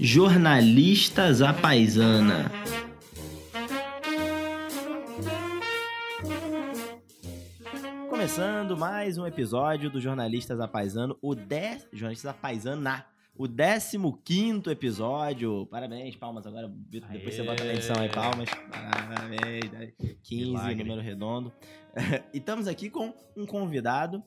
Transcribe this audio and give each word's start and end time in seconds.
Jornalistas 0.00 1.42
à 1.42 1.52
Paisana. 1.52 2.50
Começando 8.08 8.76
mais 8.76 9.18
um 9.18 9.26
episódio 9.26 9.90
do 9.90 10.00
Jornalistas 10.00 10.60
à 10.60 10.66
Paisano, 10.66 11.16
o 11.20 11.34
10. 11.34 11.88
Jornalistas 11.92 12.30
à 12.30 12.34
Paisana, 12.34 13.06
o 13.36 13.46
15 13.46 14.70
episódio. 14.70 15.66
Parabéns, 15.66 16.16
palmas 16.16 16.46
agora. 16.46 16.72
Vitor, 16.88 17.10
Depois 17.10 17.34
você 17.34 17.42
bota 17.42 17.64
na 17.64 17.74
edição 17.74 17.96
aí, 18.00 18.08
palmas. 18.08 18.48
Parabéns. 18.70 19.94
15, 20.22 20.44
Milagre. 20.44 20.84
número 20.84 21.00
redondo. 21.00 21.52
e 22.34 22.38
estamos 22.38 22.66
aqui 22.66 22.90
com 22.90 23.14
um 23.36 23.46
convidado 23.46 24.22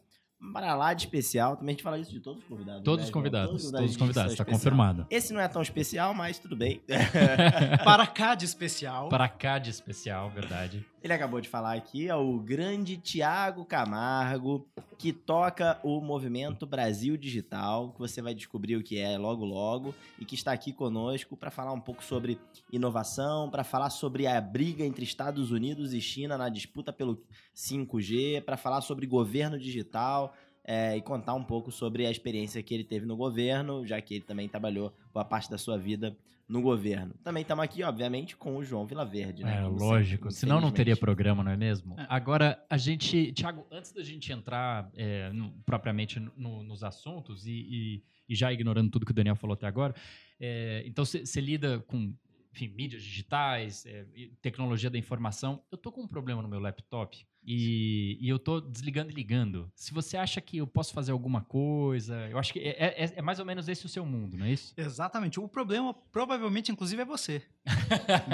para 0.53 0.73
lá 0.75 0.93
de 0.93 1.03
especial. 1.03 1.55
Também 1.55 1.73
a 1.73 1.75
gente 1.75 1.83
fala 1.83 1.99
isso 1.99 2.11
de 2.11 2.19
todos 2.19 2.41
os 2.41 2.47
convidados. 2.47 2.83
Todos 2.83 2.99
né, 2.99 3.05
os 3.05 3.11
convidados, 3.11 3.49
todos 3.49 3.63
os 3.65 3.91
de 3.91 3.97
convidados, 3.97 4.31
são 4.33 4.37
tá 4.37 4.43
especial. 4.43 4.47
confirmado. 4.47 5.05
Esse 5.09 5.33
não 5.33 5.39
é 5.39 5.47
tão 5.47 5.61
especial, 5.61 6.13
mas 6.13 6.39
tudo 6.39 6.55
bem. 6.55 6.81
Para 7.83 8.07
cá 8.07 8.35
de 8.35 8.45
especial. 8.45 9.09
Para 9.09 9.29
cá 9.29 9.59
de 9.59 9.69
especial, 9.69 10.29
verdade. 10.29 10.85
Ele 11.03 11.13
acabou 11.13 11.41
de 11.41 11.49
falar 11.49 11.73
aqui, 11.73 12.07
é 12.07 12.15
o 12.15 12.37
grande 12.39 12.95
Tiago 12.95 13.65
Camargo, 13.65 14.67
que 14.99 15.11
toca 15.11 15.79
o 15.81 15.99
movimento 15.99 16.67
Brasil 16.67 17.17
Digital, 17.17 17.91
que 17.91 17.97
você 17.97 18.21
vai 18.21 18.35
descobrir 18.35 18.75
o 18.75 18.83
que 18.83 18.99
é 18.99 19.17
logo 19.17 19.43
logo, 19.43 19.95
e 20.19 20.25
que 20.25 20.35
está 20.35 20.51
aqui 20.51 20.71
conosco 20.71 21.35
para 21.35 21.49
falar 21.49 21.73
um 21.73 21.79
pouco 21.79 22.03
sobre 22.03 22.39
inovação, 22.71 23.49
para 23.49 23.63
falar 23.63 23.89
sobre 23.89 24.27
a 24.27 24.39
briga 24.39 24.85
entre 24.85 25.03
Estados 25.03 25.49
Unidos 25.49 25.91
e 25.91 25.99
China 25.99 26.37
na 26.37 26.49
disputa 26.49 26.93
pelo 26.93 27.23
5G, 27.55 28.43
para 28.43 28.55
falar 28.55 28.81
sobre 28.81 29.07
governo 29.07 29.57
digital. 29.57 30.30
É, 30.63 30.95
e 30.97 31.01
contar 31.01 31.33
um 31.33 31.43
pouco 31.43 31.71
sobre 31.71 32.05
a 32.05 32.11
experiência 32.11 32.61
que 32.61 32.73
ele 32.73 32.83
teve 32.83 33.05
no 33.05 33.15
governo, 33.17 33.85
já 33.85 33.99
que 34.01 34.15
ele 34.15 34.23
também 34.23 34.47
trabalhou 34.47 34.93
boa 35.13 35.25
parte 35.25 35.49
da 35.49 35.57
sua 35.57 35.77
vida 35.77 36.15
no 36.47 36.61
governo. 36.61 37.13
Também 37.23 37.41
estamos 37.43 37.63
aqui, 37.63 37.81
obviamente, 37.81 38.35
com 38.35 38.57
o 38.57 38.63
João 38.63 38.85
Vilaverde, 38.85 39.43
né? 39.43 39.59
É, 39.59 39.63
Como 39.63 39.77
lógico. 39.77 40.23
sempre, 40.25 40.35
Senão 40.35 40.59
não 40.59 40.69
teria 40.71 40.97
programa, 40.97 41.43
não 41.43 41.51
é 41.51 41.57
mesmo? 41.57 41.97
É. 41.99 42.05
Agora, 42.09 42.63
a 42.69 42.77
gente. 42.77 43.31
Tiago, 43.31 43.65
antes 43.71 43.91
da 43.93 44.03
gente 44.03 44.31
entrar 44.33 44.89
é, 44.95 45.29
no- 45.31 45.51
propriamente 45.65 46.19
no- 46.19 46.61
nos 46.63 46.83
assuntos 46.83 47.47
e, 47.47 47.51
e- 47.51 48.03
e 48.29 48.35
já 48.35 48.51
ignorando 48.51 48.91
tudo 48.91 49.05
que 49.05 49.11
o 49.11 49.15
Daniel 49.15 49.35
falou 49.35 49.53
até 49.53 49.65
agora, 49.65 49.95
é, 50.39 50.83
então 50.85 51.05
você 51.05 51.39
lida 51.41 51.79
com. 51.87 52.13
Enfim, 52.53 52.67
mídias 52.67 53.01
digitais, 53.01 53.85
é, 53.85 54.05
tecnologia 54.41 54.89
da 54.89 54.97
informação. 54.97 55.63
Eu 55.71 55.77
tô 55.77 55.89
com 55.89 56.01
um 56.01 56.07
problema 56.07 56.41
no 56.41 56.49
meu 56.49 56.59
laptop 56.59 57.25
e, 57.43 58.17
e 58.21 58.29
eu 58.29 58.37
tô 58.37 58.59
desligando 58.61 59.09
e 59.11 59.13
ligando. 59.13 59.71
Se 59.75 59.93
você 59.93 60.15
acha 60.17 60.39
que 60.41 60.57
eu 60.57 60.67
posso 60.67 60.93
fazer 60.93 61.11
alguma 61.11 61.41
coisa, 61.41 62.27
eu 62.29 62.37
acho 62.37 62.53
que 62.53 62.59
é, 62.59 63.03
é- 63.05 63.13
é 63.15 63.21
mais 63.21 63.39
ou 63.39 63.45
menos 63.45 63.67
esse 63.67 63.85
o 63.85 63.89
seu 63.89 64.05
mundo, 64.05 64.37
não 64.37 64.45
é 64.45 64.51
isso? 64.51 64.73
Exatamente. 64.77 65.39
O 65.39 65.47
problema, 65.47 65.93
provavelmente, 66.11 66.71
inclusive, 66.71 67.01
é 67.01 67.05
você. 67.05 67.41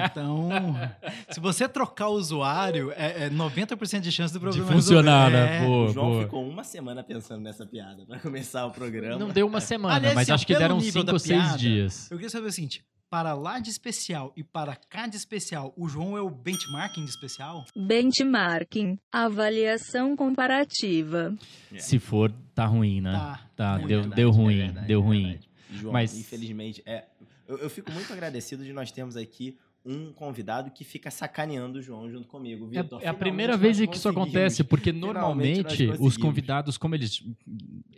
Então, 0.06 0.50
se 1.32 1.40
você 1.40 1.68
trocar 1.68 2.10
o 2.10 2.14
usuário, 2.14 2.92
é, 2.92 3.26
é 3.26 3.30
90% 3.30 4.02
de 4.02 4.12
chance 4.12 4.34
do 4.34 4.40
problema 4.40 4.66
funcionar, 4.72 5.30
resolver. 5.32 5.50
né? 5.50 5.58
É. 5.58 5.66
Boa, 5.66 5.90
O 5.90 5.94
João 5.94 6.10
boa. 6.12 6.24
ficou 6.24 6.48
uma 6.50 6.64
semana 6.64 7.04
pensando 7.04 7.42
nessa 7.42 7.66
piada 7.66 8.06
pra 8.06 8.20
começar 8.20 8.66
o 8.66 8.72
programa. 8.72 9.18
Não 9.18 9.30
deu 9.30 9.48
uma 9.48 9.62
semana, 9.62 9.96
Aliás, 9.96 10.16
mas 10.16 10.30
acho 10.30 10.46
que 10.46 10.56
deram 10.58 10.80
cinco 10.80 11.12
ou 11.12 11.20
seis 11.20 11.42
piada, 11.42 11.58
dias. 11.58 12.12
Eu 12.12 12.18
queria 12.18 12.30
saber 12.30 12.48
o 12.48 12.52
seguinte: 12.52 12.84
para 13.10 13.34
lá 13.34 13.60
de 13.60 13.70
especial 13.70 14.34
e 14.36 14.44
para 14.44 14.76
cá 14.76 15.08
de 15.08 15.16
especial, 15.16 15.74
o 15.78 15.88
João 15.88 16.18
é 16.18 16.22
o 16.22 16.30
benchmarking 16.30 17.04
de 17.06 17.10
especial? 17.12 17.66
Benchmarking, 17.76 18.98
avaliação 19.12 20.16
comparativa. 20.16 21.36
É. 21.74 21.80
Se 21.80 22.00
for, 22.00 22.32
tá 22.54 22.66
ruim, 22.66 23.02
né? 23.02 23.12
Tá. 23.14 23.48
Tá, 23.56 23.78
deu, 23.78 23.88
verdade, 23.88 24.16
deu 24.16 24.30
é 24.30 24.34
ruim, 24.34 24.58
verdade, 24.58 24.88
deu 24.88 25.00
é 25.02 25.04
ruim. 25.04 25.24
verdade. 25.24 25.50
João, 25.72 25.94
Mas- 25.94 26.18
infelizmente, 26.18 26.82
é, 26.86 27.06
eu, 27.48 27.58
eu 27.58 27.70
fico 27.70 27.92
muito 27.92 28.12
agradecido 28.12 28.64
de 28.64 28.72
nós 28.74 28.92
termos 28.92 29.18
aqui 29.18 29.58
um 29.88 30.12
convidado 30.12 30.70
que 30.70 30.84
fica 30.84 31.10
sacaneando 31.10 31.80
o 31.80 31.82
João 31.82 32.12
junto 32.12 32.28
comigo. 32.28 32.70
É, 32.74 32.84
Vitor, 32.84 33.02
é 33.02 33.08
a 33.08 33.14
primeira 33.14 33.56
vez 33.56 33.80
que 33.80 33.96
isso 33.96 34.10
acontece, 34.10 34.64
porque 34.64 34.92
normalmente 34.92 35.90
os 36.00 36.18
convidados, 36.18 36.78
como 36.78 36.94
eles 36.94 37.24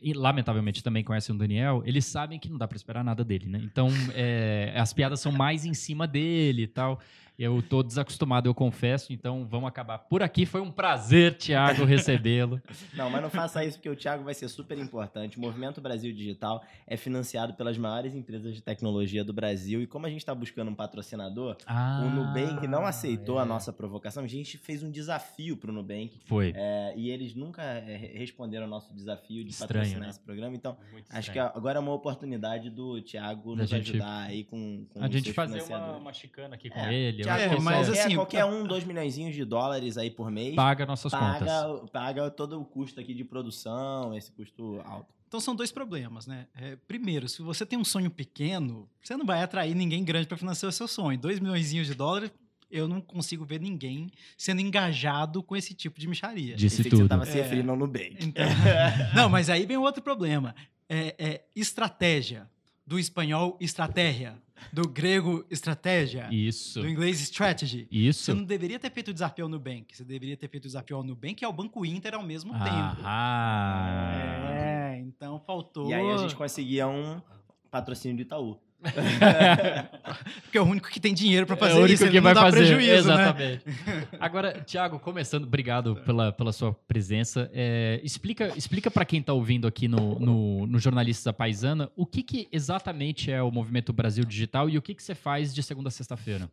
e, 0.02 0.14
lamentavelmente 0.14 0.84
também 0.84 1.04
conhecem 1.04 1.34
o 1.34 1.38
Daniel, 1.38 1.82
eles 1.86 2.06
sabem 2.06 2.38
que 2.38 2.48
não 2.48 2.58
dá 2.58 2.68
pra 2.68 2.76
esperar 2.76 3.04
nada 3.04 3.24
dele, 3.24 3.48
né? 3.48 3.60
Então 3.64 3.90
é, 4.14 4.74
as 4.76 4.94
piadas 4.94 5.20
são 5.20 5.32
mais 5.32 5.66
em 5.66 5.74
cima 5.74 6.08
dele 6.08 6.64
e 6.64 6.68
tal. 6.68 7.00
Eu 7.40 7.62
tô 7.62 7.82
desacostumado, 7.82 8.50
eu 8.50 8.54
confesso, 8.54 9.14
então 9.14 9.46
vamos 9.46 9.70
acabar 9.70 9.98
por 9.98 10.22
aqui. 10.22 10.46
Foi 10.46 10.60
um 10.60 10.70
prazer, 10.70 11.38
Thiago, 11.38 11.86
recebê-lo. 11.86 12.62
Não, 12.94 13.10
mas 13.10 13.22
não 13.22 13.30
faça 13.30 13.64
isso 13.64 13.78
porque 13.78 13.90
o 13.90 13.96
Thiago 13.96 14.26
vai 14.26 14.34
ser 14.34 14.50
super 14.50 14.78
importante. 14.78 15.38
O 15.38 15.42
Movimento 15.42 15.80
Brasil 15.80 16.12
Digital 16.14 16.62
é 16.86 16.98
financiado 16.98 17.54
pelas 17.54 17.78
maiores 17.78 18.14
empresas 18.14 18.54
de 18.54 18.62
tecnologia 18.62 19.24
do 19.24 19.32
Brasil 19.32 19.82
e 19.82 19.88
como 19.88 20.06
a 20.06 20.10
gente 20.10 20.20
está 20.20 20.36
buscando 20.36 20.70
um 20.70 20.76
patrocinador, 20.76 21.56
Ah, 21.66 22.02
o 22.06 22.10
Nubank 22.10 22.68
não 22.68 22.86
aceitou 22.86 23.40
é. 23.40 23.44
a 23.44 23.46
nossa 23.46 23.72
provocação. 23.72 24.24
A 24.24 24.28
gente 24.28 24.58
fez 24.58 24.84
um 24.84 24.92
desafio 24.92 25.56
pro 25.56 25.72
Nubank 25.72 26.20
Foi. 26.26 26.52
é, 26.56 26.94
e 26.98 27.10
eles 27.10 27.34
nunca 27.36 27.62
é, 27.64 27.96
re- 27.96 28.18
responderam 28.20 28.66
ao 28.66 28.70
nosso 28.70 28.94
desafio 28.94 29.46
de 29.46 29.52
Estranho, 29.52 29.70
patrocinar 29.70 30.02
né? 30.04 30.10
esse 30.10 30.20
programa. 30.20 30.56
Então, 30.56 30.76
Muito 30.92 31.06
acho 31.10 31.32
que 31.32 31.38
estranho. 31.40 31.52
agora 31.58 31.78
é 31.78 31.82
uma 31.82 31.94
oportunidade 31.94 32.70
do 32.70 33.02
Thiago 33.02 33.56
nos 33.56 33.70
gente- 33.70 33.92
ajudar 33.92 34.24
aí 34.24 34.44
com, 34.44 34.86
com 34.94 35.02
a 35.02 35.08
gente 35.10 35.32
fazer 35.32 35.62
uma, 35.64 35.96
uma 35.96 36.12
chicana 36.14 36.56
aqui 36.56 36.70
com 36.70 36.80
É, 36.80 36.94
ele. 36.94 37.29
Acho 37.36 37.56
que 37.56 37.62
mas 37.62 37.88
isso 37.88 37.92
é- 37.92 37.96
qualquer, 37.96 38.06
assim, 38.06 38.16
qualquer 38.16 38.46
um, 38.46 38.64
dois 38.66 38.84
milhões 38.84 39.14
de 39.16 39.46
dólares 39.46 39.98
aí 39.98 40.10
por 40.12 40.30
mês 40.32 40.56
paga 40.56 40.86
nossas 40.86 41.12
contas. 41.12 41.48
paga, 41.48 41.88
paga 41.92 42.32
todo 42.32 42.60
o 42.60 42.66
custo 42.66 43.00
aqui 43.00 43.14
de 43.14 43.24
produção, 43.24 44.16
esse 44.16 44.32
custo 44.32 44.82
alto. 44.86 45.14
Então 45.28 45.40
são 45.40 45.56
dois 45.56 45.72
problemas, 45.72 46.26
né? 46.26 46.48
É, 46.56 46.76
primeiro, 46.88 47.30
se 47.30 47.42
você 47.44 47.64
tem 47.66 47.78
um 47.78 47.84
sonho 47.86 48.10
pequeno, 48.10 48.90
você 49.02 49.16
não 49.16 49.26
vai 49.26 49.44
atrair 49.44 49.76
ninguém 49.76 50.04
grande 50.04 50.28
para 50.28 50.38
financiar 50.38 50.70
o 50.70 50.74
seu 50.74 50.88
sonho. 50.88 51.20
Dois 51.20 51.40
milhões 51.40 51.70
de 51.70 51.94
dólares, 51.94 52.32
eu 52.72 52.88
não 52.88 53.00
consigo 53.00 53.46
ver 53.46 53.60
ninguém 53.60 54.10
sendo 54.36 54.60
engajado 54.62 55.44
com 55.44 55.56
esse 55.56 55.74
tipo 55.76 56.00
de 56.00 56.08
micharia. 56.08 56.56
Disse 56.56 56.78
Pensei 56.78 56.84
que 56.86 56.90
tudo. 56.90 57.04
Você 57.04 57.10
tava 57.10 57.26
se 57.26 57.38
É. 57.40 57.44
referindo 57.44 57.70
ao 57.70 57.78
Nubank. 57.78 58.18
Então, 58.22 58.44
não, 59.16 59.30
mas 59.30 59.50
aí 59.52 59.66
vem 59.68 59.78
outro 59.78 60.02
problema. 60.02 60.56
É, 60.88 61.16
é 61.20 61.42
estratégia. 61.56 62.50
Do 62.90 62.98
espanhol, 62.98 63.56
estratégia. 63.62 64.36
Do 64.74 64.90
grego, 64.90 65.46
estratégia. 65.48 66.28
Isso. 66.32 66.82
Do 66.82 66.90
inglês, 66.90 67.22
strategy. 67.22 67.88
Você 67.88 67.96
Isso. 67.96 68.34
não 68.34 68.44
deveria 68.44 68.80
ter 68.80 68.90
feito 68.90 69.10
o 69.10 69.14
desafio 69.14 69.46
ao 69.46 69.50
Nubank. 69.50 69.96
Você 69.96 70.04
deveria 70.04 70.36
ter 70.36 70.48
feito 70.48 70.66
o 70.66 70.68
desafio 70.68 70.98
ao 70.98 71.04
Nubank 71.04 71.40
e 71.40 71.46
ao 71.46 71.54
Banco 71.54 71.86
Inter 71.86 72.16
ao 72.16 72.24
mesmo 72.24 72.52
tempo. 72.52 72.98
Ah. 73.04 74.42
É, 74.50 74.98
então 75.02 75.40
faltou. 75.40 75.88
E 75.88 75.94
aí 75.94 76.10
a 76.10 76.18
gente 76.18 76.36
conseguia 76.36 76.88
um 76.88 77.22
patrocínio 77.70 78.18
do 78.18 78.24
Itaú. 78.24 78.60
Porque 80.44 80.58
é 80.58 80.62
o 80.62 80.66
único 80.66 80.90
que 80.90 81.00
tem 81.00 81.14
dinheiro 81.14 81.46
para 81.46 81.56
É 81.56 81.60
fazer 81.60 81.74
o 81.74 81.78
único 81.80 81.94
isso. 81.94 82.04
ele 82.04 82.12
que 82.12 82.18
não 82.18 82.24
vai 82.24 82.34
dá 82.34 82.42
fazer. 82.42 82.58
prejuízo, 82.58 83.08
né? 83.10 83.14
Exatamente. 83.24 83.64
Agora, 84.20 84.62
Thiago, 84.62 85.00
começando, 85.00 85.44
obrigado 85.44 85.96
pela, 86.06 86.32
pela 86.32 86.52
sua 86.52 86.74
presença. 86.88 87.50
É, 87.54 88.00
explica 88.04 88.54
explica 88.58 88.90
para 88.90 89.06
quem 89.06 89.20
está 89.20 89.34
ouvindo 89.34 89.68
aqui 89.68 89.88
no, 89.88 90.18
no, 90.20 90.68
no 90.68 90.80
Jornalistas 90.80 91.26
da 91.26 91.34
Paisana 91.34 91.92
o 91.96 92.06
que, 92.06 92.24
que 92.24 92.48
exatamente 92.52 93.32
é 93.32 93.42
o 93.44 93.52
Movimento 93.52 93.92
Brasil 93.92 94.24
Digital 94.24 94.70
e 94.70 94.78
o 94.78 94.82
que, 94.82 94.96
que 94.96 95.04
você 95.04 95.16
faz 95.16 95.54
de 95.54 95.62
segunda 95.62 95.90
a 95.90 95.92
sexta-feira. 95.92 96.50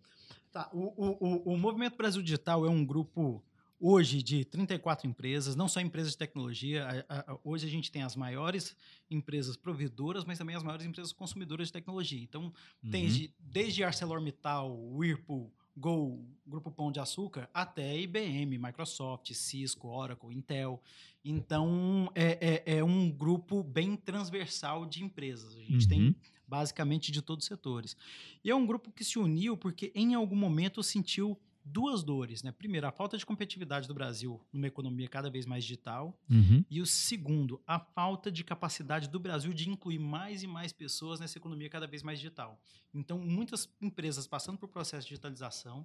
Tá, 0.52 0.68
o, 0.72 0.92
o, 0.96 1.16
o, 1.50 1.54
o 1.54 1.58
Movimento 1.58 1.96
Brasil 1.96 2.22
Digital 2.22 2.64
é 2.66 2.70
um 2.70 2.84
grupo 2.84 3.42
hoje 3.78 4.22
de 4.22 4.44
34 4.44 5.06
empresas, 5.08 5.54
não 5.54 5.68
só 5.68 5.80
empresas 5.80 6.12
de 6.12 6.18
tecnologia. 6.18 7.04
a- 7.08 7.32
a- 7.32 7.38
hoje 7.44 7.66
a 7.66 7.70
gente 7.70 7.90
tem 7.92 8.02
as 8.02 8.16
maiores 8.16 8.74
empresas 9.10 9.56
provedoras, 9.56 10.24
mas 10.24 10.38
também 10.38 10.56
as 10.56 10.62
maiores 10.62 10.86
empresas 10.86 11.12
consumidoras 11.12 11.68
de 11.68 11.72
tecnologia. 11.72 12.20
Então, 12.22 12.52
tem 12.90 13.04
Uhum. 13.06 13.12
de- 13.12 13.34
desde 13.38 13.84
ArcelorMittal, 13.84 14.74
Whirlpool, 14.78 15.52
Gol, 15.76 16.24
Grupo 16.46 16.70
Pão 16.70 16.90
de 16.90 16.98
Açúcar, 16.98 17.50
até 17.52 17.98
IBM, 18.00 18.56
Microsoft, 18.58 19.30
Cisco, 19.34 19.88
Oracle, 19.88 20.34
Intel. 20.34 20.82
Então, 21.22 22.10
é, 22.14 22.62
é, 22.66 22.76
é 22.78 22.84
um 22.84 23.10
grupo 23.10 23.62
bem 23.62 23.94
transversal 23.96 24.86
de 24.86 25.02
empresas. 25.02 25.54
A 25.54 25.60
gente 25.60 25.82
Uhum. 25.82 25.88
tem 25.88 26.16
basicamente 26.48 27.10
de 27.12 27.20
todos 27.20 27.44
os 27.44 27.48
setores. 27.48 27.96
E 28.42 28.50
é 28.50 28.54
um 28.54 28.64
grupo 28.64 28.90
que 28.90 29.04
se 29.04 29.18
uniu 29.18 29.56
porque 29.56 29.92
em 29.94 30.14
algum 30.14 30.36
momento 30.36 30.82
sentiu 30.82 31.38
duas 31.68 32.04
dores, 32.04 32.42
né? 32.44 32.52
Primeiro, 32.52 32.86
a 32.86 32.92
falta 32.92 33.18
de 33.18 33.26
competitividade 33.26 33.88
do 33.88 33.92
Brasil 33.94 34.40
numa 34.52 34.68
economia 34.68 35.08
cada 35.08 35.28
vez 35.28 35.44
mais 35.44 35.64
digital, 35.64 36.16
Uhum. 36.30 36.64
e 36.70 36.80
o 36.80 36.86
segundo, 36.86 37.60
a 37.66 37.80
falta 37.80 38.30
de 38.30 38.44
capacidade 38.44 39.08
do 39.08 39.18
Brasil 39.18 39.52
de 39.52 39.68
incluir 39.68 39.98
mais 39.98 40.42
e 40.44 40.46
mais 40.46 40.72
pessoas 40.72 41.18
nessa 41.18 41.36
economia 41.38 41.68
cada 41.68 41.86
vez 41.86 42.02
mais 42.04 42.18
digital. 42.20 42.60
Então, 42.94 43.18
muitas 43.18 43.68
empresas 43.80 44.26
passando 44.28 44.56
por 44.58 44.68
processo 44.68 45.02
de 45.06 45.08
digitalização, 45.10 45.84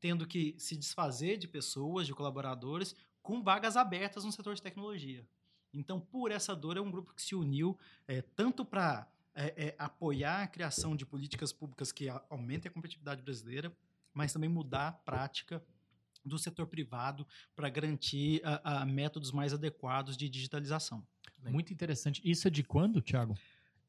tendo 0.00 0.26
que 0.26 0.56
se 0.58 0.76
desfazer 0.76 1.38
de 1.38 1.46
pessoas, 1.46 2.06
de 2.06 2.12
colaboradores, 2.12 2.94
com 3.22 3.40
vagas 3.42 3.76
abertas 3.76 4.24
no 4.24 4.32
setor 4.32 4.54
de 4.56 4.60
tecnologia. 4.62 5.24
Então, 5.72 6.00
por 6.00 6.32
essa 6.32 6.54
dor, 6.56 6.76
é 6.76 6.80
um 6.80 6.90
grupo 6.90 7.14
que 7.14 7.22
se 7.22 7.36
uniu 7.36 7.78
é, 8.08 8.20
tanto 8.20 8.64
para 8.64 9.06
apoiar 9.78 10.42
a 10.42 10.46
criação 10.46 10.94
de 10.96 11.06
políticas 11.06 11.52
públicas 11.52 11.90
que 11.92 12.08
aumentem 12.28 12.68
a 12.68 12.72
competitividade 12.72 13.22
brasileira, 13.22 13.72
mas 14.14 14.32
também 14.32 14.48
mudar 14.48 14.88
a 14.88 14.92
prática 14.92 15.62
do 16.24 16.38
setor 16.38 16.66
privado 16.66 17.26
para 17.56 17.68
garantir 17.68 18.40
a, 18.44 18.82
a 18.82 18.86
métodos 18.86 19.32
mais 19.32 19.52
adequados 19.52 20.16
de 20.16 20.28
digitalização. 20.28 21.04
Muito 21.50 21.72
interessante. 21.72 22.20
Isso 22.24 22.46
é 22.46 22.50
de 22.50 22.62
quando, 22.62 23.02
Thiago? 23.02 23.36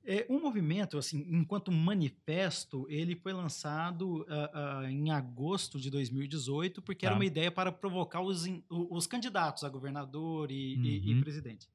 É, 0.05 0.25
um 0.29 0.41
movimento, 0.41 0.97
assim, 0.97 1.25
enquanto 1.29 1.71
manifesto, 1.71 2.85
ele 2.89 3.15
foi 3.15 3.31
lançado 3.31 4.25
ah, 4.27 4.79
ah, 4.81 4.91
em 4.91 5.11
agosto 5.11 5.79
de 5.79 5.89
2018, 5.89 6.81
porque 6.81 7.05
era 7.05 7.13
Tá. 7.15 7.19
uma 7.19 7.25
ideia 7.25 7.51
para 7.51 7.71
provocar 7.71 8.19
os, 8.21 8.45
in- 8.45 8.63
os 8.69 9.07
candidatos 9.07 9.63
a 9.63 9.69
governador 9.69 10.51
e, 10.51 10.75
e- 10.75 11.09
e 11.11 11.13
Uhum. 11.13 11.21
presidente. 11.21 11.69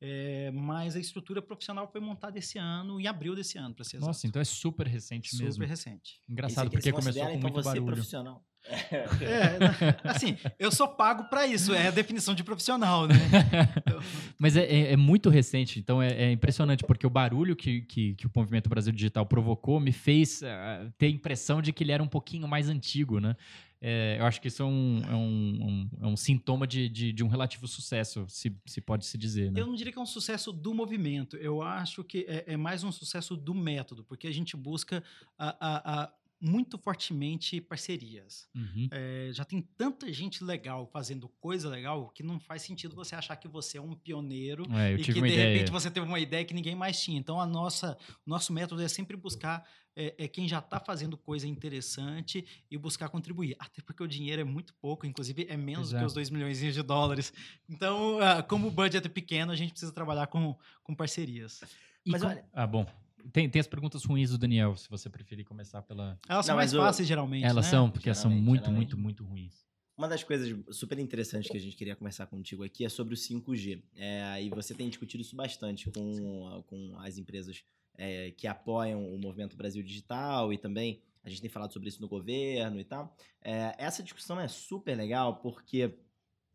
É, 0.00 0.50
mas 0.52 0.94
a 0.94 1.00
estrutura 1.00 1.40
profissional 1.40 1.88
foi 1.90 2.00
montada 2.02 2.38
esse 2.38 2.58
ano, 2.58 3.00
em 3.00 3.06
abril 3.06 3.34
desse 3.34 3.56
ano, 3.56 3.74
para 3.74 3.84
ser 3.84 3.96
Nossa, 3.98 4.10
exato. 4.10 4.26
então 4.26 4.42
é 4.42 4.44
super 4.44 4.86
recente 4.86 5.30
Super 5.30 5.44
mesmo. 5.44 5.64
recente. 5.64 6.20
Engraçado, 6.28 6.70
porque 6.70 6.92
começou 6.92 7.22
com 7.22 7.28
então, 7.30 7.40
muito 7.40 7.54
você 7.54 7.68
barulho. 7.70 7.86
profissional. 7.86 8.44
É, 8.68 9.56
assim, 10.04 10.36
eu 10.58 10.70
sou 10.72 10.88
pago 10.88 11.24
para 11.30 11.46
isso, 11.46 11.72
é 11.72 11.86
a 11.86 11.90
definição 11.90 12.34
de 12.34 12.42
profissional, 12.44 13.06
né? 13.06 13.14
Mas 14.38 14.56
é, 14.56 14.64
é- 14.64 14.92
é 14.92 14.96
muito 14.96 15.30
recente, 15.30 15.78
então 15.78 16.02
é, 16.02 16.08
é 16.12 16.32
impressionante, 16.32 16.84
porque 16.84 17.06
o 17.06 17.10
barulho 17.10 17.54
que, 17.56 17.82
que, 17.82 18.14
que 18.16 18.26
o 18.26 18.30
Movimento 18.34 18.68
Brasil 18.68 18.92
Digital 18.92 19.24
provocou 19.24 19.78
me 19.80 19.92
fez 19.92 20.42
ah, 20.42 20.90
ter 20.98 21.06
a 21.06 21.10
impressão 21.10 21.62
de 21.62 21.72
que 21.72 21.84
ele 21.84 21.92
era 21.92 22.02
um 22.02 22.08
pouquinho 22.08 22.46
mais 22.48 22.68
antigo, 22.68 23.20
né? 23.20 23.36
É, 23.80 24.16
eu 24.18 24.24
acho 24.24 24.40
que 24.40 24.48
isso 24.48 24.62
é 24.62 24.64
um, 24.66 25.02
é 25.06 25.14
um, 25.14 25.18
um- 25.20 25.90
é 26.00 26.06
um 26.06 26.16
sintoma 26.16 26.66
de, 26.66 26.88
de, 26.88 27.12
de 27.12 27.22
um 27.22 27.28
relativo 27.28 27.68
sucesso, 27.68 28.24
se, 28.28 28.54
se 28.64 28.80
pode 28.80 29.04
se 29.04 29.18
dizer, 29.18 29.52
né? 29.52 29.60
Eu 29.60 29.66
não 29.66 29.74
diria 29.74 29.92
que 29.92 29.98
é 29.98 30.02
um 30.02 30.06
sucesso 30.06 30.50
do 30.52 30.74
movimento, 30.74 31.36
eu 31.36 31.60
acho 31.62 32.02
que 32.02 32.24
é, 32.28 32.44
é 32.54 32.56
mais 32.56 32.82
um 32.84 32.90
sucesso 32.90 33.36
do 33.36 33.54
método, 33.54 34.02
porque 34.02 34.26
a 34.26 34.32
gente 34.32 34.56
busca 34.56 35.04
a- 35.38 35.56
a- 35.60 36.02
a- 36.04 36.12
muito 36.40 36.76
fortemente 36.78 37.60
parcerias. 37.60 38.46
Uhum. 38.54 38.88
É, 38.90 39.30
já 39.32 39.44
tem 39.44 39.62
tanta 39.76 40.12
gente 40.12 40.44
legal 40.44 40.86
fazendo 40.86 41.28
coisa 41.40 41.68
legal 41.68 42.10
que 42.10 42.22
não 42.22 42.38
faz 42.38 42.62
sentido 42.62 42.94
você 42.94 43.14
achar 43.14 43.36
que 43.36 43.48
você 43.48 43.78
é 43.78 43.80
um 43.80 43.94
pioneiro 43.94 44.64
É, 44.72 44.92
eu 44.92 44.98
e 44.98 45.02
que 45.02 45.12
de 45.12 45.18
ideia. 45.18 45.52
repente 45.54 45.70
você 45.72 45.90
teve 45.90 46.06
uma 46.06 46.20
ideia 46.20 46.44
que 46.44 46.52
ninguém 46.54 46.74
mais 46.74 47.00
tinha. 47.00 47.18
Então 47.18 47.40
a 47.40 47.46
nossa, 47.46 47.96
o 48.26 48.30
nosso 48.30 48.52
método 48.52 48.82
é 48.82 48.88
sempre 48.88 49.16
buscar 49.16 49.66
é, 49.98 50.14
é 50.24 50.28
quem 50.28 50.46
já 50.46 50.58
está 50.58 50.78
fazendo 50.78 51.16
coisa 51.16 51.46
interessante 51.48 52.44
e 52.70 52.76
buscar 52.76 53.08
contribuir. 53.08 53.56
Até 53.58 53.80
porque 53.80 54.02
o 54.02 54.06
dinheiro 54.06 54.42
é 54.42 54.44
muito 54.44 54.74
pouco, 54.74 55.06
inclusive 55.06 55.46
é 55.48 55.56
menos 55.56 55.88
Pois 55.88 55.92
do 55.92 55.98
que 56.00 56.04
os 56.04 56.12
2 56.12 56.28
milhões 56.30 56.58
de 56.58 56.82
dólares. 56.82 57.32
Então, 57.66 58.20
ah, 58.20 58.42
como 58.42 58.68
o 58.68 58.70
budget 58.70 59.06
é 59.06 59.08
pequeno, 59.08 59.52
a 59.52 59.56
gente 59.56 59.70
precisa 59.70 59.92
trabalhar 59.92 60.26
com, 60.26 60.54
com 60.82 60.94
parcerias. 60.94 61.62
E 62.04 62.10
Mas 62.10 62.20
com- 62.22 62.28
olha- 62.28 62.44
Ah, 62.52 62.66
bom. 62.66 62.86
Tem, 63.32 63.48
tem 63.48 63.60
as 63.60 63.66
perguntas 63.66 64.04
ruins 64.04 64.30
do 64.30 64.38
Daniel, 64.38 64.76
se 64.76 64.88
você 64.88 65.08
preferir 65.10 65.44
começar 65.44 65.82
pela. 65.82 66.18
Elas 66.28 66.46
são 66.46 66.52
Não, 66.54 66.56
mais 66.58 66.72
o- 66.74 66.78
fáceis 66.78 67.08
geralmente. 67.08 67.44
Elas 67.44 67.64
né? 67.66 67.70
são, 67.70 67.90
porque 67.90 68.08
elas 68.08 68.18
são 68.18 68.30
muito, 68.30 68.62
geralmente. 68.64 68.94
muito, 68.96 68.98
muito 68.98 69.24
ruins. 69.24 69.66
Uma 69.96 70.08
das 70.08 70.22
coisas 70.22 70.54
super 70.76 70.98
interessantes 70.98 71.50
que 71.50 71.56
a 71.56 71.60
gente 71.60 71.74
queria 71.76 71.96
conversar 71.96 72.26
contigo 72.26 72.62
aqui 72.62 72.84
é 72.84 72.88
sobre 72.88 73.14
o 73.14 73.16
5G. 73.16 73.82
É, 73.96 74.42
e 74.42 74.50
você 74.50 74.74
tem 74.74 74.88
discutido 74.88 75.22
isso 75.22 75.34
bastante 75.34 75.90
com, 75.90 76.62
com 76.66 76.98
as 76.98 77.16
empresas 77.16 77.64
é, 77.96 78.30
que 78.32 78.46
apoiam 78.46 79.02
o 79.14 79.18
movimento 79.18 79.56
Brasil 79.56 79.82
Digital 79.82 80.52
e 80.52 80.58
também 80.58 81.00
a 81.24 81.30
gente 81.30 81.40
tem 81.40 81.48
falado 81.50 81.72
sobre 81.72 81.88
isso 81.88 82.00
no 82.02 82.08
governo 82.08 82.78
e 82.78 82.84
tal. 82.84 83.16
É, 83.42 83.74
essa 83.78 84.02
discussão 84.02 84.38
é 84.38 84.46
super 84.48 84.94
legal 84.94 85.36
porque 85.36 85.94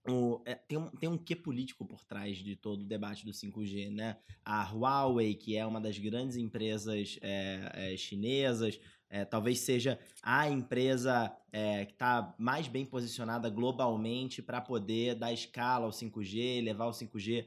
o- 0.08 0.42
é, 0.46 0.56
tem, 0.56 0.78
um, 0.78 0.90
tem 0.90 1.10
um 1.10 1.18
quê 1.18 1.36
político 1.36 1.86
por 1.86 2.04
trás 2.04 2.38
de 2.38 2.56
todo 2.56 2.82
o 2.82 2.86
debate 2.88 3.26
do 3.26 3.32
5G, 3.34 3.90
né? 3.90 4.18
A 4.44 4.64
Huawei, 4.64 5.36
que 5.36 5.56
é 5.56 5.66
uma 5.66 5.80
das 5.80 5.98
grandes 5.98 6.38
empresas 6.38 7.20
é, 7.22 7.94
é, 7.94 7.98
chinesas, 7.98 8.80
é, 9.10 9.26
talvez 9.26 9.60
seja 9.60 10.00
a 10.24 10.50
empresa 10.50 11.36
é, 11.52 11.86
que 11.86 11.92
está 11.92 12.34
mais 12.40 12.68
bem 12.68 12.86
posicionada 12.86 13.50
globalmente 13.50 14.42
para 14.42 14.62
poder 14.62 15.16
dar 15.16 15.34
escala 15.34 15.86
ao 15.86 15.92
5G, 15.92 16.62
levar 16.62 16.88
o 16.88 16.94
5G 16.94 17.46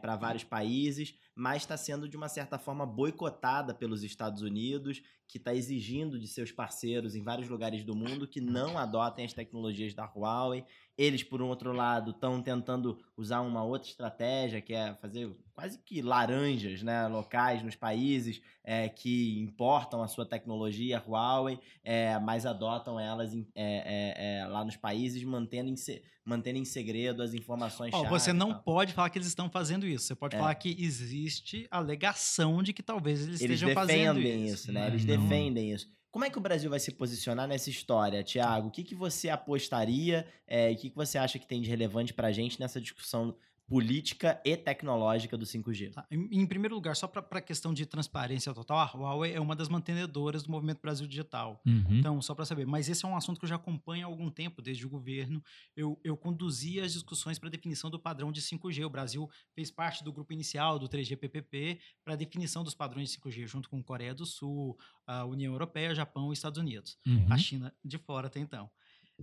para 0.00 0.16
vários 0.16 0.44
países, 0.44 1.14
mas 1.36 1.62
está 1.62 1.76
sendo 1.76 2.08
de 2.08 2.16
uma 2.16 2.30
certa 2.30 2.58
forma 2.58 2.86
boicotada 2.86 3.74
pelos 3.74 4.02
Estados 4.02 4.40
Unidos, 4.40 5.02
que 5.28 5.36
está 5.36 5.54
exigindo 5.54 6.18
de 6.18 6.26
seus 6.26 6.50
parceiros 6.50 7.14
em 7.14 7.22
vários 7.22 7.48
lugares 7.48 7.84
do 7.84 7.94
mundo 7.94 8.26
que 8.26 8.40
não 8.40 8.78
adotem 8.78 9.24
as 9.26 9.34
tecnologias 9.34 9.92
da 9.92 10.04
Huawei. 10.06 10.64
Eles, 10.96 11.22
por 11.22 11.42
um 11.42 11.48
outro 11.48 11.72
lado, 11.72 12.12
estão 12.12 12.40
tentando 12.40 12.98
usar 13.16 13.42
uma 13.42 13.62
outra 13.62 13.86
estratégia, 13.88 14.62
que 14.62 14.72
é 14.72 14.94
fazer 14.94 15.36
quase 15.52 15.78
que 15.84 16.00
laranjas 16.00 16.82
né, 16.82 17.06
locais 17.06 17.62
nos 17.62 17.76
países 17.76 18.40
é, 18.64 18.88
que 18.88 19.38
importam 19.40 20.02
a 20.02 20.08
sua 20.08 20.24
tecnologia 20.24 21.02
Huawei, 21.06 21.58
é, 21.84 22.18
mas 22.18 22.46
adotam 22.46 22.98
elas 22.98 23.34
em- 23.34 23.46
é, 23.54 23.64
é, 23.64 24.38
é, 24.38 24.46
lá 24.46 24.64
nos 24.64 24.76
países, 24.76 25.22
mantendo 25.22 25.68
em, 25.68 25.76
se- 25.76 26.02
mantendo 26.26 26.58
em 26.58 26.64
segredo 26.64 27.22
as 27.22 27.32
informações 27.32 27.92
chave 27.92 28.08
você 28.08 28.32
não 28.32 28.52
pode 28.52 28.92
falar 28.92 29.08
que 29.08 29.16
eles 29.18 29.28
estão 29.28 29.48
fazendo 29.48 29.86
isso. 29.86 30.04
Você 30.06 30.14
pode 30.14 30.34
É. 30.34 30.38
falar 30.38 30.54
que 30.56 30.76
existe 30.78 31.66
alegação 31.70 32.62
de 32.62 32.72
que 32.72 32.82
talvez 32.82 33.20
eles, 33.22 33.40
Eles 33.40 33.54
estejam 33.60 33.72
fazendo 33.72 34.16
defendem 34.16 34.44
isso. 34.46 34.54
isso, 34.54 34.72
né? 34.72 34.88
Eles 34.88 35.04
Não. 35.04 35.16
defendem 35.16 35.72
isso. 35.72 35.88
Como 36.10 36.24
é 36.24 36.30
que 36.30 36.38
o 36.38 36.40
Brasil 36.40 36.68
vai 36.70 36.80
se 36.80 36.90
posicionar 36.92 37.46
nessa 37.46 37.70
história, 37.70 38.22
Tiago? 38.24 38.68
O 38.68 38.70
que, 38.70 38.82
que 38.82 38.94
você 38.94 39.28
apostaria 39.28 40.26
é, 40.46 40.72
e 40.72 40.74
o 40.74 40.78
que, 40.78 40.90
que 40.90 40.96
você 40.96 41.18
acha 41.18 41.38
que 41.38 41.46
tem 41.46 41.60
de 41.60 41.68
relevante 41.68 42.12
pra 42.14 42.32
gente 42.32 42.58
nessa 42.58 42.80
discussão 42.80 43.34
política 43.68 44.40
e 44.44 44.56
tecnológica 44.56 45.36
do 45.36 45.44
5G? 45.44 45.92
Tá, 45.92 46.06
Em, 46.10 46.42
em 46.42 46.46
primeiro 46.46 46.74
lugar, 46.74 46.94
só 46.94 47.06
para 47.08 47.38
a 47.38 47.42
questão 47.42 47.74
de 47.74 47.84
transparência 47.84 48.54
total, 48.54 48.78
a 48.78 48.84
Huawei 48.84 49.34
é 49.34 49.40
uma 49.40 49.56
das 49.56 49.68
mantenedoras 49.68 50.44
do 50.44 50.50
movimento 50.50 50.80
Brasil 50.80 51.06
Digital. 51.06 51.60
Uhum. 51.66 51.98
Então, 51.98 52.22
só 52.22 52.34
para 52.34 52.44
saber, 52.44 52.66
mas 52.66 52.88
esse 52.88 53.04
é 53.04 53.08
um 53.08 53.16
assunto 53.16 53.38
que 53.38 53.44
eu 53.44 53.48
já 53.48 53.56
acompanho 53.56 54.06
há 54.06 54.10
algum 54.10 54.30
tempo, 54.30 54.62
desde 54.62 54.86
o 54.86 54.88
governo. 54.88 55.42
Eu, 55.76 55.98
eu 56.04 56.16
conduzi 56.16 56.80
as 56.80 56.92
discussões 56.92 57.38
para 57.38 57.48
definição 57.48 57.90
do 57.90 57.98
padrão 57.98 58.30
de 58.30 58.40
5G. 58.40 58.84
O 58.84 58.90
Brasil 58.90 59.28
fez 59.54 59.70
parte 59.70 60.04
do 60.04 60.12
grupo 60.12 60.32
inicial 60.32 60.78
do 60.78 60.88
3GPPP 60.88 61.80
para 62.04 62.14
a 62.14 62.16
definição 62.16 62.62
dos 62.62 62.74
padrões 62.74 63.10
de 63.10 63.18
5G, 63.18 63.46
junto 63.46 63.68
com 63.68 63.82
Coreia 63.82 64.14
do 64.14 64.24
Sul, 64.24 64.78
a 65.06 65.24
União 65.24 65.52
Europeia, 65.52 65.94
Japão 65.94 66.30
e 66.30 66.34
Estados 66.34 66.58
Unidos. 66.58 66.98
Uhum. 67.06 67.26
A 67.30 67.36
China 67.36 67.74
de 67.84 67.98
fora 67.98 68.28
até 68.28 68.38
então. 68.38 68.70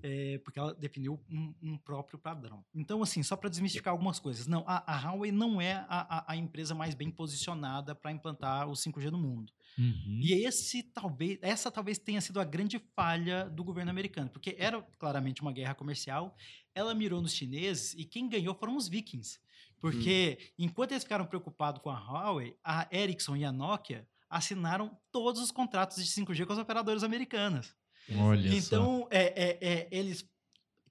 É, 0.01 0.39
porque 0.39 0.57
ela 0.57 0.73
definiu 0.73 1.23
um, 1.29 1.53
um 1.61 1.77
próprio 1.77 2.17
padrão. 2.17 2.65
Então, 2.73 3.03
assim, 3.03 3.21
só 3.21 3.35
para 3.35 3.49
desmistificar 3.49 3.91
algumas 3.91 4.19
coisas. 4.19 4.47
Não, 4.47 4.63
a, 4.67 4.83
a 4.91 4.97
Huawei 5.11 5.31
não 5.31 5.61
é 5.61 5.73
a, 5.87 6.17
a- 6.17 6.25
a 6.33 6.35
empresa 6.35 6.73
mais 6.73 6.95
bem 6.95 7.11
posicionada 7.11 7.93
para 7.93 8.11
implantar 8.11 8.67
o 8.67 8.73
5G 8.73 9.11
no 9.11 9.19
mundo. 9.19 9.53
Uhum. 9.77 10.19
E 10.21 10.33
esse 10.45 10.81
talvez, 10.81 11.37
essa 11.41 11.69
talvez 11.69 11.99
tenha 11.99 12.21
sido 12.21 12.39
a 12.39 12.43
grande 12.43 12.79
falha 12.95 13.49
do 13.49 13.63
governo 13.63 13.91
americano, 13.91 14.29
porque 14.29 14.55
era 14.57 14.81
claramente 14.97 15.41
uma 15.43 15.51
guerra 15.51 15.75
comercial. 15.75 16.35
Ela 16.73 16.95
mirou 16.95 17.21
nos 17.21 17.33
chineses 17.33 17.93
e 17.93 18.03
quem 18.03 18.27
ganhou 18.27 18.55
foram 18.55 18.75
os 18.75 18.87
vikings. 18.87 19.39
Porque 19.79 20.39
enquanto 20.57 20.91
eles 20.93 21.03
ficaram 21.03 21.25
preocupados 21.25 21.81
com 21.81 21.89
a 21.91 21.99
Huawei, 21.99 22.55
a 22.63 22.87
Ericsson 22.91 23.35
e 23.35 23.45
a 23.45 23.51
Nokia 23.51 24.07
assinaram 24.29 24.97
todos 25.11 25.39
os 25.41 25.51
contratos 25.51 25.97
de 26.03 26.09
5G 26.09 26.45
com 26.47 26.53
as 26.53 26.59
operadoras 26.59 27.03
americanas. 27.03 27.75
Olha 28.17 28.49
só. 28.51 28.57
Então, 28.57 29.07
é, 29.11 29.23
é, 29.43 29.57
é, 29.61 29.87
eles 29.91 30.25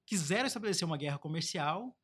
quiseram 0.07 0.47
estabelecer 0.47 0.87
uma 0.87 0.97
guerra 0.97 1.19
comercial, 1.19 1.97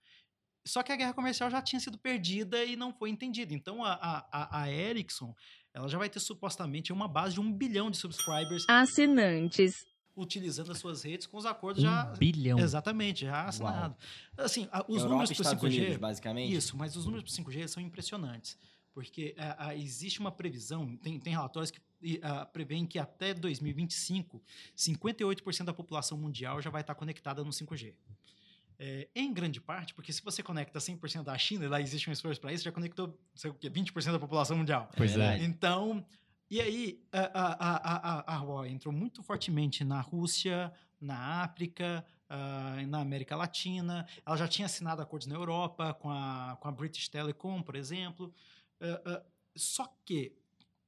só 0.66 0.82
que 0.82 0.92
a 0.92 0.96
guerra 0.96 1.14
comercial 1.14 1.50
já 1.50 1.62
tinha 1.62 1.80
sido 1.80 1.98
perdida 1.98 2.62
e 2.64 2.76
não 2.76 2.92
foi 2.92 3.10
entendida. 3.10 3.54
Então, 3.54 3.84
a, 3.84 3.92
a, 3.94 4.28
a- 4.32 4.62
a 4.62 4.70
Ericsson 4.70 5.34
ela 5.72 5.88
já 5.88 5.96
vai 5.98 6.08
ter 6.10 6.18
supostamente 6.20 6.92
uma 6.92 7.06
base 7.06 7.34
de 7.34 7.40
um 7.40 7.52
bilhão 7.52 7.90
de 7.90 7.96
subscribers 7.96 8.64
Assinantes. 8.68 9.86
utilizando 10.16 10.72
as 10.72 10.78
suas 10.78 11.02
redes 11.04 11.26
com 11.26 11.36
os 11.36 11.46
acordos 11.46 11.82
Um 11.82 11.86
já. 11.86 12.04
bilhão. 12.18 12.58
Exatamente, 12.58 13.24
já 13.24 13.44
assinados. 13.44 13.96
Assim, 14.36 14.68
a- 14.72 14.80
os 14.88 14.96
Europa 15.02 15.08
números 15.10 15.30
para 15.30 15.38
o 15.38 15.42
Estados 15.42 15.62
5G. 15.62 15.78
Unidos, 15.80 15.96
basicamente? 15.98 16.54
Isso, 16.54 16.76
mas 16.76 16.96
os 16.96 17.04
números 17.06 17.22
para 17.24 17.30
o 17.42 17.44
5G 17.46 17.68
são 17.68 17.82
impressionantes. 17.82 18.58
Porque 18.92 19.34
ah, 19.38 19.56
ah, 19.68 19.76
existe 19.76 20.18
uma 20.18 20.32
previsão, 20.32 20.96
tem, 20.96 21.20
tem 21.20 21.32
relatórios 21.32 21.70
que 21.70 21.78
prevêem 22.52 22.86
que 22.86 22.98
até 22.98 23.34
2025, 23.34 24.42
58% 24.76 25.64
da 25.64 25.72
população 25.72 26.16
mundial 26.18 26.60
já 26.60 26.70
vai 26.70 26.80
estar 26.80 26.94
conectada 26.94 27.42
no 27.42 27.50
5G. 27.50 27.94
É, 28.80 29.08
em 29.12 29.32
grande 29.32 29.60
parte, 29.60 29.92
porque 29.92 30.12
se 30.12 30.22
você 30.22 30.40
conecta 30.40 30.78
100% 30.78 31.24
da 31.24 31.36
China, 31.36 31.64
e 31.64 31.68
lá 31.68 31.80
existe 31.80 32.08
um 32.08 32.12
esforço 32.12 32.40
para 32.40 32.52
isso, 32.52 32.62
já 32.62 32.70
conectou 32.70 33.18
sei 33.34 33.50
o 33.50 33.54
quê, 33.54 33.68
20% 33.68 34.12
da 34.12 34.20
população 34.20 34.56
mundial. 34.56 34.88
Pois 34.96 35.16
é. 35.16 35.38
Então, 35.42 36.06
e 36.50 36.60
aí, 36.60 37.04
a, 37.12 37.18
a, 37.18 38.22
a, 38.22 38.36
a, 38.36 38.42
Huawei 38.42 38.70
entrou 38.70 38.94
muito 38.94 39.22
fortemente 39.22 39.84
na 39.84 40.00
Rússia, 40.00 40.72
na 40.98 41.42
África, 41.42 42.04
ah, 42.28 42.76
na 42.86 43.00
América 43.00 43.36
Latina. 43.36 44.06
Ela 44.24 44.36
já 44.36 44.48
tinha 44.48 44.66
assinado 44.66 45.02
acordos 45.02 45.26
na 45.26 45.34
Europa 45.34 45.92
com 45.94 46.10
a, 46.10 46.56
com 46.60 46.68
a 46.68 46.72
British 46.72 47.08
Telecom, 47.08 47.60
por 47.60 47.74
exemplo. 47.74 48.32
Ah, 48.80 49.02
ah, 49.04 49.22
só 49.56 49.92
que 50.06 50.32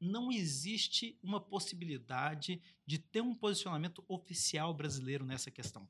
não 0.01 0.33
existe 0.33 1.17
uma 1.23 1.41
possibilidade 1.41 2.61
de 2.87 2.99
ter 2.99 3.21
um 3.21 3.35
posicionamento 3.35 4.03
oficial 4.09 4.73
brasileiro 4.75 5.25
nessa 5.25 5.51
questão. 5.51 5.89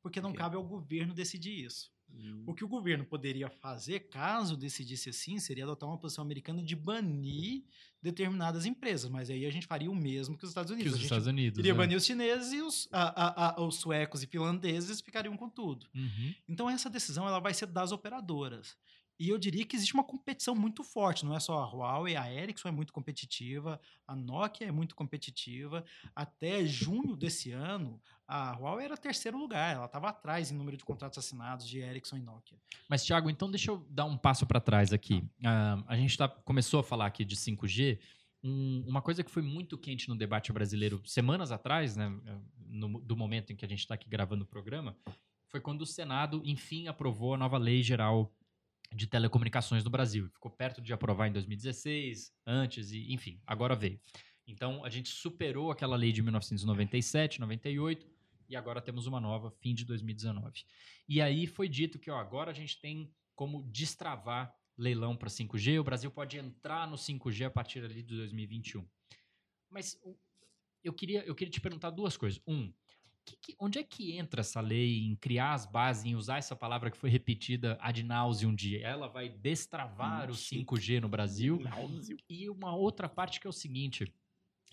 Porque 0.00 0.20
não 0.20 0.30
Ok. 0.30 0.38
cabe 0.40 0.56
ao 0.56 0.64
governo 0.64 1.14
decidir 1.14 1.64
isso. 1.64 1.90
Hum. 2.14 2.44
O 2.46 2.54
que 2.54 2.62
o 2.64 2.68
governo 2.68 3.04
poderia 3.06 3.48
fazer, 3.48 4.00
caso 4.10 4.54
decidisse 4.56 5.08
assim, 5.08 5.38
seria 5.38 5.64
adotar 5.64 5.88
uma 5.88 5.96
posição 5.96 6.22
americana 6.22 6.62
de 6.62 6.76
banir 6.76 7.62
determinadas 8.02 8.66
empresas. 8.66 9.08
Mas 9.10 9.30
aí 9.30 9.46
a 9.46 9.50
gente 9.50 9.66
faria 9.66 9.90
o 9.90 9.94
mesmo 9.94 10.36
que 10.36 10.44
os 10.44 10.50
Estados 10.50 10.70
Que 10.70 10.74
Unidos. 10.74 10.92
os 10.92 10.98
a 10.98 10.98
gente 10.98 11.06
Estados 11.06 11.26
Unidos. 11.26 11.58
iria 11.58 11.72
né? 11.72 11.78
banir 11.78 11.96
os 11.96 12.04
chineses 12.04 12.52
e 12.52 12.60
os, 12.60 12.86
a- 12.92 13.24
a- 13.26 13.50
a- 13.56 13.62
os 13.64 13.76
suecos 13.76 14.22
e 14.22 14.26
finlandeses 14.26 15.00
ficariam 15.00 15.36
com 15.36 15.48
tudo. 15.48 15.86
Uhum. 15.94 16.34
Então 16.48 16.68
essa 16.68 16.90
decisão 16.90 17.26
ela 17.26 17.38
vai 17.40 17.54
ser 17.54 17.66
das 17.66 17.92
operadoras. 17.92 18.76
E 19.22 19.28
eu 19.28 19.38
diria 19.38 19.64
que 19.64 19.76
existe 19.76 19.94
uma 19.94 20.02
competição 20.02 20.52
muito 20.52 20.82
forte, 20.82 21.24
não 21.24 21.36
é 21.36 21.38
só 21.38 21.56
a 21.62 21.66
Huawei, 21.72 22.16
a 22.16 22.28
Ericsson 22.28 22.66
é 22.66 22.72
muito 22.72 22.92
competitiva, 22.92 23.80
a 24.04 24.16
Nokia 24.16 24.66
é 24.66 24.72
muito 24.72 24.96
competitiva. 24.96 25.84
Até 26.12 26.66
junho 26.66 27.14
desse 27.14 27.52
ano, 27.52 28.00
a 28.26 28.50
Huawei 28.58 28.84
era 28.86 28.96
terceiro 28.96 29.38
lugar, 29.38 29.76
ela 29.76 29.84
estava 29.86 30.08
atrás 30.08 30.50
em 30.50 30.56
número 30.56 30.76
de 30.76 30.84
contratos 30.84 31.18
assinados 31.20 31.68
de 31.68 31.78
Ericsson 31.78 32.16
e 32.16 32.20
Nokia. 32.20 32.58
Mas, 32.88 33.04
Thiago, 33.04 33.30
então 33.30 33.48
deixa 33.48 33.70
eu 33.70 33.86
dar 33.88 34.06
um 34.06 34.16
passo 34.16 34.44
para 34.44 34.58
trás 34.60 34.92
aqui. 34.92 35.22
Ah, 35.44 35.80
a 35.86 35.96
gente 35.96 36.18
tá, 36.18 36.26
começou 36.28 36.80
a 36.80 36.82
falar 36.82 37.06
aqui 37.06 37.24
de 37.24 37.36
5G. 37.36 38.00
Um- 38.42 38.82
uma 38.88 39.00
coisa 39.00 39.22
que 39.22 39.30
foi 39.30 39.42
muito 39.42 39.78
quente 39.78 40.08
no 40.08 40.16
debate 40.16 40.52
brasileiro 40.52 41.00
semanas 41.06 41.52
atrás, 41.52 41.94
né, 41.94 42.12
no- 42.66 43.00
do 43.00 43.16
momento 43.16 43.52
em 43.52 43.56
que 43.56 43.64
a 43.64 43.68
gente 43.68 43.78
está 43.78 43.94
aqui 43.94 44.08
gravando 44.08 44.42
o 44.42 44.46
programa, 44.48 44.96
foi 45.46 45.60
quando 45.60 45.82
o 45.82 45.86
Senado, 45.86 46.42
enfim, 46.44 46.88
aprovou 46.88 47.34
a 47.34 47.38
nova 47.38 47.56
lei 47.56 47.84
geral 47.84 48.34
de 48.94 49.06
telecomunicações 49.06 49.84
no 49.84 49.90
Brasil. 49.90 50.28
Ficou 50.30 50.50
perto 50.50 50.80
de 50.80 50.92
aprovar 50.92 51.28
em 51.28 51.32
2016, 51.32 52.32
antes, 52.46 52.92
e 52.92 53.12
enfim, 53.12 53.40
agora 53.46 53.74
veio. 53.74 54.00
Então, 54.46 54.84
a 54.84 54.90
gente 54.90 55.08
superou 55.08 55.70
aquela 55.70 55.96
lei 55.96 56.12
de 56.12 56.22
1997, 56.22 57.40
98, 57.40 58.06
e 58.48 58.56
agora 58.56 58.80
temos 58.80 59.06
uma 59.06 59.20
nova, 59.20 59.50
fim 59.60 59.74
de 59.74 59.84
2019. 59.84 60.64
E 61.08 61.20
aí 61.20 61.46
foi 61.46 61.68
dito 61.68 61.98
que 61.98 62.10
ó, 62.10 62.18
agora 62.18 62.50
a 62.50 62.54
gente 62.54 62.80
tem 62.80 63.10
como 63.34 63.62
destravar 63.70 64.54
leilão 64.76 65.16
para 65.16 65.28
5G, 65.28 65.80
o 65.80 65.84
Brasil 65.84 66.10
pode 66.10 66.38
entrar 66.38 66.86
no 66.86 66.96
5G 66.96 67.46
a 67.46 67.50
partir 67.50 67.84
ali 67.84 68.02
de 68.02 68.16
2021. 68.16 68.86
Mas 69.70 69.98
eu 70.82 70.92
queria, 70.92 71.24
eu 71.24 71.34
queria 71.34 71.50
te 71.50 71.60
perguntar 71.60 71.90
duas 71.90 72.16
coisas. 72.16 72.40
Um, 72.46 72.72
que- 73.24 73.36
que- 73.36 73.56
onde 73.58 73.78
é 73.78 73.82
que 73.84 74.12
entra 74.16 74.40
essa 74.40 74.60
lei 74.60 74.98
em 75.04 75.14
criar 75.16 75.54
as 75.54 75.64
bases, 75.66 76.04
em 76.04 76.14
usar 76.14 76.38
essa 76.38 76.56
palavra 76.56 76.90
que 76.90 76.96
foi 76.96 77.08
repetida 77.10 77.78
ad 77.80 78.02
nauseum 78.02 78.54
dia? 78.54 78.80
Ela 78.86 79.06
vai 79.08 79.28
destravar 79.28 80.28
Hum, 80.28 80.32
o 80.32 80.36
chique. 80.36 80.56
5G 80.64 81.00
no 81.00 81.08
Brasil? 81.08 81.60
E 82.28 82.50
uma 82.50 82.74
outra 82.74 83.08
parte 83.08 83.40
que 83.40 83.46
é 83.46 83.50
o 83.50 83.52
seguinte, 83.52 84.12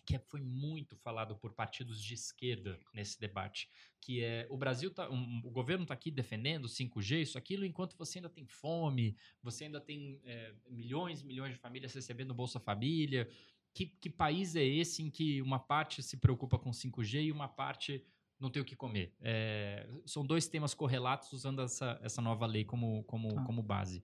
que 0.05 0.15
é- 0.15 0.19
foi 0.19 0.41
muito 0.41 0.95
falado 0.97 1.35
por 1.35 1.53
partidos 1.53 2.03
de 2.03 2.15
esquerda 2.15 2.79
nesse 2.93 3.19
debate, 3.19 3.69
que 4.01 4.23
é 4.23 4.47
o 4.49 4.57
Brasil 4.57 4.91
tá, 4.91 5.07
um- 5.09 5.41
o 5.45 5.51
governo 5.51 5.83
está 5.83 5.93
aqui 5.93 6.09
defendendo 6.09 6.67
5G, 6.67 7.21
isso, 7.21 7.37
aquilo, 7.37 7.63
enquanto 7.63 7.95
você 7.95 8.17
ainda 8.17 8.29
tem 8.29 8.47
fome, 8.47 9.15
você 9.43 9.65
ainda 9.65 9.79
tem 9.79 10.19
é, 10.25 10.55
milhões 10.67 11.21
e 11.21 11.25
milhões 11.25 11.53
de 11.53 11.59
famílias 11.59 11.93
recebendo 11.93 12.33
Bolsa 12.33 12.59
Família. 12.59 13.29
Que, 13.71 13.85
que 13.85 14.09
país 14.09 14.55
é 14.55 14.63
esse 14.63 15.03
em 15.03 15.11
que 15.11 15.43
uma 15.43 15.59
parte 15.59 16.01
se 16.01 16.17
preocupa 16.17 16.57
com 16.57 16.71
5G 16.73 17.21
e 17.25 17.31
uma 17.31 17.47
parte 17.47 18.03
não 18.39 18.49
tem 18.49 18.61
o 18.61 18.65
que 18.65 18.75
comer? 18.75 19.13
É, 19.21 19.87
são 20.05 20.25
dois 20.25 20.47
temas 20.47 20.73
correlatos 20.73 21.31
usando 21.33 21.61
essa, 21.61 21.99
essa 22.01 22.21
nova 22.21 22.45
lei 22.45 22.63
como, 22.65 23.03
como, 23.03 23.33
Tá. 23.35 23.43
como 23.43 23.61
base. 23.61 24.03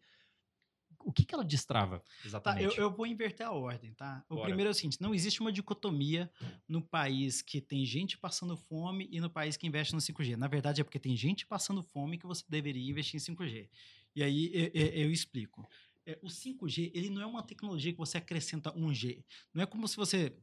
O 0.99 1.11
que, 1.11 1.23
que 1.23 1.35
ela 1.35 1.43
destrava, 1.45 1.99
Tá, 1.99 2.05
exatamente? 2.25 2.77
eu, 2.77 2.85
eu 2.85 2.91
vou 2.91 3.05
inverter 3.05 3.45
a 3.45 3.51
ordem, 3.51 3.93
tá? 3.93 4.25
O 4.27 4.35
Bora. 4.35 4.47
primeiro 4.47 4.69
é 4.69 4.71
o 4.71 4.73
seguinte: 4.73 4.99
não 4.99 5.13
existe 5.13 5.39
uma 5.41 5.51
dicotomia 5.51 6.31
no 6.67 6.81
país 6.81 7.41
que 7.43 7.61
tem 7.61 7.85
gente 7.85 8.17
passando 8.17 8.57
fome 8.57 9.07
e 9.11 9.19
no 9.19 9.29
país 9.29 9.55
que 9.55 9.67
investe 9.67 9.93
no 9.93 10.01
5G. 10.01 10.35
Na 10.35 10.47
verdade, 10.47 10.81
é 10.81 10.83
porque 10.83 10.99
tem 10.99 11.15
gente 11.15 11.45
passando 11.45 11.83
fome 11.83 12.17
que 12.17 12.25
você 12.25 12.43
deveria 12.49 12.89
investir 12.89 13.17
em 13.17 13.19
5G. 13.35 13.69
E 14.15 14.23
aí 14.23 14.49
eu, 14.53 14.71
eu- 14.73 14.87
eu 15.05 15.11
explico. 15.11 15.67
É, 16.07 16.17
o 16.23 16.27
5G, 16.29 16.91
ele 16.95 17.09
não 17.09 17.21
é 17.21 17.25
uma 17.25 17.43
tecnologia 17.43 17.91
que 17.91 17.97
você 17.99 18.17
acrescenta 18.17 18.71
1G. 18.73 19.23
Não 19.53 19.61
é 19.61 19.65
como 19.65 19.87
se 19.87 19.97
você 19.97 20.35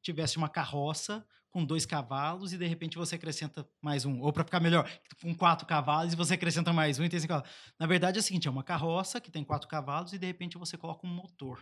tivesse 0.00 0.36
uma 0.38 0.48
carroça 0.48 1.26
com 1.52 1.64
dois 1.64 1.84
cavalos 1.84 2.52
e 2.52 2.58
de 2.58 2.66
repente 2.66 2.96
você 2.96 3.14
acrescenta 3.14 3.68
mais 3.80 4.04
um. 4.06 4.20
Ou 4.20 4.32
para 4.32 4.42
ficar 4.42 4.58
melhor, 4.58 4.90
com 5.20 5.34
quatro 5.34 5.66
cavalos 5.66 6.14
e 6.14 6.16
você 6.16 6.34
acrescenta 6.34 6.72
mais 6.72 6.98
um 6.98 7.04
e 7.04 7.08
tem 7.08 7.20
cinco 7.20 7.34
cavalos. 7.34 7.50
Na 7.78 7.86
verdade 7.86 8.18
é 8.18 8.20
o 8.20 8.22
seguinte, 8.22 8.48
é 8.48 8.50
uma 8.50 8.64
carroça 8.64 9.20
que 9.20 9.30
tem 9.30 9.44
quatro 9.44 9.68
cavalos 9.68 10.12
e 10.12 10.18
de 10.18 10.26
repente 10.26 10.58
você 10.58 10.76
coloca 10.76 11.06
um 11.06 11.10
motor. 11.10 11.60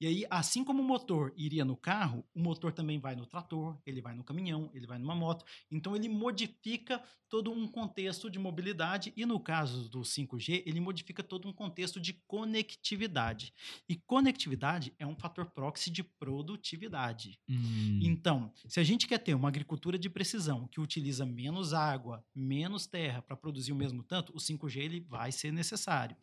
E 0.00 0.06
aí, 0.06 0.24
assim 0.30 0.64
como 0.64 0.82
o 0.82 0.84
motor 0.84 1.32
iria 1.36 1.64
no 1.64 1.76
carro, 1.76 2.24
o 2.34 2.40
motor 2.40 2.72
também 2.72 2.98
vai 2.98 3.14
no 3.14 3.26
trator, 3.26 3.78
ele 3.84 4.00
vai 4.00 4.14
no 4.14 4.24
caminhão, 4.24 4.70
ele 4.72 4.86
vai 4.86 4.98
numa 4.98 5.14
moto. 5.14 5.44
Então, 5.70 5.94
ele 5.94 6.08
modifica 6.08 7.02
todo 7.28 7.52
um 7.52 7.68
contexto 7.68 8.28
de 8.28 8.38
mobilidade 8.38 9.12
e, 9.16 9.24
no 9.24 9.38
caso 9.38 9.88
do 9.88 10.00
5G, 10.00 10.64
ele 10.66 10.80
modifica 10.80 11.22
todo 11.22 11.46
um 11.46 11.52
contexto 11.52 12.00
de 12.00 12.14
conectividade. 12.26 13.54
E 13.88 13.94
conectividade 13.94 14.92
é 14.98 15.06
um 15.06 15.14
fator 15.14 15.46
proxy 15.46 15.90
de 15.90 16.02
produtividade. 16.02 17.38
Hum. 17.48 18.00
Então, 18.02 18.52
se 18.66 18.80
a 18.80 18.82
gente 18.82 19.06
quer 19.06 19.18
ter 19.18 19.34
uma 19.34 19.48
agricultura 19.48 19.98
de 19.98 20.10
precisão 20.10 20.66
que 20.66 20.80
utiliza 20.80 21.24
menos 21.24 21.72
água, 21.72 22.24
menos 22.34 22.86
terra 22.86 23.22
para 23.22 23.36
produzir 23.36 23.70
o 23.70 23.76
mesmo 23.76 24.02
tanto, 24.02 24.34
o 24.34 24.38
5G 24.38 24.78
ele 24.78 25.00
vai 25.00 25.30
ser 25.30 25.52
necessário. 25.52 26.16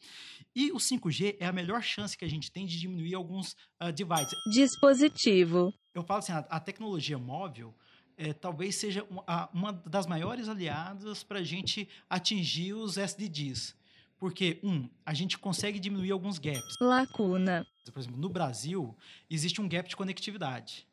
E 0.53 0.71
o 0.73 0.77
5G 0.77 1.37
é 1.39 1.45
a 1.45 1.53
melhor 1.53 1.81
chance 1.81 2.17
que 2.17 2.25
a 2.25 2.29
gente 2.29 2.51
tem 2.51 2.65
de 2.65 2.77
diminuir 2.77 3.15
alguns 3.15 3.55
ah, 3.79 3.91
divides. 3.91 4.33
dispositivo, 4.51 5.73
Eu 5.93 6.03
falo 6.03 6.19
assim, 6.19 6.31
a, 6.31 6.39
a 6.39 6.59
tecnologia 6.59 7.17
móvel 7.17 7.73
eh, 8.17 8.33
talvez 8.33 8.75
seja 8.75 9.03
um- 9.11 9.21
a- 9.27 9.49
uma 9.53 9.71
das 9.73 10.05
maiores 10.07 10.47
aliadas 10.49 11.23
para 11.23 11.39
a 11.39 11.43
gente 11.43 11.87
atingir 12.09 12.73
os 12.73 12.97
SDGs. 12.97 13.75
Porque, 14.19 14.59
um, 14.63 14.89
a 15.05 15.13
gente 15.13 15.37
consegue 15.37 15.77
diminuir 15.79 16.09
alguns 16.11 16.39
gaps. 16.39 16.73
lacuna, 16.81 17.63
Por 17.93 17.99
exemplo, 17.99 18.19
no 18.19 18.27
Brasil, 18.29 18.95
existe 19.29 19.61
um 19.61 19.69
gap 19.69 19.87
de 19.87 19.95
conectividade 19.95 20.87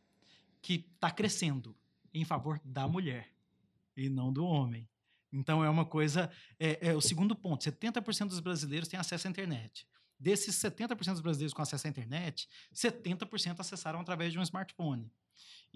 que 0.60 0.84
está 0.94 1.10
crescendo 1.10 1.74
em 2.12 2.22
favor 2.24 2.60
da 2.64 2.86
mulher 2.86 3.28
e 3.96 4.10
não 4.10 4.30
do 4.30 4.44
homem. 4.44 4.86
Então, 5.32 5.64
é 5.64 5.70
uma 5.70 5.84
coisa. 5.86 6.30
É, 6.60 6.90
é 6.90 6.94
o 6.94 7.00
segundo 7.00 7.34
ponto: 7.34 7.64
70% 7.64 8.28
dos 8.28 8.40
brasileiros 8.40 8.86
têm 8.88 9.00
acesso 9.00 9.26
à 9.26 9.30
internet. 9.30 9.86
Desses 10.18 10.54
70% 10.56 11.12
dos 11.12 11.20
brasileiros 11.20 11.52
com 11.52 11.62
acesso 11.62 11.86
à 11.86 11.90
internet, 11.90 12.48
70% 12.74 13.60
acessaram 13.60 14.00
através 14.00 14.32
de 14.32 14.38
um 14.38 14.42
smartphone. 14.42 15.10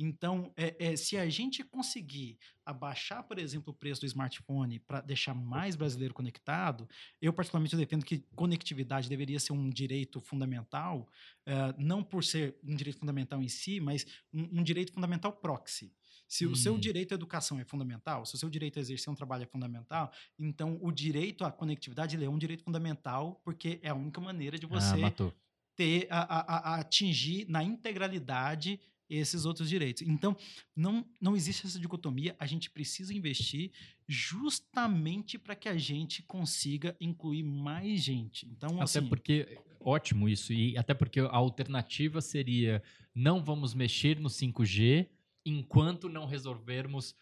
Então, 0.01 0.53
é, 0.57 0.77
é, 0.79 0.97
se 0.97 1.17
a 1.17 1.29
gente 1.29 1.65
conseguir 1.65 2.39
abaixar, 2.65 3.25
por 3.25 3.37
exemplo, 3.37 3.73
o 3.73 3.77
preço 3.77 4.03
do 4.03 4.07
smartphone 4.07 4.79
para 4.79 5.01
deixar 5.01 5.35
mais 5.35 5.75
brasileiro 5.75 6.15
conectado, 6.15 6.89
eu 7.21 7.33
particularmente 7.33 7.77
defendo 7.77 8.05
que 8.05 8.25
conectividade 8.37 9.09
deveria 9.09 9.41
ser 9.41 9.53
um 9.53 9.69
direito 9.69 10.21
fundamental, 10.21 11.09
eh, 11.45 11.75
não 11.77 12.05
por 12.05 12.23
ser 12.23 12.57
um 12.63 12.77
direito 12.77 13.01
fundamental 13.01 13.43
em 13.43 13.49
si, 13.49 13.81
mas 13.81 14.07
um, 14.33 14.61
um 14.61 14.63
direito 14.63 14.93
fundamental 14.93 15.33
proxy. 15.33 15.93
Se 16.29 16.47
o 16.47 16.55
seu 16.55 16.75
Hum. 16.75 16.79
direito 16.79 17.13
à 17.13 17.15
educação 17.15 17.59
é 17.59 17.65
fundamental, 17.65 18.27
se 18.27 18.35
o 18.35 18.39
seu 18.39 18.51
direito 18.51 18.79
a 18.79 18.81
exercer 18.83 19.11
um 19.11 19.17
trabalho 19.17 19.45
é 19.45 19.47
fundamental, 19.47 20.13
então 20.39 20.79
o 20.83 20.93
direito 20.93 21.43
à 21.45 21.51
conectividade 21.51 22.23
é 22.23 22.29
um 22.29 22.39
direito 22.39 22.63
fundamental, 22.63 23.41
porque 23.45 23.81
é 23.83 23.89
a 23.89 23.95
única 23.95 24.21
maneira 24.21 24.59
de 24.59 24.67
Ah, 24.67 24.69
você 24.69 24.97
matou. 24.99 25.33
ter 25.75 26.07
a- 26.11 26.21
a- 26.21 26.75
a 26.75 26.81
atingir 26.81 27.47
na 27.49 27.65
integralidade 27.65 28.79
esses 29.09 29.47
outros 29.47 29.71
direitos. 29.71 30.03
Então, 30.03 30.37
não, 30.77 31.03
não 31.19 31.35
existe 31.35 31.67
essa 31.67 31.79
dicotomia, 31.81 32.37
a 32.39 32.45
gente 32.47 32.69
precisa 32.71 33.15
investir 33.15 33.71
justamente 34.07 35.39
para 35.39 35.55
que 35.55 35.67
a 35.69 35.79
gente 35.79 36.23
consiga 36.23 36.95
incluir 37.01 37.43
mais 37.43 38.03
gente. 38.03 38.47
Então, 38.47 38.75
Até 38.75 38.83
assim, 38.99 39.09
porque, 39.09 39.59
ótimo 39.81 40.29
isso, 40.29 40.53
e 40.53 40.77
até 40.77 40.93
porque 40.93 41.21
a 41.21 41.29
alternativa 41.35 42.21
seria 42.21 42.83
não 43.15 43.43
vamos 43.43 43.73
mexer 43.75 44.21
no 44.21 44.29
5G 44.29 45.09
enquanto 45.49 46.09
não 46.09 46.27
resolvermos 46.27 47.15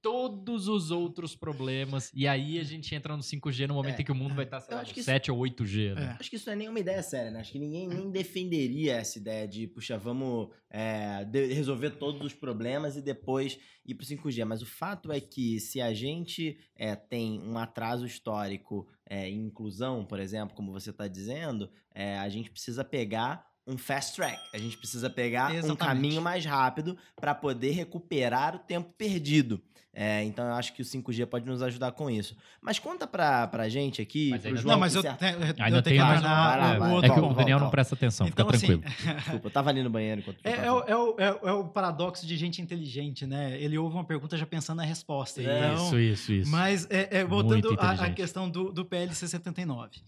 todos 0.00 0.66
os 0.66 0.90
outros 0.90 1.36
problemas. 1.36 2.10
E 2.12 2.26
aí 2.26 2.58
a 2.58 2.64
gente 2.64 2.92
entra 2.92 3.16
no 3.16 3.22
5G 3.22 3.68
no 3.68 3.74
momento 3.74 3.98
É, 3.98 4.02
em 4.02 4.04
que 4.04 4.10
o 4.10 4.14
mundo 4.16 4.34
vai 4.34 4.44
estar, 4.44 4.60
sei 4.60 4.74
lá, 4.74 4.80
acho 4.80 4.90
no 4.90 4.94
que 4.94 4.98
isso- 5.00 5.06
7 5.06 5.30
ou 5.30 5.38
8G, 5.38 5.94
né? 5.94 6.16
É. 6.18 6.20
Acho 6.20 6.28
que 6.28 6.34
isso 6.34 6.46
não 6.46 6.54
é 6.54 6.56
nenhuma 6.56 6.80
ideia 6.80 7.00
séria, 7.04 7.30
né? 7.30 7.38
Acho 7.38 7.52
que 7.52 7.58
ninguém 7.60 7.86
nem 7.86 8.10
defenderia 8.10 8.94
essa 8.96 9.16
ideia 9.18 9.46
de, 9.46 9.68
puxa, 9.68 9.96
vamos 9.96 10.48
é, 10.68 11.24
de- 11.24 11.52
resolver 11.52 11.90
todos 11.90 12.20
os 12.20 12.34
problemas 12.34 12.96
e 12.96 13.00
depois 13.02 13.56
ir 13.86 13.94
pro 13.94 14.04
5G. 14.04 14.44
Mas 14.44 14.60
o 14.60 14.66
fato 14.66 15.12
é 15.12 15.20
que 15.20 15.60
se 15.60 15.80
a 15.80 15.94
gente 15.94 16.58
é, 16.74 16.96
tem 16.96 17.40
um 17.40 17.56
atraso 17.56 18.04
histórico 18.04 18.88
é, 19.08 19.28
em 19.28 19.46
inclusão, 19.46 20.04
por 20.04 20.18
exemplo, 20.18 20.56
como 20.56 20.72
você 20.72 20.90
está 20.90 21.06
dizendo, 21.06 21.70
é, 21.94 22.18
a 22.18 22.28
gente 22.28 22.50
precisa 22.50 22.84
pegar 22.84 23.46
um 23.66 23.76
fast 23.78 24.16
track. 24.16 24.40
A 24.52 24.58
gente 24.58 24.76
precisa 24.76 25.08
pegar 25.08 25.50
um 25.50 25.54
Exatamente. 25.54 25.78
caminho 25.78 26.22
mais 26.22 26.44
rápido 26.44 26.96
para 27.20 27.34
poder 27.34 27.70
recuperar 27.72 28.56
o 28.56 28.58
tempo 28.58 28.92
perdido. 28.96 29.60
É, 29.94 30.24
então 30.24 30.46
eu 30.46 30.54
acho 30.54 30.72
que 30.72 30.80
o 30.80 30.84
5G 30.86 31.26
pode 31.26 31.44
nos 31.44 31.60
ajudar 31.62 31.92
com 31.92 32.08
isso. 32.08 32.34
Mas 32.62 32.78
conta 32.78 33.06
pra, 33.06 33.46
pra 33.46 33.68
gente 33.68 34.00
aqui, 34.00 34.30
Mas 34.30 34.42
João, 34.42 34.72
não, 34.72 34.78
mas 34.80 34.94
eu, 34.94 35.02
certo- 35.02 35.18
tenho- 35.18 35.32
eu 35.34 35.40
Ainda 35.42 35.54
tenho 35.58 35.82
tem 35.82 35.92
que 35.92 35.98
mais 35.98 36.22
vai. 36.22 36.90
outro 36.90 37.10
É 37.12 37.14
que 37.14 37.20
o 37.20 37.34
Daniel 37.34 37.60
não 37.60 37.68
presta 37.68 37.94
atenção, 37.94 38.26
Então, 38.26 38.46
fica 38.50 38.56
assim, 38.56 38.78
tranquilo. 38.78 39.14
Desculpa, 39.16 39.46
eu 39.48 39.50
tava 39.50 39.68
ali 39.68 39.82
no 39.82 39.90
banheiro 39.90 40.22
enquanto 40.22 40.38
É, 40.44 40.50
é 40.64 40.72
o, 40.72 40.80
é 40.84 40.96
o- 40.96 41.14
é 41.18 41.32
o- 41.32 41.48
é 41.48 41.52
o 41.52 41.64
paradoxo 41.68 42.26
de 42.26 42.34
gente 42.38 42.62
inteligente, 42.62 43.26
né? 43.26 43.60
Ele 43.60 43.76
ouve 43.76 43.94
uma 43.94 44.04
pergunta 44.04 44.34
já 44.38 44.46
pensando 44.46 44.78
na 44.78 44.84
resposta. 44.84 45.42
É. 45.42 45.72
Então, 45.74 45.84
Isso, 45.84 45.98
isso, 45.98 46.32
isso. 46.32 46.50
Mas, 46.50 46.86
é, 46.88 47.18
é, 47.18 47.24
voltando 47.26 47.78
à- 47.78 48.08
questão 48.10 48.48
do, 48.48 48.72
do 48.72 48.86
PLC 48.86 49.28
79. 49.28 50.00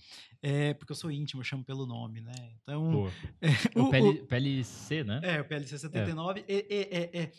É, 0.46 0.74
porque 0.74 0.92
eu 0.92 0.96
sou 0.96 1.10
íntimo, 1.10 1.40
eu 1.40 1.44
chamo 1.44 1.64
pelo 1.64 1.86
nome, 1.86 2.20
né? 2.20 2.34
Então, 2.62 3.10
é, 3.40 3.48
O 3.78 3.84
o- 3.84 3.90
PL, 3.90 4.22
PLC, 4.26 5.02
né? 5.02 5.20
É, 5.22 5.40
o 5.40 5.44
PLC 5.44 5.78
79. 5.78 6.44
É, 6.46 6.54
é, 6.54 6.80
é, 7.18 7.22
é, 7.22 7.32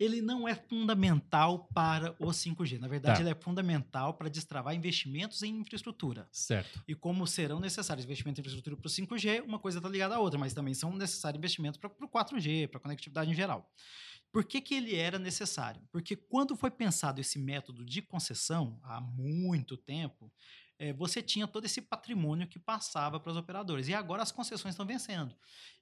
ele 0.00 0.20
não 0.20 0.46
é 0.48 0.54
fundamental 0.54 1.68
para 1.74 2.12
o 2.18 2.26
5G. 2.32 2.78
Na 2.78 2.88
verdade, 2.88 3.16
Tá. 3.16 3.20
ele 3.22 3.30
é 3.30 3.34
fundamental 3.34 4.14
para 4.14 4.28
destravar 4.28 4.74
investimentos 4.74 5.42
em 5.42 5.56
infraestrutura. 5.58 6.28
Certo. 6.32 6.82
E 6.86 6.94
como 6.94 7.26
serão 7.26 7.60
necessários 7.60 8.04
investimentos 8.04 8.38
em 8.38 8.42
infraestrutura 8.42 8.76
para 8.76 8.86
o 8.86 8.90
5G, 8.90 9.40
uma 9.44 9.58
coisa 9.58 9.78
está 9.78 9.88
ligada 9.88 10.16
à 10.16 10.18
outra, 10.18 10.38
mas 10.38 10.52
também 10.54 10.74
são 10.74 10.92
necessários 10.96 11.38
investimentos 11.38 11.78
para 11.78 11.90
o 11.90 12.08
4G, 12.08 12.66
para 12.68 12.78
a 12.78 12.82
conectividade 12.82 13.30
em 13.30 13.34
geral. 13.34 13.68
Por 14.30 14.44
que, 14.44 14.60
que 14.60 14.74
ele 14.74 14.94
era 14.94 15.18
necessário? 15.18 15.80
Porque 15.90 16.14
quando 16.14 16.54
foi 16.54 16.70
pensado 16.70 17.20
esse 17.20 17.38
método 17.38 17.84
de 17.84 18.02
concessão, 18.02 18.78
há 18.82 19.00
muito 19.00 19.76
tempo, 19.76 20.30
eh, 20.78 20.92
você 20.92 21.20
tinha 21.22 21.46
todo 21.48 21.64
esse 21.64 21.80
patrimônio 21.82 22.46
que 22.48 22.58
passava 22.58 23.18
para 23.20 23.30
os 23.32 23.36
operadores. 23.36 23.88
E 23.88 23.94
agora 23.94 24.22
as 24.22 24.32
concessões 24.32 24.72
estão 24.74 24.86
vencendo. 24.86 25.34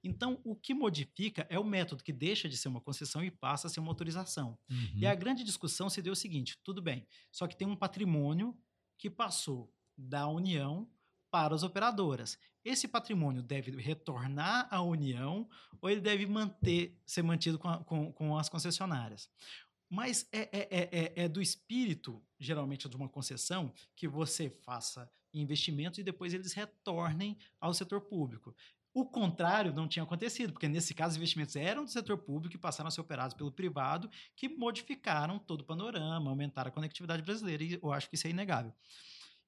Então, 0.03 0.41
o 0.45 0.55
que 0.57 0.73
modifica 0.75 1.47
é 1.51 1.59
o 1.59 1.65
método 1.65 2.03
que 2.03 2.13
deixa 2.13 2.49
de 2.49 2.57
ser 2.57 2.69
uma 2.69 2.81
concessão 2.81 3.23
e 3.25 3.31
passa 3.31 3.67
a 3.67 3.71
ser 3.71 3.81
uma 3.81 3.91
autorização. 3.91 4.59
Uhum. 4.71 4.93
E 4.97 5.07
a 5.07 5.15
grande 5.15 5.45
discussão 5.45 5.89
se 5.91 6.01
deu 6.03 6.13
o 6.13 6.17
seguinte: 6.17 6.59
tudo 6.65 6.81
bem, 6.83 7.07
só 7.33 7.47
que 7.47 7.57
tem 7.57 7.67
um 7.69 7.77
patrimônio 7.77 8.57
que 8.99 9.11
passou 9.11 9.73
da 9.97 10.27
União 10.29 10.89
para 11.31 11.55
as 11.55 11.63
operadoras. 11.63 12.39
Esse 12.65 12.89
patrimônio 12.89 13.43
deve 13.43 13.71
retornar 13.81 14.67
à 14.71 14.81
União 14.81 15.49
ou 15.81 15.91
ele 15.91 16.01
deve 16.01 16.27
manter, 16.27 16.99
ser 17.05 17.23
mantido 17.23 17.59
com, 17.59 17.69
a- 17.69 17.85
com- 17.85 18.13
com 18.13 18.37
as 18.39 18.49
concessionárias? 18.49 19.29
Mas 19.89 20.29
é, 20.33 20.41
é- 20.41 20.69
é- 20.71 20.89
é- 20.93 21.25
é 21.25 21.29
do 21.29 21.41
espírito, 21.41 22.23
geralmente, 22.39 22.89
de 22.89 22.97
uma 22.97 23.09
concessão, 23.09 23.73
que 23.95 24.09
você 24.09 24.51
faça 24.51 25.11
investimentos 25.33 25.99
e 25.99 26.03
depois 26.03 26.35
eles 26.35 26.53
retornem 26.53 27.37
ao 27.61 27.73
setor 27.75 28.01
público. 28.01 28.55
O 28.93 29.05
contrário 29.05 29.75
não 29.75 29.87
tinha 29.87 30.03
acontecido, 30.03 30.55
porque 30.55 30.69
nesse 30.69 30.95
caso 30.95 31.11
os 31.13 31.17
investimentos 31.19 31.55
eram 31.55 31.85
do 31.85 31.91
setor 31.91 32.17
público 32.17 32.57
e 32.57 32.59
passaram 32.59 32.89
a 32.89 32.91
ser 32.91 33.03
operados 33.03 33.37
pelo 33.37 33.53
privado, 33.53 34.11
que 34.35 34.49
modificaram 34.49 35.39
todo 35.39 35.61
o 35.61 35.65
panorama, 35.65 36.31
aumentaram 36.31 36.71
a 36.71 36.73
conectividade 36.73 37.23
brasileira, 37.23 37.63
e 37.63 37.79
eu 37.81 37.93
acho 37.93 38.09
que 38.09 38.15
isso 38.15 38.27
é 38.27 38.31
inegável. 38.31 38.73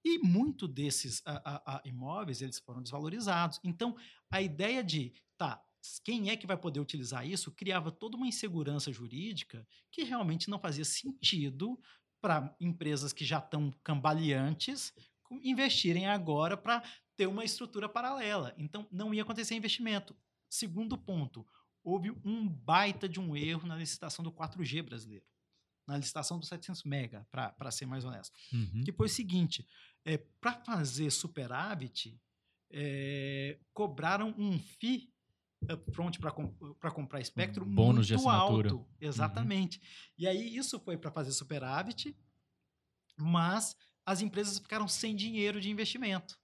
E 0.05 0.19
muito 0.19 0.69
desses 0.69 1.23
ah, 1.25 1.43
ah, 1.45 1.63
ah, 1.67 1.83
imóveis, 1.85 2.41
eles 2.43 2.59
foram 2.59 2.83
desvalorizados. 2.83 3.59
Então, 3.65 3.97
a 4.31 4.41
ideia 4.41 4.85
de, 4.85 5.13
tá, 5.37 5.63
quem 6.05 6.31
é 6.31 6.37
que 6.37 6.47
vai 6.47 6.57
poder 6.57 6.81
utilizar 6.81 7.27
isso, 7.27 7.53
criava 7.53 7.91
toda 7.91 8.17
uma 8.17 8.27
insegurança 8.27 8.93
jurídica 8.93 9.67
que 9.91 10.05
realmente 10.05 10.51
não 10.51 10.59
fazia 10.59 10.85
sentido 10.85 11.79
para 12.21 12.55
empresas 12.61 13.13
que 13.13 13.25
já 13.25 13.39
estão 13.39 13.73
cambaleantes 13.85 14.93
investirem 15.43 16.07
agora 16.07 16.57
para 16.57 16.83
ter 17.17 17.27
uma 17.27 17.45
estrutura 17.45 17.89
paralela. 17.89 18.55
Então, 18.57 18.87
não 18.91 19.13
ia 19.13 19.23
acontecer 19.23 19.55
investimento. 19.55 20.17
Segundo 20.49 20.97
ponto, 20.97 21.47
houve 21.83 22.11
um 22.25 22.49
baita 22.49 23.09
de 23.09 23.21
um 23.21 23.37
erro 23.37 23.67
na 23.67 23.77
licitação 23.77 24.25
do 24.25 24.33
4G 24.33 24.83
brasileiro. 24.83 25.25
Na 25.87 25.97
licitação 25.97 26.39
do 26.39 26.47
700 26.47 26.85
mega, 26.85 27.27
para 27.31 27.71
ser 27.71 27.87
mais 27.87 28.05
honesto. 28.05 28.33
Uhum. 28.53 28.85
Que 28.85 28.93
foi 28.93 29.07
o 29.07 29.11
seguinte, 29.11 29.67
é, 30.05 30.19
para 30.19 30.53
fazer 30.65 31.11
superávit, 31.11 32.21
é, 32.71 33.59
cobraram 33.73 34.35
um 34.39 34.59
FII 34.59 35.11
upfront 35.63 36.19
para 36.19 36.91
comprar 36.91 37.21
espectro 37.21 37.65
Um 37.65 37.75
bônus 37.75 38.07
de 38.07 38.15
muito 38.15 38.29
assinatura. 38.29 38.71
alto. 38.71 38.87
Exatamente. 39.01 39.81
E 40.17 40.27
aí 40.27 40.57
isso 40.57 40.79
foi 40.81 40.97
para 40.97 41.11
fazer 41.11 41.33
superávit, 41.33 42.17
mas 43.17 43.77
as 44.05 44.21
empresas 44.21 44.59
ficaram 44.59 44.89
sem 44.89 45.15
dinheiro 45.15 45.61
de 45.61 45.71
investimento. 45.71 46.39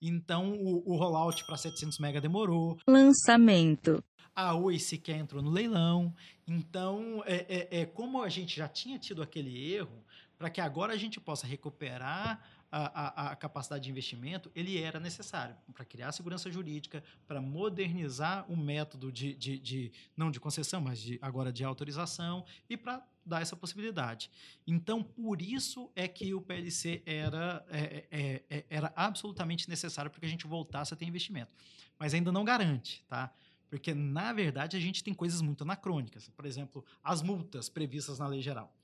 Então 0.00 0.52
o, 0.52 0.92
o 0.92 0.96
rollout 0.96 1.44
para 1.44 1.56
700 1.56 1.98
mega 1.98 2.20
demorou, 2.20 2.78
lançamento, 2.86 4.02
a 4.34 4.54
Oi 4.54 4.78
sequer 4.78 5.18
entrou 5.18 5.42
no 5.42 5.50
leilão. 5.50 6.14
Então, 6.46 7.22
é, 7.26 7.68
é, 7.70 7.80
é 7.80 7.86
como 7.86 8.22
a 8.22 8.28
gente 8.28 8.56
já 8.56 8.68
tinha 8.68 8.98
tido 8.98 9.22
aquele 9.22 9.72
erro, 9.72 10.04
para 10.38 10.48
que 10.48 10.60
agora 10.60 10.94
a 10.94 10.96
gente 10.96 11.20
possa 11.20 11.46
recuperar 11.46 12.42
a, 12.70 13.30
a, 13.32 13.36
capacidade 13.36 13.84
de 13.84 13.90
investimento, 13.90 14.50
ele 14.54 14.78
era 14.78 15.00
necessário 15.00 15.56
para 15.74 15.84
criar 15.84 16.12
segurança 16.12 16.50
jurídica, 16.50 17.02
para 17.26 17.40
modernizar 17.40 18.50
o 18.50 18.56
método 18.56 19.10
de, 19.10 19.34
de, 19.34 19.58
de- 19.58 19.92
não 20.16 20.30
de 20.30 20.38
concessão, 20.38 20.80
mas 20.80 21.00
de, 21.00 21.18
agora 21.20 21.52
de 21.52 21.64
autorização, 21.64 22.44
e 22.68 22.76
para 22.76 23.04
dar 23.26 23.42
essa 23.42 23.56
possibilidade. 23.56 24.30
Então, 24.66 25.02
por 25.02 25.42
isso 25.42 25.90
é 25.96 26.06
que 26.06 26.32
o 26.32 26.40
PLC 26.40 27.02
era, 27.04 27.64
é, 27.68 28.06
é, 28.10 28.42
é, 28.48 28.64
era 28.70 28.92
absolutamente 28.94 29.68
necessário 29.68 30.10
para 30.10 30.20
que 30.20 30.26
a 30.26 30.30
gente 30.30 30.46
voltasse 30.46 30.94
a 30.94 30.96
ter 30.96 31.04
investimento. 31.06 31.50
Mas 31.98 32.14
ainda 32.14 32.30
não 32.32 32.44
garante, 32.44 33.04
tá? 33.08 33.32
Porque, 33.68 33.94
na 33.94 34.32
verdade, 34.32 34.76
a 34.76 34.80
gente 34.80 35.02
tem 35.04 35.12
coisas 35.14 35.40
muito 35.42 35.62
anacrônicas. 35.62 36.28
Por 36.30 36.46
exemplo, 36.46 36.84
as 37.04 37.22
multas 37.22 37.68
previstas 37.68 38.18
na 38.18 38.26
lei 38.26 38.40
geral. 38.42 38.74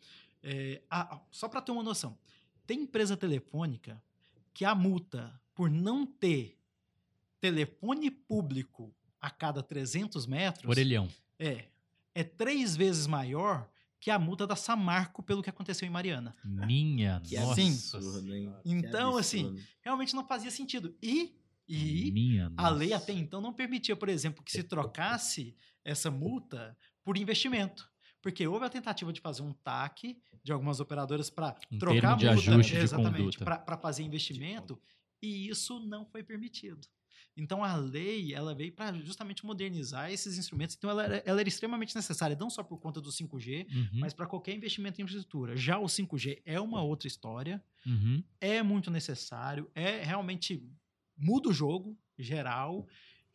É, 0.42 0.80
a- 0.90 1.20
só 1.30 1.48
para 1.48 1.60
ter 1.60 1.72
uma 1.72 1.82
noção, 1.82 2.16
tem 2.66 2.82
empresa 2.82 3.16
telefônica 3.16 4.02
que 4.52 4.64
a 4.64 4.74
multa 4.74 5.40
por 5.54 5.70
não 5.70 6.06
ter 6.06 6.58
telefone 7.40 8.10
público 8.10 8.94
a 9.20 9.30
cada 9.30 9.62
300 9.62 10.26
metros 10.26 10.68
Orelhão. 10.68 11.08
é, 11.38 11.66
é 12.14 12.24
três 12.24 12.76
vezes 12.76 13.06
maior 13.06 13.68
que 14.00 14.10
a 14.10 14.18
multa 14.18 14.46
da 14.46 14.54
Samarco 14.54 15.22
pelo 15.22 15.42
que 15.42 15.50
aconteceu 15.50 15.86
em 15.86 15.90
Mariana. 15.90 16.34
Minha 16.44 17.20
Que 17.24 17.38
nossa. 17.38 17.54
Sim. 17.56 17.68
absurdo, 17.68 18.34
hein? 18.34 18.54
Que 18.62 18.70
Então, 18.70 19.16
assim. 19.16 19.58
Realmente 19.82 20.14
não 20.14 20.26
fazia 20.26 20.50
sentido. 20.50 20.94
E, 21.02 21.34
e 21.66 22.10
Minha 22.12 22.52
a 22.56 22.68
lei 22.68 22.90
nossa. 22.90 23.02
até 23.02 23.12
então 23.12 23.40
não 23.40 23.52
permitia, 23.52 23.96
por 23.96 24.08
exemplo, 24.08 24.44
que 24.44 24.52
se 24.52 24.62
trocasse 24.62 25.56
essa 25.84 26.10
multa 26.10 26.76
por 27.02 27.16
investimento. 27.16 27.90
Porque 28.26 28.44
houve 28.44 28.66
a 28.66 28.68
tentativa 28.68 29.12
de 29.12 29.20
fazer 29.20 29.42
um 29.42 29.52
TAC 29.52 30.18
de 30.42 30.50
algumas 30.50 30.80
operadoras 30.80 31.30
para 31.30 31.56
Um 31.70 31.78
trocar 31.78 32.16
de 32.16 32.26
multa, 32.26 32.30
ajuste 32.32 32.72
de 32.72 32.78
exatamente, 32.78 33.38
para 33.38 33.76
fazer 33.76 34.02
investimento, 34.02 34.76
e 35.22 35.48
isso 35.48 35.78
não 35.78 36.04
foi 36.04 36.24
permitido. 36.24 36.88
Então 37.36 37.62
a 37.62 37.76
lei 37.76 38.34
ela 38.34 38.52
veio 38.52 38.72
para 38.72 38.98
justamente 38.98 39.46
modernizar 39.46 40.10
esses 40.10 40.36
instrumentos. 40.38 40.74
Então 40.74 40.90
ela 40.90 41.04
era, 41.04 41.22
ela 41.24 41.38
era 41.38 41.48
extremamente 41.48 41.94
necessária, 41.94 42.34
não 42.34 42.50
só 42.50 42.64
por 42.64 42.80
conta 42.80 43.00
do 43.00 43.10
5G, 43.10 43.68
Uhum, 43.72 44.00
mas 44.00 44.12
para 44.12 44.26
qualquer 44.26 44.56
investimento 44.56 45.00
em 45.00 45.04
infraestrutura. 45.04 45.56
Já 45.56 45.78
o 45.78 45.84
5G 45.84 46.42
é 46.44 46.60
uma 46.60 46.82
outra 46.82 47.06
história 47.06 47.62
uhum. 47.86 48.24
é 48.40 48.60
muito 48.60 48.90
necessário, 48.90 49.70
é 49.72 50.02
realmente 50.02 50.68
muda 51.16 51.48
o 51.48 51.52
jogo 51.52 51.96
geral. 52.18 52.88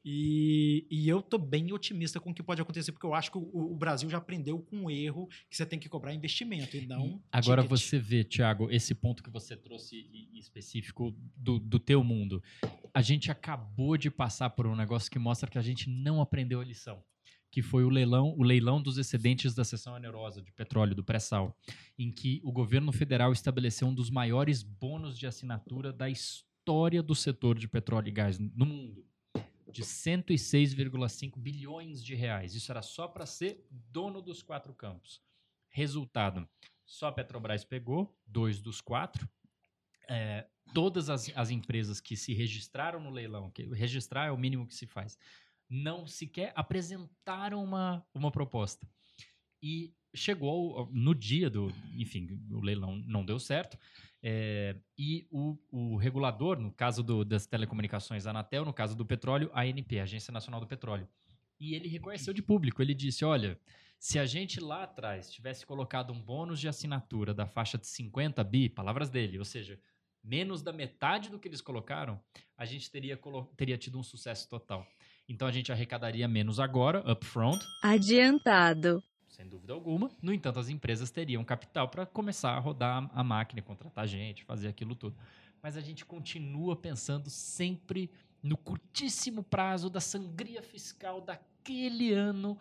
E, 0.03 0.87
e 0.89 1.07
eu 1.07 1.21
tô 1.21 1.37
bem 1.37 1.71
otimista 1.71 2.19
com 2.19 2.31
o 2.31 2.33
que 2.33 2.41
pode 2.41 2.61
acontecer, 2.61 2.91
porque 2.91 3.05
eu 3.05 3.13
acho 3.13 3.31
que 3.31 3.37
o, 3.37 3.49
o 3.53 3.75
Brasil 3.75 4.09
já 4.09 4.17
aprendeu 4.17 4.59
com 4.59 4.85
o 4.85 4.91
erro 4.91 5.27
que 5.49 5.55
você 5.55 5.65
tem 5.65 5.77
que 5.77 5.87
cobrar 5.87 6.13
investimento 6.13 6.75
e 6.75 6.87
não. 6.87 7.21
Agora 7.31 7.61
ticket. 7.61 7.79
você 7.79 7.99
vê, 7.99 8.23
Thiago, 8.23 8.69
esse 8.71 8.95
ponto 8.95 9.21
que 9.21 9.29
você 9.29 9.55
trouxe 9.55 9.97
em 10.11 10.31
em 10.33 10.39
específico 10.39 11.15
do, 11.35 11.59
do 11.59 11.79
teu 11.79 12.03
mundo. 12.03 12.43
A 12.93 13.01
gente 13.01 13.31
acabou 13.31 13.97
de 13.97 14.09
passar 14.09 14.49
por 14.49 14.65
um 14.65 14.75
negócio 14.75 15.11
que 15.11 15.19
mostra 15.19 15.49
que 15.49 15.57
a 15.57 15.61
gente 15.61 15.89
não 15.89 16.21
aprendeu 16.21 16.59
a 16.59 16.65
lição. 16.65 17.03
Que 17.51 17.61
foi 17.61 17.83
o 17.83 17.89
leilão, 17.89 18.33
o 18.37 18.43
leilão 18.43 18.81
dos 18.81 18.97
excedentes 18.97 19.53
da 19.53 19.65
seção 19.65 19.93
onerosa 19.93 20.41
de 20.41 20.51
petróleo 20.53 20.95
do 20.95 21.03
pré-sal, 21.03 21.57
em 21.99 22.09
que 22.09 22.39
o 22.43 22.51
governo 22.51 22.93
federal 22.93 23.33
estabeleceu 23.33 23.89
um 23.89 23.93
dos 23.93 24.09
maiores 24.09 24.63
bônus 24.63 25.17
de 25.17 25.27
assinatura 25.27 25.91
da 25.91 26.09
história 26.09 27.03
do 27.03 27.13
setor 27.13 27.59
de 27.59 27.67
petróleo 27.67 28.07
e 28.07 28.11
gás 28.11 28.39
no 28.39 28.65
mundo, 28.65 29.05
de 29.71 29.83
106,5 29.83 31.37
bilhões 31.37 32.03
de 32.03 32.13
reais. 32.15 32.53
Isso 32.55 32.71
era 32.71 32.81
só 32.81 33.07
para 33.07 33.25
ser 33.25 33.65
dono 33.69 34.21
dos 34.21 34.43
quatro 34.43 34.73
campos. 34.73 35.21
Resultado: 35.69 36.47
só 36.85 37.07
a 37.07 37.11
Petrobras 37.11 37.63
pegou, 37.63 38.15
dois 38.25 38.61
dos 38.61 38.81
quatro. 38.81 39.27
É, 40.09 40.45
todas 40.73 41.09
as, 41.09 41.31
as 41.35 41.49
empresas 41.49 42.01
que 42.01 42.17
se 42.17 42.33
registraram 42.33 42.99
no 42.99 43.09
leilão, 43.09 43.49
que 43.49 43.63
registrar 43.73 44.27
é 44.27 44.31
o 44.31 44.37
mínimo 44.37 44.67
que 44.67 44.75
se 44.75 44.85
faz, 44.85 45.17
não 45.69 46.05
sequer 46.05 46.51
apresentaram 46.55 47.63
uma, 47.63 48.05
uma 48.13 48.29
proposta. 48.29 48.85
E 49.63 49.93
chegou 50.13 50.89
no 50.91 51.15
dia 51.15 51.49
do. 51.49 51.71
Enfim, 51.95 52.27
o 52.51 52.59
leilão 52.59 52.97
não 53.05 53.23
deu 53.23 53.39
certo. 53.39 53.77
É, 54.23 54.75
e 54.97 55.27
o, 55.31 55.57
o 55.71 55.95
regulador, 55.97 56.59
no 56.59 56.71
caso 56.71 57.01
do- 57.01 57.25
das 57.25 57.45
telecomunicações, 57.47 58.25
a 58.27 58.29
Anatel, 58.29 58.63
no 58.65 58.73
caso 58.73 58.95
do 58.95 59.05
petróleo, 59.05 59.49
a 59.53 59.61
ANP, 59.61 59.99
Agência 59.99 60.31
Nacional 60.31 60.59
do 60.59 60.67
Petróleo. 60.67 61.07
E 61.59 61.73
ele 61.75 61.87
reconheceu 61.87 62.33
de 62.33 62.41
público. 62.41 62.81
Ele 62.81 62.93
disse: 62.93 63.23
olha, 63.25 63.59
se 63.99 64.17
a 64.19 64.25
gente 64.25 64.59
lá 64.59 64.83
atrás 64.83 65.31
tivesse 65.31 65.65
colocado 65.65 66.11
um 66.11 66.19
bônus 66.21 66.59
de 66.59 66.67
assinatura 66.67 67.33
da 67.33 67.45
faixa 67.45 67.77
de 67.77 67.87
50 67.87 68.43
bi, 68.43 68.69
palavras 68.69 69.09
dele, 69.09 69.37
ou 69.37 69.45
seja, 69.45 69.79
menos 70.23 70.61
da 70.61 70.71
metade 70.73 71.29
do 71.29 71.39
que 71.39 71.47
eles 71.47 71.61
colocaram, 71.61 72.19
a 72.57 72.65
gente 72.65 72.89
teria, 72.91 73.19
teria 73.57 73.77
tido 73.77 73.99
um 73.99 74.03
sucesso 74.03 74.47
total. 74.49 74.85
Então 75.27 75.47
a 75.47 75.51
gente 75.51 75.71
arrecadaria 75.71 76.27
menos 76.27 76.59
agora, 76.59 76.99
upfront, 77.11 77.59
adiantado, 77.83 79.03
sem 79.31 79.47
dúvida 79.47 79.73
alguma. 79.73 80.11
No 80.21 80.33
entanto, 80.33 80.59
as 80.59 80.69
empresas 80.69 81.09
teriam 81.09 81.43
capital 81.43 81.87
para 81.87 82.05
começar 82.05 82.51
a 82.51 82.59
rodar 82.59 83.09
a 83.13 83.23
máquina, 83.23 83.61
contratar 83.61 84.07
gente, 84.07 84.43
fazer 84.43 84.67
aquilo 84.67 84.95
tudo. 84.95 85.15
Mas 85.63 85.77
a 85.77 85.81
gente 85.81 86.05
continua 86.05 86.75
pensando 86.75 87.29
sempre 87.29 88.09
no 88.43 88.57
curtíssimo 88.57 89.43
prazo 89.43 89.89
da 89.89 89.99
sangria 90.01 90.61
fiscal 90.61 91.21
daquele 91.21 92.11
ano, 92.13 92.57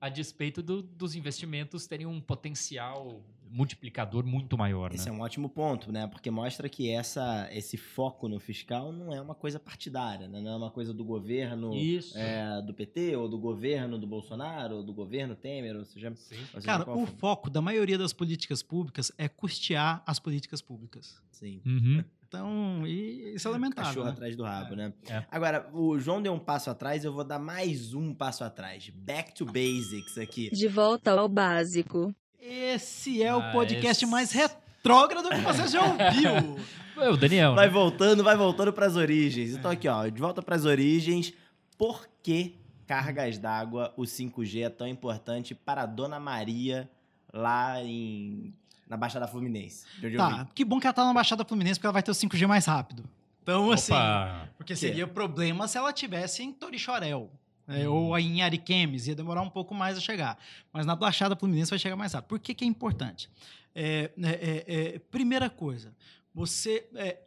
a 0.00 0.08
despeito 0.08 0.62
do- 0.62 0.82
dos 0.82 1.14
investimentos 1.14 1.86
terem 1.86 2.06
um 2.06 2.20
potencial 2.20 3.20
multiplicador 3.50 4.24
muito 4.24 4.56
maior, 4.56 4.92
Esse 4.94 5.08
é 5.08 5.12
né? 5.12 5.18
um 5.18 5.20
ótimo 5.20 5.48
ponto, 5.48 5.92
né? 5.92 6.06
Porque 6.06 6.30
mostra 6.30 6.68
que 6.68 6.90
essa, 6.90 7.48
esse 7.52 7.76
foco 7.76 8.28
no 8.28 8.38
fiscal 8.38 8.92
não 8.92 9.12
é 9.12 9.20
uma 9.20 9.34
coisa 9.34 9.58
partidária, 9.58 10.28
né? 10.28 10.40
Não 10.40 10.50
é 10.52 10.56
uma 10.56 10.70
coisa 10.70 10.92
do 10.92 11.04
governo 11.04 11.74
Isso. 11.74 12.16
é, 12.18 12.60
do 12.62 12.74
PT, 12.74 13.16
ou 13.16 13.28
do 13.28 13.38
governo 13.38 13.98
do 13.98 14.06
Bolsonaro, 14.06 14.76
ou 14.76 14.82
do 14.82 14.92
governo 14.92 15.34
Temer, 15.34 15.76
ou 15.76 15.84
seja... 15.84 16.12
Sim. 16.14 16.36
ou 16.54 16.60
seja 16.60 16.66
Cara, 16.66 16.90
o 16.90 17.06
foco 17.06 17.48
da 17.50 17.60
maioria 17.60 17.98
das 17.98 18.12
políticas 18.12 18.62
públicas 18.62 19.12
é 19.16 19.28
custear 19.28 20.02
as 20.06 20.18
políticas 20.18 20.60
públicas. 20.60 21.20
Sim. 21.30 21.60
Uhum. 21.64 22.04
Então, 22.28 22.86
isso 22.86 23.46
é 23.46 23.50
lamentável. 23.50 23.88
Cachorro 23.88 24.06
né? 24.06 24.12
atrás 24.12 24.36
do 24.36 24.42
rabo, 24.42 24.74
né? 24.74 24.92
É. 25.08 25.24
Agora, 25.30 25.70
o 25.72 25.98
João 25.98 26.20
deu 26.20 26.32
um 26.32 26.38
passo 26.38 26.68
atrás, 26.70 27.04
eu 27.04 27.12
vou 27.12 27.22
dar 27.22 27.38
mais 27.38 27.94
um 27.94 28.12
passo 28.12 28.42
atrás. 28.42 28.90
Back 28.90 29.34
to 29.34 29.44
basics 29.46 30.18
aqui. 30.18 30.50
De 30.50 30.66
volta 30.66 31.12
ao 31.12 31.28
básico. 31.28 32.14
Esse 32.48 33.22
é 33.22 33.34
o 33.34 33.52
podcast 33.52 34.04
esse- 34.04 34.10
mais 34.10 34.30
retrógrado 34.32 35.28
que 35.28 35.40
você 35.40 35.68
já 35.68 35.82
ouviu. 35.82 36.58
É 36.98 37.10
o 37.10 37.16
Daniel, 37.18 37.54
Vai 37.54 37.66
né? 37.66 37.72
voltando, 37.74 38.24
vai 38.24 38.34
voltando 38.38 38.72
pras 38.72 38.96
origens. 38.96 39.50
Então 39.54 39.70
aqui, 39.70 39.86
ó, 39.86 40.06
de 40.08 40.18
volta 40.18 40.40
pras 40.40 40.64
origens. 40.64 41.30
Por 41.76 42.08
que 42.22 42.54
cargas 42.86 43.36
d'água 43.36 43.92
o 43.98 44.04
5G 44.04 44.62
é 44.64 44.70
tão 44.70 44.86
importante 44.88 45.54
para 45.54 45.82
a 45.82 45.86
Dona 45.86 46.18
Maria 46.18 46.88
lá 47.30 47.82
em 47.82 48.54
na 48.88 48.96
Baixada 48.96 49.28
Fluminense? 49.28 49.84
Tá, 50.16 50.48
que 50.54 50.64
bom 50.64 50.80
que 50.80 50.86
ela 50.86 50.94
tá 50.94 51.04
na 51.04 51.12
Baixada 51.12 51.44
Fluminense, 51.44 51.74
porque 51.78 51.86
ela 51.86 51.92
vai 51.92 52.02
ter 52.02 52.10
o 52.12 52.14
5G 52.14 52.46
mais 52.46 52.64
rápido. 52.64 53.04
Então, 53.42 53.70
assim, 53.70 53.92
Opa! 53.92 54.48
porque 54.56 54.72
Que? 54.72 54.78
seria 54.80 55.06
problema 55.06 55.68
se 55.68 55.76
ela 55.76 55.92
tivesse 55.92 56.42
em 56.42 56.50
Torixorel. 56.50 57.30
Né, 57.66 57.88
Hum. 57.88 57.92
Ou 57.92 58.18
em 58.18 58.42
Ariquemes, 58.42 59.06
ia 59.06 59.14
demorar 59.14 59.42
um 59.42 59.50
pouco 59.50 59.74
mais 59.74 59.96
a 59.96 60.00
chegar. 60.00 60.38
Mas 60.72 60.86
na 60.86 60.94
Baixada 60.94 61.34
Fluminense 61.34 61.70
vai 61.70 61.78
chegar 61.78 61.96
mais 61.96 62.12
rápido. 62.12 62.28
Por 62.28 62.38
que, 62.38 62.54
que 62.54 62.64
é 62.64 62.68
importante? 62.68 63.28
É, 63.74 64.10
é, 64.22 64.30
é, 64.30 64.94
é, 64.94 64.98
primeira 64.98 65.50
coisa, 65.50 65.94
você. 66.32 66.88
é, 66.94 67.20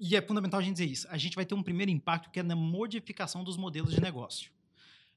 e 0.00 0.16
é 0.16 0.22
fundamental 0.22 0.60
a 0.60 0.62
gente 0.62 0.74
dizer 0.74 0.90
isso. 0.90 1.06
A 1.10 1.16
gente 1.16 1.36
vai 1.36 1.44
ter 1.44 1.54
um 1.54 1.62
primeiro 1.62 1.90
impacto 1.90 2.30
que 2.30 2.40
é 2.40 2.42
na 2.42 2.56
modificação 2.56 3.44
dos 3.44 3.56
modelos 3.56 3.94
de 3.94 4.00
negócio. 4.00 4.50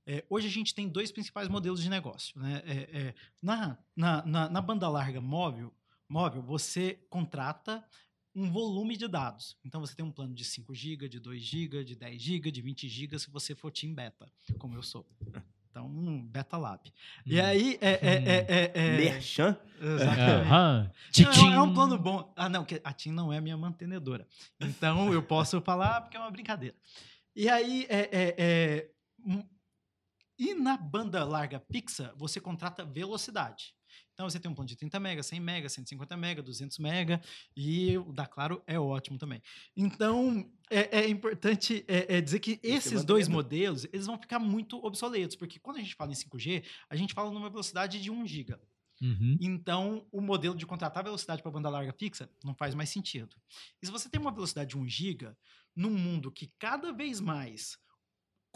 É, 0.06 0.24
hoje 0.30 0.48
a 0.48 0.52
gente 0.52 0.74
tem 0.74 0.88
dois 0.88 1.12
principais 1.12 1.48
modelos 1.48 1.82
de 1.82 1.90
negócio. 1.90 2.40
Né? 2.40 2.62
É, 2.66 2.74
é, 2.74 3.14
na, 3.42 3.78
na, 3.96 4.26
na, 4.26 4.50
na 4.50 4.62
banda 4.62 4.88
larga 4.88 5.20
móvel, 5.20 5.74
móvel, 6.08 6.42
você 6.42 6.98
contrata 7.10 7.84
um 8.38 8.52
volume 8.52 8.96
de 8.96 9.08
dados. 9.08 9.58
Então 9.66 9.82
você 9.82 9.96
tem 9.96 10.06
um 10.06 10.12
plano 10.12 10.34
de 10.36 10.46
5 10.46 10.74
GB, 10.74 11.10
de 11.10 11.20
2 11.20 11.42
GB, 11.42 11.84
de 11.84 11.96
10 11.96 12.22
GB, 12.22 12.52
de 12.52 12.62
20 12.62 12.88
GB, 12.88 13.18
se 13.18 13.32
você 13.32 13.56
for 13.56 13.72
Team 13.72 13.96
Beta, 13.96 14.32
como 14.60 14.76
eu 14.76 14.84
sou. 14.84 15.06
Então, 15.70 15.86
um 15.86 16.26
Beta 16.26 16.58
Lab. 16.58 16.92
E 17.24 17.40
Hum. 17.40 17.46
aí, 17.46 17.78
é. 17.80 17.90
é, 17.92 17.98
é, 18.02 18.46
é, 18.48 18.72
é- 18.74 18.98
Merchan? 18.98 19.56
Exatamente. 19.80 20.48
Aham. 20.48 20.92
Não, 21.20 21.54
é 21.54 21.62
um 21.62 21.72
plano 21.72 22.00
bom. 22.00 22.34
Ah, 22.36 22.50
não, 22.50 22.66
que 22.66 22.82
a 22.84 22.92
TIM 22.92 23.12
não 23.12 23.32
é 23.32 23.40
minha 23.40 23.56
mantenedora. 23.56 24.28
Então 24.60 25.14
eu 25.14 25.22
posso 25.22 25.62
falar 25.62 26.02
porque 26.02 26.18
é 26.18 26.20
uma 26.20 26.32
brincadeira. 26.32 26.76
E 27.36 27.48
aí, 27.48 27.86
é, 27.90 28.00
é, 28.12 28.36
é, 28.40 28.92
hum, 29.24 29.44
e 30.40 30.56
na 30.56 30.76
banda 30.78 31.24
larga 31.24 31.60
Pixa, 31.60 32.12
você 32.18 32.40
contrata 32.40 32.84
velocidade. 32.84 33.76
Então 34.18 34.28
você 34.28 34.40
tem 34.40 34.50
um 34.50 34.56
plano 34.56 34.68
de 34.68 34.76
30 34.76 35.00
mega, 35.00 35.22
100 35.22 35.40
mega, 35.40 35.70
150 35.70 36.18
mega, 36.18 36.42
200 36.42 36.80
mega 36.80 37.22
e 37.56 37.96
o 38.00 38.12
da 38.12 38.26
Claro 38.26 38.64
é 38.66 38.80
ótimo 38.80 39.16
também. 39.16 39.40
Então 39.76 40.52
é, 40.72 41.02
é 41.02 41.08
importante 41.08 41.86
é, 41.88 42.18
é 42.18 42.20
dizer 42.20 42.40
que 42.40 42.60
esses 42.64 43.04
dois 43.04 43.28
modelos 43.28 43.86
eles 43.94 44.08
vão 44.08 44.18
ficar 44.18 44.40
muito 44.40 44.84
obsoletos, 44.84 45.36
porque 45.36 45.60
quando 45.60 45.78
a 45.78 45.82
gente 45.82 45.94
fala 45.94 46.12
em 46.12 46.16
5G, 46.16 46.64
a 46.90 46.96
gente 46.96 47.14
fala 47.14 47.30
numa 47.30 47.48
velocidade 47.48 48.02
de 48.02 48.10
1 48.10 48.26
giga. 48.26 48.60
Uhum. 49.00 49.38
Então, 49.40 50.08
o 50.12 50.20
modelo 50.20 50.56
de 50.56 50.66
contratar 50.66 51.04
velocidade 51.04 51.44
para 51.44 51.52
banda 51.52 51.70
larga 51.70 51.94
fixa 51.94 52.28
não 52.44 52.56
faz 52.56 52.74
mais 52.74 52.90
sentido. 52.90 53.38
E 53.80 53.86
se 53.86 53.92
você 53.92 54.10
tem 54.10 54.20
uma 54.20 54.32
velocidade 54.32 54.72
de 54.72 54.78
1 54.80 54.90
GB, 54.90 55.32
num 55.76 55.92
mundo 55.92 56.32
que 56.32 56.52
cada 56.58 56.92
vez 56.92 57.22
mais 57.22 57.78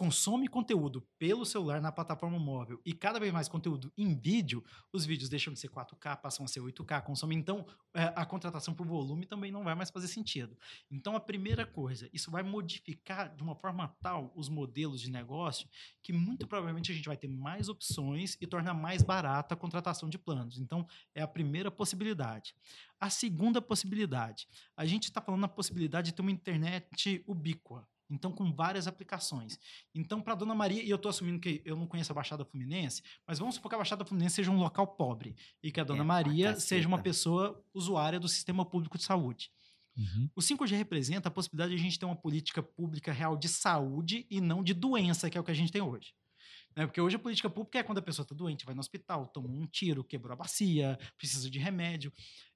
consome 0.02 0.48
conteúdo 0.48 1.08
pelo 1.20 1.46
celular 1.46 1.80
na 1.80 1.92
plataforma 1.92 2.40
móvel 2.40 2.82
e 2.84 2.92
cada 2.92 3.20
vez 3.20 3.32
mais 3.32 3.48
conteúdo 3.48 3.94
em 3.96 4.16
vídeo, 4.16 4.64
os 4.92 5.06
vídeos 5.06 5.30
deixam 5.30 5.54
de 5.54 5.60
ser 5.60 5.70
4K, 5.70 6.18
passam 6.18 6.44
a 6.44 6.48
ser 6.48 6.60
8K, 6.60 7.04
consomem. 7.04 7.38
Então, 7.38 7.68
é, 7.94 8.12
a 8.16 8.26
contratação 8.26 8.74
por 8.74 8.88
volume 8.88 9.28
também 9.28 9.52
não 9.52 9.64
vai 9.64 9.76
mais 9.76 9.92
fazer 9.92 10.08
sentido. 10.08 10.58
Então, 10.90 11.16
a 11.16 11.20
primeira 11.20 11.68
coisa, 11.68 12.10
isso 12.12 12.32
vai 12.32 12.42
modificar 12.42 13.36
de 13.36 13.44
uma 13.44 13.54
forma 13.54 13.96
tal 14.02 14.34
os 14.36 14.50
modelos 14.50 15.00
de 15.00 15.12
negócio 15.12 15.70
que 16.02 16.12
muito 16.12 16.48
provavelmente 16.48 16.92
a 16.92 16.96
gente 16.96 17.06
vai 17.06 17.16
ter 17.16 17.28
mais 17.28 17.70
opções 17.70 18.36
e 18.42 18.48
tornar 18.48 18.74
mais 18.74 19.04
barata 19.04 19.54
a 19.54 19.58
contratação 19.58 20.10
de 20.10 20.18
planos. 20.18 20.58
Então, 20.58 20.84
é 21.14 21.22
a 21.22 21.28
primeira 21.28 21.70
possibilidade. 21.70 22.56
A 23.00 23.12
segunda 23.12 23.62
possibilidade, 23.62 24.48
a 24.76 24.84
gente 24.84 25.04
está 25.04 25.22
falando 25.22 25.42
na 25.42 25.48
possibilidade 25.48 26.08
de 26.08 26.16
ter 26.16 26.24
uma 26.24 26.32
internet 26.32 27.24
ubíqua. 27.28 27.88
Então, 28.12 28.32
com 28.32 28.52
várias 28.52 28.88
aplicações. 28.88 29.58
Então, 29.96 30.22
para 30.22 30.36
Dona 30.36 30.54
Maria, 30.54 30.84
e 30.84 30.90
eu 30.90 30.98
estou 30.98 31.10
assumindo 31.10 31.40
que 31.40 31.62
eu 31.64 31.76
não 31.76 31.88
conheço 31.88 32.12
a 32.12 32.16
Baixada 32.16 32.44
Fluminense, 32.44 33.02
mas 33.26 33.40
vamos 33.40 33.56
supor 33.56 33.70
que 33.70 33.76
a 33.76 33.78
Baixada 33.78 34.04
Fluminense 34.04 34.36
seja 34.36 34.52
um 34.52 34.58
local 34.60 34.86
pobre 34.86 35.36
e 35.64 35.72
que 35.72 35.80
a 35.80 35.84
Dona 35.84 36.02
É, 36.02 36.06
Maria 36.06 36.60
seja 36.60 36.88
uma 36.88 36.98
caceta. 36.98 37.10
pessoa 37.10 37.66
usuária 37.74 38.20
do 38.20 38.28
sistema 38.28 38.66
público 38.66 38.98
de 38.98 39.04
saúde. 39.06 39.50
Uhum. 39.98 40.30
O 40.36 40.42
5G 40.42 40.76
representa 40.78 41.30
a 41.30 41.32
possibilidade 41.32 41.76
de 41.76 41.80
a 41.80 41.84
gente 41.84 42.00
ter 42.00 42.06
uma 42.06 42.16
política 42.16 42.62
pública 42.62 43.12
real 43.12 43.36
de 43.38 43.48
saúde 43.48 44.26
e 44.30 44.40
não 44.40 44.64
de 44.64 44.74
doença, 44.74 45.30
que 45.30 45.38
é 45.38 45.42
o 45.42 45.44
que 45.44 45.52
a 45.52 45.56
gente 45.56 45.72
tem 45.72 45.82
hoje. 45.82 46.14
Né? 46.76 46.86
Porque 46.86 47.02
hoje 47.02 47.16
a 47.16 47.20
política 47.20 47.50
pública 47.50 47.80
é 47.80 47.84
quando 47.84 47.98
a 47.98 48.02
pessoa 48.02 48.24
está 48.24 48.34
doente, 48.34 48.66
vai 48.66 48.74
no 48.74 48.80
hospital, 48.80 49.28
toma 49.28 49.50
um 49.50 49.66
tiro, 49.66 50.04
quebrou 50.04 50.34
a 50.34 50.38
bacia, 50.38 50.98
precisa 51.18 51.50
de 51.50 51.60
remédio. 51.60 52.12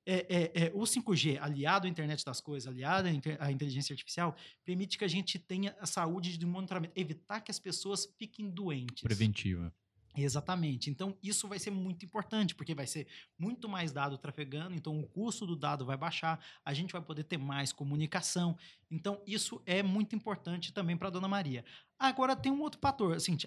É, 0.06 0.14
é, 0.30 0.66
é, 0.66 0.72
o 0.74 0.82
5G, 0.82 1.40
aliado 1.42 1.88
à 1.88 1.90
internet 1.90 2.24
das 2.24 2.40
coisas, 2.40 2.72
aliado 2.72 3.08
à, 3.08 3.12
inte- 3.12 3.38
à 3.40 3.52
inteligência 3.52 3.94
artificial, 3.94 4.36
permite 4.64 4.98
que 4.98 5.04
a 5.04 5.08
gente 5.08 5.40
tenha 5.40 5.76
a 5.80 5.86
saúde 5.88 6.38
de 6.38 6.46
monitoramento, 6.46 6.94
evitar 6.96 7.42
que 7.42 7.50
as 7.50 7.58
pessoas 7.58 8.06
fiquem 8.18 8.50
doentes. 8.50 9.02
Preventiva. 9.02 9.74
Exatamente. 10.18 10.90
Então, 10.90 11.18
isso 11.22 11.48
vai 11.48 11.60
ser 11.60 11.72
muito 11.72 12.06
importante, 12.06 12.56
porque 12.56 12.74
vai 12.74 12.88
ser 12.88 13.08
muito 13.38 13.68
mais 13.68 13.92
dado 13.92 14.18
trafegando, 14.18 14.76
então 14.76 14.98
o 15.00 15.08
custo 15.08 15.46
do 15.46 15.56
dado 15.56 15.86
vai 15.86 15.98
baixar, 15.98 16.40
a 16.64 16.74
gente 16.74 16.94
vai 16.94 17.02
poder 17.02 17.24
ter 17.24 17.38
mais 17.38 17.74
comunicação. 17.74 18.58
Então, 18.90 19.22
isso 19.26 19.62
é 19.66 19.84
muito 19.84 20.16
importante 20.16 20.72
também 20.72 20.96
para 20.96 21.10
a 21.10 21.12
Dona 21.12 21.28
Maria. 21.28 21.66
Agora, 22.00 22.36
tem 22.36 22.52
um 22.52 22.62
outro 22.62 22.80
fator. 22.80 23.16
Assim, 23.16 23.38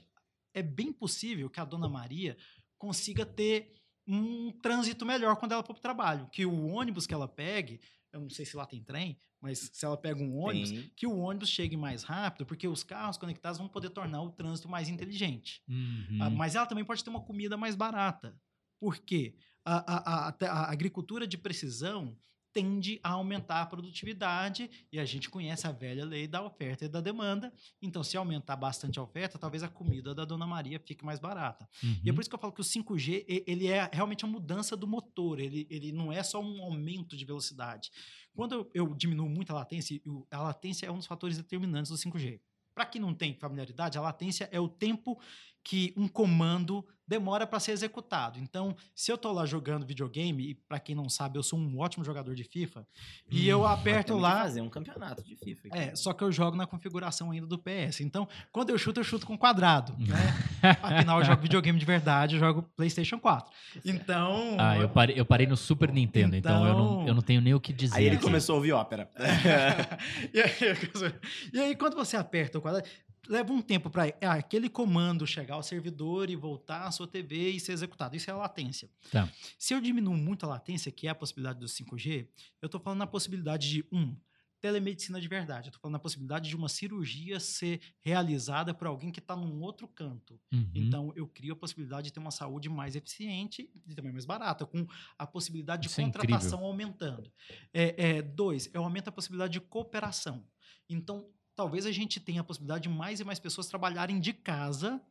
é 0.52 0.62
bem 0.62 0.92
possível 0.92 1.48
que 1.48 1.60
a 1.60 1.64
Dona 1.64 1.88
Maria 1.88 2.36
consiga 2.76 3.24
ter 3.24 3.72
um 4.08 4.50
trânsito 4.62 5.04
melhor 5.04 5.36
quando 5.36 5.52
ela 5.52 5.62
for 5.62 5.74
para 5.74 5.78
o 5.80 5.82
trabalho. 5.82 6.28
Que 6.32 6.46
o 6.46 6.66
ônibus 6.68 7.06
que 7.06 7.12
ela 7.14 7.28
pegue, 7.28 7.80
eu 8.12 8.20
não 8.20 8.30
sei 8.30 8.46
se 8.46 8.56
lá 8.56 8.64
tem 8.64 8.82
trem, 8.82 9.18
mas 9.40 9.70
se 9.72 9.84
ela 9.84 9.96
pega 9.96 10.20
um 10.22 10.36
ônibus, 10.36 10.70
Tem. 10.72 10.90
que 10.96 11.06
o 11.06 11.16
ônibus 11.18 11.48
chegue 11.50 11.76
mais 11.76 12.02
rápido, 12.02 12.46
porque 12.46 12.66
os 12.66 12.82
carros 12.82 13.16
conectados 13.18 13.58
vão 13.58 13.68
poder 13.68 13.90
tornar 13.90 14.22
o 14.22 14.30
trânsito 14.30 14.68
mais 14.68 14.88
inteligente. 14.88 15.62
Uhum. 15.68 16.18
Ah, 16.20 16.30
mas 16.30 16.54
ela 16.56 16.66
também 16.66 16.84
pode 16.84 17.04
ter 17.04 17.10
uma 17.10 17.20
comida 17.22 17.56
mais 17.56 17.76
barata. 17.76 18.34
Por 18.80 18.98
quê? 18.98 19.34
A, 19.64 19.76
a- 19.76 20.28
a- 20.30 20.34
a 20.50 20.72
agricultura 20.72 21.26
de 21.26 21.36
precisão 21.36 22.16
tende 22.58 22.98
a 23.04 23.10
aumentar 23.10 23.62
a 23.62 23.66
produtividade 23.66 24.68
e 24.92 24.98
a 24.98 25.04
gente 25.04 25.30
conhece 25.30 25.64
a 25.66 25.70
velha 25.72 26.04
lei 26.04 26.26
da 26.26 26.42
oferta 26.42 26.84
e 26.84 26.88
da 26.88 27.00
demanda. 27.00 27.52
Então, 27.80 28.02
se 28.02 28.16
aumentar 28.16 28.56
bastante 28.56 28.98
a 28.98 29.02
oferta, 29.02 29.38
talvez 29.38 29.62
a 29.62 29.68
comida 29.68 30.12
da 30.12 30.24
Dona 30.24 30.44
Maria 30.46 30.80
fique 30.80 31.04
mais 31.04 31.20
barata. 31.20 31.68
E 31.82 31.86
é 31.86 32.10
Uhum. 32.10 32.14
por 32.16 32.20
isso 32.20 32.28
que 32.28 32.34
eu 32.34 32.40
falo 32.40 32.52
que 32.52 32.60
o 32.60 32.64
5G 32.64 33.24
e- 33.28 33.44
ele 33.46 33.68
é 33.68 33.88
realmente 33.92 34.24
a 34.24 34.28
mudança 34.28 34.76
do 34.76 34.88
motor, 34.88 35.38
ele, 35.38 35.66
ele 35.70 35.92
não 35.92 36.12
é 36.12 36.20
só 36.24 36.40
um 36.42 36.60
aumento 36.62 37.16
de 37.16 37.24
velocidade. 37.24 37.90
Quando 38.34 38.54
eu, 38.54 38.70
eu 38.74 38.94
diminuo 38.94 39.28
muito 39.28 39.50
a 39.50 39.54
latência, 39.54 40.00
a 40.30 40.42
latência 40.42 40.86
é 40.86 40.90
um 40.90 40.96
dos 40.98 41.06
fatores 41.06 41.36
determinantes 41.36 41.90
do 41.90 41.96
5G. 41.96 42.40
Para 42.74 42.86
quem 42.86 43.00
não 43.00 43.12
tem 43.14 43.34
familiaridade, 43.34 43.98
a 43.98 44.00
latência 44.00 44.48
é 44.52 44.58
o 44.60 44.68
tempo 44.68 45.20
que 45.68 45.92
um 45.98 46.08
comando 46.08 46.82
demora 47.06 47.46
para 47.46 47.60
ser 47.60 47.72
executado. 47.72 48.38
Então, 48.38 48.74
se 48.94 49.10
eu 49.12 49.16
estou 49.16 49.32
lá 49.32 49.44
jogando 49.44 49.84
videogame, 49.86 50.50
e 50.50 50.54
para 50.54 50.78
quem 50.78 50.94
não 50.94 51.08
sabe, 51.10 51.38
eu 51.38 51.42
sou 51.42 51.58
um 51.58 51.78
ótimo 51.78 52.02
jogador 52.04 52.34
de 52.34 52.42
FIFA, 52.44 52.86
e 53.30 53.46
eu 53.48 53.60
Hum, 53.62 53.66
aperto 53.66 54.16
lá. 54.16 54.42
fazer 54.42 54.60
um 54.62 54.68
campeonato 54.70 55.22
de 55.22 55.36
FIFA. 55.36 55.68
aqui. 55.68 55.78
É, 55.78 55.94
só 55.96 56.12
que 56.14 56.22
eu 56.24 56.32
jogo 56.32 56.56
na 56.56 56.66
configuração 56.66 57.30
ainda 57.30 57.46
do 57.46 57.58
PS. 57.58 58.00
Então, 58.02 58.26
quando 58.50 58.70
eu 58.70 58.78
chuto, 58.78 59.00
eu 59.00 59.04
chuto 59.04 59.26
com 59.26 59.36
quadrado. 59.36 59.94
Né? 59.98 60.16
Afinal, 60.82 61.18
eu 61.20 61.24
jogo 61.26 61.42
videogame 61.42 61.78
de 61.78 61.84
verdade, 61.86 62.36
eu 62.36 62.40
jogo 62.40 62.62
PlayStation 62.76 63.18
4. 63.18 63.50
Então. 63.84 64.56
Ah, 64.58 64.78
eu 64.78 64.88
parei, 64.88 65.20
eu 65.20 65.24
parei 65.26 65.46
no 65.46 65.56
Super 65.56 65.92
Nintendo, 65.92 66.34
então, 66.36 66.66
eu, 66.66 66.74
não, 66.74 66.92
Então- 66.94 67.08
eu 67.08 67.14
não 67.14 67.22
tenho 67.22 67.40
nem 67.42 67.52
o 67.54 67.60
que 67.60 67.72
dizer. 67.74 67.96
Aí 67.96 68.04
ele 68.06 68.16
aqui. 68.16 68.24
começou 68.24 68.54
a 68.54 68.56
ouvir 68.56 68.72
ópera. 68.72 69.08
e, 70.32 70.40
aí, 70.40 70.50
e 71.52 71.60
aí, 71.60 71.76
quando 71.76 71.94
você 71.94 72.16
aperta 72.16 72.58
o 72.58 72.60
quadrado, 72.62 72.86
leva 73.26 73.52
um 73.52 73.60
tempo 73.60 73.90
para 73.90 74.04
aquele 74.20 74.68
comando 74.68 75.26
chegar 75.26 75.54
ao 75.54 75.62
servidor 75.62 76.30
e 76.30 76.36
voltar 76.36 76.86
à 76.86 76.90
sua 76.90 77.06
TV 77.06 77.50
e 77.50 77.60
ser 77.60 77.72
executado. 77.72 78.16
Isso 78.16 78.30
é 78.30 78.32
a 78.32 78.36
latência. 78.36 78.90
Tá. 79.10 79.30
Se 79.58 79.74
eu 79.74 79.80
diminuo 79.80 80.16
muito 80.16 80.44
a 80.44 80.48
latência, 80.48 80.92
que 80.92 81.06
é 81.06 81.10
a 81.10 81.14
possibilidade 81.14 81.58
do 81.58 81.66
5G, 81.66 82.26
eu 82.60 82.66
estou 82.66 82.80
falando 82.80 83.00
na 83.00 83.06
possibilidade 83.06 83.68
de, 83.68 83.84
um, 83.92 84.14
telemedicina 84.60 85.20
de 85.20 85.28
verdade. 85.28 85.68
Eu 85.68 85.70
estou 85.70 85.80
falando 85.80 85.94
da 85.94 86.00
possibilidade 86.00 86.48
de 86.48 86.56
uma 86.56 86.68
cirurgia 86.68 87.38
ser 87.38 87.80
realizada 88.00 88.74
por 88.74 88.86
alguém 88.86 89.10
que 89.10 89.20
está 89.20 89.36
num 89.36 89.60
outro 89.62 89.86
canto. 89.88 90.38
Uhum. 90.52 90.70
Então, 90.74 91.12
eu 91.14 91.26
crio 91.26 91.52
a 91.52 91.56
possibilidade 91.56 92.06
de 92.06 92.12
ter 92.12 92.20
uma 92.20 92.30
saúde 92.30 92.68
mais 92.68 92.96
eficiente 92.96 93.70
e 93.86 93.94
também 93.94 94.12
mais 94.12 94.24
barata, 94.24 94.66
com 94.66 94.86
a 95.16 95.26
possibilidade 95.26 95.82
de 95.82 95.88
Isso 95.88 96.00
é 96.00 96.04
contratação 96.04 96.64
aumentando. 96.64 97.32
É, 97.72 98.16
é, 98.16 98.22
dois, 98.22 98.68
eu 98.72 98.82
aumento 98.82 99.08
a 99.08 99.12
possibilidade 99.12 99.52
de 99.52 99.60
cooperação. 99.60 100.44
Então, 100.88 101.28
talvez 101.58 101.84
a 101.84 101.90
gente 101.90 102.20
tenha 102.20 102.40
a 102.40 102.44
possibilidade 102.44 102.84
de 102.84 102.88
mais 102.88 103.18
e 103.18 103.24
mais 103.24 103.40
pessoas 103.40 103.66
trabalharem 103.66 104.20
de 104.20 104.32
casa 104.32 105.02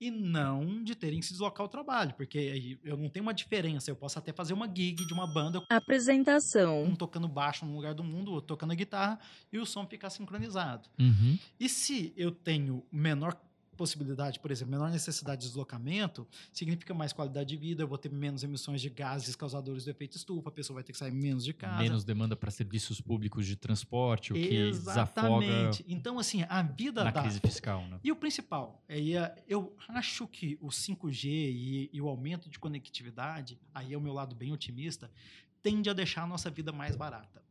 e 0.00 0.08
não 0.08 0.84
de 0.84 0.94
terem 0.94 1.18
que 1.18 1.26
se 1.26 1.32
deslocar 1.32 1.62
ao 1.62 1.68
trabalho, 1.68 2.14
porque 2.14 2.38
aí 2.38 2.78
eu 2.84 2.96
não 2.96 3.08
tenho 3.08 3.24
uma 3.24 3.34
diferença. 3.34 3.90
Eu 3.90 3.96
posso 3.96 4.16
até 4.16 4.32
fazer 4.32 4.52
uma 4.52 4.68
gig 4.68 5.04
de 5.04 5.12
uma 5.12 5.26
banda, 5.26 5.60
Apresentação. 5.68 6.84
um 6.84 6.94
tocando 6.94 7.26
baixo 7.26 7.66
num 7.66 7.74
lugar 7.74 7.92
do 7.92 8.04
mundo, 8.04 8.30
outro 8.30 8.46
tocando 8.46 8.72
guitarra, 8.76 9.18
e 9.52 9.58
o 9.58 9.66
som 9.66 9.84
ficar 9.84 10.10
sincronizado. 10.10 10.88
Uhum. 10.96 11.36
E 11.58 11.68
se 11.68 12.12
eu 12.16 12.30
tenho 12.30 12.84
menor 12.92 13.34
possibilidade, 13.76 14.40
por 14.40 14.50
exemplo, 14.50 14.72
menor 14.72 14.90
necessidade 14.90 15.42
de 15.42 15.48
deslocamento, 15.48 16.26
significa 16.52 16.94
mais 16.94 17.12
qualidade 17.12 17.48
de 17.48 17.56
vida, 17.56 17.82
eu 17.82 17.88
vou 17.88 17.98
ter 17.98 18.10
menos 18.10 18.42
emissões 18.42 18.80
de 18.80 18.90
gases 18.90 19.36
causadores 19.36 19.84
do 19.84 19.90
efeito 19.90 20.16
estufa, 20.16 20.48
a 20.48 20.52
pessoa 20.52 20.76
vai 20.76 20.84
ter 20.84 20.92
que 20.92 20.98
sair 20.98 21.12
menos 21.12 21.44
de 21.44 21.52
casa. 21.52 21.82
Menos 21.82 22.04
demanda 22.04 22.34
para 22.34 22.50
serviços 22.50 23.00
públicos 23.00 23.46
de 23.46 23.56
transporte, 23.56 24.32
o 24.32 24.34
que 24.34 24.70
desafoga 24.70 25.44
Exatamente. 25.44 25.84
Então, 25.88 26.18
assim, 26.18 26.44
a 26.48 26.62
vida 26.62 27.04
na 27.04 27.10
da... 27.10 27.22
crise 27.22 27.40
fiscal, 27.40 27.86
né? 27.88 28.00
E 28.02 28.10
o 28.10 28.16
principal, 28.16 28.82
aí 28.88 29.16
é, 29.16 29.34
eu 29.48 29.76
acho 29.88 30.26
que 30.26 30.58
o 30.60 30.68
5G 30.68 31.26
e, 31.26 31.90
e 31.92 32.00
o 32.00 32.08
aumento 32.08 32.48
de 32.48 32.58
conectividade, 32.58 33.58
aí 33.74 33.92
é 33.92 33.96
o 33.96 34.00
meu 34.00 34.12
lado 34.12 34.34
bem 34.34 34.52
otimista, 34.52 35.10
tende 35.62 35.90
a 35.90 35.92
deixar 35.92 36.22
a 36.22 36.26
nossa 36.26 36.50
vida 36.50 36.72
mais 36.72 36.96
barata. 36.96 37.45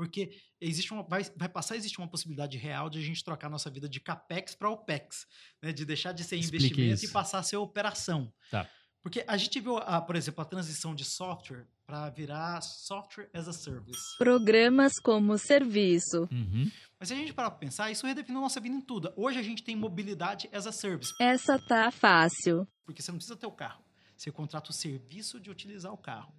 Porque 0.00 0.30
existe 0.58 0.94
uma, 0.94 1.02
vai, 1.02 1.22
vai 1.36 1.46
passar 1.46 1.74
a 1.74 1.76
existir 1.76 1.98
uma 1.98 2.08
possibilidade 2.08 2.56
real 2.56 2.88
de 2.88 2.98
a 2.98 3.02
gente 3.02 3.22
trocar 3.22 3.48
a 3.48 3.50
nossa 3.50 3.68
vida 3.68 3.86
de 3.86 4.00
capex 4.00 4.54
para 4.54 4.70
opex, 4.70 5.26
né? 5.62 5.74
de 5.74 5.84
deixar 5.84 6.12
de 6.12 6.24
ser 6.24 6.36
Explique 6.36 6.64
investimento 6.64 7.02
e 7.02 7.04
isso. 7.04 7.12
passar 7.12 7.40
a 7.40 7.42
ser 7.42 7.58
operação. 7.58 8.32
Tá. 8.50 8.66
Porque 9.02 9.22
a 9.28 9.36
gente 9.36 9.60
viu, 9.60 9.76
a, 9.76 10.00
por 10.00 10.16
exemplo, 10.16 10.40
a 10.40 10.46
transição 10.46 10.94
de 10.94 11.04
software 11.04 11.66
para 11.84 12.08
virar 12.08 12.62
software 12.62 13.28
as 13.34 13.46
a 13.46 13.52
service. 13.52 14.16
Programas 14.16 14.98
como 14.98 15.36
serviço. 15.36 16.26
Uhum. 16.32 16.70
Mas 16.98 17.08
se 17.08 17.14
a 17.14 17.16
gente 17.18 17.34
parar 17.34 17.50
para 17.50 17.58
pensar, 17.58 17.90
isso 17.90 18.06
redefine 18.06 18.38
a 18.38 18.40
nossa 18.40 18.58
vida 18.58 18.74
em 18.74 18.80
tudo. 18.80 19.12
Hoje 19.14 19.38
a 19.38 19.42
gente 19.42 19.62
tem 19.62 19.76
mobilidade 19.76 20.48
as 20.50 20.66
a 20.66 20.72
service. 20.72 21.12
Essa 21.20 21.58
tá 21.58 21.90
fácil. 21.90 22.66
porque 22.86 23.02
você 23.02 23.10
não 23.10 23.18
precisa 23.18 23.36
ter 23.36 23.46
o 23.46 23.52
carro. 23.52 23.84
Você 24.16 24.32
contrata 24.32 24.70
o 24.70 24.74
serviço 24.74 25.38
de 25.38 25.50
utilizar 25.50 25.92
o 25.92 25.98
carro. 25.98 26.32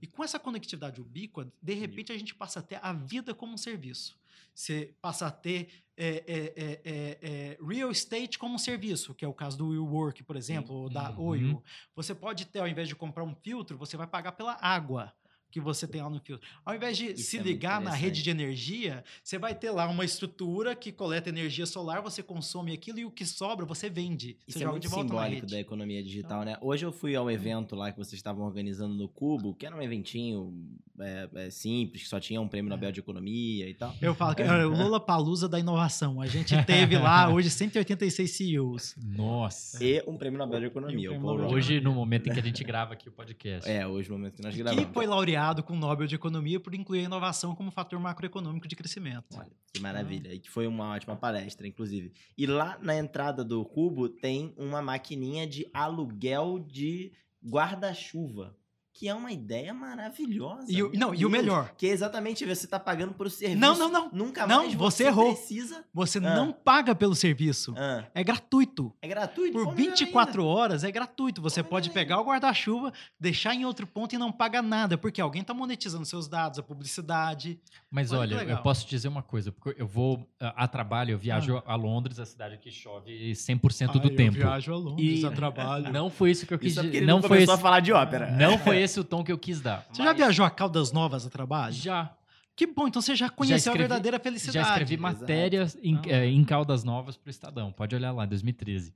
E 0.00 0.06
com 0.06 0.22
essa 0.22 0.38
conectividade 0.38 1.00
ubíqua, 1.00 1.50
de 1.60 1.74
repente 1.74 2.12
a 2.12 2.18
gente 2.18 2.34
passa 2.34 2.60
a 2.60 2.62
ter 2.62 2.78
a 2.82 2.92
vida 2.92 3.34
como 3.34 3.54
um 3.54 3.58
serviço. 3.58 4.18
Você 4.54 4.94
passa 5.00 5.26
a 5.26 5.30
ter 5.30 5.68
é, 5.96 6.06
é, 6.06 6.52
é, 6.56 6.80
é, 6.84 7.18
é, 7.22 7.58
real 7.62 7.90
estate 7.90 8.38
como 8.38 8.54
um 8.54 8.58
serviço, 8.58 9.14
que 9.14 9.24
é 9.24 9.28
o 9.28 9.34
caso 9.34 9.56
do 9.58 9.68
WeWork, 9.68 10.22
por 10.22 10.36
exemplo, 10.36 10.74
ou 10.74 10.90
da 10.90 11.10
Uhum. 11.10 11.26
Oio. 11.26 11.62
Você 11.94 12.14
pode 12.14 12.46
ter, 12.46 12.60
ao 12.60 12.68
invés 12.68 12.88
de 12.88 12.94
comprar 12.94 13.24
um 13.24 13.34
filtro, 13.34 13.78
você 13.78 13.96
vai 13.96 14.06
pagar 14.06 14.32
pela 14.32 14.56
água 14.60 15.12
que 15.56 15.60
você 15.60 15.86
tem 15.86 16.02
lá 16.02 16.10
no 16.10 16.20
filtro. 16.20 16.46
Ao 16.62 16.74
invés 16.74 16.98
de 16.98 17.12
Isso 17.12 17.30
se 17.30 17.38
é 17.38 17.42
ligar 17.42 17.80
na 17.80 17.90
rede 17.90 18.22
de 18.22 18.28
energia, 18.28 19.02
você 19.24 19.38
vai 19.38 19.54
ter 19.54 19.70
lá 19.70 19.88
uma 19.88 20.04
estrutura 20.04 20.76
que 20.76 20.92
coleta 20.92 21.30
energia 21.30 21.64
solar, 21.64 22.02
você 22.02 22.22
consome 22.22 22.74
aquilo 22.74 22.98
e 22.98 23.06
o 23.06 23.10
que 23.10 23.24
sobra 23.24 23.64
você 23.64 23.88
vende. 23.88 24.36
Isso 24.46 24.58
você 24.58 24.64
é 24.64 24.66
joga 24.66 24.72
muito 24.72 24.82
de 24.82 24.88
volta 24.88 25.14
na 25.14 25.22
simbólico 25.22 25.46
da 25.46 25.58
economia 25.58 26.02
digital, 26.02 26.44
né? 26.44 26.58
Hoje 26.60 26.84
eu 26.84 26.92
fui 26.92 27.16
ao 27.16 27.30
evento 27.30 27.74
lá 27.74 27.90
que 27.90 27.96
vocês 27.96 28.18
estavam 28.18 28.44
organizando 28.44 28.94
no 28.94 29.08
Cubo, 29.08 29.54
que 29.54 29.64
era 29.64 29.74
um 29.74 29.80
eventinho 29.80 30.52
é, 31.00 31.28
é, 31.34 31.50
simples, 31.50 32.02
que 32.02 32.08
só 32.08 32.20
tinha 32.20 32.38
um 32.38 32.48
prêmio 32.48 32.68
Nobel 32.68 32.92
de 32.92 33.00
Economia 33.00 33.66
e 33.66 33.72
tal. 33.72 33.94
Eu 34.02 34.14
falo 34.14 34.34
que 34.34 34.42
é 34.42 34.66
o 34.66 34.68
Lula 34.68 35.00
Palusa 35.00 35.48
da 35.48 35.58
inovação. 35.58 36.20
A 36.20 36.26
gente 36.26 36.54
teve 36.66 36.98
lá 36.98 37.32
hoje 37.32 37.48
186 37.48 38.30
CEOs. 38.30 38.94
Nossa. 39.02 39.82
E 39.82 40.02
um 40.06 40.18
prêmio 40.18 40.38
Nobel 40.38 40.60
de 40.60 40.66
Economia. 40.66 41.12
um 41.12 41.14
o 41.14 41.18
prêmio 41.18 41.32
Nobel 41.32 41.48
de. 41.48 41.54
Hoje, 41.54 41.80
no 41.80 41.94
momento 41.94 42.28
em 42.28 42.32
que 42.34 42.40
a 42.40 42.42
gente 42.42 42.62
grava 42.62 42.92
aqui 42.92 43.08
o 43.08 43.12
podcast. 43.12 43.70
É, 43.70 43.86
hoje 43.86 44.10
no 44.10 44.18
momento 44.18 44.36
que 44.36 44.42
nós 44.42 44.54
Que 44.54 44.62
gravamos. 44.62 44.90
foi 44.92 45.06
laureado 45.06 45.45
com 45.62 45.74
o 45.74 45.76
Nobel 45.76 46.06
de 46.06 46.14
Economia 46.14 46.60
por 46.60 46.74
incluir 46.74 47.00
a 47.00 47.04
inovação 47.04 47.54
como 47.54 47.70
fator 47.70 47.98
macroeconômico 47.98 48.66
de 48.68 48.76
crescimento. 48.76 49.36
Olha, 49.36 49.50
que 49.72 49.80
maravilha. 49.80 50.32
E 50.32 50.38
que 50.38 50.50
foi 50.50 50.66
uma 50.66 50.94
ótima 50.94 51.16
palestra, 51.16 51.66
inclusive. 51.66 52.12
E 52.36 52.46
lá 52.46 52.78
na 52.80 52.96
entrada 52.96 53.44
do 53.44 53.64
Cubo 53.64 54.08
tem 54.08 54.54
uma 54.56 54.82
maquininha 54.82 55.46
de 55.46 55.68
aluguel 55.72 56.58
de 56.58 57.12
guarda-chuva. 57.44 58.56
Que 58.98 59.08
é 59.08 59.14
uma 59.14 59.30
ideia 59.30 59.74
maravilhosa. 59.74 60.64
E 60.72 60.82
o- 60.82 60.90
não, 60.94 61.14
e 61.14 61.26
o 61.26 61.28
melhor. 61.30 61.70
Que 61.76 61.86
é 61.86 61.90
exatamente 61.90 62.46
você 62.46 62.66
tá 62.66 62.80
pagando 62.80 63.12
por 63.12 63.30
serviço. 63.30 63.60
Não, 63.60 63.76
não, 63.76 63.90
não. 63.90 64.10
Nunca 64.10 64.46
Não, 64.46 64.62
mais 64.62 64.72
você 64.74 65.04
você, 65.04 65.08
errou. 65.08 65.34
precisa. 65.34 65.84
Você 65.92 66.16
Ah. 66.18 66.20
não 66.22 66.50
paga 66.50 66.94
pelo 66.94 67.14
serviço. 67.14 67.74
Ah, 67.76 68.04
É 68.14 68.24
gratuito. 68.24 68.94
é 69.02 69.08
gratuito? 69.08 69.52
Por 69.52 69.64
Pô, 69.66 69.72
melhor 69.72 69.90
24 69.90 70.40
ainda. 70.42 70.50
horas 70.54 70.82
é 70.84 70.90
gratuito. 70.90 71.42
Você 71.42 71.62
Pô, 71.62 71.68
pode 71.70 71.90
pegar 71.90 72.18
o 72.20 72.24
guarda-chuva, 72.24 72.90
deixar 73.20 73.54
em 73.54 73.66
outro 73.66 73.86
ponto 73.86 74.14
e 74.14 74.18
não 74.18 74.32
paga 74.32 74.62
nada, 74.62 74.96
porque 74.96 75.20
alguém 75.20 75.42
está 75.42 75.52
monetizando 75.52 76.06
seus 76.06 76.26
dados, 76.26 76.58
a 76.58 76.62
publicidade. 76.62 77.60
Mas 77.90 78.12
Olha 78.12 78.36
eu 78.44 78.56
posso 78.62 78.86
dizer 78.88 79.08
uma 79.08 79.22
coisa, 79.22 79.52
porque 79.52 79.78
eu 79.80 79.86
vou 79.86 80.26
a, 80.40 80.64
a 80.64 80.68
trabalho, 80.68 81.10
eu 81.12 81.18
viajo 81.18 81.62
a 81.66 81.74
Londres, 81.74 82.18
a 82.18 82.24
cidade 82.24 82.56
que 82.56 82.70
chove 82.70 83.32
100% 83.34 83.98
do 84.00 84.08
tempo. 84.08 84.38
viajo 84.38 84.72
a 84.72 84.76
Londres, 84.78 85.20
E- 85.22 85.26
a 85.26 85.30
trabalho. 85.30 85.92
Não 85.92 86.08
foi 86.08 86.30
isso 86.30 86.46
que 86.46 86.54
eu 86.54 86.58
quis 86.58 86.72
Isso 86.72 86.80
é 86.80 86.82
porque 86.84 87.00
dizer. 87.00 87.06
não, 87.06 87.20
Não 87.20 87.28
foi 87.28 87.44
a 87.44 87.58
falar 87.58 87.80
de 87.80 87.92
ópera. 87.92 88.30
não 88.30 88.56
foi 88.58 88.85
esse 88.86 88.98
o 88.98 89.04
tom 89.04 89.22
que 89.22 89.30
eu 89.30 89.38
quis 89.38 89.60
dar. 89.60 89.86
Você 89.92 89.98
já 90.02 90.08
Mas 90.08 90.16
viajou 90.16 90.44
a 90.46 90.50
Caldas 90.50 90.90
Novas 90.92 91.26
a 91.26 91.30
trabalho? 91.30 91.74
Já. 91.74 92.16
Que 92.56 92.66
bom, 92.66 92.88
então 92.88 93.02
você 93.02 93.14
já 93.14 93.28
conheceu 93.28 93.56
escrevi- 93.72 93.78
a 93.84 93.88
verdadeira 93.88 94.18
felicidade. 94.18 94.54
Já 94.54 94.62
escrevi 94.70 94.96
matérias 94.96 95.76
em, 95.82 96.00
Ah. 96.10 96.24
em 96.24 96.42
Caldas 96.42 96.82
Novas 96.84 97.16
pro 97.16 97.28
Estadão. 97.30 97.70
Pode 97.70 97.94
olhar 97.94 98.12
lá, 98.12 98.24
2013. 98.24 98.94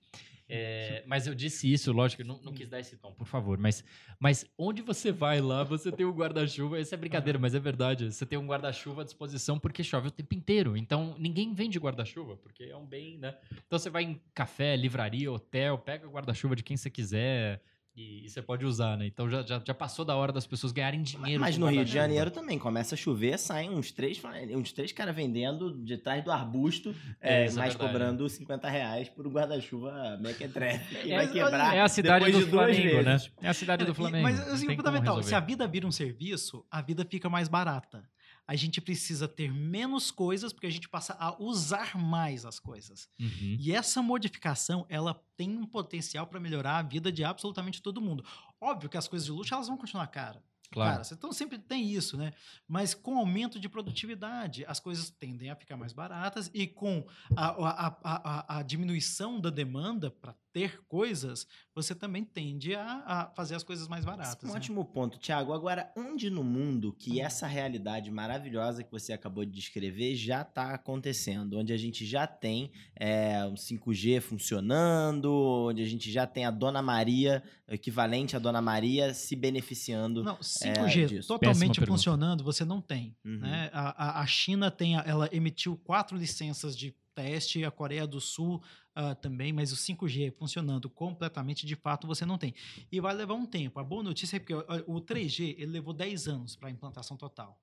É, 0.52 1.04
mas 1.06 1.28
eu 1.28 1.34
disse 1.34 1.72
isso, 1.72 1.92
lógico, 1.92 2.22
eu 2.22 2.26
não, 2.26 2.40
não 2.42 2.52
quis 2.52 2.68
dar 2.68 2.80
esse 2.80 2.96
tom, 2.96 3.12
por 3.12 3.24
favor. 3.26 3.56
Mas, 3.56 3.84
mas 4.18 4.44
onde 4.58 4.82
você 4.82 5.12
vai 5.12 5.40
lá, 5.40 5.62
você 5.62 5.92
tem 5.92 6.04
um 6.04 6.10
guarda-chuva. 6.10 6.80
Essa 6.80 6.96
é 6.96 6.98
brincadeira, 6.98 7.38
mas 7.38 7.54
é 7.54 7.60
verdade. 7.60 8.12
Você 8.12 8.26
tem 8.26 8.36
um 8.36 8.46
guarda-chuva 8.46 9.02
à 9.02 9.04
disposição 9.04 9.60
porque 9.60 9.84
chove 9.84 10.08
o 10.08 10.10
tempo 10.10 10.34
inteiro. 10.34 10.76
Então 10.76 11.14
ninguém 11.20 11.54
vende 11.54 11.78
guarda-chuva, 11.78 12.36
porque 12.36 12.64
é 12.64 12.76
um 12.76 12.84
bem, 12.84 13.16
né? 13.18 13.36
Então 13.64 13.78
você 13.78 13.88
vai 13.90 14.02
em 14.02 14.20
café, 14.34 14.74
livraria, 14.74 15.30
hotel, 15.30 15.78
pega 15.78 16.08
o 16.08 16.10
guarda-chuva 16.10 16.56
de 16.56 16.64
quem 16.64 16.76
você 16.76 16.90
quiser. 16.90 17.62
E, 18.00 18.24
e 18.24 18.28
você 18.30 18.40
pode 18.40 18.64
usar, 18.64 18.96
né? 18.96 19.06
Então 19.06 19.28
já, 19.28 19.42
já, 19.42 19.60
já 19.62 19.74
passou 19.74 20.04
da 20.04 20.16
hora 20.16 20.32
das 20.32 20.46
pessoas 20.46 20.72
ganharem 20.72 21.02
dinheiro. 21.02 21.40
Mas 21.40 21.58
no 21.58 21.66
Rio 21.66 21.84
de. 21.84 21.92
Janeiro 21.92 22.30
também 22.30 22.58
começa 22.58 22.94
a 22.94 22.98
chover, 22.98 23.38
saem 23.38 23.70
uns 23.70 23.90
três, 23.90 24.20
uns 24.56 24.72
três 24.72 24.90
caras 24.90 25.14
vendendo 25.14 25.72
de 25.84 25.98
trás 25.98 26.24
do 26.24 26.32
arbusto, 26.32 26.94
É, 27.20 27.42
é, 27.42 27.46
é 27.46 27.52
mas 27.52 27.54
verdade. 27.54 27.76
cobrando 27.76 28.28
50 28.28 28.68
reais 28.68 29.08
por 29.08 29.26
um 29.26 29.30
guarda-chuva 29.30 30.18
mequetrefe. 30.20 30.96
E 31.04 31.12
É, 31.12 31.16
vai 31.16 31.28
quebrar 31.28 31.76
É 31.76 31.80
a 31.80 31.88
cidade 31.88 32.24
depois 32.24 32.44
do 32.44 32.44
de 32.44 32.50
Flamengo, 32.50 33.02
né? 33.02 33.18
É 33.42 33.48
a 33.48 33.54
cidade 33.54 33.84
do 33.84 33.94
Flamengo. 33.94 34.22
Mas 34.22 34.40
assim, 34.48 34.74
fundamental, 34.74 35.22
se 35.22 35.34
a 35.34 35.40
vida 35.40 35.66
vira 35.66 35.86
um 35.86 35.92
serviço, 35.92 36.64
a 36.70 36.80
vida 36.80 37.04
fica 37.04 37.28
mais 37.28 37.48
barata. 37.48 38.02
A 38.50 38.56
gente 38.56 38.80
precisa 38.80 39.28
ter 39.28 39.54
menos 39.54 40.10
coisas 40.10 40.52
porque 40.52 40.66
a 40.66 40.70
gente 40.70 40.88
passa 40.88 41.16
a 41.20 41.40
usar 41.40 41.96
mais 41.96 42.44
as 42.44 42.58
coisas. 42.58 43.08
Uhum. 43.20 43.56
E 43.60 43.70
essa 43.70 44.02
modificação, 44.02 44.84
ela 44.88 45.14
tem 45.36 45.56
um 45.56 45.64
potencial 45.64 46.26
para 46.26 46.40
melhorar 46.40 46.78
a 46.78 46.82
vida 46.82 47.12
de 47.12 47.22
absolutamente 47.22 47.80
todo 47.80 48.00
mundo. 48.00 48.24
Óbvio 48.60 48.90
que 48.90 48.96
as 48.96 49.06
coisas 49.06 49.24
de 49.24 49.30
luxo, 49.30 49.54
elas 49.54 49.68
vão 49.68 49.76
continuar 49.76 50.08
caras. 50.08 50.42
Claro. 50.72 51.02
Cara, 51.02 51.08
então 51.12 51.32
sempre 51.32 51.58
tem 51.58 51.92
isso, 51.92 52.16
né? 52.16 52.32
Mas 52.66 52.92
com 52.92 53.14
o 53.14 53.18
aumento 53.18 53.60
de 53.60 53.68
produtividade, 53.68 54.64
as 54.66 54.80
coisas 54.80 55.10
tendem 55.10 55.48
a 55.48 55.54
ficar 55.54 55.76
mais 55.76 55.92
baratas 55.92 56.50
e 56.52 56.66
com 56.66 57.06
a, 57.36 57.46
a, 57.46 57.86
a, 57.86 57.98
a, 58.02 58.58
a 58.58 58.62
diminuição 58.62 59.40
da 59.40 59.50
demanda 59.50 60.10
para 60.10 60.34
ter 60.52 60.80
coisas, 60.88 61.46
você 61.74 61.94
também 61.94 62.24
tende 62.24 62.74
a, 62.74 63.02
a 63.06 63.30
fazer 63.36 63.54
as 63.54 63.62
coisas 63.62 63.86
mais 63.88 64.04
Esse 64.04 64.10
baratas. 64.16 64.42
é 64.44 64.46
um 64.46 64.50
né? 64.50 64.56
ótimo 64.56 64.84
ponto, 64.84 65.18
Thiago. 65.18 65.52
Agora, 65.52 65.92
onde 65.96 66.28
no 66.30 66.42
mundo 66.44 66.92
que 66.92 67.20
essa 67.20 67.46
realidade 67.46 68.10
maravilhosa 68.10 68.82
que 68.82 68.90
você 68.90 69.12
acabou 69.12 69.44
de 69.44 69.52
descrever 69.52 70.14
já 70.16 70.42
está 70.42 70.74
acontecendo? 70.74 71.58
Onde 71.58 71.72
a 71.72 71.76
gente 71.76 72.04
já 72.04 72.26
tem 72.26 72.70
é, 72.96 73.44
um 73.46 73.54
5G 73.54 74.20
funcionando, 74.20 75.32
onde 75.68 75.82
a 75.82 75.86
gente 75.86 76.10
já 76.10 76.26
tem 76.26 76.44
a 76.44 76.50
Dona 76.50 76.82
Maria, 76.82 77.42
equivalente 77.68 78.36
à 78.36 78.38
Dona 78.38 78.60
Maria, 78.60 79.14
se 79.14 79.34
beneficiando. 79.36 80.22
Não, 80.22 80.36
5G 80.38 81.02
é, 81.02 81.06
disso. 81.06 81.28
totalmente 81.28 81.80
funcionando, 81.84 82.42
você 82.44 82.64
não 82.64 82.80
tem. 82.80 83.16
Uhum. 83.24 83.38
né? 83.38 83.70
A, 83.72 84.18
a- 84.18 84.20
a 84.22 84.26
China 84.26 84.70
tem, 84.70 84.96
a- 84.96 85.04
ela 85.06 85.28
emitiu 85.32 85.76
quatro 85.76 86.16
licenças 86.16 86.76
de 86.76 86.94
teste, 87.14 87.64
a 87.64 87.70
Coreia 87.70 88.06
do 88.06 88.20
Sul 88.20 88.62
ah, 88.94 89.14
também, 89.14 89.52
mas 89.52 89.72
o 89.72 89.76
5G 89.76 90.32
funcionando 90.32 90.90
completamente, 90.90 91.66
de 91.66 91.76
fato, 91.76 92.06
você 92.06 92.26
não 92.26 92.36
tem. 92.36 92.54
E 92.90 93.00
vai 93.00 93.14
levar 93.14 93.34
um 93.34 93.46
tempo. 93.46 93.78
A 93.78 93.84
boa 93.84 94.02
notícia 94.02 94.36
é 94.36 94.40
que 94.40 94.52
o, 94.52 94.64
o 94.86 95.00
3G 95.00 95.54
ele 95.58 95.72
levou 95.72 95.94
10 95.94 96.28
anos 96.28 96.56
para 96.56 96.68
a 96.68 96.72
implantação 96.72 97.16
total. 97.16 97.60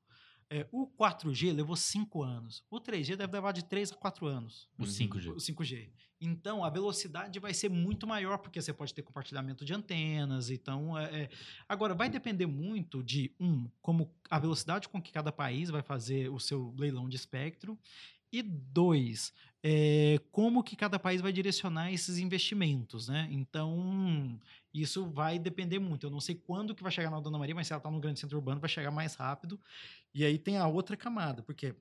É, 0.50 0.66
o 0.72 0.88
4G 0.88 1.54
levou 1.54 1.76
5 1.76 2.24
anos. 2.24 2.64
O 2.70 2.80
3G 2.80 3.18
deve 3.18 3.34
levar 3.34 3.52
de 3.52 3.66
3 3.66 3.92
a 3.92 3.96
4 3.96 4.26
anos. 4.26 4.70
O 4.80 4.84
5G. 4.84 5.32
O 5.32 5.36
5G. 5.36 5.90
Então, 6.20 6.64
a 6.64 6.70
velocidade 6.70 7.38
vai 7.40 7.54
ser 7.54 7.70
muito 7.70 8.08
maior, 8.08 8.38
porque 8.38 8.62
você 8.62 8.74
pode 8.74 8.94
ter 8.94 9.04
compartilhamento 9.04 9.64
de 9.66 9.74
antenas. 9.74 10.50
Então, 10.50 10.98
é, 10.98 11.24
é- 11.24 11.30
agora, 11.68 11.94
vai 11.94 12.10
depender 12.10 12.48
muito 12.48 13.04
de, 13.04 13.32
um, 13.40 13.70
como 13.82 14.12
a 14.30 14.40
velocidade 14.40 14.90
com 14.90 15.02
que 15.02 15.12
cada 15.12 15.32
país 15.32 15.70
vai 15.70 15.84
fazer 15.84 16.30
o 16.30 16.40
seu 16.40 16.74
leilão 16.78 17.08
de 17.10 17.18
espectro. 17.18 17.78
E 18.32 18.42
dois, 18.42 19.34
é, 19.64 20.20
como 20.32 20.64
que 20.64 20.76
cada 20.76 21.00
país 21.00 21.22
vai 21.22 21.32
direcionar 21.32 21.92
esses 21.92 22.18
investimentos, 22.18 23.08
né? 23.08 23.28
Então, 23.32 24.40
isso 24.74 25.06
vai 25.10 25.40
depender 25.40 25.80
muito. 25.80 26.06
Eu 26.06 26.12
não 26.12 26.20
sei 26.20 26.36
quando 26.36 26.76
que 26.76 26.84
vai 26.84 26.92
chegar 26.92 27.10
na 27.10 27.20
Dona 27.20 27.38
Maria, 27.38 27.56
mas 27.56 27.68
se 27.68 27.74
ela 27.74 27.80
está 27.80 27.90
no 27.90 28.00
grande 28.00 28.20
centro 28.20 28.38
urbano, 28.38 28.60
vai 28.60 28.70
chegar 28.70 28.92
mais 28.92 29.16
rápido. 29.16 29.60
E 30.14 30.26
aí 30.26 30.38
tem 30.38 30.58
a 30.58 30.68
outra 30.68 30.98
camada, 30.98 31.42
porque 31.42 31.74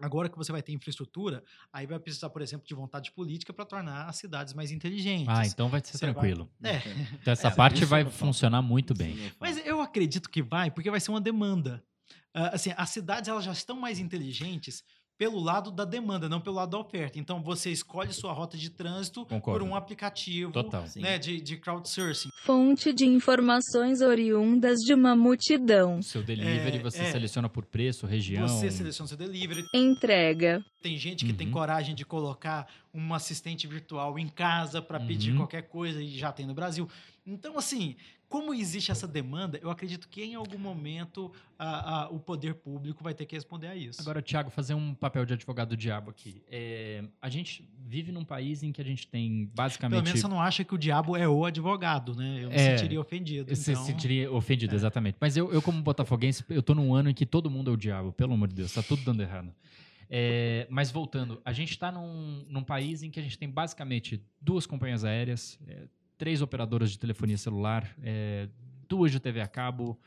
agora 0.00 0.28
que 0.28 0.36
você 0.36 0.50
vai 0.52 0.62
ter 0.62 0.72
infraestrutura, 0.72 1.44
aí 1.72 1.86
vai 1.86 1.98
precisar, 1.98 2.30
por 2.30 2.40
exemplo, 2.42 2.66
de 2.66 2.74
vontade 2.74 3.10
política 3.12 3.52
para 3.52 3.64
tornar 3.66 4.06
as 4.06 4.16
cidades 4.16 4.54
mais 4.54 4.70
inteligentes. 4.70 5.28
Ah, 5.28 5.46
então 5.46 5.68
vai 5.68 5.80
ser 5.84 5.98
Você 5.98 6.06
vai- 6.06 6.14
tranquilo. 6.14 6.50
É, 6.62 6.76
Então 7.20 7.32
essa 7.32 7.48
É, 7.52 7.54
parte 7.54 7.84
vai 7.84 8.04
funcionar 8.04 8.62
muito 8.62 8.94
bem. 8.94 9.16
Mas 9.38 9.58
eu 9.66 9.80
acredito 9.80 10.30
que 10.30 10.42
vai, 10.42 10.70
porque 10.70 10.90
vai 10.90 11.00
ser 11.00 11.10
uma 11.10 11.20
demanda. 11.20 11.84
Ah, 12.32 12.48
assim, 12.54 12.72
as 12.76 12.88
cidades 12.90 13.28
elas 13.28 13.44
já 13.44 13.52
estão 13.52 13.76
mais 13.78 13.98
inteligentes 13.98 14.82
pelo 15.20 15.38
lado 15.38 15.70
da 15.70 15.84
demanda, 15.84 16.30
não 16.30 16.40
pelo 16.40 16.56
lado 16.56 16.70
da 16.70 16.78
oferta. 16.78 17.18
Então 17.18 17.42
você 17.42 17.70
escolhe 17.70 18.10
sua 18.10 18.32
rota 18.32 18.56
de 18.56 18.70
trânsito 18.70 19.26
Concordo. 19.26 19.60
por 19.60 19.68
um 19.70 19.74
aplicativo 19.74 20.50
Total. 20.50 20.82
Né, 20.96 21.18
de, 21.18 21.42
de 21.42 21.58
crowdsourcing. 21.58 22.30
Fonte 22.42 22.90
de 22.90 23.04
informações 23.04 24.00
oriundas 24.00 24.78
de 24.78 24.94
uma 24.94 25.14
multidão. 25.14 26.00
Seu 26.00 26.22
delivery 26.22 26.78
É, 26.78 26.82
você 26.82 27.02
é. 27.02 27.12
seleciona 27.12 27.50
por 27.50 27.66
preço, 27.66 28.06
região. 28.06 28.48
Você 28.48 28.70
seleciona 28.70 29.08
seu 29.08 29.16
delivery. 29.18 29.62
Entrega. 29.74 30.64
Tem 30.82 30.96
gente 30.96 31.26
que 31.26 31.34
tem 31.34 31.48
Uhum. 31.48 31.52
coragem 31.52 31.94
de 31.94 32.06
colocar 32.06 32.66
um 32.94 33.12
assistente 33.12 33.66
virtual 33.66 34.18
em 34.18 34.26
casa 34.26 34.80
para 34.80 34.98
pedir 34.98 35.32
Uhum. 35.32 35.36
qualquer 35.36 35.68
coisa 35.68 36.02
e 36.02 36.08
já 36.16 36.32
tem 36.32 36.46
no 36.46 36.54
Brasil. 36.54 36.88
Então, 37.32 37.56
assim, 37.58 37.96
como 38.28 38.52
existe 38.54 38.90
essa 38.90 39.06
demanda, 39.08 39.58
eu 39.62 39.70
acredito 39.70 40.08
que 40.08 40.22
em 40.22 40.34
algum 40.34 40.58
momento 40.58 41.32
a- 41.58 42.02
a- 42.04 42.08
o 42.10 42.18
poder 42.18 42.54
público 42.54 43.02
vai 43.02 43.12
ter 43.14 43.26
que 43.26 43.34
responder 43.34 43.66
a 43.68 43.74
isso. 43.76 44.00
Agora, 44.00 44.20
Thiago, 44.22 44.50
fazer 44.50 44.74
um 44.74 44.94
papel 44.94 45.24
de 45.24 45.34
advogado 45.34 45.70
do 45.70 45.76
diabo 45.76 46.10
aqui. 46.10 46.42
É, 46.48 47.04
a 47.20 47.28
gente 47.28 47.68
vive 47.86 48.12
num 48.12 48.24
país 48.24 48.62
em 48.62 48.72
que 48.72 48.80
a 48.80 48.84
gente 48.84 49.06
tem 49.08 49.46
Pelo 49.46 49.54
basicamente. 49.54 50.04
menos 50.04 50.20
você 50.20 50.28
não 50.28 50.40
acha 50.40 50.64
que 50.64 50.74
o 50.74 50.78
diabo 50.78 51.16
é 51.16 51.28
o 51.28 51.44
advogado, 51.44 52.14
né? 52.14 52.40
Eu 52.44 52.50
me 52.50 52.56
É, 52.56 52.76
sentiria 52.76 53.00
ofendido. 53.00 53.54
Você 53.54 53.72
então... 53.72 53.84
se 53.84 53.90
sentiria 53.92 54.30
ofendido, 54.32 54.74
é. 54.74 54.76
exatamente. 54.76 55.16
Mas 55.20 55.36
eu, 55.36 55.52
eu, 55.52 55.60
como 55.62 55.80
botafoguense, 55.82 56.44
eu 56.48 56.62
tô 56.62 56.74
num 56.74 56.94
ano 56.94 57.10
em 57.10 57.14
que 57.14 57.26
todo 57.26 57.50
mundo 57.50 57.70
é 57.70 57.74
o 57.74 57.76
diabo, 57.76 58.12
pelo 58.12 58.34
amor 58.34 58.48
de 58.48 58.54
Deus, 58.54 58.72
tá 58.72 58.82
tudo 58.82 59.02
dando 59.04 59.22
errado. 59.22 59.52
É, 60.12 60.66
mas 60.68 60.90
voltando, 60.90 61.40
a 61.44 61.52
gente 61.52 61.70
está 61.70 61.92
num, 61.92 62.44
num 62.48 62.64
país 62.64 63.02
em 63.04 63.10
que 63.10 63.20
a 63.20 63.22
gente 63.22 63.38
tem 63.38 63.48
basicamente 63.48 64.20
duas 64.40 64.66
companhias 64.66 65.04
aéreas, 65.04 65.56
é, 65.68 65.84
três 66.20 66.42
operadoras 66.42 66.90
de 66.90 66.98
telefonia 66.98 67.38
celular, 67.38 67.96
é, 68.02 68.46
duas 68.86 69.10
de 69.10 69.18
TV 69.18 69.40
a 69.40 69.48
cabo, 69.48 69.98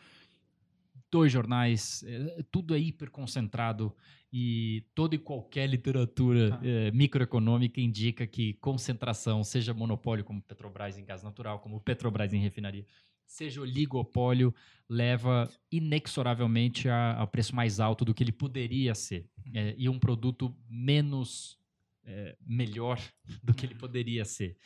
dois 1.12 1.32
jornais, 1.32 2.04
é, 2.06 2.43
tudo 2.52 2.76
é 2.76 2.80
hiper 2.80 3.10
concentrado 3.10 3.91
e 4.32 4.84
toda 4.93 5.15
e 5.15 5.17
qualquer 5.17 5.67
literatura 5.67 6.52
Tá. 6.52 6.60
é, 6.63 6.91
microeconômica 6.91 7.82
indica 7.82 8.28
que 8.28 8.54
concentração, 8.62 9.43
seja 9.43 9.73
monopólio 9.73 10.23
como 10.23 10.39
Petrobras 10.39 10.99
em 10.99 11.04
gás 11.04 11.23
natural, 11.23 11.60
como 11.60 11.80
Petrobras 11.82 12.32
em 12.32 12.39
refinaria, 12.39 12.86
seja 13.26 13.62
oligopólio, 13.62 14.54
leva 14.88 15.49
inexoravelmente 15.71 16.88
a- 16.89 17.15
ao 17.17 17.28
preço 17.28 17.56
mais 17.56 17.80
alto 17.80 18.06
do 18.06 18.13
que 18.13 18.23
ele 18.23 18.32
poderia 18.32 18.93
ser. 18.93 19.26
É, 19.52 19.73
e 19.80 19.89
um 19.89 19.97
produto 19.97 20.56
menos 20.69 21.58
é, 22.06 22.36
melhor 22.45 22.99
do 23.41 23.52
que 23.54 23.65
ele 23.65 23.76
poderia 23.76 24.26
ser. 24.26 24.58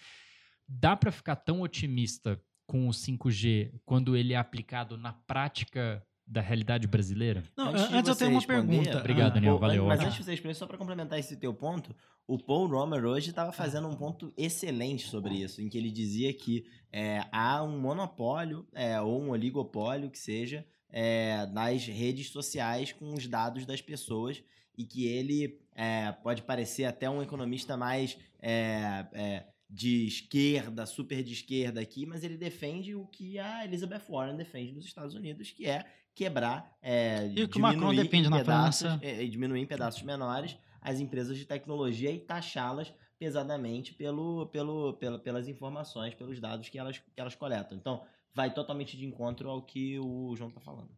Dá 0.68 0.96
para 0.96 1.12
ficar 1.12 1.36
tão 1.36 1.62
otimista 1.62 2.42
com 2.66 2.88
o 2.88 2.92
5G 2.92 3.72
quando 3.86 4.16
ele 4.18 4.34
é 4.34 4.38
aplicado 4.38 4.98
na 4.98 5.14
prática 5.14 6.04
da 6.26 6.42
realidade 6.42 6.86
brasileira? 6.88 7.42
Não, 7.56 7.70
Antes 7.70 7.84
antes, 7.94 8.10
eu 8.10 8.16
tenho 8.18 8.32
uma 8.32 8.46
pergunta. 8.46 8.98
Obrigado, 9.00 9.32
Ah, 9.32 9.34
Daniel. 9.36 9.54
Paul, 9.54 9.62
valeu, 9.62 9.86
Mas 9.86 10.00
ótimo. 10.00 10.08
antes 10.08 10.18
de 10.18 10.24
você 10.26 10.32
responder, 10.32 10.54
só 10.56 10.68
para 10.68 10.78
complementar 10.78 11.18
esse 11.18 11.38
teu 11.38 11.54
ponto, 11.54 11.96
o 12.28 12.38
Paul 12.38 12.68
Romer 12.68 13.06
hoje 13.06 13.30
estava 13.30 13.54
fazendo 13.54 13.88
um 13.88 13.96
ponto 13.96 14.34
excelente 14.36 15.08
sobre 15.08 15.36
isso, 15.36 15.62
em 15.62 15.70
que 15.70 15.78
ele 15.78 15.90
dizia 15.90 16.34
que 16.34 16.66
é, 16.92 17.26
há 17.32 17.64
um 17.64 17.80
monopólio 17.80 18.68
é, 18.74 19.00
ou 19.00 19.22
um 19.24 19.30
oligopólio, 19.30 20.10
que 20.12 20.20
seja, 20.20 20.66
é, 20.90 21.46
nas 21.48 21.86
redes 21.86 22.30
sociais 22.30 22.92
com 22.92 23.14
os 23.14 23.26
dados 23.26 23.66
das 23.66 23.82
pessoas 23.82 24.44
e 24.78 24.86
que 24.86 25.06
ele 25.08 25.62
é, 25.74 26.12
pode 26.12 26.42
parecer 26.42 26.84
até 26.84 27.10
um 27.10 27.22
economista 27.22 27.78
mais 27.78 28.18
é, 28.42 29.06
é, 29.14 29.46
de 29.70 30.08
esquerda, 30.08 30.86
super 30.86 31.22
de 31.24 31.34
esquerda 31.34 31.82
aqui, 31.82 32.06
mas 32.06 32.24
ele 32.24 32.38
defende 32.38 32.96
o 32.96 33.06
que 33.06 33.38
a 33.38 33.66
Elizabeth 33.66 34.04
Warren 34.10 34.36
defende 34.38 34.72
nos 34.72 34.86
Estados 34.86 35.14
Unidos, 35.14 35.52
que 35.52 35.66
é 35.68 35.86
quebrar, 36.16 36.76
é, 36.82 37.28
E 37.36 37.44
o 37.44 37.50
que 37.50 37.58
o 37.58 37.62
Macron 37.62 37.94
na 38.30 38.38
pedaços, 38.40 38.82
França. 38.88 39.00
é, 39.06 39.24
diminuir 39.26 39.62
em 39.62 39.66
pedaços 39.66 40.02
menores 40.04 40.58
as 40.82 41.00
empresas 41.00 41.38
de 41.38 41.46
tecnologia 41.46 42.10
e 42.12 42.20
taxá-las 42.20 42.94
pesadamente 43.20 43.94
pelo, 43.94 44.46
pelo, 44.48 44.94
pela- 44.94 45.20
pelas 45.20 45.48
informações, 45.48 46.14
pelos 46.14 46.40
dados 46.40 46.70
que 46.70 46.78
elas, 46.80 46.98
que 47.00 47.20
elas 47.20 47.36
coletam. 47.36 47.78
Então, 47.78 48.04
vai 48.34 48.54
totalmente 48.54 48.96
de 48.96 49.06
encontro 49.06 49.50
ao 49.50 49.62
que 49.64 49.98
o 50.00 50.36
João 50.36 50.50
está 50.50 50.62
falando. 50.62 50.90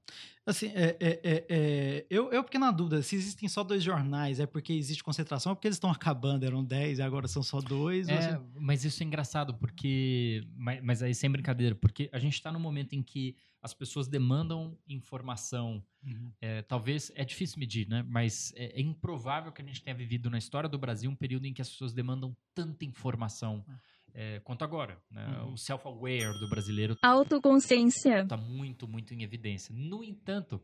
Assim, 0.45 0.67
é, 0.73 0.97
é, 0.99 1.19
é, 1.23 1.45
é, 1.49 2.05
eu, 2.09 2.31
eu 2.31 2.43
fiquei 2.43 2.59
na 2.59 2.71
dúvida, 2.71 3.01
se 3.03 3.15
existem 3.15 3.47
só 3.47 3.63
dois 3.63 3.83
jornais, 3.83 4.39
é 4.39 4.45
porque 4.45 4.73
existe 4.73 5.03
concentração, 5.03 5.51
ou 5.51 5.55
porque 5.55 5.67
eles 5.67 5.75
estão 5.77 5.91
acabando, 5.91 6.43
eram 6.43 6.63
10 6.63 6.99
e 6.99 7.01
agora 7.01 7.27
são 7.27 7.43
só 7.43 7.61
dois? 7.61 8.09
É, 8.09 8.21
se- 8.33 8.39
mas 8.55 8.83
isso 8.83 9.01
é 9.03 9.05
engraçado, 9.05 9.53
porque. 9.53 10.43
Mas, 10.55 10.81
mas 10.83 11.03
aí 11.03 11.13
sem 11.13 11.29
brincadeira, 11.29 11.75
porque 11.75 12.09
a 12.11 12.19
gente 12.19 12.33
está 12.33 12.51
num 12.51 12.59
momento 12.59 12.93
em 12.93 13.03
que 13.03 13.35
as 13.61 13.73
pessoas 13.73 14.07
demandam 14.07 14.77
informação. 14.87 15.83
Uhum. 16.01 16.31
é, 16.39 16.61
talvez 16.61 17.11
é 17.13 17.25
difícil 17.25 17.59
medir, 17.59 17.85
né? 17.87 18.03
Mas 18.07 18.53
é, 18.55 18.79
é 18.79 18.81
improvável 18.81 19.51
que 19.51 19.61
a 19.61 19.65
gente 19.65 19.83
tenha 19.83 19.93
vivido 19.95 20.29
na 20.29 20.37
história 20.37 20.69
do 20.69 20.77
Brasil 20.77 21.11
um 21.11 21.15
período 21.15 21.45
em 21.45 21.53
que 21.53 21.61
as 21.61 21.69
pessoas 21.69 21.91
demandam 21.93 22.35
tanta 22.55 22.85
informação 22.85 23.65
é, 24.13 24.39
quanto 24.43 24.63
agora. 24.63 24.97
né? 25.11 25.25
Uhum. 25.43 25.53
O 25.53 25.57
self-aware 25.57 26.37
do 26.39 26.49
brasileiro 26.49 26.97
Autoconsciência. 27.01 28.21
está 28.21 28.37
muito, 28.37 28.87
muito 28.87 29.13
em 29.13 29.23
evidência. 29.23 29.73
No 29.75 30.03
entanto, 30.03 30.61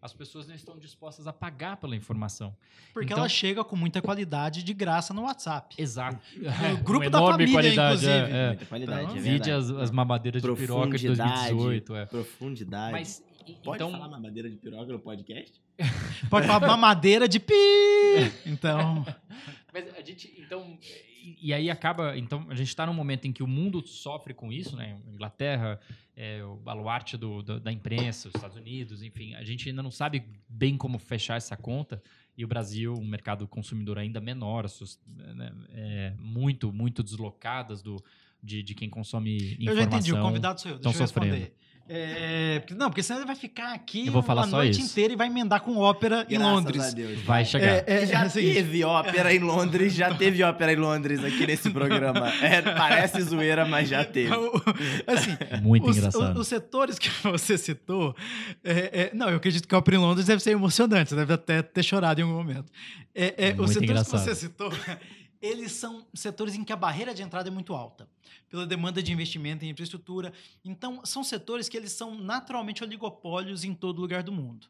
as 0.00 0.12
pessoas 0.12 0.46
não 0.46 0.54
estão 0.54 0.78
dispostas 0.78 1.26
a 1.26 1.32
pagar 1.32 1.76
pela 1.76 1.96
informação. 1.96 2.56
Porque 2.92 3.06
Então- 3.06 3.18
ela 3.18 3.28
chega 3.28 3.62
com 3.64 3.76
muita 3.76 4.00
qualidade 4.02 4.62
de 4.62 4.74
graça 4.74 5.12
no 5.14 5.22
WhatsApp. 5.22 5.74
Exato. 5.78 6.18
No 6.76 6.78
grupo 6.78 7.04
Uma 7.04 7.10
da 7.10 7.18
família, 7.20 7.52
qualidade. 7.52 8.06
é, 8.08 8.16
inclusive. 8.18 8.36
é. 8.38 8.46
Muita 8.48 8.66
qualidade, 8.66 9.02
Então, 9.04 9.16
é 9.16 9.20
Vide 9.20 9.28
verdade. 9.30 9.50
as, 9.52 9.70
as 9.70 9.90
mamadeiras 9.90 10.42
de 10.42 10.48
piroca 10.48 10.98
de 10.98 11.06
Profundidade. 11.06 11.50
2018. 11.54 11.96
É. 11.96 12.06
Profundidade. 12.06 12.92
Mas, 12.92 13.24
Pode 13.62 13.76
então, 13.82 13.92
falar 13.92 14.08
mamadeira 14.08 14.50
de 14.50 14.56
piroca 14.56 14.92
no 14.92 14.98
podcast? 14.98 15.60
Pode 16.28 16.46
falar 16.48 16.66
mamadeira 16.66 17.28
de 17.28 17.38
pi! 17.38 17.54
Então, 18.46 19.04
mas 19.72 19.94
a 19.94 20.00
gente, 20.00 20.32
então, 20.38 20.76
e, 21.26 21.48
e 21.48 21.54
aí 21.54 21.70
acaba, 21.70 22.16
então, 22.16 22.46
a 22.48 22.54
gente 22.54 22.68
está 22.68 22.86
num 22.86 22.94
momento 22.94 23.26
em 23.26 23.32
que 23.32 23.42
o 23.42 23.46
mundo 23.46 23.86
sofre 23.86 24.32
com 24.34 24.52
isso, 24.52 24.76
né? 24.76 24.98
Inglaterra, 25.12 25.80
é, 26.16 26.42
o 26.44 26.56
baluarte 26.56 27.16
do, 27.16 27.42
do- 27.42 27.60
da 27.60 27.72
imprensa, 27.72 28.28
os 28.28 28.34
Estados 28.34 28.56
Unidos, 28.56 29.02
enfim, 29.02 29.34
a 29.34 29.42
gente 29.44 29.68
ainda 29.68 29.82
não 29.82 29.90
sabe 29.90 30.22
bem 30.48 30.76
como 30.76 30.98
fechar 30.98 31.36
essa 31.36 31.56
conta. 31.56 32.02
E 32.38 32.44
o 32.44 32.48
Brasil, 32.48 32.92
um 32.94 33.04
mercado 33.06 33.46
consumidor 33.48 33.98
ainda 33.98 34.20
menor, 34.20 34.66
né, 35.34 35.52
é, 35.72 36.14
muito, 36.18 36.72
muito 36.72 37.02
deslocadas 37.02 37.82
do, 37.82 37.96
de, 38.42 38.62
de 38.62 38.74
quem 38.74 38.88
consome 38.90 39.36
informação. 39.54 39.66
eu 39.72 39.76
já 39.76 39.82
entendi, 39.84 40.12
o 40.12 40.20
convidado 40.20 40.60
sou 40.60 40.70
eu, 40.72 40.78
deixa 40.78 41.02
eu 41.02 41.06
sofrendo. 41.08 41.34
responder. 41.34 41.56
É, 41.88 42.62
não, 42.76 42.88
porque 42.90 43.02
senão 43.02 43.20
ele 43.20 43.26
vai 43.28 43.36
ficar 43.36 43.72
aqui 43.72 44.08
Eu 44.08 44.12
vou 44.12 44.22
falar 44.22 44.42
a 44.42 44.48
só 44.48 44.56
noite 44.56 44.80
isso. 44.80 44.90
inteira 44.90 45.12
e 45.12 45.16
vai 45.16 45.28
emendar 45.28 45.60
com 45.60 45.76
ópera 45.76 46.26
em 46.28 46.36
Graças 46.36 46.52
Londres. 46.54 46.82
a 46.84 46.90
Deus. 46.90 47.20
Vai 47.22 47.44
chegar. 47.44 47.66
É, 47.66 47.84
é, 47.86 48.06
já 48.06 48.24
é 48.24 48.28
seguinte, 48.28 48.54
teve 48.54 48.82
ópera 48.84 49.32
em 49.32 49.38
Londres, 49.38 49.94
já 49.94 50.12
teve 50.14 50.42
ópera 50.42 50.72
em 50.72 50.76
Londres 50.76 51.22
aqui 51.24 51.46
nesse 51.46 51.70
programa. 51.70 52.28
É, 52.42 52.60
parece 52.60 53.22
zoeira, 53.22 53.64
mas 53.64 53.88
já 53.88 54.04
teve. 54.04 54.34
assim, 55.06 55.36
Muito 55.62 55.88
os, 55.88 55.96
engraçado. 55.96 56.32
os- 56.32 56.40
os 56.40 56.48
setores 56.48 56.98
que 56.98 57.08
você 57.22 57.56
citou, 57.56 58.14
é, 58.64 58.72
é, 58.72 59.10
não, 59.14 59.28
eu 59.30 59.36
acredito 59.36 59.68
que 59.68 59.74
a 59.74 59.78
ópera 59.78 59.96
em 59.96 60.00
Londres 60.00 60.26
deve 60.26 60.42
ser 60.42 60.50
emocionante, 60.50 61.10
você 61.10 61.16
deve 61.16 61.32
até 61.34 61.62
ter 61.62 61.82
chorado 61.84 62.20
em 62.20 62.24
algum 62.24 62.34
momento. 62.34 62.66
É, 63.14 63.48
é, 63.50 63.50
os 63.52 63.70
setores 63.70 63.76
engraçado. 63.76 64.20
que 64.24 64.28
você 64.28 64.34
citou, 64.34 64.72
eles 65.40 65.72
são 65.72 66.06
setores 66.14 66.54
em 66.54 66.64
que 66.64 66.72
a 66.72 66.76
barreira 66.76 67.14
de 67.14 67.22
entrada 67.22 67.48
é 67.48 67.52
muito 67.52 67.74
alta, 67.74 68.08
pela 68.48 68.66
demanda 68.66 69.02
de 69.02 69.12
investimento 69.12 69.64
em 69.64 69.70
infraestrutura. 69.70 70.32
Então, 70.64 71.04
são 71.04 71.22
setores 71.24 71.68
que 71.68 71.76
eles 71.76 71.92
são 71.92 72.14
naturalmente 72.14 72.82
oligopólios 72.84 73.64
em 73.64 73.74
todo 73.74 74.00
lugar 74.00 74.22
do 74.22 74.32
mundo. 74.32 74.66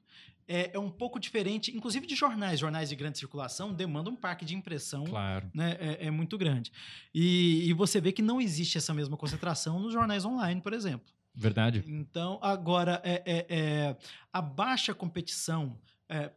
É, 0.49 0.71
é 0.75 0.79
um 0.79 0.91
pouco 0.91 1.19
diferente, 1.19 1.77
inclusive 1.77 2.07
de 2.07 2.14
jornais, 2.14 2.61
jornais 2.61 2.89
de 2.89 2.95
grande 2.95 3.19
circulação 3.19 3.75
demandam 3.75 4.12
um 4.12 4.17
parque 4.17 4.45
de 4.45 4.55
impressão 4.55 5.03
Claro. 5.05 5.51
né, 5.53 5.77
é, 5.81 6.07
é 6.07 6.11
muito 6.11 6.39
grande. 6.39 6.71
E, 7.12 7.69
e 7.69 7.73
você 7.73 8.01
vê 8.01 8.12
que 8.12 8.23
não 8.23 8.41
existe 8.41 8.79
essa 8.79 8.95
mesma 8.95 9.17
concentração 9.17 9.81
nos 9.81 9.93
jornais 9.93 10.25
online, 10.25 10.61
por 10.61 10.73
exemplo. 10.73 11.12
Verdade. 11.35 11.83
Então, 11.87 12.39
agora, 12.41 13.01
é, 13.05 13.23
é- 13.27 13.47
é, 13.49 13.97
a 14.33 14.41
baixa 14.41 14.95
competição 14.95 15.77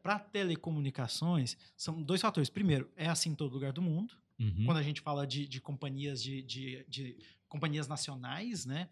para 0.02 0.20
telecomunicações, 0.20 1.58
são 1.76 2.02
dois 2.02 2.22
fatores. 2.22 2.50
Primeiro, 2.50 2.92
é 2.96 3.08
assim 3.08 3.30
em 3.32 3.36
todo 3.36 3.54
lugar 3.54 3.72
do 3.72 3.82
mundo. 3.82 4.14
Uhum. 4.40 4.66
Quando 4.66 4.78
a 4.78 4.84
gente 4.84 5.02
fala 5.02 5.28
de, 5.28 5.48
de 5.48 5.60
companhias 5.60 6.24
de, 6.24 6.42
de, 6.44 6.86
de 6.88 7.18
companhias 7.48 7.88
nacionais, 7.88 8.66
né? 8.66 8.90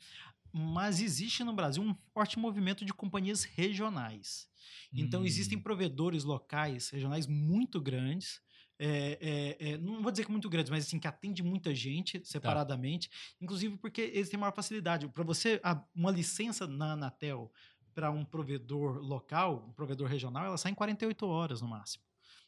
Mas 0.52 1.02
existe 1.02 1.44
no 1.44 1.54
Brasil 1.54 1.84
um 1.84 1.94
forte 2.14 2.40
movimento 2.40 2.84
de 2.86 2.94
companhias 2.94 3.44
regionais. 3.44 4.48
Então, 4.94 5.22
Hum. 5.22 5.26
existem 5.26 5.60
provedores 5.60 6.24
locais, 6.24 6.90
regionais 6.90 7.28
muito 7.28 7.80
grandes. 7.82 8.42
é, 8.80 9.56
é, 9.60 9.70
é, 9.72 9.78
não 9.80 10.02
vou 10.04 10.12
dizer 10.12 10.24
que 10.26 10.32
muito 10.32 10.48
grandes, 10.50 10.70
mas 10.70 10.86
assim, 10.86 11.00
que 11.00 11.08
atende 11.08 11.42
muita 11.42 11.74
gente 11.74 12.22
separadamente. 12.24 13.10
Inclusive 13.42 13.76
porque 13.78 14.02
eles 14.02 14.30
têm 14.30 14.40
maior 14.40 14.54
facilidade. 14.54 15.08
Para 15.08 15.24
você, 15.24 15.60
uma 15.96 16.12
licença 16.12 16.68
na 16.68 16.92
Anatel 16.94 17.52
para 17.98 18.12
um 18.12 18.24
provedor 18.24 19.00
local, 19.00 19.66
um 19.68 19.72
provedor 19.72 20.08
regional, 20.08 20.46
ela 20.46 20.58
sai 20.58 20.72
em 20.72 20.76
48 20.76 21.26
horas 21.26 21.64
no 21.64 21.68
máximo. 21.68 22.04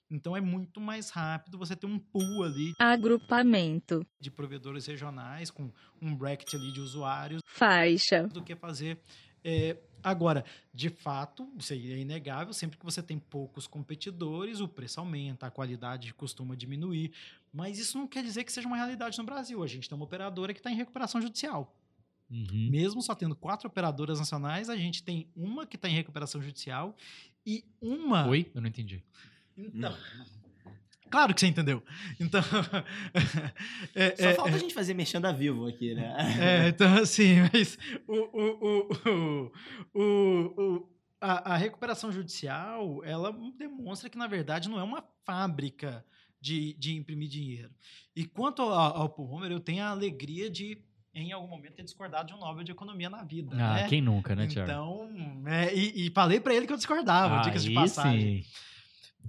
Então 0.07 0.37
é 0.37 0.41
muito 0.41 0.79
mais 0.79 1.09
rápido 1.09 1.57
você 1.57 1.75
ter 1.75 1.87
um 1.87 1.97
pool 1.97 2.43
ali 2.43 2.75
agrupamento, 2.77 4.05
de 4.21 4.29
provedores 4.29 4.85
regionais 4.85 5.49
com 5.49 5.71
um 5.99 6.15
bracket 6.15 6.53
ali 6.53 6.71
de 6.71 6.79
usuários 6.79 7.41
faixa, 7.47 8.27
do 8.27 8.43
que 8.43 8.55
fazer. 8.55 8.99
é, 9.43 9.75
agora, 10.03 10.45
de 10.71 10.91
fato, 10.91 11.51
isso 11.57 11.73
aí 11.73 11.93
é 11.93 11.97
inegável, 11.97 12.53
sempre 12.53 12.77
que 12.77 12.85
você 12.85 13.01
tem 13.01 13.17
poucos 13.17 13.65
competidores, 13.65 14.59
o 14.59 14.67
preço 14.67 14.99
aumenta, 14.99 15.47
a 15.47 15.51
qualidade 15.51 16.13
costuma 16.13 16.55
diminuir. 16.55 17.11
Mas 17.51 17.79
isso 17.79 17.97
não 17.97 18.07
quer 18.07 18.21
dizer 18.21 18.43
que 18.43 18.51
seja 18.51 18.67
uma 18.67 18.77
realidade 18.77 19.17
no 19.17 19.23
Brasil. 19.23 19.63
A 19.63 19.67
gente 19.67 19.89
tem 19.89 19.95
uma 19.95 20.05
operadora 20.05 20.53
que 20.53 20.59
está 20.59 20.69
em 20.69 20.75
recuperação 20.75 21.19
judicial. 21.19 21.75
Uhum. 22.29 22.69
Mesmo 22.69 23.01
só 23.01 23.15
tendo 23.15 23.35
quatro 23.35 23.67
operadoras 23.67 24.19
nacionais, 24.19 24.69
a 24.69 24.75
gente 24.75 25.03
tem 25.03 25.27
uma 25.35 25.65
que 25.65 25.75
está 25.75 25.89
em 25.89 25.93
recuperação 25.95 26.41
judicial 26.41 26.95
e 27.45 27.63
uma. 27.81 28.27
Oi? 28.27 28.51
Eu 28.53 28.61
não 28.61 28.67
entendi. 28.67 29.03
Então. 29.57 29.95
Claro 31.09 31.33
que 31.33 31.39
você 31.41 31.47
entendeu. 31.47 31.83
Então. 32.19 32.41
é- 33.95 34.15
Só 34.15 34.29
é- 34.29 34.33
falta 34.35 34.55
a 34.55 34.59
gente 34.59 34.73
fazer 34.73 34.93
mexendo 34.93 35.25
a 35.25 35.31
vivo 35.31 35.67
aqui, 35.67 35.95
né? 35.95 36.15
É, 36.39 36.67
então 36.69 36.93
assim, 36.97 37.37
mas 37.51 37.77
o, 38.07 38.13
o, 38.13 39.51
o, 39.95 40.01
o, 40.01 40.89
a, 41.19 41.53
a 41.53 41.57
recuperação 41.57 42.11
judicial, 42.11 43.03
ela 43.03 43.35
demonstra 43.57 44.09
que, 44.09 44.17
na 44.17 44.27
verdade, 44.27 44.69
não 44.69 44.79
é 44.79 44.83
uma 44.83 45.03
fábrica 45.25 46.05
de, 46.39 46.73
de 46.75 46.95
imprimir 46.95 47.27
dinheiro. 47.27 47.71
E 48.15 48.25
quanto 48.25 48.61
ao, 48.61 48.71
ao 48.71 49.09
Paul 49.09 49.29
Homer, 49.31 49.51
eu 49.51 49.59
tenho 49.59 49.83
a 49.83 49.89
alegria 49.89 50.49
de, 50.49 50.77
em 51.13 51.31
algum 51.31 51.47
momento, 51.47 51.73
ter 51.73 51.83
discordado 51.83 52.27
de 52.27 52.33
um 52.33 52.37
Nobel 52.39 52.63
de 52.63 52.71
Economia 52.71 53.09
na 53.09 53.23
vida. 53.23 53.55
Ah, 53.55 53.73
né? 53.75 53.87
quem 53.87 54.01
nunca, 54.01 54.35
né, 54.35 54.47
Tiago? 54.47 54.69
Então, 54.71 55.47
é, 55.47 55.73
e, 55.75 56.07
e 56.07 56.11
falei 56.11 56.39
para 56.39 56.53
ele 56.53 56.67
que 56.67 56.73
eu 56.73 56.77
discordava, 56.77 57.41
dicas 57.41 57.63
de 57.63 57.73
passagem. 57.73 58.43
sim. 58.43 58.49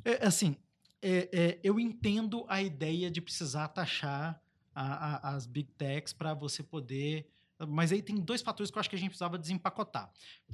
É, 0.04 0.26
assim, 0.26 0.56
é, 1.02 1.28
é, 1.32 1.60
eu 1.62 1.80
entendo 1.80 2.44
a 2.48 2.62
ideia 2.62 3.10
de 3.10 3.20
precisar 3.20 3.68
taxar 3.68 4.40
a- 4.74 5.16
a- 5.30 5.34
as 5.34 5.46
big 5.46 5.68
techs 5.76 6.12
para 6.12 6.32
você 6.34 6.62
poder. 6.62 7.28
Mas 7.68 7.92
aí 7.92 8.00
tem 8.00 8.16
dois 8.16 8.40
fatores 8.40 8.70
que 8.70 8.78
eu 8.78 8.80
acho 8.80 8.88
que 8.88 8.96
a 8.96 8.98
gente 8.98 9.10
precisava 9.10 9.36
desempacotar. 9.38 10.10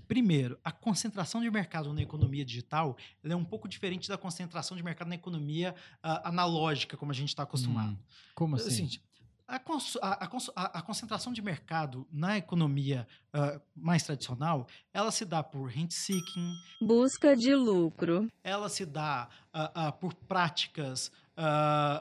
Primeiro, 0.08 0.58
a 0.64 0.72
concentração 0.72 1.40
de 1.40 1.48
mercado 1.50 1.92
na 1.92 2.02
economia 2.02 2.44
digital 2.44 2.96
é 3.22 3.36
um 3.36 3.44
pouco 3.44 3.68
diferente 3.68 4.08
da 4.08 4.18
concentração 4.18 4.76
de 4.76 4.82
mercado 4.82 5.06
na 5.06 5.14
economia 5.14 5.72
ah, 6.02 6.28
analógica, 6.28 6.96
como 6.96 7.12
a 7.12 7.14
gente 7.14 7.28
está 7.28 7.44
acostumado. 7.44 7.92
Hum, 7.92 7.98
Como 8.34 8.56
assim? 8.56 8.84
Assim, 8.86 9.00
a, 9.48 9.56
a- 10.56 10.78
a 10.78 10.82
concentração 10.82 11.32
de 11.32 11.40
mercado 11.40 12.06
na 12.12 12.36
economia 12.36 13.06
ah, 13.32 13.60
mais 13.74 14.02
tradicional, 14.02 14.66
ela 14.92 15.10
se 15.12 15.24
dá 15.24 15.42
por 15.42 15.66
rent 15.68 15.92
seeking, 15.92 16.52
busca 16.80 17.36
de 17.36 17.54
lucro, 17.54 18.28
ela 18.42 18.68
se 18.68 18.84
dá 18.84 19.28
ah, 19.52 19.70
ah, 19.74 19.92
por 19.92 20.14
práticas 20.14 21.10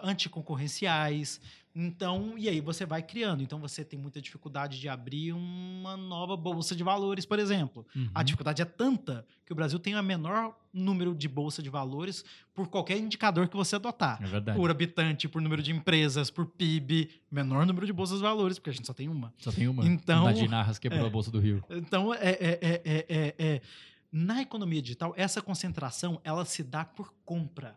anticoncorrenciais. 0.04 1.39
Então, 1.76 2.36
e 2.38 2.47
aí 2.47 2.61
você 2.61 2.86
vai 2.86 3.03
criando. 3.03 3.43
Então, 3.43 3.59
você 3.59 3.84
tem 3.84 3.99
muita 3.99 4.21
dificuldade 4.21 4.80
de 4.80 4.88
abrir 4.88 5.34
uma 5.34 5.97
nova 5.97 6.38
bolsa 6.38 6.73
de 6.73 6.82
valores, 6.84 7.26
por 7.26 7.38
exemplo. 7.38 7.86
Uhum. 7.93 8.09
A 8.15 8.23
dificuldade 8.23 8.61
é 8.61 8.65
tanta 8.65 9.26
que 9.45 9.51
o 9.51 9.55
Brasil 9.55 9.78
tem 9.78 9.93
o 9.93 10.01
menor 10.01 10.57
número 10.73 11.13
de 11.13 11.28
bolsa 11.28 11.61
de 11.61 11.69
valores 11.69 12.23
por 12.53 12.69
qualquer 12.69 12.97
indicador 12.97 13.49
que 13.49 13.57
você 13.57 13.76
adotar. 13.76 14.23
É 14.23 14.26
verdade. 14.26 14.57
Por 14.57 14.71
habitante, 14.71 15.28
por 15.28 15.41
número 15.41 15.61
de 15.61 15.71
empresas, 15.73 16.32
por 16.32 16.45
PIB, 16.45 17.09
menor 17.30 17.65
número 17.65 17.86
de 17.86 17.91
bolsas 17.91 18.17
de 18.19 18.23
valores, 18.23 18.57
porque 18.57 18.69
a 18.69 18.73
gente 18.73 18.88
só 18.88 18.93
tem 18.93 19.09
uma. 19.09 19.34
Só 19.38 19.51
tem 19.51 19.67
uma. 19.67 19.86
Então- 19.86 20.23
Naginarras 20.23 20.80
quebrou 20.80 21.03
é. 21.03 21.07
a 21.07 21.09
bolsa 21.09 21.30
do 21.30 21.39
Rio. 21.39 21.61
Então, 21.69 22.13
é, 22.13 22.19
é- 22.30 22.59
é- 22.61 22.82
é- 22.86 23.05
é- 23.09 23.36
é- 23.38 23.61
na 24.11 24.41
economia 24.41 24.82
digital, 24.82 25.13
essa 25.17 25.41
concentração 25.41 26.21
ela 26.23 26.45
se 26.45 26.63
dá 26.63 26.86
por 26.86 27.13
compra, 27.26 27.76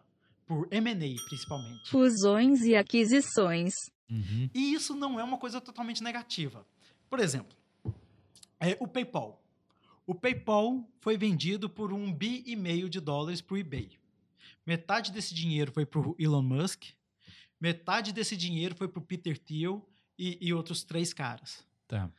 por 0.48 0.66
M&A 0.72 1.22
principalmente. 1.28 1.90
fusões 1.90 2.62
e 2.62 2.74
aquisições, 2.74 3.74
Uhum. 4.10 4.48
E 4.54 4.72
isso 4.72 4.94
não 4.94 5.20
é 5.20 5.24
uma 5.24 5.38
coisa 5.38 5.60
totalmente 5.60 6.02
negativa. 6.02 6.66
Por 7.08 7.20
exemplo, 7.20 7.56
é, 8.58 8.76
o 8.80 8.88
PayPal. 8.88 9.42
O 10.06 10.14
PayPal 10.14 10.88
foi 11.00 11.18
vendido 11.18 11.68
por 11.68 11.92
um 11.92 12.12
bi 12.12 12.42
e 12.46 12.56
meio 12.56 12.88
de 12.88 13.00
dólares 13.00 13.40
para 13.40 13.54
o 13.54 13.58
eBay. 13.58 13.90
Metade 14.66 15.12
desse 15.12 15.34
dinheiro 15.34 15.70
foi 15.72 15.84
para 15.84 16.00
o 16.00 16.16
Elon 16.18 16.42
Musk, 16.42 16.84
metade 17.60 18.12
desse 18.12 18.36
dinheiro 18.36 18.74
foi 18.74 18.88
para 18.88 18.98
o 18.98 19.04
Peter 19.04 19.38
Thiel 19.38 19.86
e, 20.18 20.38
e 20.40 20.52
outros 20.52 20.82
três 20.82 21.12
caras. 21.12 21.64
Tá. 21.86 22.10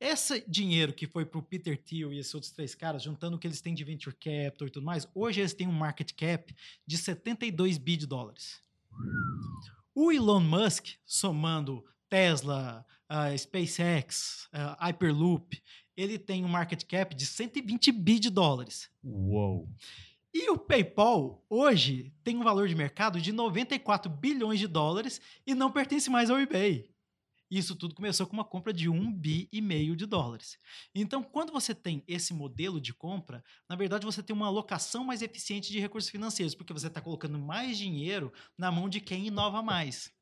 Esse 0.00 0.42
dinheiro 0.48 0.94
que 0.94 1.06
foi 1.06 1.26
para 1.26 1.38
o 1.38 1.42
Peter 1.42 1.76
Thiel 1.76 2.10
e 2.10 2.18
esses 2.18 2.34
outros 2.34 2.50
três 2.50 2.74
caras, 2.74 3.02
juntando 3.02 3.36
o 3.36 3.38
que 3.38 3.46
eles 3.46 3.60
têm 3.60 3.74
de 3.74 3.84
venture 3.84 4.16
capital 4.16 4.66
e 4.66 4.70
tudo 4.70 4.86
mais, 4.86 5.06
hoje 5.14 5.42
eles 5.42 5.52
têm 5.52 5.68
um 5.68 5.72
market 5.72 6.12
cap 6.14 6.56
de 6.86 6.96
72 6.96 7.76
bi 7.76 7.98
de 7.98 8.06
dólares. 8.06 8.62
O 9.94 10.10
Elon 10.10 10.40
Musk, 10.40 10.94
somando 11.04 11.84
Tesla, 12.08 12.86
ah, 13.06 13.36
SpaceX, 13.36 14.48
ah, 14.52 14.86
Hyperloop, 14.86 15.62
ele 15.94 16.18
tem 16.18 16.46
um 16.46 16.48
market 16.48 16.82
cap 16.84 17.14
de 17.14 17.26
120 17.26 17.92
bi 17.92 18.18
de 18.18 18.30
dólares. 18.30 18.90
Uou. 19.04 19.68
E 20.32 20.48
o 20.48 20.56
PayPal, 20.56 21.44
hoje, 21.50 22.10
tem 22.24 22.38
um 22.38 22.44
valor 22.44 22.68
de 22.68 22.74
mercado 22.74 23.20
de 23.20 23.32
94 23.32 24.10
bilhões 24.10 24.58
de 24.58 24.66
dólares 24.66 25.20
e 25.46 25.54
não 25.54 25.70
pertence 25.70 26.08
mais 26.08 26.30
ao 26.30 26.38
eBay. 26.38 26.88
Isso 27.50 27.74
tudo 27.74 27.94
começou 27.94 28.26
com 28.26 28.34
uma 28.34 28.44
compra 28.44 28.72
de 28.72 28.88
um 28.88 29.12
bi 29.12 29.48
e 29.52 29.60
meio 29.60 29.96
de 29.96 30.06
dólares. 30.06 30.56
Então, 30.94 31.22
quando 31.22 31.52
você 31.52 31.74
tem 31.74 32.04
esse 32.06 32.32
modelo 32.32 32.80
de 32.80 32.94
compra, 32.94 33.42
na 33.68 33.74
verdade 33.74 34.06
você 34.06 34.22
tem 34.22 34.34
uma 34.34 34.46
alocação 34.46 35.02
mais 35.02 35.20
eficiente 35.20 35.72
de 35.72 35.80
recursos 35.80 36.10
financeiros, 36.10 36.54
porque 36.54 36.72
você 36.72 36.86
está 36.86 37.00
colocando 37.00 37.38
mais 37.38 37.76
dinheiro 37.76 38.32
na 38.56 38.70
mão 38.70 38.88
de 38.88 39.00
quem 39.00 39.26
inova 39.26 39.62
mais. 39.62 40.12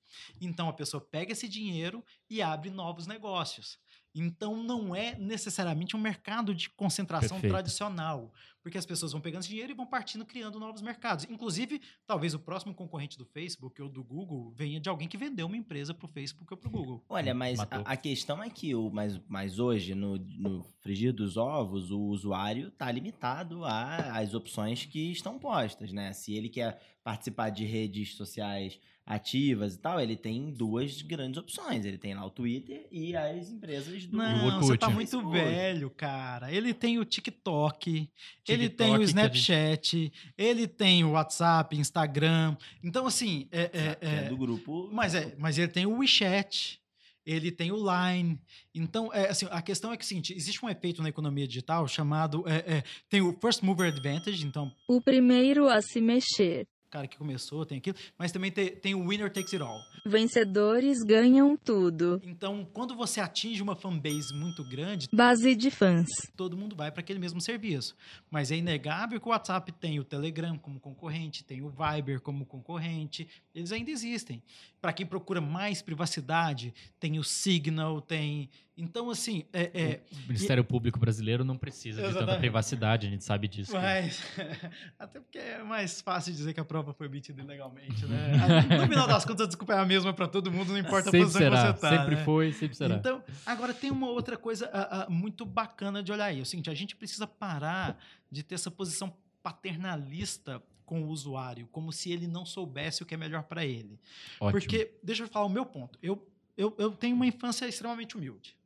Então, 0.40 0.68
a 0.68 0.72
pessoa 0.72 1.00
pega 1.00 1.32
esse 1.32 1.46
dinheiro 1.46 2.02
e 2.30 2.40
abre 2.40 2.70
novos 2.70 3.06
negócios. 3.06 3.78
Então, 4.20 4.62
não 4.62 4.94
é 4.94 5.16
necessariamente 5.18 5.96
um 5.96 6.00
mercado 6.00 6.54
de 6.54 6.68
concentração 6.70 7.36
Perfeito. 7.36 7.52
tradicional, 7.52 8.32
porque 8.62 8.76
as 8.76 8.86
pessoas 8.86 9.12
vão 9.12 9.20
pegando 9.20 9.40
esse 9.40 9.48
dinheiro 9.48 9.72
e 9.72 9.74
vão 9.74 9.86
partindo 9.86 10.24
criando 10.24 10.58
novos 10.58 10.82
mercados. 10.82 11.26
Inclusive, 11.30 11.80
talvez 12.06 12.34
o 12.34 12.38
próximo 12.38 12.74
concorrente 12.74 13.16
do 13.16 13.24
Facebook 13.24 13.80
ou 13.80 13.88
do 13.88 14.02
Google 14.02 14.50
venha 14.50 14.80
de 14.80 14.88
alguém 14.88 15.08
que 15.08 15.16
vendeu 15.16 15.46
uma 15.46 15.56
empresa 15.56 15.94
para 15.94 16.04
o 16.04 16.08
Facebook 16.08 16.52
ou 16.52 16.56
para 16.56 16.68
o 16.68 16.70
Google. 16.70 17.04
Olha, 17.08 17.34
mas 17.34 17.60
a, 17.60 17.66
a 17.84 17.96
questão 17.96 18.42
é 18.42 18.50
que 18.50 18.74
o, 18.74 18.90
mas, 18.90 19.20
mas 19.28 19.58
hoje, 19.58 19.94
no, 19.94 20.18
no 20.18 20.64
frigir 20.80 21.12
dos 21.12 21.36
ovos, 21.36 21.90
o 21.90 22.00
usuário 22.00 22.68
está 22.68 22.90
limitado 22.90 23.64
às 23.64 24.34
opções 24.34 24.84
que 24.84 25.12
estão 25.12 25.38
postas, 25.38 25.92
né? 25.92 26.12
Se 26.12 26.32
ele 26.34 26.48
quer 26.48 26.80
participar 27.02 27.50
de 27.50 27.64
redes 27.64 28.16
sociais 28.16 28.78
ativas 29.08 29.74
e 29.74 29.78
tal, 29.78 29.98
ele 29.98 30.16
tem 30.16 30.50
duas 30.50 31.00
grandes 31.00 31.38
opções. 31.38 31.86
Ele 31.86 31.96
tem 31.96 32.14
lá 32.14 32.26
o 32.26 32.30
Twitter 32.30 32.86
e 32.92 33.16
as 33.16 33.48
empresas 33.48 34.04
do... 34.04 34.14
Não, 34.18 34.46
Orkut. 34.46 34.66
você 34.66 34.76
tá 34.76 34.90
muito 34.90 35.30
velho, 35.30 35.88
cara. 35.88 36.52
Ele 36.52 36.74
tem 36.74 36.98
o 36.98 37.06
TikTok, 37.06 38.10
ele 38.46 38.68
tem 38.68 38.88
TikTok, 38.88 39.00
o 39.00 39.02
Snapchat, 39.02 40.12
ele 40.36 40.68
tem 40.68 41.04
o 41.04 41.12
WhatsApp, 41.12 41.74
Instagram. 41.74 42.54
Então, 42.84 43.06
assim, 43.06 43.48
é, 43.50 43.62
é- 43.72 43.98
é 44.00 44.14
é- 44.26 44.28
do 44.28 44.36
grupo... 44.36 44.90
mas, 44.92 45.14
é, 45.14 45.34
mas 45.38 45.56
ele 45.56 45.68
tem 45.68 45.86
o 45.86 45.96
WeChat, 45.96 46.78
ele 47.24 47.50
tem 47.50 47.72
o 47.72 47.76
Line. 47.76 48.38
Então, 48.74 49.10
é, 49.14 49.30
assim, 49.30 49.46
a 49.50 49.62
questão 49.62 49.90
é 49.90 49.96
que 49.96 50.04
o 50.04 50.06
seguinte, 50.06 50.34
existe 50.34 50.62
um 50.62 50.68
efeito 50.68 51.02
na 51.02 51.08
economia 51.08 51.48
digital 51.48 51.88
chamado... 51.88 52.44
é, 52.46 52.76
é, 52.76 52.84
tem 53.08 53.22
o 53.22 53.34
First 53.40 53.62
Mover 53.62 53.90
Advantage, 53.90 54.44
então, 54.46 54.70
o 54.86 55.00
primeiro 55.00 55.66
a 55.66 55.80
se 55.80 55.98
mexer, 55.98 56.68
cara 56.90 57.06
que 57.06 57.16
começou 57.16 57.64
tem 57.64 57.78
aquilo. 57.78 57.96
Mas 58.18 58.32
também 58.32 58.50
tem, 58.50 58.70
tem 58.70 58.94
o 58.94 59.06
Winner 59.08 59.32
Takes 59.32 59.52
It 59.54 59.62
All. 59.62 59.80
vencedores 60.06 61.02
ganham 61.02 61.56
tudo, 61.56 62.20
Então, 62.24 62.66
quando 62.72 62.94
você 62.94 63.20
atinge 63.20 63.62
uma 63.62 63.76
fanbase 63.76 64.34
muito 64.34 64.64
grande, 64.64 65.08
base 65.12 65.54
de 65.54 65.70
fãs, 65.70 66.06
todo 66.36 66.56
mundo 66.56 66.74
vai 66.76 66.90
para 66.90 67.00
aquele 67.00 67.18
mesmo 67.18 67.40
serviço. 67.40 67.94
Mas 68.30 68.50
é 68.50 68.56
inegável 68.56 69.20
que 69.20 69.26
o 69.26 69.30
WhatsApp 69.30 69.70
tem 69.72 69.98
o 70.00 70.04
Telegram 70.04 70.56
como 70.58 70.80
concorrente, 70.80 71.44
tem 71.44 71.62
o 71.62 71.70
Viber 71.70 72.20
como 72.20 72.44
concorrente, 72.46 73.28
eles 73.58 73.72
ainda 73.72 73.90
existem. 73.90 74.42
Para 74.80 74.92
quem 74.92 75.04
procura 75.04 75.40
mais 75.40 75.82
privacidade, 75.82 76.72
tem 76.98 77.18
o 77.18 77.24
Signal, 77.24 78.00
tem. 78.00 78.48
Então, 78.76 79.10
assim, 79.10 79.44
é, 79.52 79.70
é, 79.74 80.00
O 80.12 80.28
Ministério 80.28 80.62
Público 80.62 81.00
brasileiro 81.00 81.44
não 81.44 81.58
precisa 81.58 81.96
de 81.96 82.06
tanta 82.06 82.18
Exatamente. 82.18 82.40
privacidade, 82.40 83.06
a 83.08 83.10
gente 83.10 83.24
sabe 83.24 83.48
disso. 83.48 83.72
Mas, 83.72 84.22
até 84.96 85.18
porque 85.18 85.38
é 85.38 85.64
mais 85.64 86.00
fácil 86.00 86.32
dizer 86.32 86.54
que 86.54 86.60
a 86.60 86.64
prova 86.64 86.92
foi 86.92 87.08
obtida 87.08 87.42
ilegalmente, 87.42 88.06
né? 88.06 88.32
No 88.78 88.86
final 88.86 89.08
das 89.08 89.24
contas, 89.24 89.46
a 89.46 89.48
desculpa 89.48 89.74
é 89.74 89.78
a 89.78 89.84
mesma 89.84 90.12
para 90.12 90.28
todo 90.28 90.52
mundo, 90.52 90.72
não 90.72 90.78
importa 90.78 91.08
a 91.08 91.10
sempre 91.10 91.20
posição 91.20 91.42
será, 91.42 91.72
que 91.72 91.80
você 91.80 91.86
tá. 91.86 91.98
sempre 91.98 92.14
né? 92.14 92.24
foi, 92.24 92.52
sempre 92.52 92.76
será. 92.76 92.94
Então, 92.94 93.22
agora 93.44 93.74
tem 93.74 93.90
uma 93.90 94.08
outra 94.08 94.36
coisa 94.36 94.70
ah, 94.72 95.06
ah, 95.06 95.10
muito 95.10 95.44
bacana 95.44 96.02
de 96.02 96.12
olhar 96.12 96.26
aí. 96.26 96.38
É 96.38 96.42
o 96.42 96.46
seguinte, 96.46 96.70
a 96.70 96.74
gente 96.74 96.94
precisa 96.94 97.26
parar 97.26 97.98
de 98.30 98.44
ter 98.44 98.54
essa 98.54 98.70
posição 98.70 99.12
paternalista 99.42 100.62
com 100.88 101.02
o 101.02 101.08
usuário, 101.08 101.68
como 101.70 101.92
se 101.92 102.10
ele 102.10 102.26
não 102.26 102.46
soubesse 102.46 103.02
o 103.02 103.06
que 103.06 103.12
é 103.14 103.16
melhor 103.18 103.42
para 103.42 103.62
ele. 103.64 104.00
Ótimo. 104.40 104.58
Porque, 104.58 104.92
deixa 105.02 105.22
eu 105.24 105.28
falar 105.28 105.44
o 105.44 105.50
meu 105.50 105.66
ponto. 105.66 105.98
Eu, 106.02 106.26
eu, 106.56 106.74
eu 106.78 106.90
tenho 106.92 107.14
uma 107.14 107.26
infância 107.26 107.68
extremamente 107.68 108.16
humilde. 108.16 108.56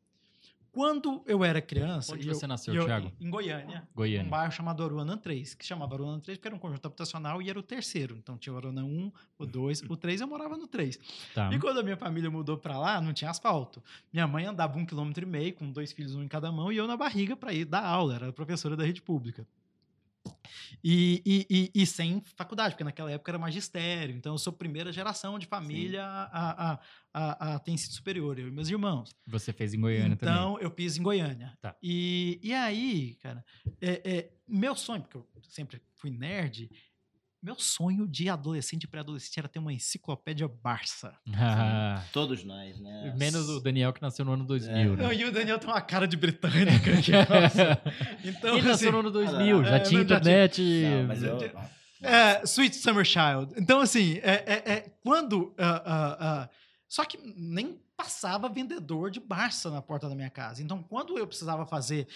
Quando 0.70 1.22
eu 1.26 1.44
era 1.44 1.60
criança... 1.60 2.14
Onde 2.14 2.26
eu- 2.26 2.34
você 2.34 2.46
nasceu, 2.46 2.72
eu- 2.74 2.86
Thiago? 2.86 3.12
Em 3.20 3.28
Goiânia. 3.28 3.86
Goiânia. 3.94 4.24
Um 4.26 4.30
bairro 4.30 4.50
chamado 4.52 4.82
Aruanã 4.82 5.18
3, 5.18 5.52
que 5.52 5.66
chamava 5.66 5.94
Aruanã 5.96 6.18
3 6.18 6.38
porque 6.38 6.48
era 6.48 6.54
um 6.56 6.58
conjunto 6.58 6.86
habitacional 6.86 7.42
e 7.42 7.50
era 7.50 7.58
o 7.58 7.62
terceiro. 7.62 8.16
Então 8.16 8.38
tinha 8.38 8.54
o 8.54 8.56
Aruanã 8.56 8.82
1, 8.84 9.12
o 9.38 9.44
2, 9.44 9.82
o 9.82 9.96
3, 9.98 10.20
eu 10.22 10.26
morava 10.28 10.56
no 10.56 10.66
3. 10.66 10.98
Tá. 11.34 11.52
E 11.52 11.58
quando 11.58 11.80
a 11.80 11.82
minha 11.82 11.96
família 11.96 12.30
mudou 12.30 12.56
pra 12.56 12.78
lá, 12.78 13.00
não 13.02 13.12
tinha 13.12 13.30
asfalto. 13.30 13.82
Minha 14.10 14.26
mãe 14.26 14.46
andava 14.46 14.78
um 14.78 14.86
quilômetro 14.86 15.24
e 15.24 15.28
meio, 15.28 15.52
com 15.52 15.70
dois 15.70 15.92
filhos, 15.92 16.14
um 16.14 16.22
em 16.22 16.28
cada 16.28 16.50
mão, 16.50 16.72
e 16.72 16.76
eu 16.78 16.86
na 16.86 16.96
barriga 16.96 17.36
para 17.36 17.52
ir 17.52 17.66
dar 17.66 17.84
aula, 17.84 18.14
era 18.14 18.32
professora 18.32 18.74
da 18.76 18.84
rede 18.84 19.02
pública. 19.02 19.46
E, 20.84 21.22
e, 21.24 21.46
e, 21.74 21.82
e 21.82 21.86
sem 21.86 22.20
faculdade, 22.36 22.74
porque 22.74 22.84
naquela 22.84 23.10
época 23.10 23.30
era 23.30 23.38
magistério. 23.38 24.16
Então 24.16 24.34
eu 24.34 24.38
sou 24.38 24.52
primeira 24.52 24.92
geração 24.92 25.38
de 25.38 25.46
família 25.46 26.04
a, 26.04 26.72
a, 26.72 26.80
a, 27.14 27.54
a 27.54 27.58
ter 27.60 27.70
ensino 27.70 27.92
superior, 27.92 28.38
eu 28.38 28.48
e 28.48 28.50
meus 28.50 28.68
irmãos. 28.68 29.14
Você 29.28 29.52
fez 29.52 29.74
em 29.74 29.80
Goiânia 29.80 30.16
também. 30.16 30.34
Então, 30.34 30.58
eu 30.58 30.70
fiz 30.70 30.96
em 30.96 31.02
Goiânia. 31.02 31.56
Tá. 31.60 31.76
E, 31.82 32.40
e 32.42 32.52
aí, 32.52 33.14
cara, 33.22 33.44
é, 33.80 34.02
é, 34.04 34.30
meu 34.48 34.74
sonho, 34.74 35.02
porque 35.02 35.18
eu 35.18 35.26
sempre 35.44 35.80
fui 35.94 36.10
nerd, 36.10 36.68
meu 37.42 37.56
sonho 37.58 38.06
de 38.06 38.28
adolescente 38.28 38.84
e 38.84 38.86
pré-adolescente 38.86 39.36
era 39.38 39.48
ter 39.48 39.58
uma 39.58 39.72
enciclopédia 39.72 40.46
Barça. 40.46 41.12
Ah, 41.34 42.02
Todos 42.12 42.44
nós, 42.44 42.78
né? 42.78 43.14
Menos 43.18 43.48
o 43.48 43.60
Daniel 43.60 43.92
que 43.92 44.00
nasceu 44.00 44.24
no 44.24 44.32
ano 44.32 44.44
2000, 44.44 44.96
né? 44.96 45.02
Não, 45.02 45.12
e 45.12 45.24
o 45.24 45.32
Daniel 45.32 45.58
tem 45.58 45.68
uma 45.68 45.80
cara 45.80 46.06
de 46.06 46.16
britânica. 46.16 46.96
que, 47.02 47.10
nossa. 47.10 47.82
Então, 48.24 48.50
Ele 48.50 48.60
assim, 48.60 48.68
nasceu 48.68 48.92
no 48.92 49.00
ano 49.00 49.10
2000, 49.10 49.64
já 49.64 49.76
é, 49.76 49.80
tinha 49.80 49.98
já 49.98 50.04
internet. 50.04 50.62
Não, 50.62 51.08
mas 51.08 51.22
eu... 51.22 51.38
É, 52.02 52.42
Sweet 52.44 52.76
Summer 52.76 53.04
Child. 53.04 53.54
Então, 53.56 53.80
assim, 53.80 54.18
é, 54.22 54.44
é- 54.46 54.72
é 54.72 54.80
quando. 55.02 55.54
ah, 55.58 55.82
ah, 55.84 56.16
ah, 56.20 56.50
só 56.88 57.04
que 57.04 57.16
nem 57.36 57.80
passava 57.96 58.48
vendedor 58.48 59.10
de 59.10 59.20
Barça 59.20 59.70
na 59.70 59.80
porta 59.80 60.08
da 60.08 60.14
minha 60.14 60.30
casa. 60.30 60.62
Então, 60.62 60.82
quando 60.82 61.16
eu 61.18 61.26
precisava 61.26 61.64
fazer. 61.66 62.06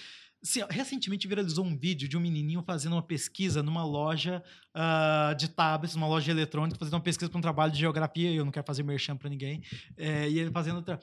Assim, 0.49 0.63
ó, 0.63 0.67
recentemente 0.71 1.27
viralizou 1.27 1.65
um 1.65 1.77
vídeo 1.77 2.09
de 2.09 2.17
um 2.17 2.21
menininho 2.21 2.63
fazendo 2.63 2.93
uma 2.93 3.03
pesquisa 3.03 3.63
numa 3.63 3.85
loja 3.85 4.43
ah, 4.75 5.35
de 5.39 5.49
tablets, 5.49 5.97
uma 5.97 6.07
loja 6.07 6.31
eletrônica, 6.31 6.79
fazendo 6.79 6.95
uma 6.95 7.01
pesquisa 7.01 7.31
para 7.31 7.39
um 7.39 7.43
trabalho 7.43 7.73
de 7.73 7.79
geografia. 7.79 8.31
e 8.31 8.37
Eu 8.37 8.45
não 8.45 8.53
quero 8.53 8.67
fazer 8.67 8.83
merchan 8.83 9.17
para 9.17 9.29
ninguém. 9.29 9.63
É, 9.97 10.29
e 10.29 10.39
ele 10.39 10.51
fazendo. 10.51 10.77
outra- 10.77 11.01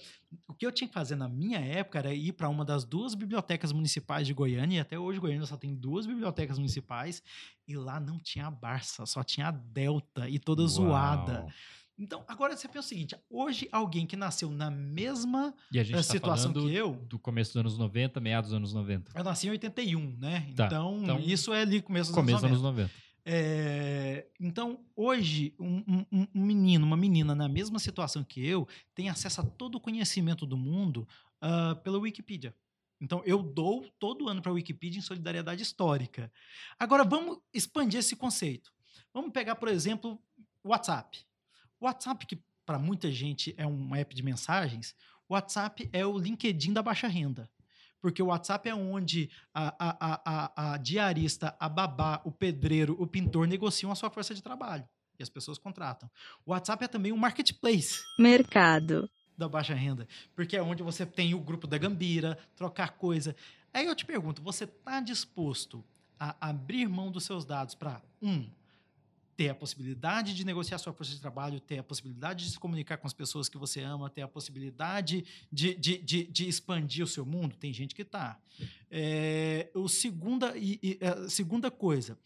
O 0.48 0.54
que 0.54 0.66
eu 0.66 0.72
tinha 0.72 0.88
que 0.88 0.94
fazer 0.94 1.16
na 1.16 1.28
minha 1.28 1.60
época 1.60 2.00
era 2.00 2.14
ir 2.14 2.34
para 2.34 2.48
uma 2.50 2.64
das 2.66 2.84
duas 2.86 3.14
bibliotecas 3.16 3.72
municipais 3.72 4.26
de 4.26 4.34
Goiânia, 4.34 4.78
e 4.78 4.80
até 4.80 4.98
hoje 4.98 5.20
Goiânia 5.20 5.46
só 5.46 5.58
tem 5.58 5.76
duas 5.76 6.06
bibliotecas 6.06 6.58
municipais, 6.58 7.22
e 7.68 7.76
lá 7.76 8.00
não 8.00 8.20
tinha 8.20 8.48
a 8.48 8.52
Barça, 8.52 9.06
só 9.06 9.24
tinha 9.24 9.48
a 9.48 9.52
Delta 9.52 10.28
e 10.30 10.40
toda 10.40 10.66
zoada. 10.68 11.46
Então, 12.04 12.24
agora 12.28 12.56
você 12.58 12.68
pensa 12.68 12.80
o 12.82 12.90
seguinte: 12.90 13.16
hoje 13.30 13.68
alguém 13.72 14.06
que 14.06 14.16
nasceu 14.18 14.50
na 14.50 14.70
mesma 14.70 15.54
E 15.72 15.80
a 15.80 15.84
gente 15.84 15.94
eh, 15.94 15.98
tá 15.98 16.04
situação 16.04 16.52
que 16.52 16.74
eu, 16.74 16.96
do 17.08 17.18
começo 17.18 17.52
dos 17.54 17.60
anos 17.62 17.78
90, 17.78 18.20
meados 18.20 18.50
dos 18.50 18.58
anos 18.58 18.74
90. 18.74 19.12
eu 19.16 19.24
nasci 19.24 19.48
em 19.48 19.52
81, 19.52 20.18
né? 20.18 20.52
Tá, 20.56 20.66
Então, 20.68 21.00
então, 21.02 21.20
isso 21.20 21.54
é 21.54 21.62
ali 21.62 21.82
começo 21.82 22.12
dos 22.12 22.16
Começo 22.16 22.36
dos 22.42 22.44
anos 22.44 22.58
anos 22.60 22.64
90. 22.64 22.82
90. 22.94 23.04
É, 23.26 24.28
então, 24.38 24.82
hoje, 24.96 25.56
um, 25.58 25.78
um- 25.88 26.06
um- 26.12 26.28
menino, 26.34 26.86
uma 26.86 26.98
menina 26.98 27.34
na 27.34 27.48
mesma 27.48 27.80
situação 27.80 28.22
que 28.22 28.46
eu, 28.46 28.68
tem 28.94 29.10
acesso 29.10 29.40
a 29.40 29.44
todo 29.46 29.76
o 29.76 29.80
conhecimento 29.80 30.46
do 30.46 30.58
mundo 30.58 31.08
ah, 31.42 31.76
pela 31.84 31.98
Wikipedia. 32.00 32.54
Então, 33.00 33.22
eu 33.26 33.42
dou 33.42 33.86
todo 33.98 34.28
ano 34.30 34.42
para 34.42 34.52
a 34.52 34.56
Wikipedia 34.56 35.00
em 35.00 35.02
solidariedade 35.02 35.62
histórica. 35.64 36.32
Agora, 36.78 37.04
vamos 37.06 37.38
expandir 37.54 38.00
esse 38.00 38.16
conceito. 38.16 38.72
Vamos 39.14 39.32
pegar, 39.32 39.56
por 39.56 39.68
exemplo, 39.70 40.20
o 40.64 40.70
WhatsApp. 40.70 41.20
O 41.84 41.86
WhatsApp, 41.86 42.26
que 42.26 42.42
para 42.66 42.80
muita 42.80 43.12
gente 43.12 43.54
é 43.58 43.68
um 43.68 43.94
app 43.94 44.16
de 44.16 44.24
mensagens, 44.24 44.96
o 45.28 45.34
WhatsApp 45.34 45.90
é 45.92 46.06
o 46.06 46.18
LinkedIn 46.18 46.72
da 46.72 46.82
baixa 46.82 47.10
renda. 47.10 47.50
Porque 48.00 48.24
o 48.24 48.28
WhatsApp 48.28 48.70
é 48.70 48.74
onde 48.74 49.30
a, 49.54 49.76
a, 49.78 49.98
a, 50.00 50.22
a, 50.26 50.74
a 50.74 50.78
diarista, 50.78 51.54
a 51.60 51.68
babá, 51.68 52.22
o 52.24 52.32
pedreiro, 52.32 52.96
o 52.98 53.06
pintor 53.06 53.50
negociam 53.50 53.92
a 53.92 53.96
sua 53.96 54.10
força 54.10 54.34
de 54.34 54.42
trabalho. 54.42 54.88
E 55.20 55.24
as 55.24 55.28
pessoas 55.28 55.58
contratam. 55.58 56.10
O 56.46 56.52
WhatsApp 56.52 56.86
é 56.86 56.88
também 56.88 57.12
um 57.12 57.18
marketplace 57.18 58.00
mercado, 58.18 59.10
da 59.38 59.50
baixa 59.50 59.74
renda, 59.74 60.08
porque 60.34 60.56
é 60.56 60.62
onde 60.62 60.82
você 60.82 61.06
tem 61.06 61.34
o 61.34 61.40
grupo 61.42 61.68
da 61.68 61.78
Gambira, 61.78 62.38
trocar 62.56 62.94
coisa. 62.94 63.36
Aí 63.74 63.88
eu 63.88 63.96
te 63.96 64.06
pergunto, 64.06 64.42
você 64.42 64.64
está 64.64 65.02
disposto 65.02 65.84
a 66.18 66.50
abrir 66.50 66.88
mão 66.88 67.12
dos 67.12 67.26
seus 67.26 67.44
dados 67.44 67.76
para, 67.76 68.02
um, 68.22 68.50
ter 69.36 69.50
a 69.50 69.56
possibilidade 69.56 70.36
de 70.36 70.46
negociar 70.46 70.78
sua 70.78 70.94
força 70.94 71.14
de 71.14 71.20
trabalho, 71.20 71.60
ter 71.60 71.80
a 71.80 71.84
possibilidade 71.84 72.46
de 72.46 72.52
se 72.52 72.60
comunicar 72.60 72.98
com 72.98 73.08
as 73.08 73.14
pessoas 73.14 73.50
que 73.50 73.58
você 73.58 73.82
ama, 73.82 74.10
ter 74.10 74.22
a 74.22 74.28
possibilidade 74.28 75.26
de, 75.52 75.74
de, 75.76 75.98
de, 75.98 76.24
de 76.26 76.48
expandir 76.48 77.04
o 77.04 77.08
seu 77.08 77.26
mundo? 77.26 77.56
Tem 77.56 77.74
gente 77.74 77.96
que 77.96 78.04
está. 78.04 78.40
É, 78.90 79.70
o 79.74 79.88
segunda, 79.88 80.56
e, 80.58 80.80
e, 80.84 81.00
a 81.06 81.30
segunda 81.30 81.72
coisa, 81.72 82.18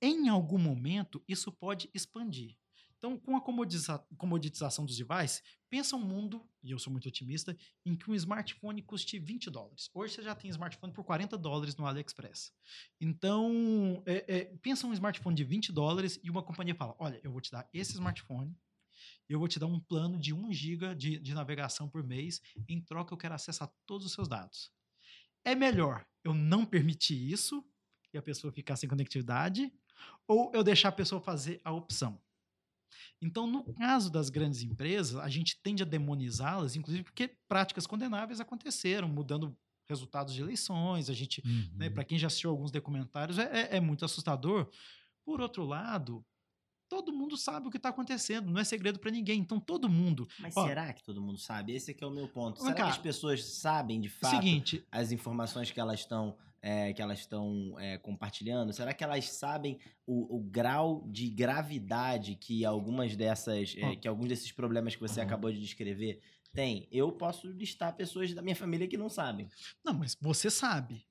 em 0.00 0.28
algum 0.28 0.58
momento, 0.58 1.22
isso 1.28 1.52
pode 1.52 1.88
expandir. 1.94 2.56
Então, 3.02 3.18
com 3.18 3.36
a 3.36 3.40
comoditização 3.40 4.86
dos 4.86 4.96
devices, 4.96 5.42
pensa 5.68 5.96
um 5.96 6.04
mundo, 6.04 6.48
e 6.62 6.70
eu 6.70 6.78
sou 6.78 6.92
muito 6.92 7.08
otimista, 7.08 7.56
em 7.84 7.96
que 7.96 8.08
um 8.08 8.14
smartphone 8.14 8.80
custe 8.80 9.18
20 9.18 9.50
dólares. 9.50 9.90
Hoje 9.92 10.14
você 10.14 10.22
já 10.22 10.36
tem 10.36 10.48
smartphone 10.50 10.92
por 10.92 11.02
40 11.02 11.36
dólares 11.36 11.74
no 11.74 11.84
AliExpress. 11.84 12.52
Então, 13.00 14.00
é, 14.06 14.24
é, 14.28 14.44
pensa 14.62 14.86
um 14.86 14.92
smartphone 14.92 15.34
de 15.34 15.42
20 15.42 15.72
dólares 15.72 16.20
e 16.22 16.30
uma 16.30 16.44
companhia 16.44 16.76
fala: 16.76 16.94
olha, 16.96 17.20
eu 17.24 17.32
vou 17.32 17.40
te 17.40 17.50
dar 17.50 17.68
esse 17.74 17.94
smartphone, 17.94 18.56
eu 19.28 19.40
vou 19.40 19.48
te 19.48 19.58
dar 19.58 19.66
um 19.66 19.80
plano 19.80 20.16
de 20.16 20.32
1 20.32 20.52
GB 20.52 20.94
de, 20.94 21.18
de 21.18 21.34
navegação 21.34 21.88
por 21.88 22.04
mês, 22.04 22.40
em 22.68 22.80
troca 22.80 23.12
eu 23.12 23.18
quero 23.18 23.34
acessar 23.34 23.68
todos 23.84 24.06
os 24.06 24.12
seus 24.12 24.28
dados. 24.28 24.70
É 25.44 25.56
melhor 25.56 26.06
eu 26.22 26.32
não 26.32 26.64
permitir 26.64 27.16
isso 27.32 27.68
e 28.14 28.18
a 28.18 28.22
pessoa 28.22 28.52
ficar 28.52 28.76
sem 28.76 28.88
conectividade, 28.88 29.72
ou 30.28 30.52
eu 30.54 30.62
deixar 30.62 30.90
a 30.90 30.92
pessoa 30.92 31.20
fazer 31.20 31.60
a 31.64 31.72
opção. 31.72 32.22
Então, 33.20 33.46
no 33.46 33.64
caso 33.74 34.10
das 34.10 34.28
grandes 34.30 34.62
empresas, 34.62 35.16
a 35.16 35.28
gente 35.28 35.58
tende 35.62 35.82
a 35.82 35.86
demonizá-las, 35.86 36.76
inclusive 36.76 37.04
porque 37.04 37.36
práticas 37.48 37.86
condenáveis 37.86 38.40
aconteceram, 38.40 39.08
mudando 39.08 39.56
resultados 39.88 40.32
de 40.34 40.40
eleições. 40.40 41.10
A 41.10 41.12
gente, 41.14 41.42
né, 41.74 41.88
Uhum. 41.88 41.94
para 41.94 42.04
quem 42.04 42.18
já 42.18 42.26
assistiu 42.28 42.50
alguns 42.50 42.70
documentários, 42.70 43.38
é, 43.38 43.44
é- 43.72 43.76
é 43.76 43.80
muito 43.80 44.04
assustador. 44.04 44.70
Por 45.24 45.40
outro 45.40 45.64
lado, 45.64 46.24
todo 46.88 47.12
mundo 47.12 47.36
sabe 47.36 47.68
o 47.68 47.70
que 47.70 47.76
está 47.78 47.88
acontecendo, 47.88 48.50
não 48.50 48.60
é 48.60 48.64
segredo 48.64 48.98
para 48.98 49.10
ninguém. 49.10 49.40
Então, 49.40 49.58
todo 49.58 49.88
mundo. 49.88 50.28
Mas 50.38 50.54
Ó. 50.56 50.66
será 50.66 50.92
que 50.92 51.02
todo 51.02 51.20
mundo 51.22 51.38
sabe? 51.38 51.72
Esse 51.72 51.90
aqui 51.92 52.04
é 52.04 52.06
o 52.06 52.10
meu 52.10 52.28
ponto. 52.28 52.60
Será 52.60 52.74
cá. 52.74 52.84
que 52.84 52.90
as 52.90 52.98
pessoas 52.98 53.44
sabem 53.44 54.00
de 54.00 54.08
É 54.08 54.10
fato 54.10 54.30
seguinte, 54.36 54.86
as 54.90 55.10
informações 55.12 55.70
que 55.70 55.80
elas 55.80 56.00
estão 56.00 56.36
é, 56.62 56.92
que 56.92 57.02
elas 57.02 57.18
estão 57.18 57.74
é, 57.80 57.98
compartilhando? 57.98 58.72
Será 58.72 58.94
que 58.94 59.02
elas 59.02 59.28
sabem 59.30 59.78
o, 60.06 60.36
o 60.36 60.40
grau 60.40 61.04
de 61.10 61.28
gravidade 61.28 62.36
que 62.36 62.64
algumas 62.64 63.16
dessas, 63.16 63.74
é, 63.76 63.96
que 63.96 64.06
alguns 64.06 64.28
desses 64.28 64.52
problemas 64.52 64.94
que 64.94 65.00
você 65.00 65.20
Uhum. 65.20 65.26
acabou 65.26 65.52
de 65.52 65.60
descrever 65.60 66.20
têm? 66.52 66.86
Eu 66.92 67.10
posso 67.10 67.48
listar 67.48 67.94
pessoas 67.96 68.32
da 68.32 68.40
minha 68.42 68.54
família 68.56 68.86
que 68.86 68.96
não 68.96 69.08
sabem, 69.08 69.48
não, 69.84 69.92
mas 69.92 70.16
você 70.20 70.48
sabe. 70.50 71.04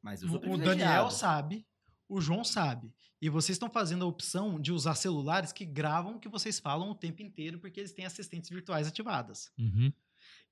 mas 0.00 0.22
eu 0.22 0.28
sou 0.28 0.38
O 0.38 0.56
Daniel 0.56 1.10
sabe, 1.10 1.66
o 2.08 2.20
João 2.20 2.44
sabe. 2.44 2.94
E 3.22 3.28
vocês 3.28 3.56
estão 3.56 3.68
fazendo 3.68 4.04
a 4.04 4.08
opção 4.08 4.58
de 4.58 4.72
usar 4.72 4.94
celulares 4.94 5.52
que 5.52 5.66
gravam 5.66 6.16
o 6.16 6.18
que 6.20 6.28
vocês 6.28 6.58
falam 6.58 6.90
o 6.90 6.94
tempo 6.94 7.20
inteiro, 7.22 7.58
porque 7.58 7.80
eles 7.80 7.92
têm 7.92 8.06
assistentes 8.06 8.48
virtuais 8.48 8.86
ativadas. 8.88 9.52
Uhum. 9.58 9.92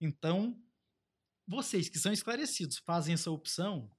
Então, 0.00 0.54
vocês 1.46 1.88
que 1.88 1.98
são 1.98 2.12
esclarecidos 2.12 2.76
fazem 2.78 3.14
essa 3.14 3.30
opção. 3.30 3.90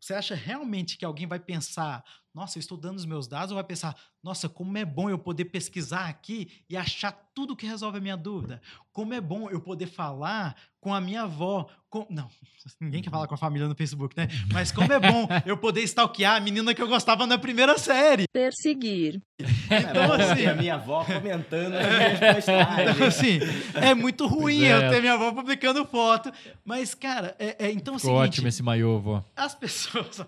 Você 0.00 0.14
acha 0.14 0.34
realmente 0.34 0.96
que 0.96 1.04
alguém 1.04 1.26
vai 1.26 1.38
pensar, 1.38 2.04
nossa, 2.34 2.58
eu 2.58 2.60
estou 2.60 2.76
dando 2.76 2.96
os 2.96 3.06
meus 3.06 3.26
dados, 3.26 3.50
ou 3.50 3.54
vai 3.54 3.64
pensar, 3.64 3.96
nossa, 4.22 4.48
como 4.48 4.76
é 4.76 4.84
bom 4.84 5.08
eu 5.08 5.18
poder 5.18 5.46
pesquisar 5.46 6.08
aqui 6.08 6.50
e 6.68 6.76
achar 6.76 7.12
tudo 7.34 7.56
que 7.56 7.66
resolve 7.66 7.98
a 7.98 8.00
minha 8.00 8.16
dúvida? 8.16 8.60
Como 8.92 9.14
é 9.14 9.20
bom 9.20 9.48
eu 9.48 9.60
poder 9.60 9.86
falar 9.86 10.54
com 10.80 10.92
a 10.92 11.00
minha 11.00 11.22
avó? 11.22 11.66
Com... 11.88 12.06
Não, 12.10 12.28
ninguém 12.80 13.02
quer 13.02 13.10
falar 13.10 13.26
com 13.26 13.34
a 13.34 13.38
família 13.38 13.66
no 13.66 13.74
Facebook, 13.74 14.16
né? 14.16 14.28
Mas 14.52 14.70
como 14.70 14.92
é 14.92 15.00
bom 15.00 15.26
eu 15.46 15.56
poder 15.56 15.82
stalkear 15.82 16.36
a 16.36 16.40
menina 16.40 16.74
que 16.74 16.82
eu 16.82 16.88
gostava 16.88 17.26
na 17.26 17.38
primeira 17.38 17.78
série. 17.78 18.24
perseguir, 18.32 19.22
Então, 19.70 20.14
É, 20.14 20.32
assim, 20.32 20.46
a 20.46 20.54
minha 20.54 20.74
avó 20.74 21.04
comentando 21.04 21.74
as 21.74 21.86
minhas 21.86 22.34
postagens. 22.36 22.90
então, 22.96 23.06
assim, 23.06 23.38
é 23.74 23.94
muito 23.94 24.26
ruim 24.26 24.64
é. 24.64 24.72
eu 24.86 24.90
ter 24.90 25.00
minha 25.00 25.14
avó 25.14 25.32
publicando 25.32 25.84
foto. 25.86 26.32
Mas, 26.64 26.94
cara, 26.94 27.34
é, 27.38 27.66
é- 27.66 27.70
então 27.72 27.94
é 27.94 27.96
o 27.96 28.00
Ficou 28.00 28.16
seguinte, 28.16 28.28
ótimo 28.34 28.48
esse 28.48 28.62
maiô, 28.62 28.98
vô. 29.00 29.22
as 29.36 29.54
pessoas, 29.54 30.20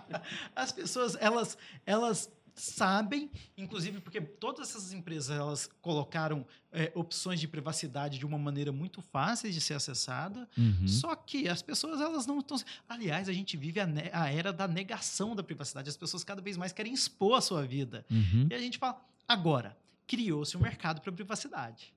as 0.54 0.72
pessoas, 0.72 1.16
elas, 1.20 1.56
elas 1.86 2.30
sabem, 2.56 3.30
inclusive 3.56 4.00
porque 4.00 4.20
todas 4.20 4.70
essas 4.70 4.92
empresas 4.92 5.36
elas 5.38 5.70
colocaram 5.80 6.46
é, 6.72 6.90
opções 6.94 7.38
de 7.38 7.46
privacidade 7.46 8.18
de 8.18 8.26
uma 8.26 8.38
maneira 8.38 8.72
muito 8.72 9.00
fácil 9.02 9.50
de 9.50 9.60
ser 9.60 9.74
acessada. 9.74 10.48
Uhum. 10.56 10.88
Só 10.88 11.14
que 11.14 11.48
as 11.48 11.60
pessoas 11.62 12.00
elas 12.00 12.26
não 12.26 12.38
estão. 12.38 12.56
Aliás, 12.88 13.28
a 13.28 13.32
gente 13.32 13.56
vive 13.56 13.78
a, 13.78 13.86
ne- 13.86 14.10
a 14.12 14.32
era 14.32 14.52
da 14.52 14.66
negação 14.66 15.36
da 15.36 15.42
privacidade. 15.42 15.88
As 15.88 15.96
pessoas 15.96 16.24
cada 16.24 16.40
vez 16.40 16.56
mais 16.56 16.72
querem 16.72 16.92
expor 16.94 17.36
a 17.38 17.40
sua 17.40 17.66
vida. 17.66 18.04
Uhum. 18.10 18.48
E 18.50 18.54
a 18.54 18.58
gente 18.58 18.78
fala, 18.78 19.00
agora, 19.28 19.76
criou-se 20.06 20.56
um 20.56 20.60
mercado 20.60 21.00
para 21.00 21.12
privacidade. 21.12 21.92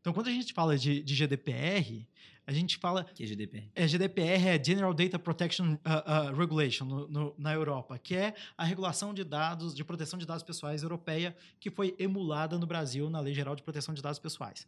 Então, 0.00 0.12
quando 0.12 0.28
a 0.28 0.32
gente 0.32 0.52
fala 0.52 0.76
de, 0.76 1.02
de 1.02 1.14
GDPR, 1.14 2.06
a 2.46 2.52
gente 2.52 2.76
fala. 2.78 3.04
Que 3.04 3.22
é 3.24 3.26
GDPR. 3.26 3.70
É, 3.74 3.86
GDPR 3.88 4.46
é 4.48 4.62
General 4.64 4.92
Data 4.92 5.18
Protection 5.18 5.74
uh, 5.74 6.30
uh, 6.32 6.36
Regulation 6.36 6.84
no- 6.84 7.08
no- 7.08 7.34
na 7.38 7.52
Europa, 7.52 7.98
que 7.98 8.14
é 8.14 8.34
a 8.56 8.64
regulação 8.64 9.14
de 9.14 9.24
dados, 9.24 9.74
de 9.74 9.84
proteção 9.84 10.18
de 10.18 10.26
dados 10.26 10.42
pessoais 10.42 10.82
europeia, 10.82 11.36
que 11.60 11.70
foi 11.70 11.94
emulada 11.98 12.58
no 12.58 12.66
Brasil 12.66 13.08
na 13.08 13.20
Lei 13.20 13.34
Geral 13.34 13.54
de 13.54 13.62
Proteção 13.62 13.94
de 13.94 14.02
Dados 14.02 14.18
Pessoais. 14.18 14.66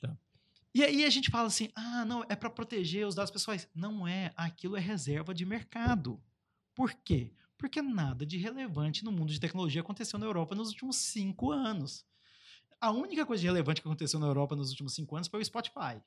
Tá. 0.00 0.16
E 0.74 0.82
aí 0.82 1.04
a 1.04 1.10
gente 1.10 1.30
fala 1.30 1.46
assim: 1.48 1.68
ah, 1.74 2.04
não, 2.04 2.24
é 2.28 2.34
para 2.34 2.48
proteger 2.50 3.06
os 3.06 3.14
dados 3.14 3.30
pessoais. 3.30 3.68
Não 3.74 4.06
é, 4.08 4.32
aquilo 4.36 4.76
é 4.76 4.80
reserva 4.80 5.32
de 5.34 5.44
mercado. 5.44 6.20
Por 6.74 6.92
quê? 6.92 7.30
Porque 7.58 7.80
nada 7.80 8.26
de 8.26 8.38
relevante 8.38 9.04
no 9.04 9.12
mundo 9.12 9.32
de 9.32 9.38
tecnologia 9.38 9.80
aconteceu 9.82 10.18
na 10.18 10.26
Europa 10.26 10.54
nos 10.54 10.70
últimos 10.70 10.96
cinco 10.96 11.52
anos. 11.52 12.04
A 12.80 12.90
única 12.90 13.24
coisa 13.24 13.40
de 13.42 13.46
relevante 13.46 13.80
que 13.80 13.86
aconteceu 13.86 14.18
na 14.18 14.26
Europa 14.26 14.56
nos 14.56 14.70
últimos 14.70 14.92
cinco 14.94 15.14
anos 15.14 15.28
foi 15.28 15.40
o 15.40 15.44
Spotify. 15.44 16.00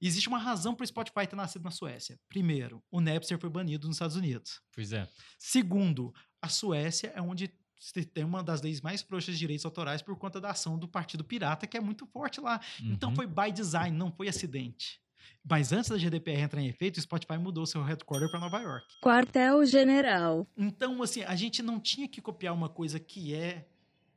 E 0.00 0.06
existe 0.06 0.28
uma 0.28 0.38
razão 0.38 0.74
para 0.74 0.84
o 0.84 0.86
Spotify 0.86 1.26
ter 1.26 1.36
nascido 1.36 1.62
na 1.62 1.70
Suécia. 1.70 2.18
Primeiro, 2.28 2.82
o 2.90 3.00
Napster 3.00 3.38
foi 3.38 3.50
banido 3.50 3.86
nos 3.86 3.96
Estados 3.96 4.16
Unidos. 4.16 4.60
Pois 4.74 4.92
é. 4.92 5.08
Segundo, 5.38 6.12
a 6.40 6.48
Suécia 6.48 7.12
é 7.14 7.20
onde 7.20 7.50
se 7.78 8.04
tem 8.04 8.24
uma 8.24 8.42
das 8.42 8.62
leis 8.62 8.80
mais 8.80 9.02
frouxas 9.02 9.34
de 9.34 9.38
direitos 9.38 9.64
autorais 9.66 10.00
por 10.02 10.16
conta 10.16 10.40
da 10.40 10.50
ação 10.50 10.78
do 10.78 10.88
Partido 10.88 11.22
Pirata, 11.22 11.66
que 11.66 11.76
é 11.76 11.80
muito 11.80 12.06
forte 12.06 12.40
lá. 12.40 12.60
Então 12.82 13.10
Uhum. 13.10 13.16
foi 13.16 13.26
by 13.26 13.52
design, 13.52 13.96
não 13.96 14.10
foi 14.10 14.28
acidente. 14.28 15.00
Mas 15.48 15.72
antes 15.72 15.90
da 15.90 15.96
GDPR 15.98 16.40
entrar 16.40 16.60
em 16.60 16.68
efeito, 16.68 16.96
o 16.98 17.00
Spotify 17.00 17.36
mudou 17.38 17.66
seu 17.66 17.82
headquarter 17.82 18.30
para 18.30 18.40
Nova 18.40 18.60
York. 18.60 18.86
Quartel-General. 19.02 20.46
Então, 20.56 21.02
assim, 21.02 21.22
a 21.22 21.36
gente 21.36 21.62
não 21.62 21.78
tinha 21.80 22.08
que 22.08 22.20
copiar 22.20 22.54
uma 22.54 22.68
coisa 22.68 22.98
que 22.98 23.34
é 23.34 23.66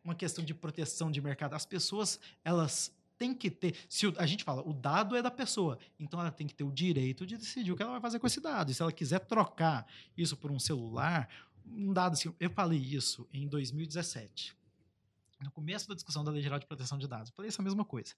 uma 0.04 0.16
questão 0.16 0.44
de 0.44 0.54
proteção 0.54 1.12
de 1.12 1.22
mercado. 1.22 1.54
As 1.54 1.66
pessoas, 1.66 2.20
elas 2.44 2.92
têm 3.20 3.34
que 3.36 3.52
ter. 3.52 3.76
Se 3.88 4.08
o- 4.08 4.14
a 4.18 4.26
gente 4.26 4.44
fala, 4.44 4.68
o 4.68 4.74
dado 4.74 5.16
é 5.16 5.22
da 5.22 5.30
pessoa, 5.30 5.78
então 6.00 6.20
ela 6.20 6.32
tem 6.32 6.48
que 6.48 6.56
ter 6.56 6.64
o 6.64 6.72
direito 6.72 7.26
de 7.26 7.38
decidir 7.38 7.72
o 7.72 7.76
que 7.76 7.84
ela 7.84 7.92
vai 7.92 8.02
fazer 8.02 8.18
com 8.18 8.26
esse 8.26 8.40
dado. 8.40 8.72
E 8.72 8.74
se 8.74 8.82
ela 8.82 8.92
quiser 8.92 9.20
trocar 9.20 9.86
isso 10.18 10.36
por 10.38 10.50
um 10.50 10.58
celular, 10.58 11.30
um 11.66 11.94
dado 11.94 12.14
assim. 12.14 12.34
Eu 12.40 12.50
falei 12.50 12.80
isso 12.80 13.28
em 13.32 13.48
2017. 13.48 14.56
No 15.44 15.52
começo 15.52 15.88
da 15.88 15.94
discussão 15.94 16.24
da 16.24 16.32
Lei 16.32 16.42
Geral 16.42 16.58
de 16.60 16.66
Proteção 16.66 16.98
de 16.98 17.08
Dados. 17.08 17.30
Eu 17.30 17.36
falei 17.36 17.50
essa 17.50 17.62
mesma 17.62 17.86
coisa. 17.86 18.14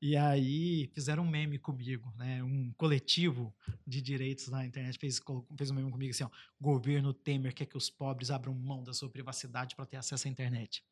E 0.00 0.14
aí 0.14 0.90
fizeram 0.92 1.22
um 1.22 1.28
meme 1.28 1.58
comigo, 1.58 2.12
né? 2.16 2.42
Um 2.42 2.70
coletivo 2.76 3.54
de 3.86 4.00
direitos 4.02 4.48
na 4.48 4.64
internet 4.66 4.98
fez, 4.98 5.20
fez 5.56 5.70
um 5.70 5.74
meme 5.74 5.90
comigo 5.90 6.10
assim, 6.10 6.24
ó, 6.24 6.30
governo 6.60 7.14
Temer 7.14 7.54
quer 7.54 7.64
que 7.64 7.76
os 7.78 7.88
pobres 7.88 8.30
abram 8.30 8.52
mão 8.54 8.84
da 8.84 8.92
sua 8.92 9.08
privacidade 9.08 9.74
para 9.74 9.86
ter 9.86 9.96
acesso 9.96 10.28
à 10.28 10.30
internet. 10.30 10.84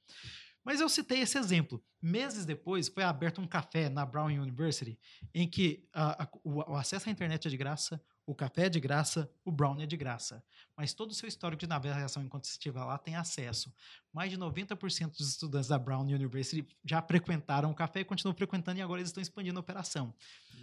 Mas 0.65 0.81
eu 0.81 0.89
citei 0.89 1.21
esse 1.21 1.37
exemplo. 1.39 1.83
Meses 2.01 2.45
depois, 2.47 2.89
foi 2.89 3.03
aberto 3.03 3.41
um 3.41 3.47
café 3.47 3.89
na 3.89 4.05
Brown 4.07 4.27
University 4.27 4.99
em 5.35 5.49
que 5.49 5.87
ah, 5.93 6.25
a- 6.25 6.29
o, 6.43 6.73
o 6.73 6.77
acesso 6.77 7.09
à 7.09 7.13
internet 7.13 7.47
é 7.47 7.51
de 7.51 7.57
graça, 7.57 8.03
o 8.27 8.35
café 8.35 8.67
é 8.67 8.69
de 8.71 8.81
graça, 8.81 9.31
o 9.45 9.53
Brown 9.53 9.79
é 9.81 9.87
de 9.87 9.97
graça. 9.97 10.43
Mas 10.77 10.95
todo 10.95 11.11
o 11.11 11.15
seu 11.15 11.29
histórico 11.29 11.61
de 11.61 11.67
navegação 11.67 12.23
enquanto 12.23 12.47
você 12.47 12.53
estiver 12.53 12.83
lá 12.83 12.97
tem 12.97 13.15
acesso. 13.17 13.71
Mais 14.13 14.31
de 14.31 14.39
90% 14.39 15.17
dos 15.19 15.29
estudantes 15.29 15.69
da 15.69 15.79
Brown 15.79 16.01
University 16.03 16.67
já 16.85 17.03
frequentaram 17.03 17.71
o 17.71 17.75
café 17.75 18.01
e 18.01 18.05
continuam 18.05 18.35
frequentando 18.35 18.79
e 18.79 18.83
agora 18.83 19.01
eles 19.01 19.11
estão 19.11 19.23
expandindo 19.23 19.59
a 19.59 19.61
operação. 19.61 20.15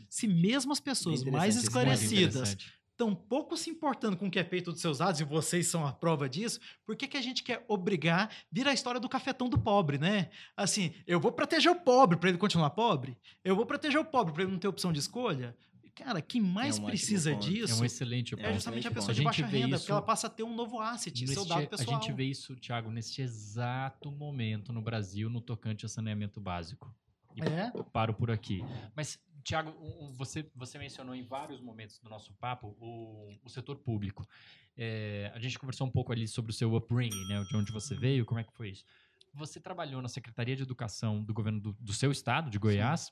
Se 0.09 0.27
mesmo 0.27 0.71
as 0.73 0.79
pessoas 0.79 1.21
mais 1.31 1.55
Muito 1.55 1.67
esclarecidas. 1.67 2.57
Tão 2.97 3.15
pouco 3.15 3.57
se 3.57 3.69
importando 3.69 4.15
com 4.17 4.27
o 4.27 4.31
que 4.31 4.37
é 4.39 4.43
feito 4.43 4.71
dos 4.71 4.81
seus 4.81 4.99
dados, 4.99 5.19
e 5.19 5.23
vocês 5.23 5.67
são 5.67 5.85
a 5.85 5.91
prova 5.91 6.29
disso, 6.29 6.59
por 6.85 6.95
que, 6.95 7.07
que 7.07 7.17
a 7.17 7.21
gente 7.21 7.41
quer 7.43 7.65
obrigar, 7.67 8.29
vira 8.51 8.69
a 8.71 8.73
história 8.73 8.99
do 8.99 9.09
cafetão 9.09 9.49
do 9.49 9.57
pobre, 9.57 9.97
né? 9.97 10.29
Assim, 10.55 10.93
eu 11.07 11.19
vou 11.19 11.31
proteger 11.31 11.71
o 11.71 11.75
pobre 11.79 12.17
para 12.17 12.29
ele 12.29 12.37
continuar 12.37 12.69
pobre? 12.71 13.17
Eu 13.43 13.55
vou 13.55 13.65
proteger 13.65 13.99
o 13.99 14.05
pobre 14.05 14.33
para 14.33 14.43
ele 14.43 14.51
não 14.51 14.59
ter 14.59 14.67
opção 14.67 14.93
de 14.93 14.99
escolha? 14.99 15.55
Cara, 15.93 16.21
quem 16.21 16.41
mais 16.41 16.75
um 16.77 16.83
ótimo 16.83 16.87
precisa 16.89 17.31
ponto. 17.33 17.45
É 17.45 17.49
disso 17.49 17.81
um 17.81 17.85
excelente 17.85 18.33
É 18.33 18.37
é 18.39 18.41
ponto. 18.43 18.53
justamente 18.53 18.87
a 18.87 18.91
pessoa 18.91 19.07
ponto. 19.07 19.15
de 19.15 19.21
A 19.21 19.25
baixa 19.25 19.45
renda, 19.45 19.75
isso 19.75 19.79
porque 19.83 19.91
ela 19.91 20.01
passa 20.01 20.27
a 20.27 20.29
ter 20.29 20.43
um 20.43 20.55
novo 20.55 20.79
asset, 20.79 21.27
seu 21.27 21.43
dado 21.45 21.63
a 21.63 21.67
pessoal. 21.67 22.01
gente 22.01 22.13
vê 22.13 22.23
isso, 22.23 22.55
Thiago, 22.55 22.89
neste 22.89 23.21
exato 23.21 24.09
momento 24.09 24.71
no 24.71 24.81
Brasil, 24.81 25.29
no 25.29 25.41
tocante 25.41 25.85
a 25.85 25.89
saneamento 25.89 26.39
básico. 26.39 26.93
E 27.35 27.41
É? 27.43 27.71
paro 27.91 28.13
por 28.13 28.31
aqui. 28.31 28.63
Mas, 28.95 29.19
Tiago, 29.43 29.71
você, 30.13 30.49
você 30.55 30.77
mencionou 30.77 31.15
em 31.15 31.23
vários 31.23 31.61
momentos 31.61 31.99
do 31.99 32.09
nosso 32.09 32.33
papo 32.33 32.75
o, 32.79 33.37
o 33.43 33.49
setor 33.49 33.77
público. 33.77 34.27
É, 34.75 35.31
a 35.33 35.39
gente 35.39 35.57
conversou 35.59 35.87
um 35.87 35.91
pouco 35.91 36.11
ali 36.11 36.27
sobre 36.27 36.51
o 36.51 36.53
seu 36.53 36.73
upbringing, 36.75 37.27
né? 37.27 37.43
De 37.43 37.55
onde 37.55 37.71
você 37.71 37.95
veio, 37.95 38.25
como 38.25 38.39
é 38.39 38.43
que 38.43 38.53
foi 38.53 38.69
isso. 38.69 38.85
Você 39.33 39.59
trabalhou 39.59 40.01
na 40.01 40.07
Secretaria 40.09 40.55
de 40.55 40.63
Educação 40.63 41.23
do 41.23 41.33
governo 41.33 41.59
do, 41.59 41.73
do 41.73 41.93
seu 41.93 42.11
estado, 42.11 42.49
de 42.49 42.59
Goiás, 42.59 43.11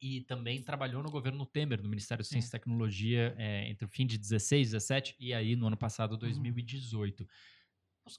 e 0.00 0.20
também 0.22 0.60
trabalhou 0.62 1.02
no 1.02 1.10
governo 1.10 1.46
Temer, 1.46 1.80
no 1.82 1.88
Ministério 1.88 2.22
de 2.22 2.28
Sim. 2.28 2.34
Ciência 2.34 2.48
e 2.48 2.52
Tecnologia, 2.52 3.34
é, 3.38 3.68
entre 3.68 3.84
o 3.84 3.88
fim 3.88 4.04
de 4.06 4.18
16, 4.18 4.70
17 4.72 5.16
e 5.18 5.32
aí 5.32 5.54
no 5.54 5.66
ano 5.66 5.74
Uhum. 5.74 5.78
passado, 5.78 6.16
2018. 6.16 7.26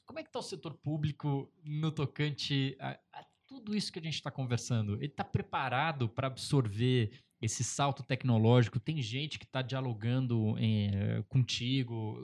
Como 0.05 0.19
é 0.19 0.23
que 0.23 0.29
está 0.29 0.39
o 0.39 0.43
setor 0.43 0.73
público 0.75 1.51
no 1.63 1.91
tocante 1.91 2.77
a, 2.79 2.97
a 3.11 3.25
tudo 3.53 3.75
isso 3.75 3.91
que 3.91 3.99
a 3.99 4.01
gente 4.01 4.15
está 4.15 4.31
conversando? 4.31 4.95
Ele 4.95 5.05
está 5.05 5.23
preparado 5.23 6.09
para 6.09 6.27
absorver 6.27 7.11
esse 7.41 7.63
salto 7.63 8.01
tecnológico? 8.03 8.79
Tem 8.79 9.01
gente 9.01 9.37
que 9.37 9.45
está 9.45 9.61
dialogando 9.61 10.55
eh, 10.57 11.23
contigo? 11.29 12.17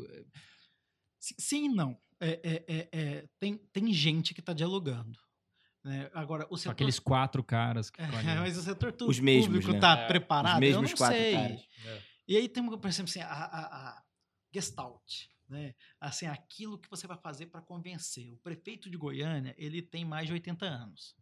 Si- 1.20 1.36
Sim 1.40 1.66
e 1.66 1.70
não. 1.70 1.98
É, 2.20 2.40
é- 2.44 2.66
é- 2.68 2.90
é, 2.92 3.28
tem, 3.40 3.58
tem 3.72 3.94
gente 3.94 4.34
que 4.34 4.40
está 4.42 4.54
dialogando. 4.54 5.18
né? 5.84 6.10
Agora, 6.14 6.46
o 6.50 6.58
setor 6.58 6.72
aqueles 6.74 7.00
quatro 7.00 7.42
caras 7.44 7.90
que 7.90 8.02
É, 8.02 8.08
mas 8.08 8.58
o 8.58 8.62
setor 8.62 8.94
Os 9.08 9.20
mesmos, 9.20 9.46
público 9.48 9.72
né? 9.72 9.78
está 9.78 9.98
É, 9.98 10.02
os 10.02 10.08
preparado? 10.08 10.54
Os 10.56 10.60
mesmos 10.60 10.76
eu 10.76 10.90
não 10.92 10.98
quatro 10.98 11.16
sei. 11.18 11.34
caras. 11.34 11.62
E 12.28 12.36
aí 12.38 12.50
tem, 12.50 12.66
por 12.66 12.88
exemplo, 12.90 13.10
assim, 13.10 13.22
a, 13.22 13.28
a- 13.28 13.90
a 13.90 14.04
Gestalt, 14.54 15.28
né? 15.50 15.74
Assim, 16.00 16.26
aquilo 16.28 16.80
que 16.80 16.90
você 16.90 17.08
vai 17.08 17.18
fazer 17.18 17.48
para 17.48 17.62
convencer. 17.62 18.32
O 18.32 18.38
prefeito 18.38 18.90
de 18.90 18.98
Goiânia, 18.98 19.56
ele 19.58 19.82
tem 19.82 20.06
mais 20.06 20.28
de 20.28 20.34
80 20.34 20.66
anos. 20.66 21.16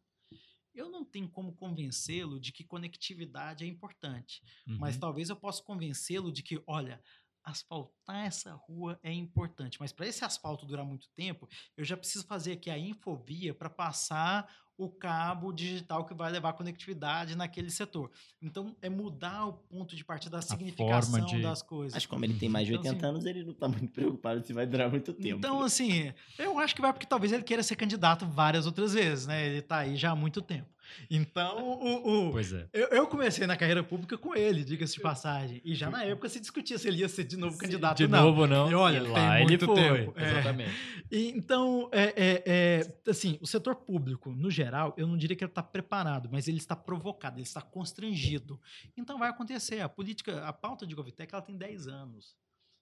Eu 0.73 0.89
não 0.89 1.03
tenho 1.03 1.29
como 1.29 1.55
convencê-lo 1.55 2.39
de 2.39 2.51
que 2.51 2.63
conectividade 2.63 3.63
é 3.63 3.67
importante, 3.67 4.41
mas 4.77 4.95
Uhum. 4.95 4.99
talvez 4.99 5.29
eu 5.29 5.35
possa 5.35 5.63
convencê-lo 5.63 6.31
de 6.31 6.43
que, 6.43 6.61
olha, 6.67 7.01
asfaltar 7.43 8.25
essa 8.25 8.53
rua 8.53 8.99
é 9.01 9.11
importante, 9.11 9.79
mas 9.79 9.93
para 9.93 10.05
esse 10.07 10.23
asfalto 10.23 10.65
durar 10.65 10.85
muito 10.85 11.09
tempo, 11.15 11.47
eu 11.77 11.85
já 11.85 11.95
preciso 11.97 12.27
fazer 12.27 12.53
aqui 12.53 12.69
a 12.69 12.77
infovia 12.77 13.53
para 13.55 13.69
passar 13.69 14.53
o 14.77 14.87
cabo 14.87 15.51
digital 15.51 16.05
que 16.05 16.13
vai 16.13 16.31
levar 16.31 16.53
conectividade 16.53 17.35
naquele 17.35 17.71
setor. 17.71 18.11
Então, 18.41 18.75
é 18.81 18.87
mudar 18.89 19.47
o 19.47 19.53
ponto 19.53 19.95
de 19.95 20.05
partida 20.05 20.37
da 20.37 20.41
significação 20.41 21.25
de- 21.25 21.41
das 21.41 21.61
coisas. 21.63 21.93
Mas 21.95 22.05
como 22.05 22.23
ele 22.23 22.35
tem 22.35 22.47
mais 22.47 22.67
de 22.67 22.73
Então, 22.73 22.83
80 22.83 22.97
assim- 23.07 23.15
anos, 23.15 23.25
ele 23.25 23.43
não 23.43 23.53
tá 23.53 23.67
muito 23.67 23.91
preocupado 23.91 24.45
se 24.45 24.53
vai 24.53 24.67
durar 24.67 24.89
muito 24.89 25.11
tempo. 25.13 25.37
Então, 25.39 25.61
assim, 25.63 26.13
eu 26.37 26.59
acho 26.59 26.75
que 26.75 26.81
vai 26.81 26.93
porque 26.93 27.07
talvez 27.07 27.31
ele 27.33 27.41
queira 27.43 27.63
ser 27.63 27.75
candidato 27.75 28.25
várias 28.27 28.65
outras 28.67 28.93
vezes, 28.93 29.25
né? 29.25 29.47
Ele 29.47 29.61
tá 29.63 29.77
aí 29.77 29.95
já 29.95 30.11
há 30.11 30.15
muito 30.15 30.41
tempo. 30.43 30.67
Então, 31.09 31.57
o, 31.63 32.27
o- 32.27 32.31
Pois 32.31 32.51
é. 32.53 32.67
eu, 32.73 32.87
eu 32.89 33.07
comecei 33.07 33.45
na 33.47 33.55
carreira 33.55 33.83
pública 33.83 34.17
com 34.17 34.35
ele, 34.35 34.63
diga-se 34.63 34.93
de 34.95 34.99
passagem. 35.01 35.61
E 35.63 35.73
já 35.75 35.89
na 35.89 36.03
época 36.03 36.29
se 36.29 36.39
discutia 36.39 36.77
se 36.77 36.87
ele 36.87 36.99
ia 36.99 37.09
ser 37.09 37.23
de 37.23 37.37
novo 37.37 37.57
candidato 37.57 37.97
De 37.97 38.03
ou 38.03 38.09
não. 38.09 38.23
novo, 38.23 38.47
não. 38.47 38.69
E 38.71 38.75
olha, 38.75 38.97
E 38.97 39.01
tem 39.03 39.11
lá 39.11 39.35
ele 39.39 39.47
muito 39.49 39.65
foi. 39.65 39.75
tempo. 39.75 40.13
É. 40.19 40.29
Exatamente. 40.31 40.71
E, 41.11 41.29
então, 41.29 41.89
é, 41.91 42.03
é- 42.15 42.43
é, 42.45 43.09
assim, 43.09 43.37
o 43.41 43.47
setor 43.47 43.75
público, 43.75 44.31
no 44.31 44.51
geral, 44.51 44.93
eu 44.97 45.07
não 45.07 45.17
diria 45.17 45.35
que 45.35 45.43
ele 45.43 45.51
está 45.51 45.63
preparado, 45.63 46.29
mas 46.31 46.47
ele 46.47 46.57
está 46.57 46.75
provocado, 46.75 47.37
ele 47.37 47.43
está 47.43 47.61
constrangido. 47.61 48.59
Então 48.95 49.17
vai 49.17 49.29
acontecer. 49.29 49.79
A 49.81 49.89
política, 49.89 50.45
a 50.45 50.51
pauta 50.53 50.85
de 50.85 50.93
Govtech, 50.95 51.33
ela 51.33 51.41
tem 51.41 51.55
10 51.57 51.87
anos. 51.87 52.35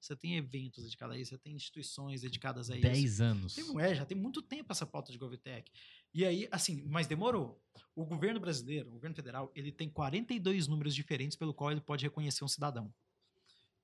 Você 0.06 0.16
tem 0.16 0.36
eventos 0.38 0.84
dedicados 0.84 1.16
a 1.16 1.20
isso, 1.20 1.32
você 1.32 1.38
tem 1.40 1.56
instituições 1.56 2.22
dedicadas 2.22 2.70
a 2.70 2.76
isso. 2.76 2.84
10 2.84 3.22
anos. 3.22 3.56
Tem, 3.56 3.82
é, 3.82 3.96
já 3.96 4.06
tem 4.06 4.16
muito 4.16 4.40
tempo 4.40 4.72
essa 4.72 4.86
pauta 4.86 5.12
de 5.12 5.18
GovTech. 5.18 5.72
E 6.14 6.24
aí, 6.24 6.48
assim, 6.52 6.84
mas 6.86 7.08
demorou. 7.08 7.60
O 7.96 8.06
governo 8.06 8.40
brasileiro, 8.40 8.88
o 8.90 8.92
governo 8.92 9.16
federal, 9.16 9.52
ele 9.56 9.72
tem 9.72 9.90
42 9.90 10.68
números 10.68 10.94
diferentes 10.94 11.36
pelo 11.36 11.56
qual 11.56 11.72
ele 11.72 11.82
pode 11.82 12.06
reconhecer 12.06 12.44
um 12.44 12.48
cidadão. 12.48 12.94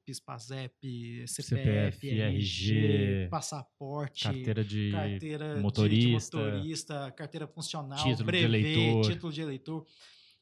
CEP, 0.05 0.13
SPASEP, 0.13 1.27
CPF, 1.27 1.97
CPF, 1.97 2.09
RG, 2.21 3.27
passaporte, 3.29 4.23
Carteira 4.23 4.63
de 4.63 4.91
carteira 4.91 5.55
de- 5.55 5.61
motorista, 5.61 6.37
de, 6.37 6.43
motorista, 6.45 7.11
carteira 7.13 7.47
funcional, 7.47 8.03
título 8.03 8.31
de 8.31 8.37
eleitor. 8.37 9.11
título 9.11 9.33
de 9.33 9.41
eleitor. 9.41 9.87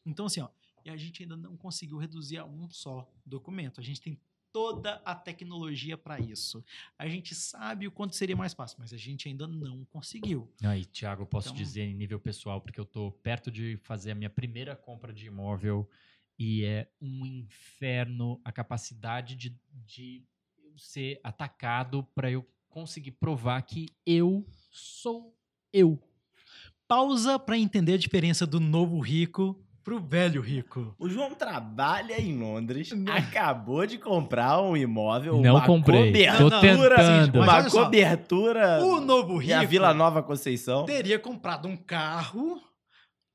Então, 0.05 0.25
assim, 0.25 0.41
ó, 0.41 0.49
e 0.83 0.89
a 0.89 0.97
gente 0.97 1.23
ainda 1.23 1.37
não 1.37 1.55
conseguiu 1.55 1.97
reduzir 1.97 2.37
a 2.37 2.45
um 2.45 2.69
só 2.69 3.09
documento. 3.25 3.79
A 3.79 3.83
gente 3.83 4.01
tem 4.01 4.19
toda 4.51 5.01
a 5.05 5.15
tecnologia 5.15 5.97
para 5.97 6.19
isso. 6.19 6.63
A 6.97 7.07
gente 7.07 7.35
sabe 7.35 7.87
o 7.87 7.91
quanto 7.91 8.15
seria 8.15 8.35
mais 8.35 8.53
fácil, 8.53 8.77
mas 8.79 8.91
a 8.93 8.97
gente 8.97 9.27
ainda 9.27 9.47
não 9.47 9.85
conseguiu. 9.85 10.51
Aí, 10.63 10.85
Thiago, 10.85 11.23
eu 11.23 11.27
posso 11.27 11.49
Então- 11.49 11.57
dizer 11.57 11.83
em 11.83 11.93
nível 11.93 12.19
pessoal, 12.19 12.59
porque 12.61 12.79
eu 12.79 12.85
tô 12.85 13.11
perto 13.11 13.51
de 13.51 13.77
fazer 13.77 14.11
a 14.11 14.15
minha 14.15 14.29
primeira 14.29 14.75
compra 14.75 15.13
de 15.13 15.27
imóvel 15.27 15.89
e 16.37 16.63
é 16.63 16.89
um 17.01 17.25
inferno 17.25 18.39
a 18.43 18.51
capacidade 18.51 19.35
de, 19.35 19.55
de 19.85 20.23
eu 20.63 20.77
ser 20.77 21.19
atacado 21.23 22.03
para 22.15 22.31
eu 22.31 22.47
conseguir 22.69 23.11
provar 23.11 23.61
que 23.63 23.87
eu 24.05 24.45
sou 24.71 25.35
eu. 25.73 26.01
Pausa 26.87 27.37
para 27.37 27.57
entender 27.57 27.93
a 27.93 27.97
diferença 27.97 28.47
do 28.47 28.59
novo 28.59 28.99
rico 28.99 29.61
pro 29.89 29.99
velho 29.99 30.39
rico. 30.39 30.93
O 30.99 31.09
João 31.09 31.33
trabalha 31.33 32.21
em 32.21 32.37
Londres, 32.37 32.91
Não. 32.91 33.11
acabou 33.11 33.87
de 33.87 33.97
comprar 33.97 34.61
um 34.61 34.77
imóvel, 34.77 35.41
Não 35.41 35.55
uma 35.55 35.65
comprei, 35.65 36.11
cobertura, 36.11 36.37
tô 36.37 36.61
tentando. 36.61 37.41
Uma 37.41 37.69
só, 37.69 37.83
cobertura 37.85 38.85
O 38.85 39.01
novo 39.01 39.41
e 39.41 39.51
a 39.51 39.61
rico 39.61 39.71
Vila 39.71 39.91
Nova 39.91 40.21
Conceição. 40.21 40.85
teria 40.85 41.17
comprado 41.17 41.67
um 41.67 41.75
carro, 41.75 42.61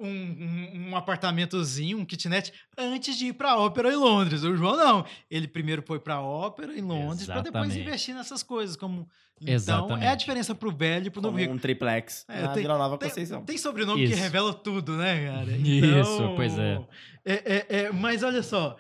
um, 0.07 0.89
um, 0.91 0.97
apartamentozinho, 0.97 1.99
um 1.99 2.05
kitnet, 2.05 2.53
antes 2.77 3.17
de 3.17 3.27
ir 3.27 3.33
para 3.33 3.53
a 3.53 3.59
ópera 3.59 3.93
em 3.93 3.97
Londres. 3.97 4.43
O 4.45 4.57
João 4.57 4.77
não. 4.77 5.05
Ele 5.31 5.49
primeiro 5.49 5.83
foi 5.87 5.99
para 5.99 6.15
a 6.15 6.23
ópera 6.23 6.77
em 6.77 6.81
Londres 6.83 7.27
para 7.27 7.41
depois 7.43 7.65
Exatamente. 7.67 7.81
investir 7.89 8.15
nessas 8.15 8.43
coisas. 8.43 8.77
Como... 8.77 9.09
Então, 9.41 9.49
é 9.49 9.53
a 9.53 9.55
Exatamente. 9.55 10.17
diferença 10.19 10.55
pro 10.55 10.71
velho 10.71 11.07
e 11.09 11.11
pro 11.11 11.21
novo 11.21 11.33
Como 11.33 11.43
rico. 11.43 11.55
um 11.55 11.59
triplex 11.59 12.25
É, 12.29 12.43
na 12.43 12.49
tem- 12.49 12.63
Vila 12.63 12.79
Nova 12.79 12.97
Tem, 12.97 13.09
Conceição. 13.09 13.45
tem 13.45 13.59
sobrenome 13.59 14.07
que 14.07 14.13
Isso. 14.13 14.23
revela 14.23 14.55
tudo, 14.55 14.97
né, 14.97 15.27
cara? 15.27 15.51
Isso, 15.57 16.33
pois 16.37 16.57
é. 16.59 16.81
é, 17.25 17.33
é, 17.35 17.67
é, 17.87 17.93
mas 17.93 18.23
olha 18.23 18.43
só. 18.43 18.77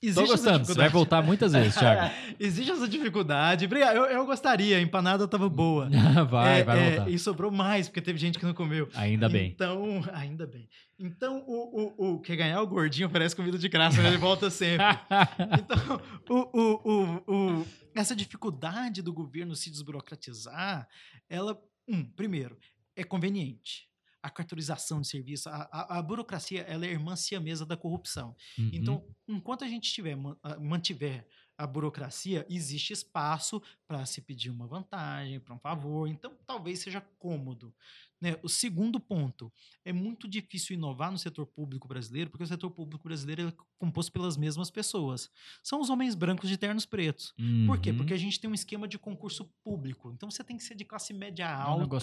Tô 0.00 0.06
existe 0.06 0.22
essa 0.22 0.32
gostando, 0.32 0.64
você 0.66 0.74
vai 0.74 0.88
voltar 0.88 1.22
muitas 1.22 1.52
vezes, 1.52 1.74
Thiago. 1.74 2.14
Existe 2.38 2.70
essa 2.70 2.86
dificuldade. 2.88 3.68
Eu, 3.68 4.04
eu 4.04 4.24
gostaria, 4.26 4.76
a 4.76 4.80
empanada 4.80 5.26
tava 5.26 5.48
boa. 5.48 5.88
vai, 6.30 6.60
É, 6.60 6.64
vai 6.64 6.78
é, 6.78 6.90
voltar. 6.96 7.10
E 7.10 7.18
sobrou 7.18 7.50
mais, 7.50 7.88
porque 7.88 8.00
teve 8.00 8.16
gente 8.18 8.38
que 8.38 8.44
não 8.44 8.54
comeu. 8.54 8.88
Ainda 8.94 9.28
bem. 9.28 9.50
Então, 9.50 10.04
ainda 10.12 10.46
bem. 10.46 10.68
Então, 10.98 11.42
o, 11.46 11.94
o, 11.96 12.14
o 12.14 12.20
que 12.20 12.36
ganhar 12.36 12.60
o 12.62 12.66
gordinho 12.66 13.10
parece 13.10 13.34
comida 13.34 13.58
de 13.58 13.68
graça, 13.68 14.00
né? 14.00 14.08
ele 14.08 14.18
volta 14.18 14.50
sempre. 14.50 14.86
Então, 15.58 16.00
o, 16.28 16.60
o, 16.60 17.22
o, 17.26 17.34
o- 17.60 17.66
essa 17.94 18.14
dificuldade 18.14 19.02
do 19.02 19.12
governo 19.12 19.56
se 19.56 19.70
desburocratizar, 19.70 20.86
ela, 21.28 21.60
um, 21.88 22.04
primeiro, 22.04 22.56
é 22.94 23.02
conveniente. 23.02 23.87
A 24.22 24.30
cartorização 24.30 25.00
de 25.00 25.08
serviço, 25.08 25.48
a, 25.48 25.68
a, 25.70 25.98
a 25.98 26.02
burocracia, 26.02 26.62
ela 26.62 26.84
é 26.84 26.90
irmã 26.90 27.14
siamesa 27.16 27.64
da 27.64 27.76
corrupção. 27.76 28.36
Uhum. 28.58 28.70
Então, 28.72 29.06
enquanto 29.28 29.64
a 29.64 29.68
gente 29.68 29.92
tiver, 29.92 30.16
man- 30.16 30.36
mantiver 30.60 31.26
a 31.56 31.66
burocracia, 31.66 32.46
existe 32.48 32.92
espaço 32.92 33.60
para 33.86 34.06
se 34.06 34.20
pedir 34.20 34.50
uma 34.50 34.66
vantagem, 34.66 35.40
para 35.40 35.54
um 35.54 35.58
favor. 35.58 36.08
Então, 36.08 36.36
talvez 36.46 36.78
seja 36.78 37.00
cômodo. 37.00 37.74
Né? 38.20 38.36
O 38.42 38.48
segundo 38.48 38.98
ponto, 38.98 39.52
é 39.84 39.92
muito 39.92 40.28
difícil 40.28 40.74
inovar 40.74 41.10
no 41.10 41.18
setor 41.18 41.46
público 41.46 41.86
brasileiro, 41.86 42.30
porque 42.30 42.44
o 42.44 42.46
setor 42.46 42.70
público 42.70 43.04
brasileiro 43.04 43.48
é 43.48 43.52
composto 43.78 44.12
pelas 44.12 44.36
mesmas 44.36 44.70
pessoas. 44.70 45.30
São 45.62 45.80
os 45.80 45.88
homens 45.88 46.14
brancos 46.14 46.48
de 46.48 46.56
ternos 46.56 46.84
pretos. 46.84 47.34
Por 47.66 47.78
quê? 47.78 47.90
Uhum. 47.90 47.96
Porque 47.98 48.14
a 48.14 48.18
gente 48.18 48.40
tem 48.40 48.50
um 48.50 48.54
esquema 48.54 48.88
de 48.88 48.98
concurso 48.98 49.50
público. 49.62 50.12
Então, 50.12 50.30
você 50.30 50.42
tem 50.42 50.56
que 50.56 50.64
ser 50.64 50.74
de 50.74 50.84
classe 50.84 51.12
média 51.14 51.44
É 51.44 51.52
alta 51.52 51.98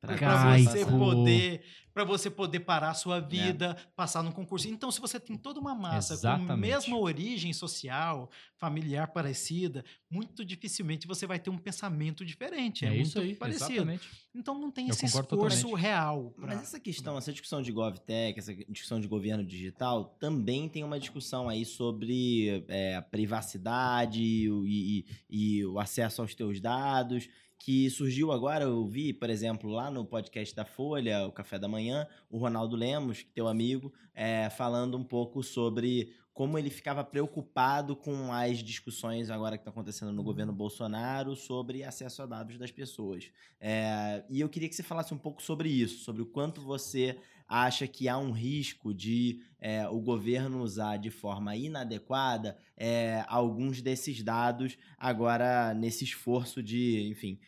para 0.00 0.56
você 0.58 0.86
poder 0.86 1.64
para 1.96 2.04
você 2.04 2.30
poder 2.30 2.60
parar 2.60 2.90
a 2.90 2.94
sua 2.94 3.20
vida, 3.20 3.74
passar 3.96 4.22
num 4.22 4.30
concurso. 4.30 4.68
Então, 4.68 4.90
se 4.90 5.00
você 5.00 5.18
tem 5.18 5.34
toda 5.34 5.58
uma 5.58 5.74
massa 5.74 6.08
com 6.08 6.26
a 6.26 6.34
Exatamente. 6.34 6.60
mesma 6.60 6.98
origem 6.98 7.54
social, 7.54 8.30
familiar 8.58 9.08
parecida, 9.08 9.82
muito 10.10 10.44
dificilmente 10.44 11.06
você 11.06 11.26
vai 11.26 11.38
ter 11.38 11.50
um 11.50 11.58
pensamento 11.58 12.24
diferente. 12.24 12.84
É, 12.84 12.88
É 12.88 12.90
muito 12.92 13.06
isso 13.06 13.18
aí, 13.18 13.34
parecido. 13.34 13.72
exatamente. 13.72 14.08
Então, 14.34 14.58
não 14.58 14.70
tem 14.70 14.86
Eu 14.86 14.90
esse 14.94 15.06
esforço 15.06 15.28
totalmente. 15.30 15.74
real. 15.82 16.30
pra- 16.36 16.46
Mas 16.48 16.62
essa 16.62 16.78
questão, 16.78 17.18
essa 17.18 17.32
discussão 17.32 17.60
de 17.60 17.72
GovTech, 17.72 18.38
essa 18.38 18.54
discussão 18.54 19.00
de 19.00 19.08
governo 19.08 19.44
digital, 19.44 20.16
também 20.20 20.68
tem 20.68 20.84
uma 20.84 20.98
discussão 21.00 21.48
aí 21.48 21.64
sobre 21.64 22.64
é, 22.68 22.96
a 22.96 23.02
privacidade 23.02 24.22
e, 24.22 24.50
o- 24.50 24.66
e- 24.66 25.06
e 25.28 25.64
o 25.64 25.78
acesso 25.78 26.20
aos 26.22 26.34
teus 26.34 26.60
dados, 26.60 27.28
que 27.58 27.88
surgiu 27.90 28.30
agora, 28.32 28.64
eu 28.64 28.86
vi, 28.86 29.12
por 29.12 29.30
exemplo, 29.30 29.70
lá 29.70 29.90
no 29.90 30.04
podcast 30.04 30.54
da 30.54 30.64
Folha, 30.64 31.26
o 31.26 31.32
Café 31.32 31.58
da 31.58 31.66
Manhã, 31.66 32.06
o 32.30 32.38
Ronaldo 32.38 32.76
Lemos, 32.76 33.24
teu 33.34 33.48
amigo, 33.48 33.92
é, 34.14 34.50
falando 34.50 34.96
um 34.96 35.02
pouco 35.04 35.42
sobre 35.42 36.12
como 36.36 36.58
ele 36.58 36.68
ficava 36.68 37.02
preocupado 37.02 37.96
com 37.96 38.30
as 38.30 38.58
discussões 38.58 39.30
agora 39.30 39.56
que 39.56 39.62
estão 39.62 39.70
acontecendo 39.70 40.12
no 40.12 40.22
governo 40.22 40.52
Bolsonaro 40.52 41.34
sobre 41.34 41.82
acesso 41.82 42.20
a 42.20 42.26
dados 42.26 42.58
das 42.58 42.70
pessoas. 42.70 43.30
É, 43.58 44.22
e 44.28 44.38
eu 44.38 44.48
queria 44.50 44.68
que 44.68 44.74
você 44.74 44.82
falasse 44.82 45.14
um 45.14 45.18
pouco 45.18 45.42
sobre 45.42 45.70
isso, 45.70 46.04
sobre 46.04 46.20
o 46.20 46.26
quanto 46.26 46.60
você 46.60 47.18
acha 47.48 47.86
que 47.86 48.06
há 48.06 48.18
um 48.18 48.32
risco 48.32 48.92
de 48.92 49.40
é, 49.58 49.88
o 49.88 49.98
governo 49.98 50.60
usar 50.60 50.98
de 50.98 51.10
forma 51.10 51.56
inadequada 51.56 52.58
é, 52.76 53.24
alguns 53.28 53.80
desses 53.80 54.22
dados 54.22 54.76
agora 54.98 55.72
nesse 55.72 56.04
esforço 56.04 56.62
de, 56.62 57.08
enfim, 57.08 57.40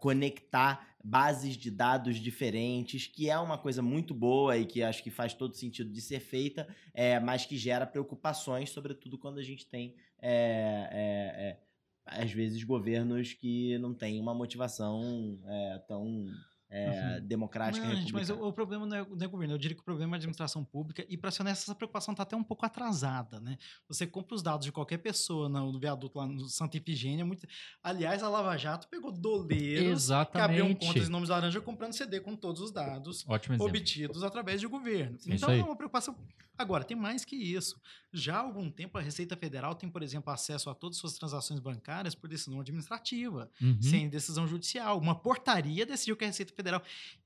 conectar 0.00 0.91
bases 1.02 1.56
de 1.56 1.70
dados 1.70 2.16
diferentes, 2.16 3.06
que 3.06 3.28
é 3.28 3.38
uma 3.38 3.58
coisa 3.58 3.82
muito 3.82 4.14
boa 4.14 4.56
e 4.56 4.64
que 4.64 4.82
acho 4.82 5.02
que 5.02 5.10
faz 5.10 5.34
todo 5.34 5.54
sentido 5.54 5.90
de 5.90 6.00
ser 6.00 6.20
feita, 6.20 6.66
é, 6.94 7.18
mas 7.18 7.44
que 7.44 7.56
gera 7.56 7.86
preocupações, 7.86 8.70
sobretudo 8.70 9.18
quando 9.18 9.38
a 9.38 9.42
gente 9.42 9.66
tem 9.66 9.94
é, 10.20 10.88
é, 10.92 11.48
é, 11.48 12.22
às 12.22 12.30
vezes 12.30 12.62
governos 12.62 13.32
que 13.32 13.76
não 13.78 13.92
têm 13.92 14.20
uma 14.20 14.34
motivação 14.34 15.38
é, 15.46 15.78
tão 15.88 16.26
é, 16.74 17.20
democrática 17.20 17.84
Não, 17.86 17.94
gente, 17.94 18.14
mas 18.14 18.28
republicana. 18.28 18.46
o, 18.46 18.48
o 18.48 18.52
problema 18.52 18.86
não 18.86 18.96
é, 18.96 19.06
não 19.06 19.24
é 19.24 19.26
o 19.26 19.30
governo, 19.30 19.54
eu 19.54 19.58
diria 19.58 19.74
que 19.74 19.82
o 19.82 19.84
problema 19.84 20.12
é 20.12 20.14
a 20.14 20.16
administração 20.16 20.64
pública 20.64 21.04
e, 21.06 21.18
para 21.18 21.30
ser 21.30 21.42
honesto, 21.42 21.64
essa 21.64 21.74
preocupação 21.74 22.12
está 22.12 22.22
até 22.22 22.34
um 22.34 22.42
pouco 22.42 22.64
atrasada, 22.64 23.38
né? 23.40 23.58
Você 23.88 24.06
compra 24.06 24.34
os 24.34 24.42
dados 24.42 24.64
de 24.64 24.72
qualquer 24.72 24.96
pessoa 24.98 25.50
no, 25.50 25.78
viaduto 25.78 26.18
lá 26.18 26.26
no 26.26 26.48
Santa 26.48 26.78
Ifigênia. 26.78 27.26
Muito... 27.26 27.46
Aliás, 27.82 28.22
a 28.22 28.28
Lava 28.28 28.56
Jato 28.56 28.88
pegou 28.88 29.12
doleiros 29.12 30.06
que 30.06 30.38
abriam 30.38 30.68
Exatamente. 30.68 30.86
contas 30.86 31.08
em 31.08 31.10
nomes 31.12 31.28
laranja 31.28 31.60
comprando 31.60 31.92
CD 31.92 32.20
com 32.20 32.34
todos 32.34 32.62
os 32.62 32.72
dados 32.72 33.24
Ótimo 33.28 33.54
exemplo. 33.56 33.68
obtidos 33.68 34.22
através 34.22 34.58
de 34.58 34.66
governo. 34.66 35.18
Sim, 35.18 35.34
então 35.34 35.50
é 35.50 35.62
uma 35.62 35.76
preocupação. 35.76 36.16
Agora, 36.56 36.84
tem 36.84 36.96
mais 36.96 37.24
que 37.24 37.36
isso. 37.36 37.78
Já 38.12 38.36
há 38.36 38.40
algum 38.40 38.70
tempo, 38.70 38.96
a 38.96 39.00
Receita 39.00 39.36
Federal 39.36 39.74
tem, 39.74 39.90
por 39.90 40.02
exemplo, 40.02 40.32
acesso 40.32 40.70
a 40.70 40.74
todas 40.74 40.96
as 40.96 41.00
suas 41.00 41.14
transações 41.14 41.60
bancárias 41.60 42.14
por 42.14 42.28
decisão 42.28 42.60
administrativa 42.60 43.50
Uhum. 43.60 43.80
sem 43.80 44.08
decisão 44.08 44.46
judicial. 44.46 44.98
Uma 44.98 45.14
portaria 45.14 45.84
decidiu 45.84 46.16
que 46.16 46.24
a 46.24 46.26
Receita 46.26 46.52
Federal. 46.52 46.61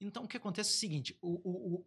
Então, 0.00 0.24
o 0.24 0.28
que 0.28 0.36
acontece 0.36 0.70
é 0.70 0.74
o 0.74 0.78
seguinte: 0.78 1.16
o, 1.20 1.40
o, 1.44 1.84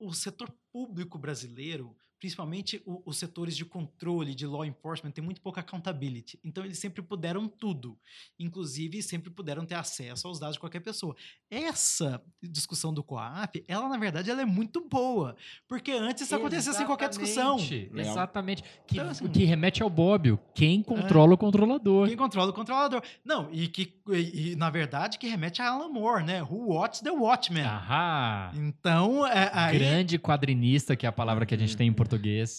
o, 0.00 0.08
o 0.08 0.14
setor 0.14 0.50
público 0.72 1.18
brasileiro, 1.18 1.96
principalmente 2.20 2.80
o- 2.84 3.02
os 3.04 3.16
setores 3.16 3.56
de 3.56 3.64
controle, 3.64 4.34
de 4.34 4.46
law 4.46 4.64
enforcement, 4.64 5.10
tem 5.10 5.24
muito 5.24 5.40
pouca 5.40 5.60
accountability. 5.60 6.38
Então, 6.44 6.64
eles 6.64 6.78
sempre 6.78 7.00
puderam 7.02 7.48
tudo. 7.48 7.98
Inclusive, 8.38 9.02
sempre 9.02 9.30
puderam 9.30 9.64
ter 9.64 9.74
acesso 9.74 10.28
aos 10.28 10.38
dados 10.38 10.54
de 10.56 10.60
qualquer 10.60 10.80
pessoa. 10.80 11.16
Essa 11.50 12.22
discussão 12.42 12.92
do 12.92 13.02
COAF, 13.02 13.64
ela, 13.66 13.88
na 13.88 13.96
verdade, 13.96 14.30
ela 14.30 14.42
é 14.42 14.44
muito 14.44 14.86
boa. 14.88 15.34
Porque 15.66 15.90
antes 15.92 16.22
isso 16.24 16.34
acontecia 16.36 16.72
sem 16.72 16.86
qualquer 16.86 17.08
discussão. 17.08 17.58
Exatamente. 18.10 18.62
Que, 18.86 18.96
Então, 18.98 19.08
assim- 19.08 19.28
que 19.28 19.44
remete 19.44 19.82
ao 19.82 19.90
Bobbio. 19.90 20.38
Quem 20.54 20.82
controla 20.82 21.34
o 21.34 21.38
controlador. 21.38 22.06
Quem 22.06 22.16
controla 22.16 22.50
o 22.50 22.54
controlador. 22.54 23.02
Não, 23.24 23.48
e 23.52 23.66
que, 23.66 23.94
e, 24.08 24.52
e, 24.52 24.56
na 24.56 24.68
verdade, 24.70 25.18
que 25.18 25.26
remete 25.26 25.62
a 25.62 25.70
Alan 25.70 25.88
Moore, 25.88 26.22
né? 26.24 26.42
Who 26.42 26.68
watches 26.74 27.00
the 27.00 27.10
Watchmen. 27.10 27.64
Ahá. 27.64 28.52
Então, 28.54 29.26
é, 29.26 29.50
aí... 29.54 29.78
Grande 29.78 30.18
quadrinista, 30.18 30.94
que 30.94 31.06
é 31.06 31.08
a 31.08 31.12
palavra 31.12 31.46
que 31.46 31.54
a 31.54 31.58
gente 31.58 31.76
tem 31.76 31.88
em 31.88 31.92
português, 31.92 32.09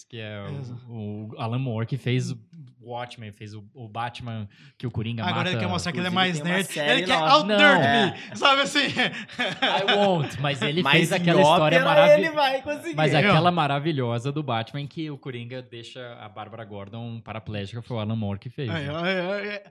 que 0.08 0.18
é 0.18 0.44
Exato. 0.60 0.80
o, 0.88 1.28
o 1.32 1.40
Alan 1.40 1.58
Moore, 1.58 1.86
que 1.86 1.96
fez 1.96 2.30
o 2.30 2.38
Watchmen, 2.84 3.32
fez 3.32 3.54
o, 3.54 3.64
o 3.74 3.88
Batman 3.88 4.48
que 4.76 4.86
o 4.86 4.90
Coringa 4.90 5.22
Agora 5.22 5.36
mata. 5.38 5.50
ele 5.50 5.58
quer 5.58 5.68
mostrar 5.68 5.92
que 5.92 5.98
ele 5.98 6.06
é 6.06 6.10
mais 6.10 6.40
nerd. 6.40 6.68
Ele 6.78 7.02
quer 7.04 7.14
out-nerd 7.14 7.82
Não. 7.82 8.30
me, 8.30 8.36
sabe 8.36 8.62
assim? 8.62 8.80
I 8.86 9.96
won't, 9.96 10.40
mas 10.40 10.60
ele 10.62 10.82
Mas 10.82 10.92
fez 11.08 11.12
aquela 11.12 11.40
história 11.40 11.84
maravilhosa. 11.84 12.18
ele 12.20 12.30
vai 12.30 12.62
conseguir. 12.62 12.96
Mas 12.96 13.12
Eu- 13.12 13.18
aquela 13.20 13.50
maravilhosa 13.50 14.32
do 14.32 14.42
Batman 14.42 14.86
que 14.86 15.10
o 15.10 15.18
Coringa 15.18 15.62
deixa 15.62 16.14
a 16.20 16.28
Bárbara 16.28 16.64
Gordon 16.64 17.20
paraplégica 17.20 17.82
foi 17.82 17.96
o 17.96 18.00
Alan 18.00 18.16
Moore 18.16 18.38
que 18.38 18.50
fez. 18.50 18.68
É, 18.70 18.72
né? 18.72 18.92
é, 19.12 19.46
é, 19.56 19.64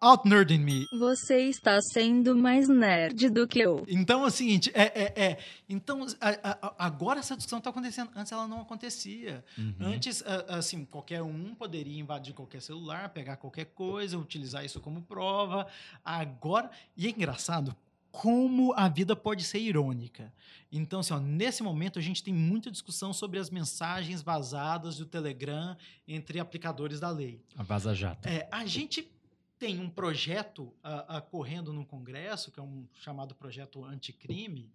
Out-nerding 0.00 0.58
me. 0.58 0.84
Você 0.98 1.42
está 1.48 1.80
sendo 1.80 2.36
mais 2.36 2.68
nerd 2.68 3.30
do 3.30 3.46
que 3.46 3.60
eu. 3.60 3.84
Então 3.88 4.24
é 4.24 4.26
o 4.26 4.30
seguinte, 4.30 4.70
é, 4.74 4.82
é, 4.84 5.12
é. 5.24 5.38
Então, 5.68 6.06
a- 6.20 6.58
a- 6.62 6.74
agora 6.86 7.20
essa 7.20 7.34
discussão 7.36 7.58
está 7.58 7.70
acontecendo. 7.70 8.10
Antes 8.16 8.32
ela 8.32 8.46
não 8.46 8.60
acontecia. 8.60 9.44
Uhum. 9.58 9.74
Antes, 9.80 10.22
a- 10.26 10.56
assim, 10.58 10.84
qualquer 10.84 11.22
um 11.22 11.54
poderia 11.54 11.98
invadir 12.00 12.34
qualquer 12.34 12.55
qualquer 12.56 12.60
celular, 12.60 13.08
pegar 13.10 13.36
qualquer 13.36 13.66
coisa, 13.66 14.18
utilizar 14.18 14.64
isso 14.64 14.80
como 14.80 15.02
prova. 15.02 15.66
Agora, 16.04 16.70
e 16.96 17.06
é 17.06 17.10
engraçado 17.10 17.76
como 18.10 18.72
a 18.72 18.88
vida 18.88 19.14
pode 19.14 19.44
ser 19.44 19.58
irônica. 19.58 20.32
Então, 20.72 21.00
assim, 21.00 21.12
ó, 21.12 21.20
nesse 21.20 21.62
momento 21.62 21.98
a 21.98 22.02
gente 22.02 22.22
tem 22.22 22.32
muita 22.32 22.70
discussão 22.70 23.12
sobre 23.12 23.38
as 23.38 23.50
mensagens 23.50 24.22
vazadas 24.22 24.96
do 24.96 25.04
Telegram 25.04 25.76
entre 26.08 26.40
aplicadores 26.40 26.98
da 26.98 27.10
lei. 27.10 27.42
A 27.56 27.62
Vaza 27.62 27.94
Jato. 27.94 28.26
É, 28.26 28.48
a 28.50 28.64
gente 28.64 29.10
tem 29.58 29.80
um 29.80 29.88
projeto 29.88 30.72
ah, 30.82 31.16
ah, 31.16 31.20
correndo 31.20 31.72
no 31.72 31.84
Congresso, 31.84 32.50
que 32.50 32.58
é 32.58 32.62
um 32.62 32.86
chamado 32.94 33.34
projeto 33.34 33.84
anticrime, 33.84 34.70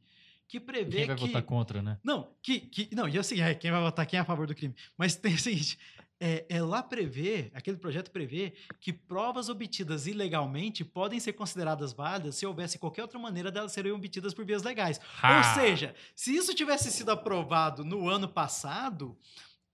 que 0.47 0.59
prevê 0.59 0.97
Quem 0.97 1.07
vai 1.07 1.15
que... 1.15 1.25
votar 1.27 1.43
contra, 1.43 1.81
né? 1.81 1.97
Não, 2.03 2.29
que, 2.41 2.59
que, 2.59 2.93
não, 2.93 3.07
e 3.07 3.17
assim, 3.17 3.39
é, 3.41 3.55
quem 3.55 3.71
vai 3.71 3.81
votar 3.81 4.05
quem 4.05 4.17
é 4.17 4.21
a 4.21 4.25
favor 4.25 4.45
do 4.45 4.53
crime. 4.53 4.75
Mas 4.97 5.15
tem 5.15 5.33
o 5.33 5.39
seguinte: 5.39 5.79
é, 6.21 6.45
é 6.47 6.61
lá 6.61 6.83
prevê, 6.83 7.49
aquele 7.53 7.77
projeto 7.77 8.11
prevê 8.11 8.53
que 8.79 8.93
provas 8.93 9.49
obtidas 9.49 10.05
ilegalmente 10.05 10.85
podem 10.85 11.19
ser 11.19 11.33
consideradas 11.33 11.91
válidas 11.93 12.35
se 12.35 12.45
houvesse 12.45 12.77
qualquer 12.77 13.01
outra 13.01 13.17
maneira 13.17 13.51
delas 13.51 13.71
serem 13.71 13.91
obtidas 13.91 14.33
por 14.33 14.45
vias 14.45 14.61
legais. 14.61 14.99
Ou 15.23 15.43
seja, 15.55 15.95
se 16.15 16.35
isso 16.35 16.53
tivesse 16.53 16.91
sido 16.91 17.09
aprovado 17.09 17.83
no 17.83 18.07
ano 18.07 18.27
passado, 18.29 19.17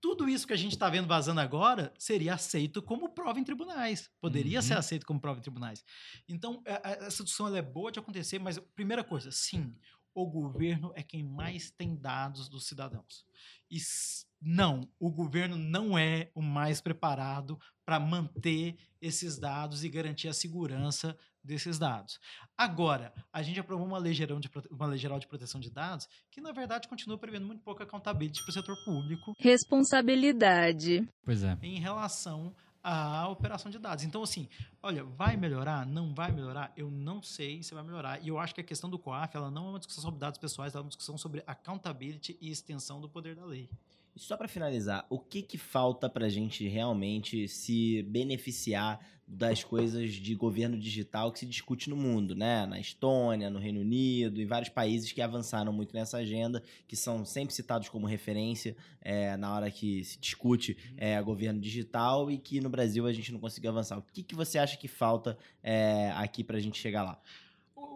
tudo 0.00 0.28
isso 0.28 0.46
que 0.46 0.52
a 0.52 0.56
gente 0.56 0.72
está 0.72 0.88
vendo 0.88 1.06
vazando 1.06 1.40
agora 1.40 1.92
seria 1.98 2.32
aceito 2.34 2.80
como 2.80 3.10
prova 3.10 3.38
em 3.38 3.44
tribunais. 3.44 4.08
Poderia 4.20 4.60
Uhum. 4.60 4.62
ser 4.62 4.74
aceito 4.78 5.04
como 5.04 5.20
prova 5.20 5.38
em 5.40 5.42
tribunais. 5.42 5.84
Então, 6.28 6.62
a- 6.66 6.88
a- 6.88 6.92
essa 7.06 7.22
discussão 7.24 7.54
é 7.54 7.60
boa 7.60 7.92
de 7.92 7.98
acontecer, 7.98 8.38
mas 8.38 8.58
primeira 8.74 9.04
coisa, 9.04 9.30
sim, 9.30 9.74
o 10.14 10.24
governo 10.24 10.92
é 10.94 11.02
quem 11.02 11.22
mais 11.22 11.70
tem 11.70 11.94
dados 11.94 12.48
dos 12.48 12.66
cidadãos. 12.66 13.26
E 13.70 13.78
não, 14.40 14.88
o 14.98 15.10
governo 15.10 15.56
não 15.56 15.98
é 15.98 16.30
o 16.34 16.40
mais 16.40 16.80
preparado 16.80 17.58
para 17.84 17.98
manter 17.98 18.76
esses 19.00 19.38
dados 19.38 19.82
e 19.84 19.88
garantir 19.88 20.28
a 20.28 20.32
segurança 20.32 21.16
desses 21.42 21.78
dados. 21.78 22.20
Agora, 22.56 23.12
a 23.32 23.42
gente 23.42 23.58
aprovou 23.58 23.86
uma 23.86 23.98
lei, 23.98 24.12
geral 24.12 24.38
de, 24.38 24.50
uma 24.70 24.86
lei 24.86 24.98
geral 24.98 25.18
de 25.18 25.26
proteção 25.26 25.60
de 25.60 25.70
dados 25.70 26.06
que, 26.30 26.40
na 26.40 26.52
verdade, 26.52 26.88
continua 26.88 27.16
prevendo 27.18 27.46
muito 27.46 27.62
pouca 27.62 27.84
accountability 27.84 28.42
para 28.42 28.50
o 28.50 28.52
setor 28.52 28.76
público 28.84 29.34
Responsabilidade. 29.38 31.08
Pois 31.24 31.42
é. 31.42 31.56
em 31.62 31.80
relação 31.80 32.54
à 32.82 33.28
operação 33.28 33.70
de 33.70 33.78
dados. 33.78 34.04
Então, 34.04 34.22
assim, 34.22 34.48
olha, 34.82 35.04
vai 35.04 35.36
melhorar? 35.36 35.86
Não 35.86 36.14
vai 36.14 36.30
melhorar? 36.30 36.72
Eu 36.76 36.90
não 36.90 37.22
sei 37.22 37.62
se 37.62 37.74
vai 37.74 37.82
melhorar. 37.82 38.22
E 38.22 38.28
eu 38.28 38.38
acho 38.38 38.54
que 38.54 38.60
a 38.60 38.64
questão 38.64 38.90
do 38.90 38.98
COAF, 38.98 39.36
ela 39.36 39.50
não 39.50 39.66
é 39.66 39.70
uma 39.70 39.78
discussão 39.78 40.02
sobre 40.02 40.20
dados 40.20 40.38
pessoais, 40.38 40.74
ela 40.74 40.82
é 40.82 40.84
uma 40.84 40.88
discussão 40.88 41.16
sobre 41.16 41.42
accountability 41.46 42.36
e 42.40 42.50
extensão 42.50 43.00
do 43.00 43.08
poder 43.08 43.34
da 43.34 43.44
lei. 43.44 43.70
Só 44.18 44.36
pra 44.36 44.48
finalizar, 44.48 45.06
o 45.08 45.18
que 45.18 45.42
que 45.42 45.56
falta 45.56 46.10
pra 46.10 46.28
gente 46.28 46.66
realmente 46.66 47.46
se 47.46 48.02
beneficiar 48.02 49.00
das 49.28 49.62
coisas 49.62 50.10
de 50.12 50.34
governo 50.34 50.76
digital 50.76 51.30
que 51.30 51.38
se 51.38 51.46
discute 51.46 51.88
no 51.88 51.94
mundo, 51.94 52.34
né? 52.34 52.66
Na 52.66 52.80
Estônia, 52.80 53.48
no 53.48 53.58
Reino 53.58 53.80
Unido, 53.80 54.40
em 54.40 54.46
vários 54.46 54.70
países 54.70 55.12
que 55.12 55.20
avançaram 55.20 55.72
muito 55.72 55.94
nessa 55.94 56.16
agenda, 56.16 56.62
que 56.88 56.96
são 56.96 57.24
sempre 57.24 57.54
citados 57.54 57.88
como 57.90 58.06
referência 58.06 58.74
é, 59.00 59.36
na 59.36 59.54
hora 59.54 59.70
que 59.70 60.02
se 60.02 60.18
discute 60.18 60.76
é, 60.96 61.20
governo 61.22 61.60
digital 61.60 62.30
e 62.30 62.38
que 62.38 62.60
no 62.60 62.70
Brasil 62.70 63.06
a 63.06 63.12
gente 63.12 63.30
não 63.30 63.38
conseguiu 63.38 63.70
avançar. 63.70 63.98
O 63.98 64.02
que, 64.02 64.22
que 64.22 64.34
você 64.34 64.58
acha 64.58 64.76
que 64.76 64.88
falta 64.88 65.38
é, 65.62 66.10
aqui 66.16 66.42
pra 66.42 66.58
gente 66.58 66.80
chegar 66.80 67.04
lá? 67.04 67.20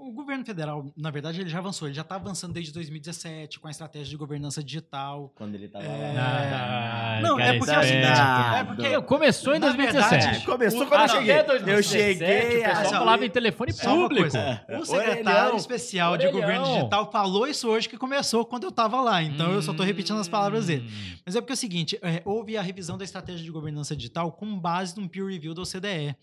O 0.04 0.10
governo 0.10 0.44
federal, 0.44 0.92
na 0.96 1.10
verdade, 1.12 1.40
ele 1.40 1.48
já 1.48 1.58
avançou. 1.58 1.86
Ele 1.86 1.94
já 1.94 2.02
está 2.02 2.16
avançando 2.16 2.52
desde 2.52 2.72
2017 2.72 3.60
com 3.60 3.68
a 3.68 3.70
estratégia 3.70 4.08
de 4.08 4.16
governança 4.16 4.60
digital. 4.62 5.32
Quando 5.36 5.54
ele 5.54 5.68
tava 5.68 5.84
É. 5.84 6.12
lá. 6.12 7.18
Ah, 7.18 7.20
Não, 7.22 7.36
cara, 7.36 7.54
é 7.54 7.58
porque 7.58 7.70
é 7.70 8.00
Não. 8.02 8.54
é 8.56 8.64
porque 8.64 9.02
Começou 9.02 9.54
em 9.54 9.60
Na 9.60 9.66
2017. 9.68 10.10
verdade, 10.24 10.44
Começou 10.44 10.82
o- 10.82 10.86
quando 10.88 10.92
eu 11.00 11.04
ah, 11.04 11.06
não, 11.08 11.14
cheguei. 11.16 11.34
Até 11.34 11.46
2017, 11.46 12.02
eu 12.02 12.28
cheguei. 12.28 12.58
o 12.58 12.64
pessoal 12.64 12.84
ah, 12.94 12.98
falava 12.98 13.24
em 13.26 13.30
telefone 13.30 13.72
Só 13.72 13.94
uma 13.94 14.02
público. 14.08 14.22
coisa. 14.22 14.64
O 14.80 14.84
secretário 14.84 15.38
Orelhão. 15.40 15.56
especial 15.56 16.16
de 16.18 16.26
Orelhão. 16.26 16.40
governo 16.40 16.66
digital 16.74 17.12
falou 17.12 17.46
isso 17.46 17.68
hoje 17.68 17.88
que 17.88 17.96
começou 17.96 18.44
quando 18.44 18.64
eu 18.64 18.70
estava 18.70 19.00
lá. 19.00 19.22
Então 19.22 19.52
eu 19.52 19.62
só 19.62 19.70
estou 19.70 19.86
repetindo 19.86 20.18
as 20.18 20.28
palavras 20.28 20.66
dele. 20.66 20.88
Hum. 20.88 21.16
Mas 21.24 21.36
é 21.36 21.40
porque 21.40 21.52
é 21.52 21.54
o 21.54 21.56
seguinte, 21.56 21.96
é, 22.02 22.20
houve 22.24 22.56
a 22.56 22.62
revisão 22.62 22.98
da 22.98 23.04
estratégia 23.04 23.44
de 23.44 23.50
governança 23.52 23.94
digital 23.94 24.32
com 24.32 24.58
base 24.58 24.98
num 24.98 25.06
peer 25.06 25.26
review 25.26 25.54
da 25.54 25.62
OCDE. 25.62 26.16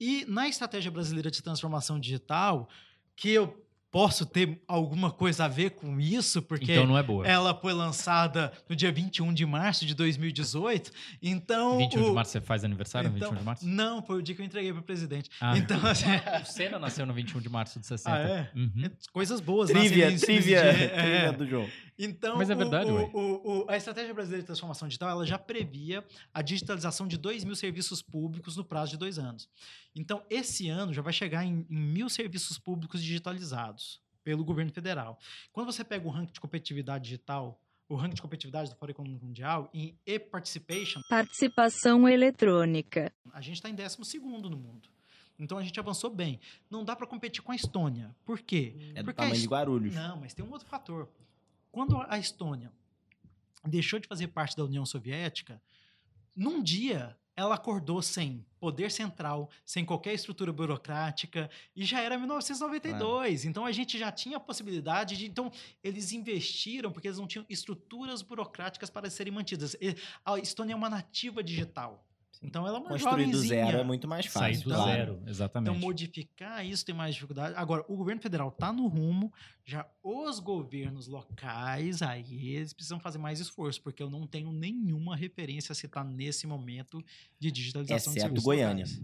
E 0.00 0.24
na 0.28 0.48
estratégia 0.48 0.90
brasileira 0.90 1.30
de 1.30 1.40
transformação 1.40 2.00
digital, 2.00 2.68
que 3.16 3.30
eu 3.30 3.58
posso 3.90 4.24
ter 4.24 4.58
alguma 4.66 5.10
coisa 5.10 5.44
a 5.44 5.48
ver 5.48 5.72
com 5.72 6.00
isso, 6.00 6.40
porque 6.40 6.72
Então 6.72 6.86
não 6.86 6.96
é 6.96 7.02
boa. 7.02 7.26
ela 7.26 7.54
foi 7.54 7.74
lançada 7.74 8.50
no 8.66 8.74
dia 8.74 8.90
21 8.90 9.34
de 9.34 9.44
março 9.44 9.84
de 9.84 9.94
2018. 9.94 10.90
Então, 11.22 11.76
21 11.76 12.02
de 12.04 12.08
o- 12.08 12.14
março 12.14 12.32
você 12.32 12.40
faz 12.40 12.64
aniversário? 12.64 13.08
então, 13.14 13.28
21 13.28 13.38
de 13.38 13.44
março? 13.44 13.68
Não, 13.68 14.02
foi 14.02 14.16
o 14.16 14.22
dia 14.22 14.34
que 14.34 14.40
eu 14.40 14.46
entreguei 14.46 14.72
para 14.72 14.80
o 14.80 14.82
presidente. 14.82 15.28
Ah. 15.38 15.58
Então, 15.58 15.76
assim, 15.86 16.06
O 16.40 16.46
Senna 16.46 16.78
nasceu 16.78 17.04
no 17.04 17.12
21 17.12 17.38
de 17.42 17.50
março 17.50 17.78
de 17.78 17.86
60. 17.86 18.16
Ah, 18.16 18.20
é? 18.20 18.50
Uhum. 18.56 18.90
coisas 19.12 19.40
boas. 19.40 19.68
Trivia, 19.68 20.10
nascem 20.10 20.26
trivia. 20.26 20.60
É. 20.64 20.88
trivia 20.88 21.32
do 21.34 21.46
João. 21.46 21.68
Então, 21.98 22.36
Mas 22.36 22.48
é 22.50 22.54
verdade, 22.54 22.90
o, 22.90 22.96
o- 23.16 23.60
o- 23.64 23.70
a 23.70 23.76
Estratégia 23.76 24.14
Brasileira 24.14 24.42
de 24.42 24.46
Transformação 24.46 24.88
Digital 24.88 25.10
ela 25.10 25.26
já 25.26 25.38
previa 25.38 26.04
a 26.32 26.40
digitalização 26.42 27.06
de 27.06 27.16
2 27.18 27.44
mil 27.44 27.54
serviços 27.54 28.00
públicos 28.02 28.56
no 28.56 28.64
prazo 28.64 28.92
de 28.92 28.96
dois 28.96 29.18
anos. 29.18 29.48
Então, 29.94 30.24
esse 30.30 30.68
ano 30.68 30.92
já 30.92 31.02
vai 31.02 31.12
chegar 31.12 31.44
em, 31.44 31.66
em 31.68 31.76
mil 31.76 32.08
serviços 32.08 32.58
públicos 32.58 33.02
digitalizados 33.02 34.00
pelo 34.24 34.44
governo 34.44 34.72
federal. 34.72 35.18
Quando 35.52 35.66
você 35.66 35.84
pega 35.84 36.06
o 36.06 36.10
ranking 36.10 36.32
de 36.32 36.40
competitividade 36.40 37.04
digital, 37.04 37.60
o 37.88 37.94
ranking 37.94 38.14
de 38.14 38.22
competitividade 38.22 38.70
do 38.70 38.76
Fórum 38.76 38.90
Econômico 38.92 39.24
Mundial, 39.26 39.68
em 39.74 39.94
e-participation, 40.06 41.00
Participação 41.10 42.08
eletrônica. 42.08 43.12
a 43.32 43.40
gente 43.40 43.56
está 43.56 43.68
em 43.68 43.74
12 43.74 43.98
no 44.48 44.56
mundo. 44.56 44.88
Então, 45.38 45.58
a 45.58 45.62
gente 45.62 45.78
avançou 45.80 46.08
bem. 46.08 46.38
Não 46.70 46.84
dá 46.84 46.94
para 46.94 47.06
competir 47.06 47.42
com 47.42 47.50
a 47.52 47.56
Estônia. 47.56 48.14
Por 48.24 48.40
quê? 48.40 48.74
É 48.94 49.02
do 49.02 49.06
Porque 49.06 49.16
tamanho 49.16 49.34
de 49.34 49.40
Es- 49.40 49.46
Guarulhos. 49.50 49.94
Não, 49.94 50.16
mas 50.18 50.32
tem 50.32 50.44
um 50.44 50.50
outro 50.52 50.68
fator. 50.68 51.08
Quando 51.72 51.96
a 52.06 52.18
Estônia 52.18 52.70
deixou 53.64 53.98
de 53.98 54.06
fazer 54.06 54.28
parte 54.28 54.54
da 54.54 54.64
União 54.64 54.84
Soviética, 54.84 55.60
num 56.36 56.62
dia 56.62 57.16
ela 57.34 57.54
acordou 57.54 58.02
sem 58.02 58.44
poder 58.60 58.90
central, 58.90 59.48
sem 59.64 59.84
qualquer 59.84 60.12
estrutura 60.12 60.52
burocrática, 60.52 61.50
e 61.74 61.82
já 61.82 62.00
era 62.00 62.18
1992. 62.18 63.46
Então 63.46 63.64
a 63.64 63.72
gente 63.72 63.98
já 63.98 64.12
tinha 64.12 64.36
a 64.36 64.40
possibilidade 64.40 65.16
de. 65.16 65.26
Então, 65.26 65.50
eles 65.82 66.12
investiram 66.12 66.92
porque 66.92 67.08
eles 67.08 67.18
não 67.18 67.26
tinham 67.26 67.46
estruturas 67.48 68.20
burocráticas 68.20 68.90
para 68.90 69.08
serem 69.08 69.32
mantidas. 69.32 69.74
A 70.24 70.38
Estônia 70.38 70.74
é 70.74 70.76
uma 70.76 70.90
nativa 70.90 71.42
digital. 71.42 72.06
Então 72.42 72.66
ela 72.66 72.78
é 72.78 72.80
uma 72.80 72.88
Construir 72.88 73.30
do 73.30 73.38
zero 73.38 73.78
é 73.78 73.84
muito 73.84 74.08
mais 74.08 74.28
Sair 74.30 74.54
fácil. 74.56 74.68
do 74.68 74.74
claro. 74.74 74.90
zero, 74.90 75.22
exatamente. 75.26 75.70
Então, 75.70 75.80
modificar 75.80 76.66
isso 76.66 76.84
tem 76.84 76.94
mais 76.94 77.14
dificuldade. 77.14 77.54
Agora, 77.56 77.84
o 77.88 77.96
governo 77.96 78.20
federal 78.20 78.48
está 78.48 78.72
no 78.72 78.88
rumo, 78.88 79.32
já 79.64 79.86
os 80.02 80.40
governos 80.40 81.06
locais, 81.06 82.02
aí 82.02 82.48
eles 82.56 82.72
precisam 82.72 82.98
fazer 82.98 83.18
mais 83.18 83.38
esforço, 83.38 83.80
porque 83.80 84.02
eu 84.02 84.10
não 84.10 84.26
tenho 84.26 84.52
nenhuma 84.52 85.14
referência 85.14 85.72
a 85.72 85.76
citar 85.76 86.04
nesse 86.04 86.46
momento 86.46 87.00
de 87.38 87.50
digitalização 87.52 88.12
de 88.12 88.18
Exceto 88.18 88.22
serviços 88.34 88.44
Goiânia. 88.44 88.84
locais. 88.86 89.02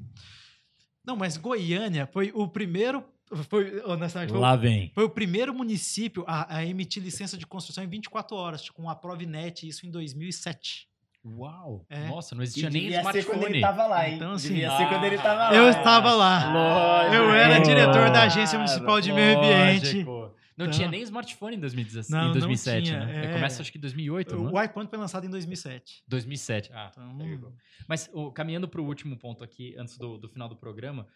Não, 1.04 1.16
mas 1.16 1.36
Goiânia 1.36 2.06
foi 2.06 2.32
o 2.34 2.46
primeiro. 2.48 3.04
Foi, 3.48 3.80
honestamente, 3.84 4.30
foi, 4.30 4.38
o- 4.38 4.42
Lá 4.42 4.56
vem. 4.56 4.90
foi 4.94 5.04
o 5.04 5.10
primeiro 5.10 5.54
município 5.54 6.24
a, 6.26 6.56
a 6.56 6.66
emitir 6.66 7.02
licença 7.02 7.36
de 7.36 7.46
construção 7.46 7.84
em 7.84 7.86
24 7.86 8.34
horas, 8.36 8.68
com 8.70 8.88
a 8.90 8.96
Provinet, 8.96 9.66
isso 9.68 9.86
em 9.86 9.90
2007. 9.90 10.88
Uau. 11.24 11.84
É. 11.90 12.08
Nossa, 12.08 12.34
não 12.34 12.42
existia 12.42 12.70
nem 12.70 12.82
devia 12.82 12.98
ser 12.98 13.02
quando 13.02 13.16
smartphone. 13.16 13.46
ele 13.54 13.60
tava 13.60 13.86
lá, 13.86 14.08
hein? 14.08 14.14
Então, 14.16 14.32
assim, 14.32 14.48
devia 14.48 14.76
ser 14.76 14.88
quando 14.88 15.04
ele 15.04 15.18
tava 15.18 15.34
lá. 15.50 15.54
Eu 15.54 15.68
estava 15.68 16.14
lá. 16.14 16.52
Lógico. 16.52 17.14
Eu 17.14 17.30
era 17.34 17.48
Lógico. 17.58 17.66
diretor 17.68 18.10
da 18.10 18.22
Agência 18.22 18.58
Municipal 18.58 19.00
de 19.00 19.12
Meio 19.12 19.38
Ambiente. 19.38 20.02
Lógico. 20.04 20.34
Não 20.56 20.66
Então- 20.66 20.70
tinha 20.76 20.88
nem 20.88 21.02
smartphone 21.02 21.56
em 21.56 21.60
2017, 21.60 22.10
Não, 22.12 22.20
em 22.22 22.24
não 22.26 22.32
2007, 22.32 22.86
tinha, 22.86 23.04
né? 23.06 23.26
é. 23.26 23.32
Começa 23.32 23.62
acho 23.62 23.70
que 23.70 23.78
em 23.78 23.80
2008, 23.80 24.34
não? 24.36 24.52
O 24.52 24.60
iPhone 24.62 24.88
foi 24.88 24.98
lançado 24.98 25.24
em 25.24 25.30
2007. 25.30 26.02
2007. 26.08 26.70
Ah, 26.74 26.90
Então. 26.96 27.52
Mas 27.86 28.10
o, 28.12 28.32
caminhando 28.32 28.66
para 28.66 28.80
o 28.80 28.84
último 28.84 29.16
ponto 29.16 29.44
aqui, 29.44 29.76
antes 29.78 29.96
do, 29.96 30.18
do 30.18 30.28
final 30.28 30.48
do 30.48 30.56
programa, 30.56 31.06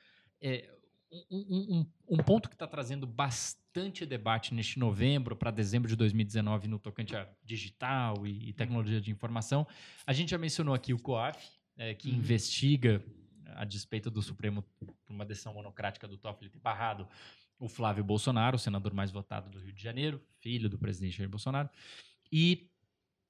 é, 0.41 0.69
um, 1.31 1.39
um- 1.39 1.81
um- 2.09 2.17
um 2.17 2.17
ponto 2.19 2.49
que 2.49 2.55
está 2.55 2.67
trazendo 2.69 3.05
bastante 3.07 3.62
debate 4.07 4.53
neste 4.55 4.79
novembro 4.79 5.35
para 5.35 5.51
dezembro 5.51 5.89
de 5.89 5.97
2019 5.97 6.69
no 6.69 6.79
tocante 6.79 7.17
a 7.17 7.27
digital 7.45 8.27
e, 8.27 8.51
e 8.51 8.53
tecnologia 8.53 9.01
de 9.01 9.11
informação, 9.11 9.67
a 10.07 10.13
gente 10.13 10.31
já 10.31 10.39
mencionou 10.39 10.75
aqui 10.75 10.93
o 10.93 10.99
COAF, 10.99 11.39
é, 11.79 11.95
que 11.95 12.11
Uhum. 12.11 12.17
investiga, 12.17 13.03
a 13.57 13.65
despeito 13.65 14.11
do 14.11 14.21
Supremo, 14.21 14.63
por 14.79 14.89
uma 15.09 15.25
decisão 15.25 15.55
monocrática 15.55 16.07
do 16.07 16.19
Toffoli 16.19 16.51
ter 16.51 16.59
barrado 16.59 17.09
o 17.59 17.69
Flávio 17.69 18.05
Bolsonaro, 18.05 18.57
o 18.57 18.59
senador 18.59 18.93
mais 18.93 19.11
votado 19.11 19.49
do 19.49 19.59
Rio 19.59 19.73
de 19.73 19.83
Janeiro, 19.83 20.21
filho 20.41 20.69
do 20.69 20.77
presidente 20.79 21.17
Jair 21.17 21.31
Bolsonaro, 21.31 21.71
e 22.31 22.69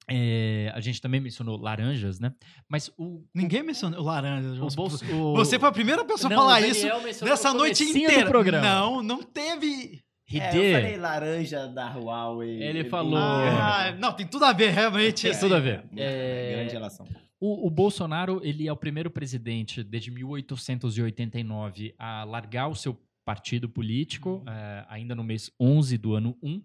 é, 0.09 0.69
a 0.75 0.81
gente 0.81 0.99
também 1.01 1.21
mencionou 1.21 1.55
laranjas, 1.57 2.19
né? 2.19 2.33
Mas 2.67 2.91
o. 2.97 3.23
Ninguém 3.33 3.63
mencionou 3.63 4.01
o 4.01 4.03
laranja. 4.03 4.61
o. 4.61 4.67
Bolso, 4.75 5.05
o- 5.15 5.33
Você 5.35 5.57
foi 5.57 5.69
a 5.69 5.71
primeira 5.71 6.03
pessoa 6.03 6.33
a 6.33 6.35
falar 6.35 6.59
isso 6.61 6.85
nessa 7.23 7.53
no 7.53 7.59
noite 7.59 7.83
inteira. 7.85 8.27
programa. 8.29 8.67
Não, 8.67 9.01
não 9.01 9.23
teve. 9.23 10.03
He 10.33 10.39
É, 10.39 10.49
eu 10.49 10.61
did. 10.61 10.73
falei 10.73 10.97
laranja 10.97 11.67
da 11.67 11.89
Huawei. 11.93 12.61
Ele 12.63 12.83
falou- 12.85 13.17
Ah, 13.17 13.95
não, 13.99 14.11
tem 14.13 14.25
tudo 14.25 14.45
a 14.45 14.53
ver, 14.53 14.71
realmente. 14.71 15.29
Tem 15.29 15.39
tudo 15.39 15.55
a 15.55 15.59
ver. 15.59 15.83
É, 15.95 16.51
É, 16.51 16.55
Grande 16.55 16.73
relação. 16.73 17.05
O, 17.39 17.67
o 17.67 17.69
Bolsonaro, 17.69 18.39
ele 18.43 18.67
é 18.67 18.71
o 18.71 18.77
primeiro 18.77 19.11
presidente 19.11 19.83
desde 19.83 20.09
1889 20.11 21.93
a 21.97 22.23
largar 22.23 22.67
o 22.67 22.75
seu 22.75 22.97
partido 23.25 23.69
político, 23.69 24.43
eh, 24.47 24.85
ainda 24.89 25.15
no 25.15 25.23
mês 25.23 25.49
11 25.59 25.97
do 25.97 26.13
ano 26.13 26.37
1, 26.43 26.61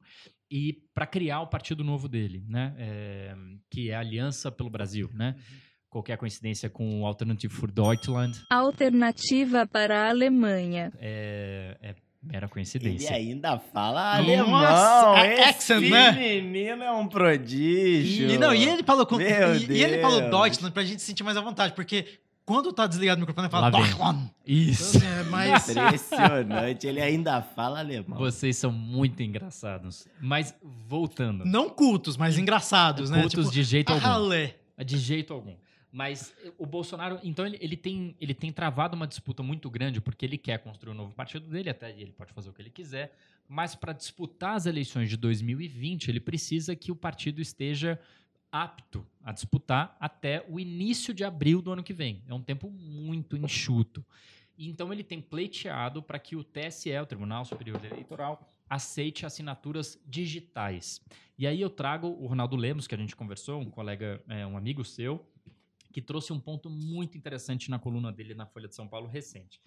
e 0.50 0.82
para 0.94 1.06
criar 1.06 1.40
o 1.40 1.46
partido 1.46 1.84
novo 1.84 2.08
dele, 2.08 2.44
né? 2.48 2.74
Eh, 2.78 3.34
que 3.70 3.90
é 3.90 3.94
a 3.94 4.00
Aliança 4.00 4.50
pelo 4.50 4.70
Brasil, 4.70 5.10
né? 5.14 5.36
Qualquer 5.90 6.16
coincidência 6.18 6.68
com 6.68 7.00
o 7.02 7.06
Alternative 7.06 7.52
for 7.52 7.70
Deutschland 7.70 8.38
Alternativa 8.50 9.66
para 9.66 10.06
a 10.06 10.08
Alemanha. 10.10 10.92
é, 10.98 11.76
é 11.80 11.94
mera 12.22 12.46
Ele 12.46 12.52
coincidência. 12.52 13.14
ainda 13.14 13.58
fala 13.58 14.16
Nossa, 14.18 14.22
alemão. 14.22 15.14
a 15.14 15.26
Esse 15.26 15.42
accent, 15.72 15.88
né? 15.90 16.12
menino 16.12 16.82
é 16.82 16.92
um 16.92 17.06
prodígio. 17.06 18.30
E, 18.30 18.38
não, 18.38 18.54
e 18.54 18.68
ele 18.68 18.82
falou 18.82 19.06
com, 19.06 19.16
Meu 19.16 19.54
e, 19.56 19.66
e 19.70 19.82
ele 19.82 20.00
falou. 20.00 20.20
Deutschland 20.30 20.72
pra 20.72 20.84
gente 20.84 21.02
sentir 21.02 21.22
mais 21.22 21.36
à 21.36 21.40
vontade, 21.40 21.72
porque 21.74 22.06
quando 22.44 22.72
tá 22.72 22.86
desligado 22.86 23.18
o 23.18 23.20
microfone, 23.20 23.46
ele 23.46 23.50
fala. 23.52 23.70
Deutschland. 23.70 24.30
Isso. 24.46 24.96
Então, 24.96 25.08
é 25.08 25.22
mais... 25.24 25.68
Impressionante. 25.68 26.86
Ele 26.86 27.00
ainda 27.00 27.42
fala 27.42 27.78
alemão. 27.80 28.18
Vocês 28.18 28.56
são 28.56 28.72
muito 28.72 29.22
engraçados. 29.22 30.06
Mas 30.20 30.54
voltando. 30.86 31.44
Não 31.44 31.68
cultos, 31.68 32.16
mas 32.16 32.38
engraçados, 32.38 33.10
né? 33.10 33.20
Cultos 33.20 33.44
Tipo, 33.46 33.52
de 33.52 33.62
jeito 33.62 33.92
algum. 33.92 34.06
Ahalé. 34.06 34.54
De 34.84 34.96
jeito 34.96 35.34
algum. 35.34 35.54
Mas 35.90 36.34
eh, 36.42 36.52
o 36.58 36.66
Bolsonaro, 36.66 37.18
então, 37.22 37.46
ele, 37.46 37.58
ele 37.60 37.76
tem, 37.76 38.14
ele 38.20 38.34
tem 38.34 38.52
travado 38.52 38.94
uma 38.94 39.06
disputa 39.06 39.42
muito 39.42 39.70
grande, 39.70 40.00
porque 40.00 40.24
ele 40.24 40.36
quer 40.36 40.58
construir 40.58 40.92
um 40.92 40.96
novo 40.96 41.14
partido 41.14 41.48
dele, 41.48 41.70
até 41.70 41.90
ele 41.90 42.12
pode 42.12 42.32
fazer 42.32 42.50
o 42.50 42.52
que 42.52 42.60
ele 42.62 42.70
quiser, 42.70 43.16
mas 43.48 43.74
para 43.74 43.92
disputar 43.92 44.54
as 44.56 44.66
eleições 44.66 45.08
de 45.08 45.16
2020, 45.16 46.08
ele 46.08 46.20
precisa 46.20 46.76
que 46.76 46.92
o 46.92 46.96
partido 46.96 47.40
esteja 47.40 47.98
apto 48.52 49.06
a 49.22 49.32
disputar 49.32 49.96
até 50.00 50.44
o 50.48 50.58
início 50.58 51.12
de 51.14 51.24
abril 51.24 51.60
do 51.60 51.72
ano 51.72 51.82
que 51.82 51.92
vem. 51.92 52.22
É 52.26 52.34
um 52.34 52.42
tempo 52.42 52.70
muito 52.70 53.36
enxuto. 53.36 54.04
Então 54.58 54.92
ele 54.92 55.04
tem 55.04 55.20
pleiteado 55.20 56.02
para 56.02 56.18
que 56.18 56.34
o 56.34 56.42
TSE, 56.42 56.90
o 56.98 57.06
Tribunal 57.06 57.44
Superior 57.44 57.82
Eleitoral, 57.84 58.50
aceite 58.68 59.24
assinaturas 59.24 59.98
digitais. 60.06 61.00
E 61.38 61.46
aí 61.46 61.60
eu 61.60 61.70
trago 61.70 62.08
o 62.08 62.26
Ronaldo 62.26 62.56
Lemos, 62.56 62.86
que 62.86 62.94
a 62.94 62.98
gente 62.98 63.14
conversou, 63.14 63.60
um 63.60 63.70
colega, 63.70 64.20
é, 64.28 64.46
um 64.46 64.56
amigo 64.56 64.84
seu, 64.84 65.24
que 66.00 66.06
trouxe 66.06 66.32
um 66.32 66.38
ponto 66.38 66.70
muito 66.70 67.18
interessante 67.18 67.68
na 67.68 67.76
coluna 67.78 68.12
dele 68.12 68.32
na 68.32 68.46
Folha 68.46 68.68
de 68.68 68.74
São 68.76 68.86
Paulo 68.86 69.08
recente. 69.08 69.60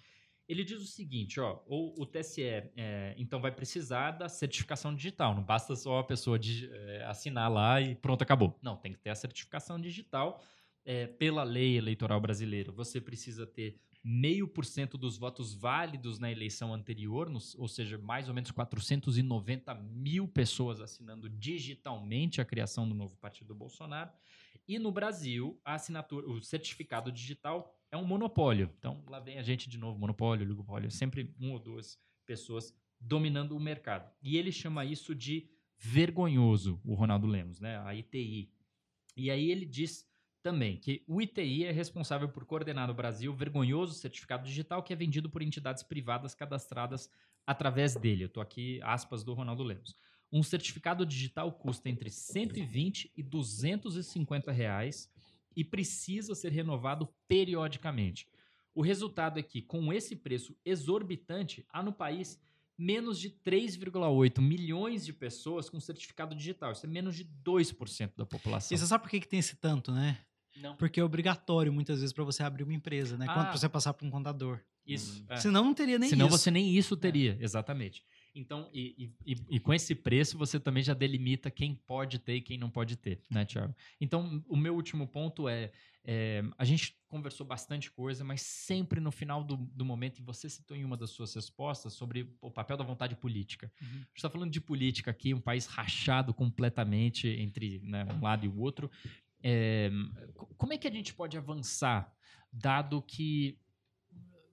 Ele 0.48 0.64
diz 0.64 0.80
o 0.80 0.86
seguinte, 0.86 1.38
ó, 1.38 1.60
o, 1.66 2.02
o 2.02 2.06
TSE 2.06 2.42
é, 2.42 3.14
então 3.18 3.38
vai 3.38 3.52
precisar 3.52 4.12
da 4.12 4.28
certificação 4.30 4.94
digital, 4.94 5.34
não 5.34 5.42
basta 5.42 5.76
só 5.76 5.98
a 5.98 6.04
pessoa 6.04 6.38
digi- 6.38 6.70
é, 6.72 7.04
assinar 7.04 7.50
lá 7.52 7.80
e 7.82 7.94
pronto, 7.94 8.22
acabou. 8.22 8.58
Não, 8.62 8.76
tem 8.76 8.92
que 8.94 8.98
ter 8.98 9.10
a 9.10 9.14
certificação 9.14 9.78
digital 9.78 10.42
é, 10.86 11.06
pela 11.06 11.42
lei 11.44 11.76
eleitoral 11.76 12.18
brasileira. 12.20 12.72
Você 12.72 12.98
precisa 13.00 13.46
ter 13.46 13.78
meio 14.02 14.48
por 14.48 14.64
cento 14.64 14.96
dos 14.98 15.16
votos 15.18 15.54
válidos 15.54 16.18
na 16.18 16.32
eleição 16.32 16.72
anterior, 16.74 17.28
nos- 17.30 17.54
ou 17.56 17.68
seja, 17.68 17.98
mais 17.98 18.26
ou 18.28 18.34
menos 18.34 18.50
490 18.50 19.74
mil 19.74 20.26
pessoas 20.26 20.80
assinando 20.80 21.28
digitalmente 21.28 22.40
a 22.40 22.44
criação 22.44 22.88
do 22.88 22.94
novo 22.94 23.16
partido 23.18 23.48
do 23.48 23.54
Bolsonaro. 23.54 24.10
E 24.66 24.78
no 24.78 24.92
Brasil, 24.92 25.60
a 25.64 25.74
assinatura, 25.74 26.28
o 26.28 26.40
certificado 26.40 27.10
digital 27.10 27.74
é 27.90 27.96
um 27.96 28.04
monopólio. 28.04 28.72
Então, 28.78 29.04
lá 29.08 29.20
vem 29.20 29.38
a 29.38 29.42
gente 29.42 29.68
de 29.68 29.78
novo, 29.78 29.98
monopólio, 29.98 30.44
oligopólio, 30.44 30.90
sempre 30.90 31.34
uma 31.38 31.54
ou 31.54 31.58
duas 31.58 31.98
pessoas 32.24 32.74
dominando 33.00 33.56
o 33.56 33.60
mercado. 33.60 34.10
E 34.22 34.36
ele 34.36 34.52
chama 34.52 34.84
isso 34.84 35.14
de 35.14 35.50
vergonhoso, 35.76 36.80
o 36.84 36.94
Ronaldo 36.94 37.26
Lemos, 37.26 37.60
né? 37.60 37.78
A 37.84 37.94
ITI. 37.94 38.52
E 39.16 39.30
aí 39.30 39.50
ele 39.50 39.66
diz 39.66 40.08
também 40.42 40.76
que 40.76 41.04
o 41.06 41.20
ITI 41.20 41.64
é 41.64 41.70
responsável 41.70 42.28
por 42.28 42.44
coordenar 42.44 42.88
no 42.88 42.94
Brasil 42.94 43.32
o 43.32 43.36
vergonhoso 43.36 43.94
certificado 43.94 44.44
digital 44.44 44.82
que 44.82 44.92
é 44.92 44.96
vendido 44.96 45.28
por 45.28 45.42
entidades 45.42 45.82
privadas 45.82 46.34
cadastradas 46.34 47.10
através 47.46 47.94
dele. 47.94 48.24
Eu 48.24 48.28
estou 48.28 48.42
aqui, 48.42 48.80
aspas, 48.82 49.22
do 49.22 49.34
Ronaldo 49.34 49.62
Lemos. 49.62 49.96
Um 50.32 50.42
certificado 50.42 51.04
digital 51.04 51.52
custa 51.52 51.88
entre 51.90 52.08
120 52.10 53.12
e 53.16 53.22
250 53.22 54.50
reais 54.50 55.10
e 55.54 55.62
precisa 55.62 56.34
ser 56.34 56.50
renovado 56.50 57.06
periodicamente. 57.28 58.26
O 58.74 58.80
resultado 58.80 59.38
é 59.38 59.42
que, 59.42 59.60
com 59.60 59.92
esse 59.92 60.16
preço 60.16 60.56
exorbitante, 60.64 61.66
há 61.70 61.82
no 61.82 61.92
país 61.92 62.40
menos 62.78 63.18
de 63.20 63.28
3,8 63.30 64.40
milhões 64.40 65.04
de 65.04 65.12
pessoas 65.12 65.68
com 65.68 65.78
certificado 65.78 66.34
digital. 66.34 66.72
Isso 66.72 66.86
é 66.86 66.88
menos 66.88 67.14
de 67.14 67.24
2% 67.44 68.12
da 68.16 68.24
população. 68.24 68.74
E 68.74 68.78
você 68.78 68.86
sabe 68.86 69.04
por 69.04 69.10
que, 69.10 69.20
que 69.20 69.28
tem 69.28 69.38
esse 69.40 69.56
tanto, 69.56 69.92
né? 69.92 70.18
Não. 70.56 70.74
Porque 70.76 70.98
é 71.00 71.04
obrigatório, 71.04 71.72
muitas 71.72 72.00
vezes, 72.00 72.12
para 72.14 72.24
você 72.24 72.42
abrir 72.42 72.64
uma 72.64 72.74
empresa, 72.74 73.16
né? 73.18 73.26
Quando 73.26 73.48
Ah. 73.48 73.52
você 73.56 73.68
passar 73.68 73.92
por 73.92 74.06
um 74.06 74.10
contador. 74.10 74.58
Isso. 74.86 75.24
é. 75.28 75.36
Senão 75.36 75.64
não 75.64 75.74
teria 75.74 75.98
nem 75.98 76.08
Senão 76.08 76.26
isso. 76.26 76.38
você 76.38 76.50
nem 76.50 76.74
isso 76.76 76.96
teria, 76.96 77.36
exatamente. 77.40 78.02
Então, 78.34 78.68
e, 78.72 79.12
e- 79.26 79.36
e- 79.50 79.60
com 79.60 79.74
esse 79.74 79.94
preço, 79.94 80.38
você 80.38 80.58
também 80.58 80.82
já 80.82 80.94
delimita 80.94 81.50
quem 81.50 81.74
pode 81.74 82.18
ter 82.18 82.36
e 82.36 82.40
quem 82.40 82.56
não 82.56 82.70
pode 82.70 82.96
ter, 82.96 83.20
né, 83.30 83.44
Thiago? 83.44 83.74
Então, 84.00 84.42
o 84.48 84.56
meu 84.56 84.74
último 84.74 85.06
ponto 85.06 85.48
é, 85.48 85.70
é, 86.04 86.42
a 86.56 86.64
gente 86.64 86.96
conversou 87.08 87.46
bastante 87.46 87.90
coisa, 87.90 88.24
mas 88.24 88.40
sempre 88.40 89.00
no 89.00 89.12
final 89.12 89.44
do, 89.44 89.56
do 89.56 89.84
momento, 89.84 90.18
e 90.18 90.22
você 90.22 90.48
citou 90.48 90.74
em 90.76 90.84
uma 90.84 90.96
das 90.96 91.10
suas 91.10 91.34
respostas, 91.34 91.92
sobre 91.92 92.34
o 92.40 92.50
papel 92.50 92.76
da 92.76 92.84
vontade 92.84 93.14
política. 93.16 93.70
Uhum. 93.82 93.88
A 93.88 93.92
gente 93.92 94.16
está 94.16 94.30
falando 94.30 94.50
de 94.50 94.60
política 94.60 95.10
aqui, 95.10 95.34
um 95.34 95.40
país 95.40 95.66
rachado 95.66 96.32
completamente 96.32 97.28
entre 97.28 97.80
né, 97.84 98.04
um 98.06 98.22
lado 98.22 98.46
e 98.46 98.48
o 98.48 98.58
outro. 98.58 98.90
É, 99.42 99.90
co- 100.34 100.46
como 100.56 100.72
é 100.72 100.78
que 100.78 100.88
a 100.88 100.90
gente 100.90 101.12
pode 101.12 101.36
avançar, 101.36 102.10
dado 102.50 103.02
que 103.02 103.58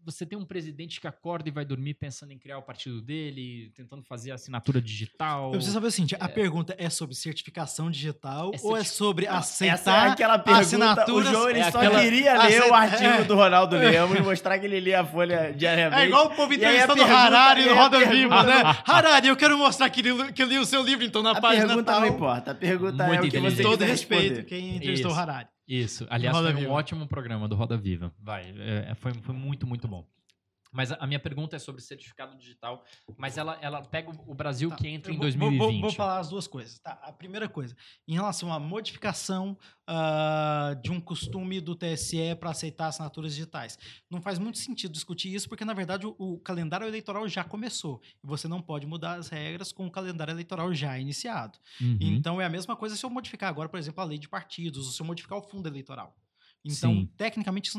você 0.05 0.25
tem 0.25 0.37
um 0.37 0.45
presidente 0.45 0.99
que 0.99 1.07
acorda 1.07 1.49
e 1.49 1.51
vai 1.51 1.63
dormir 1.65 1.93
pensando 1.93 2.31
em 2.31 2.37
criar 2.37 2.57
o 2.57 2.61
partido 2.61 3.01
dele, 3.01 3.71
tentando 3.75 4.01
fazer 4.03 4.31
assinatura 4.31 4.81
digital. 4.81 5.45
Eu 5.47 5.51
preciso 5.51 5.73
saber 5.73 5.87
o 5.87 5.91
seguinte: 5.91 6.15
a 6.19 6.27
pergunta 6.29 6.75
é 6.77 6.89
sobre 6.89 7.15
certificação 7.15 7.91
digital 7.91 8.51
É 8.53 8.57
ou 8.63 8.75
é 8.77 8.83
sobre 8.83 9.25
Essa 9.25 9.65
é 9.65 9.69
aceitar 9.69 10.11
aquela 10.11 10.39
pergunta. 10.39 10.59
O 10.59 10.65
assinaturas- 10.65 11.29
João 11.31 11.49
ele 11.49 11.59
é 11.59 11.71
só 11.71 11.77
aquela- 11.79 12.01
queria 12.01 12.33
ler 12.43 12.61
o 12.61 12.73
Aceita- 12.73 12.75
artigo 12.75 13.09
é. 13.09 13.23
do 13.25 13.35
Ronaldo 13.35 13.75
Lemos, 13.77 14.19
mostrar 14.21 14.57
que 14.59 14.65
ele 14.65 14.79
lia 14.79 15.01
a 15.01 15.05
folha 15.05 15.53
diariamente. 15.53 16.01
É 16.03 16.05
igual 16.07 16.27
o 16.27 16.29
povo 16.35 16.53
E 16.53 16.55
entrevistando 16.55 17.03
Harari 17.03 17.61
e 17.61 17.65
no 17.65 17.75
Roda 17.75 18.05
Viva, 18.05 18.43
né? 18.43 18.61
Harari, 18.85 19.27
eu 19.27 19.35
quero 19.37 19.57
mostrar 19.57 19.89
que 19.89 20.01
li, 20.01 20.33
que 20.33 20.45
li 20.45 20.57
o 20.57 20.65
seu 20.65 20.81
livro, 20.83 21.03
então 21.05 21.21
na 21.21 21.31
A 21.31 21.41
página 21.41 21.67
pergunta 21.67 21.91
tal. 21.91 22.01
não 22.01 22.07
importa. 22.07 22.51
A 22.51 22.55
pergunta 22.55 23.05
Muito 23.05 23.23
é 23.25 23.27
o 23.27 23.31
que 23.31 23.39
você 23.39 23.63
Com 23.63 23.69
todo 23.69 23.83
respeito, 23.83 24.21
responder. 24.23 24.43
quem 24.45 24.75
entrevistou 24.77 25.11
Isso. 25.11 25.19
Harari. 25.19 25.47
Isso. 25.69 26.07
Aliás, 26.09 26.35
Roda 26.35 26.49
foi 26.49 26.57
um 26.57 26.61
Viva. 26.61 26.73
ótimo 26.73 27.07
programa 27.07 27.47
do 27.47 27.55
Roda 27.55 27.77
Viva. 27.77 28.11
Vai. 28.19 28.51
é, 28.89 28.95
foi, 28.95 29.13
foi 29.13 29.35
muito, 29.35 29.67
muito 29.67 29.87
bom. 29.87 30.03
Mas 30.71 30.91
a, 30.91 31.07
minha 31.07 31.19
pergunta 31.19 31.55
é 31.55 31.59
sobre 31.59 31.81
certificado 31.81 32.37
digital, 32.37 32.83
mas 33.17 33.37
ela, 33.37 33.57
ela 33.61 33.81
pega 33.81 34.11
o- 34.11 34.35
Brasil 34.35 34.69
Tá, 34.69 34.75
que 34.75 34.87
entra 34.87 35.11
eu 35.11 35.15
em 35.15 35.17
vou- 35.17 35.31
vou- 35.31 35.39
2020. 35.49 35.71
Vou, 35.81 35.89
vou 35.89 35.91
falar 35.97 36.19
as 36.19 36.29
duas 36.29 36.45
coisas. 36.47 36.79
Tá, 36.79 36.91
a 37.03 37.11
primeira 37.11 37.49
coisa, 37.49 37.75
em 38.07 38.13
relação 38.13 38.53
à 38.53 38.59
modificação 38.59 39.57
ah, 39.87 40.75
de 40.83 40.91
um 40.91 41.01
costume 41.01 41.59
do 41.59 41.75
TSE 41.75 42.35
para 42.39 42.51
aceitar 42.51 42.87
assinaturas 42.87 43.33
digitais. 43.33 43.77
Não 44.09 44.21
faz 44.21 44.37
muito 44.37 44.59
sentido 44.59 44.91
discutir 44.91 45.33
isso, 45.33 45.49
porque, 45.49 45.65
na 45.65 45.73
verdade, 45.73 46.05
o, 46.05 46.15
o 46.19 46.39
calendário 46.39 46.85
eleitoral 46.87 47.27
já 47.27 47.43
começou. 47.43 47.99
E 48.23 48.27
você 48.27 48.47
não 48.47 48.61
pode 48.61 48.85
mudar 48.85 49.13
as 49.15 49.29
regras 49.29 49.71
com 49.71 49.87
o 49.87 49.91
calendário 49.91 50.31
eleitoral 50.31 50.71
já 50.73 50.97
iniciado. 50.99 51.57
Uhum. 51.81 51.97
Então, 51.99 52.39
é 52.39 52.45
a 52.45 52.49
mesma 52.49 52.75
coisa 52.75 52.95
se 52.95 53.03
eu 53.03 53.09
modificar 53.09 53.49
agora, 53.49 53.67
por 53.67 53.79
exemplo, 53.79 54.01
a 54.01 54.05
lei 54.05 54.19
de 54.19 54.29
partidos, 54.29 54.85
ou 54.85 54.91
se 54.93 55.01
eu 55.01 55.05
modificar 55.05 55.39
o 55.39 55.41
fundo 55.41 55.67
eleitoral. 55.67 56.15
Então, 56.63 56.93
Sim. 56.93 57.09
tecnicamente, 57.15 57.71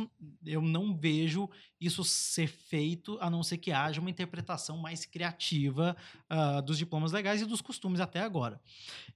eu 0.44 0.62
não 0.62 0.96
vejo 0.96 1.48
isso 1.78 2.02
ser 2.02 2.46
feito, 2.46 3.18
a 3.20 3.28
não 3.28 3.42
ser 3.42 3.58
que 3.58 3.72
haja 3.72 4.00
uma 4.00 4.10
interpretação 4.10 4.78
mais 4.78 5.04
criativa 5.04 5.96
ah, 6.28 6.60
dos 6.60 6.78
diplomas 6.78 7.12
legais 7.12 7.42
e 7.42 7.46
dos 7.46 7.60
costumes 7.60 8.00
até 8.00 8.20
agora. 8.20 8.60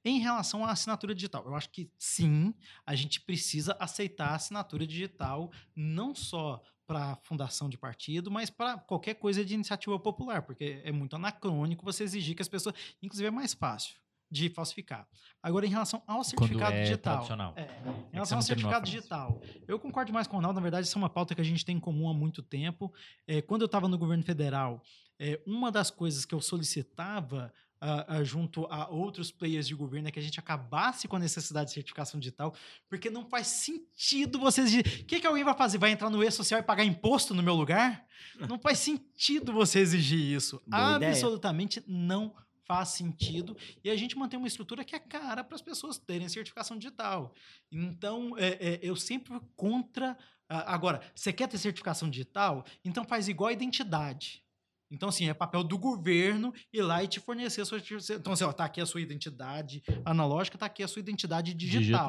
Em 0.04 0.18
relação 0.18 0.64
à 0.64 0.70
assinatura 0.70 1.14
digital, 1.14 1.44
eu 1.46 1.54
acho 1.54 1.70
que 1.70 1.90
sim, 1.98 2.54
a 2.84 2.94
gente 2.94 3.20
precisa 3.20 3.74
aceitar 3.80 4.28
a 4.28 4.34
assinatura 4.34 4.86
digital, 4.86 5.50
não 5.74 6.14
só 6.14 6.62
para 6.86 7.16
fundação 7.22 7.68
de 7.68 7.78
partido, 7.78 8.30
mas 8.30 8.50
para 8.50 8.76
qualquer 8.78 9.14
coisa 9.14 9.42
de 9.42 9.54
iniciativa 9.54 9.98
popular, 9.98 10.42
porque 10.42 10.82
é 10.84 10.92
muito 10.92 11.16
anacrônico 11.16 11.82
você 11.82 12.04
exigir 12.04 12.36
que 12.36 12.42
as 12.42 12.48
pessoas. 12.48 12.74
Inclusive, 13.02 13.28
é 13.28 13.30
mais 13.30 13.54
fácil 13.54 14.03
de 14.34 14.48
falsificar. 14.50 15.06
Agora, 15.42 15.64
em 15.64 15.68
relação 15.68 16.02
ao 16.06 16.24
certificado 16.24 16.74
é 16.74 16.82
digital. 16.82 17.14
tradicional. 17.14 17.52
É, 17.56 17.60
É 17.62 17.64
em 17.64 17.92
você 17.92 18.08
relação 18.12 18.38
ao 18.38 18.42
certificado 18.42 18.84
digital, 18.84 19.40
eu 19.68 19.78
concordo 19.78 20.12
mais 20.12 20.26
com 20.26 20.34
o 20.34 20.38
Ronaldo. 20.38 20.56
Na 20.56 20.62
verdade, 20.62 20.86
isso 20.86 20.98
é 20.98 21.00
uma 21.00 21.08
pauta 21.10 21.34
que 21.34 21.40
a 21.40 21.44
gente 21.44 21.64
tem 21.64 21.76
em 21.76 21.80
comum 21.80 22.08
há 22.08 22.14
muito 22.14 22.42
tempo. 22.42 22.92
É, 23.26 23.40
quando 23.40 23.62
eu 23.62 23.66
estava 23.66 23.86
no 23.86 23.96
governo 23.96 24.24
federal, 24.24 24.82
é, 25.20 25.40
uma 25.46 25.70
das 25.70 25.90
coisas 25.90 26.24
que 26.24 26.34
eu 26.34 26.40
solicitava 26.40 27.52
ah, 27.80 28.04
ah, 28.08 28.24
junto 28.24 28.64
a 28.70 28.88
outros 28.88 29.30
players 29.30 29.68
de 29.68 29.74
governo 29.74 30.08
é 30.08 30.10
que 30.10 30.18
a 30.18 30.22
gente 30.22 30.40
acabasse 30.40 31.06
com 31.06 31.16
a 31.16 31.18
necessidade 31.18 31.68
de 31.68 31.74
certificação 31.74 32.18
digital, 32.18 32.54
porque 32.88 33.10
não 33.10 33.26
faz 33.26 33.46
sentido 33.48 34.38
vocês. 34.38 34.68
exigir- 34.72 35.02
O 35.02 35.04
que, 35.04 35.20
que 35.20 35.26
alguém 35.26 35.44
vai 35.44 35.54
fazer? 35.54 35.76
Vai 35.76 35.90
entrar 35.90 36.08
no 36.08 36.24
e-social 36.24 36.58
e 36.58 36.62
pagar 36.62 36.84
imposto 36.84 37.34
no 37.34 37.42
meu 37.42 37.54
lugar? 37.54 38.06
Não 38.48 38.58
faz 38.58 38.78
sentido 38.78 39.52
você 39.52 39.80
exigir 39.80 40.18
isso. 40.18 40.62
Boa 40.66 40.96
ideia. 40.96 41.10
Absolutamente 41.12 41.82
não 41.86 42.34
faz 42.66 42.90
sentido 42.90 43.56
e 43.82 43.90
a 43.90 43.96
gente 43.96 44.16
mantém 44.16 44.38
uma 44.38 44.48
estrutura 44.48 44.84
que 44.84 44.94
é 44.94 44.98
cara 44.98 45.42
para 45.44 45.54
as 45.54 45.62
pessoas 45.62 45.98
terem 45.98 46.28
certificação 46.28 46.76
digital. 46.78 47.34
Então, 47.70 48.36
é, 48.38 48.48
é, 48.74 48.80
eu 48.82 48.96
sempre 48.96 49.38
contra. 49.56 50.16
a- 50.48 50.74
Agora, 50.74 51.00
você 51.14 51.32
quer 51.32 51.48
ter 51.48 51.58
certificação 51.58 52.08
digital? 52.08 52.64
Então 52.84 53.04
faz 53.04 53.28
igual 53.28 53.48
a 53.48 53.52
identidade. 53.52 54.42
Então, 54.90 55.08
assim, 55.08 55.28
é 55.28 55.34
papel 55.34 55.64
do 55.64 55.76
governo 55.76 56.52
ir 56.72 56.82
lá 56.82 57.02
e 57.02 57.08
te 57.08 57.18
fornecer 57.18 57.62
a 57.62 57.64
sua. 57.64 57.78
Então, 58.16 58.32
assim, 58.32 58.44
ó, 58.44 58.52
tá 58.52 58.64
aqui 58.66 58.80
a 58.80 58.86
sua 58.86 59.00
identidade 59.00 59.82
analógica, 60.04 60.56
tá 60.58 60.66
aqui 60.66 60.82
a 60.82 60.88
sua 60.88 61.00
identidade 61.00 61.52
digital 61.54 62.06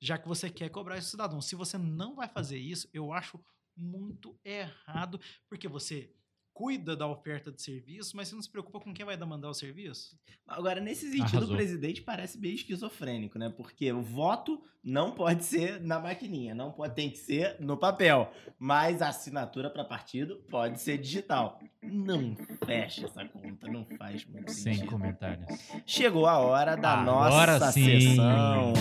já 0.00 0.16
que 0.16 0.26
você 0.28 0.48
quer 0.48 0.70
cobrar 0.70 0.96
esse 0.96 1.10
cidadão. 1.10 1.40
Se 1.42 1.54
você 1.54 1.76
não 1.76 2.14
vai 2.14 2.28
fazer 2.28 2.58
isso, 2.58 2.88
eu 2.94 3.12
acho 3.12 3.38
muito 3.76 4.38
errado, 4.44 5.20
porque 5.48 5.68
você 5.68 6.10
cuida 6.54 6.94
da 6.94 7.06
oferta 7.06 7.50
de 7.50 7.62
serviço, 7.62 8.16
mas 8.16 8.28
você 8.28 8.34
não 8.34 8.42
se 8.42 8.50
preocupa 8.50 8.78
com 8.80 8.92
quem 8.92 9.04
vai 9.06 9.16
mandar 9.16 9.48
o 9.48 9.54
serviço. 9.54 10.18
Agora, 10.46 10.80
nesse 10.80 11.10
sentido, 11.10 11.36
Arrasou. 11.38 11.54
o 11.54 11.56
presidente 11.56 12.02
parece 12.02 12.38
meio 12.38 12.54
esquizofrênico, 12.54 13.38
né? 13.38 13.48
Porque 13.48 13.90
o 13.92 14.02
voto 14.02 14.62
não 14.84 15.12
pode 15.12 15.44
ser 15.44 15.80
na 15.80 15.98
maquininha, 15.98 16.54
não 16.54 16.70
pode, 16.70 16.94
tem 16.94 17.08
que 17.10 17.16
ser 17.18 17.56
no 17.60 17.76
papel. 17.76 18.30
Mas 18.58 19.00
a 19.00 19.08
assinatura 19.08 19.70
para 19.70 19.84
partido 19.84 20.36
pode 20.50 20.80
ser 20.80 20.98
digital. 20.98 21.58
Não 21.82 22.36
fecha 22.66 23.06
essa 23.06 23.24
conta, 23.24 23.66
não 23.68 23.84
faz 23.96 24.24
muito 24.26 24.52
Sem 24.52 24.74
sentido. 24.74 24.90
comentários. 24.90 25.46
Chegou 25.86 26.26
a 26.26 26.38
hora 26.38 26.76
da 26.76 26.98
Agora 26.98 27.52
nossa 27.58 27.72
sim. 27.72 28.00
sessão. 28.00 28.72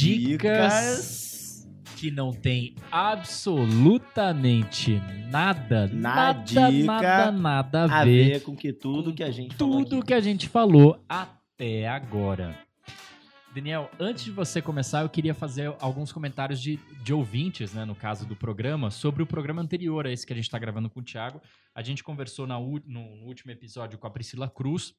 Dicas 0.00 1.68
que 1.96 2.10
não 2.10 2.32
tem 2.32 2.74
absolutamente 2.90 4.98
nada, 5.28 5.86
Na 5.92 6.32
nada, 6.32 6.70
nada, 6.70 7.30
nada 7.30 7.84
a 7.84 8.00
A 8.00 8.04
ver 8.04 8.32
ver 8.32 8.42
com 8.42 8.56
que 8.56 8.72
tudo 8.72 9.12
que 9.12 9.22
a 9.22 9.30
gente 9.30 9.54
falou 9.54 9.84
tudo 9.84 10.02
que 10.02 10.14
a 10.14 10.20
gente 10.20 10.48
falou 10.48 10.98
até 11.06 11.86
agora. 11.86 12.58
Daniel, 13.54 13.90
antes 13.98 14.24
de 14.24 14.30
você 14.30 14.62
começar, 14.62 15.02
eu 15.02 15.10
queria 15.10 15.34
fazer 15.34 15.74
alguns 15.80 16.10
comentários 16.10 16.62
de, 16.62 16.78
de 17.02 17.12
ouvintes, 17.12 17.74
né, 17.74 17.84
no 17.84 17.96
caso 17.96 18.24
do 18.24 18.34
programa, 18.34 18.90
sobre 18.90 19.22
o 19.22 19.26
programa 19.26 19.60
anterior 19.60 20.06
a 20.06 20.10
esse 20.10 20.24
que 20.24 20.32
a 20.32 20.36
gente 20.36 20.46
está 20.46 20.58
gravando 20.58 20.88
com 20.88 21.00
o 21.00 21.02
Thiago. 21.02 21.38
A 21.74 21.82
gente 21.82 22.02
conversou 22.02 22.46
na 22.46 22.58
no 22.58 23.02
último 23.26 23.50
episódio 23.50 23.98
com 23.98 24.06
a 24.06 24.10
Priscila 24.10 24.48
Cruz, 24.48 24.94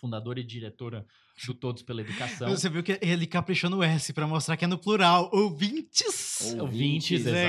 fundadora 0.00 0.40
e 0.40 0.44
diretora 0.44 1.04
do 1.46 1.54
Todos 1.54 1.82
pela 1.82 2.00
Educação. 2.00 2.48
Você 2.50 2.68
viu 2.68 2.82
que 2.82 2.98
ele 3.00 3.26
caprichou 3.26 3.70
no 3.70 3.82
S 3.82 4.12
para 4.12 4.26
mostrar 4.26 4.56
que 4.56 4.64
é 4.64 4.68
no 4.68 4.78
plural. 4.78 5.30
Ouvintes! 5.32 6.54
Ouvintes, 6.58 7.24
Legal, 7.24 7.44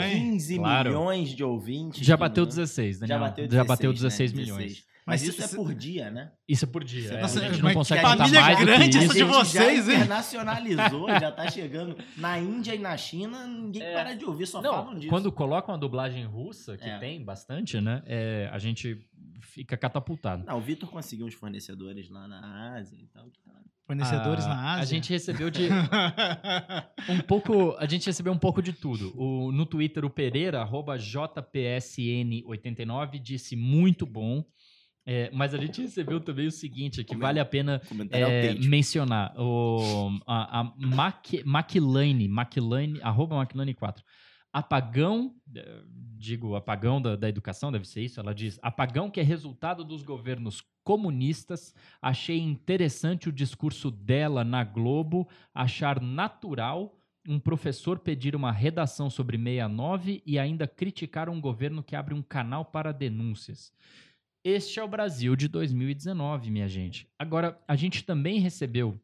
exatamente. 0.00 0.14
hein? 0.16 0.30
15 0.32 0.56
Claro. 0.56 0.88
milhões 0.90 1.28
de 1.30 1.44
ouvintes. 1.44 2.04
Já 2.06 2.16
bateu 2.16 2.42
não- 2.44 2.48
16, 2.48 2.98
Daniel. 3.00 3.18
Já 3.18 3.24
bateu 3.24 3.44
16, 3.46 3.56
Já 3.56 3.64
bateu 3.64 3.90
né? 3.90 3.94
16 3.94 4.32
milhões. 4.32 4.84
Mas, 5.06 5.20
Mas 5.20 5.28
isso 5.28 5.42
se- 5.46 5.54
é 5.54 5.56
por 5.58 5.74
dia, 5.74 6.10
né? 6.10 6.32
Isso 6.48 6.64
é 6.64 6.68
por 6.68 6.82
dia. 6.82 7.10
é, 7.12 7.20
Nossa, 7.20 7.38
a 7.38 7.48
gente 7.50 7.60
não 7.60 7.68
que 7.68 7.74
consegue 7.74 8.00
família 8.00 8.24
botar 8.26 8.40
mais 8.40 8.56
do 8.58 8.58
que 8.60 8.64
grande 8.64 8.96
essa 8.96 9.04
isso. 9.06 9.14
de 9.14 9.22
vocês, 9.24 9.84
já 9.86 9.92
hein? 9.92 9.98
internacionalizou, 10.00 11.08
já 11.20 11.30
tá 11.30 11.50
chegando 11.50 11.96
na 12.16 12.38
Índia 12.38 12.74
e 12.74 12.78
na 12.78 12.96
China, 12.96 13.46
ninguém 13.46 13.82
É. 13.82 13.92
para 13.92 14.14
de 14.14 14.24
ouvir, 14.24 14.46
só 14.46 14.62
Não, 14.62 14.72
falam 14.72 14.94
disso. 14.94 15.08
quando 15.10 15.30
colocam 15.30 15.74
a 15.74 15.78
dublagem 15.78 16.24
russa, 16.24 16.78
que 16.78 16.88
É. 16.88 16.98
tem 16.98 17.22
bastante, 17.22 17.78
né? 17.82 18.02
é, 18.06 18.48
a 18.50 18.58
gente 18.58 18.98
fica 19.54 19.76
catapultado. 19.76 20.44
Não, 20.44 20.58
o 20.58 20.60
Vitor 20.60 20.90
conseguiu 20.90 21.26
uns 21.26 21.34
fornecedores 21.34 22.10
lá 22.10 22.26
na 22.26 22.74
Ásia 22.74 22.98
e 23.00 23.06
tal. 23.06 23.30
Fornecedores 23.86 24.44
Ah, 24.44 24.48
na 24.48 24.72
Ásia. 24.72 24.82
A 24.82 24.86
gente 24.86 25.10
recebeu 25.10 25.48
de 25.50 25.68
um 27.08 27.20
pouco, 27.20 27.76
a 27.78 27.86
gente 27.86 28.06
recebeu 28.06 28.32
um 28.32 28.38
pouco 28.38 28.60
de 28.60 28.72
tudo. 28.72 29.14
O, 29.16 29.52
no 29.52 29.64
Twitter 29.64 30.04
o 30.04 30.10
Pereira 30.10 30.60
arroba 30.60 30.96
JPSN89 30.96 33.20
disse 33.20 33.54
muito 33.54 34.04
bom. 34.04 34.44
É, 35.06 35.30
mas 35.34 35.52
a 35.52 35.58
gente 35.58 35.82
recebeu 35.82 36.18
também 36.18 36.46
o 36.46 36.50
seguinte, 36.50 37.04
que 37.04 37.14
vale 37.14 37.38
a 37.38 37.44
pena 37.44 37.78
é, 38.10 38.54
mencionar. 38.54 39.34
O, 39.38 40.18
a, 40.26 40.60
a 40.60 40.64
Mac, 40.78 41.26
Maclane, 41.44 42.26
Maclane, 42.26 42.98
arroba 43.02 43.36
Maclane 43.36 43.74
4. 43.74 44.02
Apagão, 44.54 45.34
eh, 45.52 45.82
digo 46.16 46.54
apagão 46.54 47.02
da, 47.02 47.16
da 47.16 47.28
educação, 47.28 47.72
deve 47.72 47.88
ser 47.88 48.02
isso. 48.02 48.20
Ela 48.20 48.32
diz: 48.32 48.56
apagão 48.62 49.10
que 49.10 49.18
é 49.18 49.22
resultado 49.24 49.82
dos 49.82 50.04
governos 50.04 50.62
comunistas. 50.84 51.74
Achei 52.00 52.38
interessante 52.38 53.28
o 53.28 53.32
discurso 53.32 53.90
dela 53.90 54.44
na 54.44 54.62
Globo, 54.62 55.28
achar 55.52 56.00
natural 56.00 56.96
um 57.26 57.40
professor 57.40 57.98
pedir 57.98 58.36
uma 58.36 58.52
redação 58.52 59.10
sobre 59.10 59.36
69 59.36 60.22
e 60.24 60.38
ainda 60.38 60.68
criticar 60.68 61.28
um 61.28 61.40
governo 61.40 61.82
que 61.82 61.96
abre 61.96 62.14
um 62.14 62.22
canal 62.22 62.64
para 62.64 62.92
denúncias. 62.92 63.72
Este 64.44 64.78
é 64.78 64.84
o 64.84 64.88
Brasil 64.88 65.34
de 65.34 65.48
2019, 65.48 66.50
minha 66.52 66.68
gente. 66.68 67.08
Agora, 67.18 67.60
a 67.66 67.74
gente 67.74 68.04
também 68.04 68.38
recebeu 68.38 69.00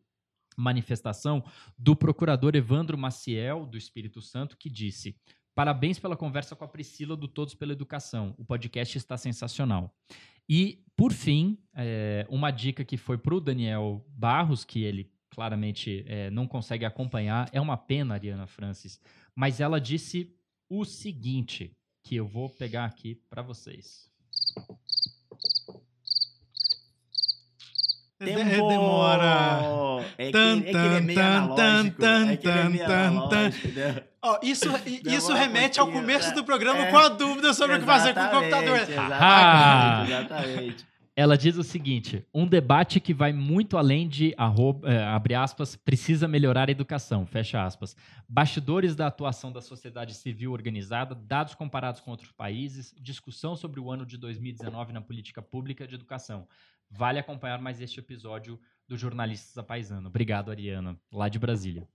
manifestação 0.57 1.42
do 1.78 1.96
procurador 1.96 2.55
Evandro 2.55 2.98
Maciel, 2.98 3.64
do 3.64 3.78
Espírito 3.78 4.20
Santo, 4.20 4.57
que 4.57 4.68
disse: 4.68 5.16
Parabéns 5.55 5.98
pela 5.98 6.16
conversa 6.16 6.55
com 6.55 6.64
a 6.64 6.68
Priscila 6.68 7.16
do 7.16 7.28
Todos 7.28 7.55
pela 7.55 7.72
Educação. 7.72 8.34
O 8.38 8.44
podcast 8.44 8.96
está 8.96 9.16
sensacional. 9.16 9.94
E, 10.48 10.82
por 10.96 11.12
fim, 11.12 11.59
é, 11.74 12.26
uma 12.28 12.51
dica 12.51 12.84
que 12.84 12.96
foi 12.96 13.18
para 13.18 13.34
o 13.34 13.40
Daniel 13.40 14.05
Barros, 14.09 14.64
que 14.64 14.82
ele 14.82 15.11
claramente 15.30 16.05
é, 16.09 16.30
não 16.30 16.46
consegue 16.46 16.84
acompanhar. 16.84 17.48
É 17.53 17.61
uma 17.61 17.76
pena, 17.76 18.14
Ariana 18.14 18.46
Francis, 18.46 19.01
mas 19.34 19.61
ela 19.61 19.80
disse 19.80 20.34
o 20.68 20.84
seguinte, 20.84 21.76
que 22.03 22.16
eu 22.16 22.26
vou 22.26 22.48
pegar 22.48 22.84
aqui 22.84 23.14
para 23.28 23.42
vocês. 23.42 24.11
Tempo! 28.18 28.68
Demora. 28.68 30.05
É 30.18 30.26
que, 30.26 30.32
Tan, 30.32 30.59
é 30.59 30.62
que 30.62 30.68
ele 30.68 30.94
é 30.94 31.01
meio 31.01 31.18
tan, 31.18 31.36
analógico. 31.36 32.01
tan, 32.01 32.30
é 32.30 32.36
que 32.36 32.48
ele 32.48 32.59
é 32.59 32.68
meio 32.68 32.86
tan, 32.86 32.88
tan, 32.88 33.07
analógico, 33.07 33.68
né? 33.68 34.05
Ó, 34.23 34.39
isso, 34.43 34.66
isso 35.05 35.33
remete 35.33 35.81
ao 35.81 35.91
começo 35.91 36.31
é. 36.31 36.35
do 36.35 36.45
programa 36.45 36.81
É. 36.81 36.91
com 36.91 36.99
a 36.99 37.09
dúvida 37.09 37.55
sobre 37.55 37.77
o 37.77 37.81
que 37.81 37.87
fazer 37.87 38.14
com 38.14 38.21
o 38.21 38.31
computador. 38.31 38.77
Exatamente! 38.77 40.12
Exatamente. 40.12 40.91
Ela 41.16 41.37
diz 41.37 41.57
o 41.57 41.62
seguinte: 41.62 42.25
um 42.33 42.47
debate 42.47 43.01
que 43.01 43.12
vai 43.12 43.33
muito 43.33 43.77
além 43.77 44.09
de 44.09 44.33
arroba, 44.37 44.91
eh, 44.91 45.03
abre 45.05 45.35
aspas, 45.35 45.75
precisa 45.75 46.29
melhorar 46.29 46.68
a 46.68 46.73
educação, 46.73 47.27
fecha 47.27 47.62
aspas. 47.64 47.97
Bastidores 48.29 48.95
da 48.95 49.07
atuação 49.07 49.51
da 49.51 49.61
sociedade 49.61 50.14
civil 50.14 50.53
organizada, 50.53 51.14
dados 51.14 51.55
comparados 51.55 52.01
com 52.01 52.11
outros 52.11 52.33
países, 52.33 52.95
discussão 52.99 53.57
sobre 53.57 53.81
o 53.81 53.91
ano 53.91 54.07
de 54.07 54.16
2019 54.16 54.93
na 54.93 55.01
política 55.01 55.43
pública 55.43 55.87
de 55.87 55.95
educação. 55.95 56.47
Vale 56.91 57.18
acompanhar 57.18 57.61
mais 57.61 57.81
este 57.81 58.01
episódio 58.01 58.59
do 58.89 58.97
Jornalistas 58.97 59.55
da 59.55 59.62
Paisano. 59.62 60.09
Obrigado, 60.09 60.51
Ariana, 60.51 60.99
lá 61.12 61.29
de 61.29 61.39
Brasília. 61.39 61.87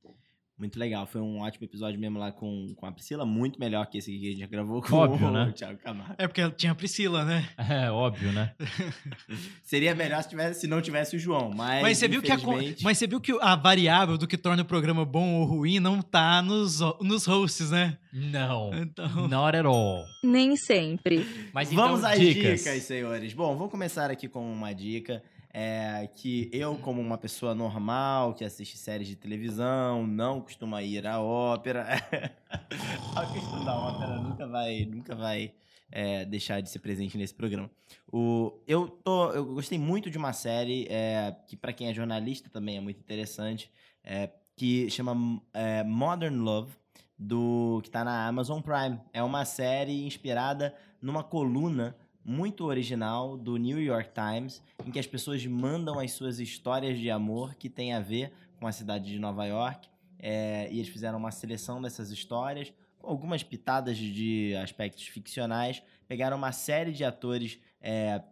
Muito 0.57 0.79
legal, 0.79 1.05
foi 1.05 1.19
um 1.19 1.41
ótimo 1.41 1.65
episódio 1.65 1.99
mesmo 1.99 2.17
lá 2.17 2.31
com, 2.31 2.73
com 2.77 2.85
a 2.85 2.91
Priscila, 2.91 3.25
muito 3.25 3.59
melhor 3.59 3.85
que 3.87 3.97
esse 3.97 4.09
que 4.09 4.25
a 4.25 4.29
gente 4.29 4.39
já 4.39 4.47
gravou 4.47 4.81
com 4.81 4.95
Óbvio, 4.95 5.27
o 5.27 5.31
né? 5.31 5.51
Thiago 5.55 5.77
Camargo. 5.79 6.15
É 6.17 6.27
porque 6.27 6.49
tinha 6.51 6.71
a 6.71 6.75
Priscila, 6.75 7.25
né? 7.25 7.49
É 7.57 7.91
óbvio, 7.91 8.31
né? 8.31 8.53
Seria 9.61 9.93
melhor 9.93 10.23
se, 10.23 10.29
tivesse, 10.29 10.61
se 10.61 10.67
não 10.67 10.81
tivesse 10.81 11.17
o 11.17 11.19
João, 11.19 11.51
mas, 11.53 11.81
Mas 11.81 11.97
você, 11.97 12.07
viu 12.07 12.21
que 12.21 12.31
a, 12.31 12.37
mas 12.83 12.97
você 12.97 13.05
viu 13.05 13.19
que 13.19 13.37
a 13.41 13.53
variável 13.57 14.17
do 14.17 14.25
que 14.25 14.37
torna 14.37 14.63
o 14.63 14.65
programa 14.65 15.03
bom 15.03 15.41
ou 15.41 15.45
ruim 15.45 15.81
não 15.81 16.01
tá 16.01 16.41
nos, 16.41 16.79
nos 17.01 17.25
hosts, 17.25 17.71
né? 17.71 17.97
Não. 18.13 18.71
Então. 18.73 19.27
Not 19.27 19.57
at 19.57 19.65
all. 19.65 20.05
Nem 20.23 20.55
sempre. 20.55 21.27
Mas 21.53 21.69
Vamos 21.73 21.99
então, 21.99 22.11
às 22.11 22.17
dicas. 22.17 22.63
dicas. 22.63 22.83
senhores. 22.83 23.33
Bom, 23.33 23.57
vou 23.57 23.67
começar 23.67 24.09
aqui 24.09 24.29
com 24.29 24.53
uma 24.53 24.71
dica. 24.71 25.21
É, 25.57 26.09
que 26.13 26.49
eu, 26.51 26.77
como 26.79 26.99
uma 26.99 27.17
pessoa 27.17 27.55
normal, 27.55 28.33
que 28.33 28.43
assiste 28.43 28.77
séries 28.77 29.07
de 29.07 29.15
televisão, 29.15 30.05
não 30.05 30.41
costuma 30.41 30.83
ir 30.83 31.07
à 31.07 31.21
ópera. 31.21 31.87
a 33.15 33.25
questão 33.31 33.63
da 33.63 33.73
ópera 33.73 34.17
nunca 34.17 34.45
vai, 34.45 34.83
nunca 34.83 35.15
vai 35.15 35.53
é, 35.89 36.25
deixar 36.25 36.59
de 36.59 36.69
ser 36.69 36.79
presente 36.79 37.17
nesse 37.17 37.33
programa. 37.33 37.71
O, 38.11 38.59
eu, 38.67 38.89
tô, 38.89 39.31
eu 39.31 39.45
gostei 39.45 39.79
muito 39.79 40.09
de 40.09 40.17
uma 40.17 40.33
série 40.33 40.87
é, 40.89 41.33
que, 41.47 41.55
para 41.55 41.71
quem 41.71 41.87
é 41.87 41.93
jornalista, 41.93 42.49
também 42.49 42.75
é 42.75 42.81
muito 42.81 42.99
interessante, 42.99 43.71
é, 44.03 44.29
que 44.57 44.89
chama 44.89 45.41
é, 45.53 45.85
Modern 45.85 46.35
Love, 46.35 46.73
do 47.17 47.79
que 47.81 47.87
está 47.87 48.03
na 48.03 48.27
Amazon 48.27 48.59
Prime. 48.59 48.99
É 49.13 49.23
uma 49.23 49.45
série 49.45 50.05
inspirada 50.05 50.75
numa 51.01 51.23
coluna 51.23 51.95
muito 52.25 52.65
original 52.65 53.37
do 53.37 53.55
New 53.55 53.79
York 53.79 54.09
Times, 54.13 54.63
em 54.83 54.89
que 54.89 54.97
as 54.97 55.05
pessoas 55.05 55.45
mandam 55.45 55.99
as 55.99 56.11
suas 56.11 56.39
histórias 56.39 56.97
de 56.97 57.11
amor 57.11 57.53
que 57.53 57.69
tem 57.69 57.93
a 57.93 57.99
ver 57.99 58.33
com 58.59 58.65
a 58.65 58.71
cidade 58.71 59.05
de 59.05 59.19
Nova 59.19 59.45
York. 59.45 59.87
É, 60.17 60.67
e 60.71 60.79
eles 60.79 60.89
fizeram 60.89 61.19
uma 61.19 61.29
seleção 61.29 61.79
dessas 61.79 62.09
histórias, 62.09 62.73
com 62.97 63.07
algumas 63.07 63.43
pitadas 63.43 63.95
de 63.95 64.55
aspectos 64.55 65.05
ficcionais. 65.05 65.83
Pegaram 66.07 66.35
uma 66.35 66.51
série 66.51 66.91
de 66.91 67.03
atores 67.03 67.59
é, 67.79 68.23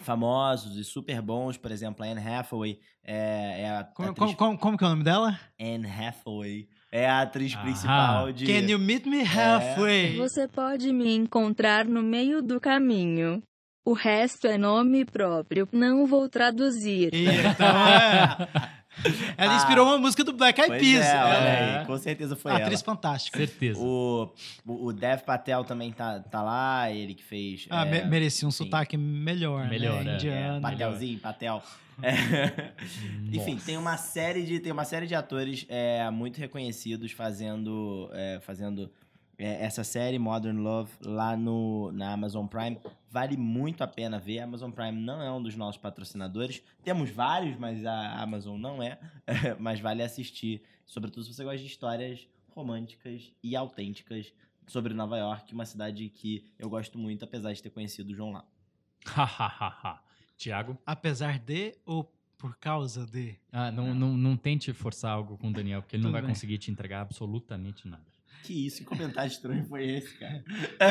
famosos 0.00 0.76
e 0.76 0.84
super 0.84 1.20
bons. 1.20 1.56
Por 1.56 1.72
exemplo, 1.72 2.04
a 2.04 2.08
Anne 2.08 2.20
Hathaway 2.20 2.78
é, 3.02 3.62
é 3.62 3.70
a 3.70 3.84
Como, 3.84 4.10
atriz... 4.10 4.26
como, 4.26 4.36
como, 4.36 4.58
como 4.58 4.78
que 4.78 4.84
é 4.84 4.86
o 4.86 4.90
nome 4.90 5.02
dela? 5.02 5.40
Anne 5.58 5.88
Hathaway 5.88 6.68
é 6.94 7.08
a 7.10 7.22
atriz 7.22 7.52
Aham. 7.54 7.62
principal 7.64 8.32
de... 8.32 8.46
Can 8.46 8.70
you 8.70 8.78
meet 8.78 9.04
me 9.04 9.24
halfway? 9.24 10.16
Você 10.16 10.46
pode 10.46 10.92
me 10.92 11.12
encontrar 11.12 11.84
no 11.86 12.00
meio 12.04 12.40
do 12.40 12.60
caminho. 12.60 13.42
O 13.84 13.92
resto 13.94 14.46
é 14.46 14.56
nome 14.56 15.04
próprio, 15.04 15.68
não 15.72 16.06
vou 16.06 16.28
traduzir. 16.28 17.10
Então, 17.12 17.66
é. 17.66 18.74
Ela 19.36 19.56
inspirou 19.56 19.88
uma 19.88 19.98
música 19.98 20.22
do 20.22 20.32
Black 20.32 20.60
Eyed 20.60 20.78
Peas. 20.78 21.04
é, 21.04 21.24
olha 21.24 21.32
é. 21.34 21.78
aí, 21.80 21.84
com 21.84 21.98
certeza 21.98 22.36
foi 22.36 22.52
uma 22.52 22.58
ela. 22.58 22.66
atriz 22.66 22.80
fantástica. 22.80 23.38
Certeza. 23.38 23.80
O, 23.80 24.32
o 24.64 24.86
o 24.86 24.92
Dev 24.92 25.20
Patel 25.22 25.64
também 25.64 25.90
tá, 25.90 26.20
tá 26.20 26.40
lá, 26.42 26.92
ele 26.92 27.12
que 27.12 27.24
fez... 27.24 27.66
Ah, 27.70 27.84
é, 27.84 27.90
me- 27.90 28.04
merecia 28.08 28.46
um 28.46 28.52
sim. 28.52 28.64
sotaque 28.64 28.96
melhor, 28.96 29.68
Melhor, 29.68 30.04
né? 30.04 30.12
é. 30.12 30.14
Indiano. 30.14 30.58
É, 30.58 30.60
Patelzinho, 30.60 31.18
Patel. 31.18 31.60
É. 32.02 32.72
Enfim, 33.32 33.56
tem 33.56 33.76
uma 33.76 33.96
série 33.96 34.44
de 34.44 34.60
tem 34.60 34.72
uma 34.72 34.84
série 34.84 35.06
de 35.06 35.14
atores 35.14 35.66
é, 35.68 36.08
muito 36.10 36.38
reconhecidos 36.38 37.12
fazendo 37.12 38.10
é, 38.12 38.40
fazendo 38.40 38.90
é, 39.38 39.64
essa 39.64 39.84
série 39.84 40.18
Modern 40.18 40.58
Love 40.58 40.92
lá 41.04 41.36
no 41.36 41.90
na 41.92 42.12
Amazon 42.12 42.46
Prime 42.46 42.78
vale 43.10 43.36
muito 43.36 43.82
a 43.82 43.86
pena 43.86 44.18
ver. 44.18 44.40
A 44.40 44.44
Amazon 44.44 44.70
Prime 44.70 45.00
não 45.00 45.22
é 45.22 45.30
um 45.30 45.42
dos 45.42 45.54
nossos 45.54 45.80
patrocinadores. 45.80 46.62
Temos 46.82 47.10
vários, 47.10 47.56
mas 47.56 47.84
a 47.86 48.20
Amazon 48.20 48.58
não 48.58 48.82
é. 48.82 48.98
mas 49.58 49.78
vale 49.78 50.02
assistir, 50.02 50.62
sobretudo 50.84 51.24
se 51.24 51.32
você 51.32 51.44
gosta 51.44 51.58
de 51.58 51.66
histórias 51.66 52.26
românticas 52.50 53.32
e 53.42 53.54
autênticas 53.54 54.32
sobre 54.66 54.94
Nova 54.94 55.18
York, 55.18 55.52
uma 55.52 55.66
cidade 55.66 56.08
que 56.08 56.44
eu 56.58 56.68
gosto 56.68 56.98
muito, 56.98 57.24
apesar 57.24 57.52
de 57.52 57.62
ter 57.62 57.70
conhecido 57.70 58.10
o 58.10 58.14
João 58.14 58.32
lá. 58.32 58.44
Hahaha. 59.06 60.00
Tiago? 60.36 60.78
Apesar 60.86 61.38
de 61.38 61.74
ou 61.84 62.10
por 62.36 62.56
causa 62.58 63.06
de? 63.06 63.34
Ah, 63.52 63.70
não, 63.70 63.94
não, 63.94 64.16
não 64.16 64.36
tente 64.36 64.72
forçar 64.72 65.12
algo 65.12 65.38
com 65.38 65.48
o 65.48 65.52
Daniel, 65.52 65.80
porque 65.82 65.96
ele 65.96 66.02
não 66.02 66.12
vai 66.12 66.20
bem. 66.20 66.30
conseguir 66.30 66.58
te 66.58 66.70
entregar 66.70 67.00
absolutamente 67.00 67.88
nada. 67.88 68.02
Que 68.42 68.66
isso, 68.66 68.78
que 68.78 68.84
comentário 68.84 69.30
estranho 69.30 69.64
foi 69.64 69.86
esse, 69.88 70.18
cara? 70.18 70.44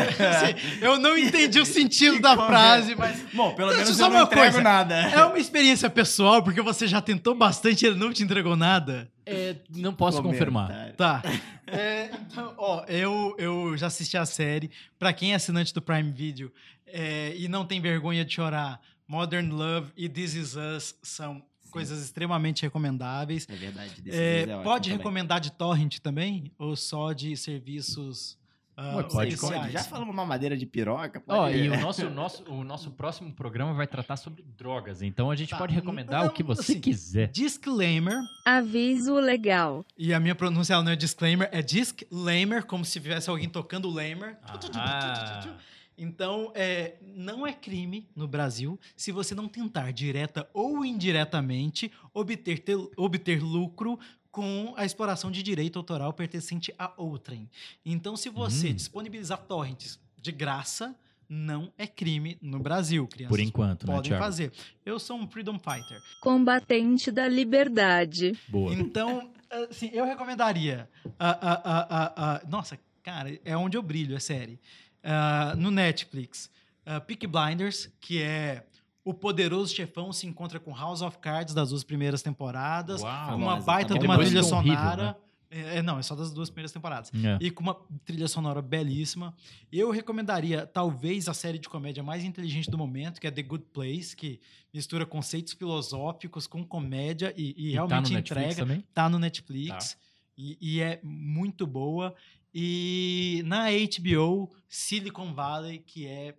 Eu 0.81 0.97
não 0.97 1.15
entendi 1.15 1.59
o 1.59 1.65
sentido 1.65 2.19
da 2.19 2.35
frase, 2.35 2.95
mas 2.95 3.23
Bom, 3.31 3.53
pelo 3.53 3.71
menos 3.71 3.95
só 3.95 4.05
eu 4.05 4.09
não 4.09 4.17
uma 4.17 4.23
entrego 4.23 4.43
coisa. 4.45 4.61
nada. 4.63 4.95
é 4.95 5.23
uma 5.23 5.37
experiência 5.37 5.87
pessoal, 5.87 6.41
porque 6.41 6.61
você 6.63 6.87
já 6.87 6.99
tentou 6.99 7.35
bastante 7.35 7.83
e 7.83 7.87
ele 7.89 7.99
não 7.99 8.11
te 8.11 8.23
entregou 8.23 8.55
nada. 8.55 9.07
É, 9.23 9.55
não 9.69 9.93
posso 9.93 10.23
confirmar. 10.23 10.93
Tá. 10.93 11.21
É, 11.67 12.09
então, 12.27 12.55
ó, 12.57 12.83
eu, 12.87 13.35
eu 13.37 13.77
já 13.77 13.85
assisti 13.87 14.17
a 14.17 14.25
série. 14.25 14.71
Pra 14.97 15.13
quem 15.13 15.33
é 15.33 15.35
assinante 15.35 15.73
do 15.75 15.81
Prime 15.81 16.11
Video 16.11 16.51
é, 16.87 17.35
e 17.37 17.47
não 17.47 17.65
tem 17.65 17.79
vergonha 17.79 18.25
de 18.25 18.33
chorar, 18.33 18.81
Modern 19.07 19.49
Love 19.51 19.91
e 19.95 20.07
This 20.09 20.33
Is 20.35 20.55
Us 20.55 20.95
são 21.01 21.43
coisas 21.71 22.03
extremamente 22.03 22.61
recomendáveis. 22.61 23.47
É 23.49 23.55
verdade. 23.55 24.01
Desse 24.01 24.17
É, 24.17 24.41
é, 24.41 24.63
pode 24.63 24.89
também. 24.89 24.97
recomendar 24.97 25.39
de 25.39 25.51
torrent 25.51 25.99
também? 25.99 26.51
Ou 26.57 26.75
só 26.75 27.13
de 27.13 27.35
serviços 27.35 28.37
ah, 28.75 28.95
Ué, 28.97 29.03
pode, 29.03 29.37
Pode? 29.37 29.71
Já 29.71 29.83
falamos 29.83 30.11
uma 30.13 30.25
madeira 30.25 30.57
de 30.57 30.65
piroca? 30.65 31.19
Pode... 31.19 31.57
e 31.57 31.69
o 31.69 31.79
nosso, 31.79 32.09
nosso, 32.09 32.43
o 32.51 32.63
nosso 32.63 32.89
próximo 32.91 33.31
programa 33.31 33.71
vai 33.73 33.85
tratar 33.85 34.17
sobre 34.17 34.43
drogas, 34.57 35.03
então 35.03 35.29
a 35.29 35.35
gente 35.35 35.49
Tá. 35.51 35.57
pode 35.59 35.75
recomendar 35.75 36.21
Não, 36.21 36.29
o 36.29 36.31
que 36.31 36.41
você 36.41 36.71
assim, 36.71 36.81
quiser. 36.81 37.27
Disclaimer. 37.29 38.17
Aviso 38.43 39.13
legal. 39.19 39.85
E 39.95 40.11
a 40.11 40.19
minha 40.19 40.33
pronúncia 40.33 40.81
não 40.81 40.91
é 40.91 40.95
disclaimer, 40.95 41.49
é 41.51 41.61
disclaimer, 41.61 42.65
como 42.65 42.83
se 42.83 42.99
tivesse 42.99 43.29
alguém 43.29 43.47
tocando 43.47 43.87
o 43.87 43.93
lamer. 43.93 44.39
Ah. 44.43 45.55
Então, 45.97 46.51
é, 46.55 46.95
não 47.15 47.45
é 47.45 47.53
crime 47.53 48.07
no 48.15 48.27
Brasil 48.27 48.79
se 48.95 49.11
você 49.11 49.35
não 49.35 49.47
tentar, 49.47 49.91
direta 49.91 50.49
ou 50.53 50.83
indiretamente, 50.83 51.91
obter, 52.13 52.59
te- 52.59 52.89
obter 52.97 53.41
lucro 53.43 53.99
com 54.31 54.73
a 54.75 54.83
exploração 54.85 55.29
de 55.29 55.43
direito 55.43 55.77
autoral 55.77 56.11
pertencente 56.13 56.73
a 56.79 56.91
outrem. 56.97 57.47
Então, 57.85 58.17
se 58.17 58.29
você 58.29 58.69
Hum. 58.69 58.73
disponibilizar 58.73 59.37
torrents 59.43 59.99
de 60.19 60.31
graça, 60.31 60.95
não 61.29 61.71
é 61.77 61.85
crime 61.87 62.37
no 62.41 62.59
Brasil. 62.59 63.07
Crianças 63.07 63.29
Por 63.29 63.39
enquanto, 63.39 63.85
né, 63.87 63.93
podem 63.93 64.09
Thiago? 64.11 64.23
fazer. 64.23 64.51
Eu 64.85 64.99
sou 64.99 65.17
um 65.17 65.27
freedom 65.27 65.57
fighter. 65.59 66.01
Combatente 66.19 67.11
da 67.11 67.27
liberdade. 67.27 68.37
Boa. 68.47 68.73
Então, 68.73 69.31
assim, 69.69 69.89
eu 69.93 70.05
recomendaria. 70.05 70.89
a- 71.19 71.29
a- 71.29 71.53
a- 71.53 71.97
a- 71.97 72.35
a- 72.37 72.41
nossa, 72.47 72.77
cara, 73.03 73.39
é 73.45 73.55
onde 73.55 73.77
eu 73.77 73.81
brilho, 73.83 74.15
é 74.15 74.19
série. 74.19 74.59
Ah, 75.03 75.53
no 75.57 75.69
Netflix, 75.69 76.49
uh, 76.87 77.01
Peaky 77.01 77.27
Blinders, 77.27 77.91
que 77.99 78.21
é 78.21 78.65
o 79.03 79.13
poderoso 79.13 79.75
chefão 79.75 80.13
se 80.13 80.25
encontra 80.25 80.59
com 80.59 80.73
House 80.73 81.01
of 81.01 81.17
Cards 81.17 81.53
das 81.53 81.69
duas 81.69 81.83
primeiras 81.83 82.21
temporadas, 82.21 83.01
Uau. 83.01 83.35
uma 83.35 83.51
Famosa, 83.51 83.65
baita 83.65 83.93
tá 83.95 83.99
de 83.99 84.05
uma 84.05 84.17
trilha 84.17 84.41
horrível, 84.41 84.43
sonora. 84.43 85.17
É, 85.55 85.83
não, 85.83 85.99
é 85.99 86.01
só 86.01 86.15
das 86.15 86.33
duas 86.33 86.49
primeiras 86.49 86.71
temporadas. 86.71 87.11
É. 87.13 87.37
E 87.39 87.51
com 87.51 87.61
uma 87.61 87.77
trilha 88.03 88.27
sonora 88.27 88.59
belíssima. 88.59 89.35
Eu 89.71 89.91
recomendaria, 89.91 90.65
talvez, 90.65 91.27
a 91.27 91.33
série 91.33 91.59
de 91.59 91.69
comédia 91.69 92.01
mais 92.01 92.23
inteligente 92.23 92.71
do 92.71 92.77
momento, 92.77 93.21
que 93.21 93.27
é 93.27 93.31
The 93.31 93.43
Good 93.43 93.65
Place, 93.71 94.15
que 94.15 94.39
mistura 94.73 95.05
conceitos 95.05 95.53
filosóficos 95.53 96.47
com 96.47 96.65
comédia 96.65 97.31
e, 97.37 97.53
e 97.55 97.73
E 97.73 97.75
tá 97.75 97.81
no 97.81 97.87
realmente 97.87 98.13
Netflix 98.13 98.41
entrega. 98.45 98.55
também? 98.55 98.83
Tá 98.95 99.07
no 99.07 99.19
Netflix. 99.19 99.95
E, 100.35 100.57
e 100.59 100.81
é 100.81 100.99
muito 101.03 101.67
boa. 101.67 102.15
E 102.53 103.41
na 103.45 103.65
HBO, 103.71 104.53
Silicon 104.67 105.33
Valley, 105.33 105.79
que 105.79 106.05
é 106.05 106.35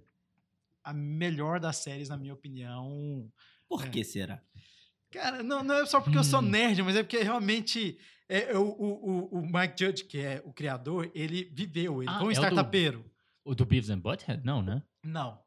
a 0.82 0.92
melhor 0.92 1.58
das 1.58 1.76
séries, 1.78 2.08
na 2.08 2.16
minha 2.16 2.34
opinião. 2.34 3.30
Por 3.68 3.84
É. 3.84 3.88
que 3.88 4.04
será? 4.04 4.40
Cara, 5.10 5.42
não, 5.42 5.62
não 5.64 5.74
é 5.76 5.86
só 5.86 6.00
porque 6.00 6.18
eu 6.18 6.24
sou 6.24 6.40
Hum. 6.40 6.42
nerd, 6.50 6.82
mas 6.82 6.96
é 6.96 7.02
porque 7.02 7.18
realmente 7.22 7.98
é, 8.28 8.52
é 8.52 8.58
o, 8.58 8.64
o, 8.68 9.38
o- 9.38 9.42
Mike 9.42 9.74
Judge, 9.78 10.04
que 10.04 10.18
é 10.18 10.42
o 10.44 10.52
criador, 10.52 11.10
ele 11.14 11.44
viveu, 11.52 12.02
ele 12.02 12.10
Ah, 12.10 12.18
foi 12.18 12.28
um 12.28 12.30
é 12.30 12.32
o 12.32 12.40
do- 12.40 12.46
startupeiro. 12.46 13.04
O 13.44 13.54
do 13.54 13.64
Beavis 13.66 13.90
and 13.90 13.98
Butthead? 14.00 14.42
Não, 14.44 14.62
né? 14.62 14.82
Não. 15.02 15.38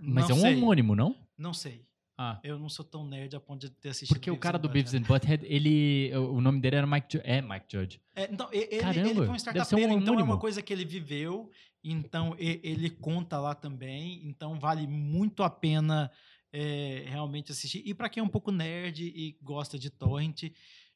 Mas 0.00 0.28
não 0.28 0.36
é 0.36 0.38
um 0.38 0.40
sei. 0.42 0.54
homônimo, 0.56 0.94
não? 0.96 1.16
Não 1.38 1.54
sei. 1.54 1.86
Ah. 2.16 2.38
Eu 2.44 2.58
não 2.58 2.68
sou 2.68 2.84
tão 2.84 3.04
nerd 3.06 3.34
a 3.34 3.40
ponto 3.40 3.62
de 3.62 3.70
ter 3.70 3.88
assistido. 3.88 4.16
Porque 4.16 4.30
o 4.30 4.36
cara 4.36 4.56
do 4.58 4.68
Beavis 4.68 4.94
and 4.94 5.02
Butthead, 5.02 5.44
ele, 5.46 6.14
o 6.16 6.40
nome 6.40 6.60
dele 6.60 6.76
era 6.76 6.86
Mike, 6.86 7.06
Ju- 7.14 7.22
é 7.24 7.42
Mike 7.42 7.66
Judge. 7.68 8.00
É, 8.14 8.28
então, 8.32 8.48
ele, 8.52 8.78
Caramba, 8.78 9.08
ele 9.08 9.14
foi 9.14 9.22
um 9.22 9.26
ser 9.26 9.30
um 9.32 9.36
startupeiro, 9.36 9.92
então 9.94 10.20
é 10.20 10.22
uma 10.22 10.38
coisa 10.38 10.62
que 10.62 10.72
ele 10.72 10.84
viveu, 10.84 11.50
então 11.82 12.36
ele 12.38 12.88
conta 12.88 13.38
lá 13.40 13.54
também, 13.54 14.24
então 14.28 14.60
vale 14.60 14.86
muito 14.86 15.42
a 15.42 15.50
pena 15.50 16.08
é, 16.52 17.04
realmente 17.08 17.50
assistir. 17.50 17.82
E 17.84 17.92
para 17.92 18.08
quem 18.08 18.20
é 18.20 18.24
um 18.24 18.28
pouco 18.28 18.52
nerd 18.52 19.02
e 19.02 19.36
gosta 19.42 19.76
de 19.76 19.90
torrent, 19.90 20.44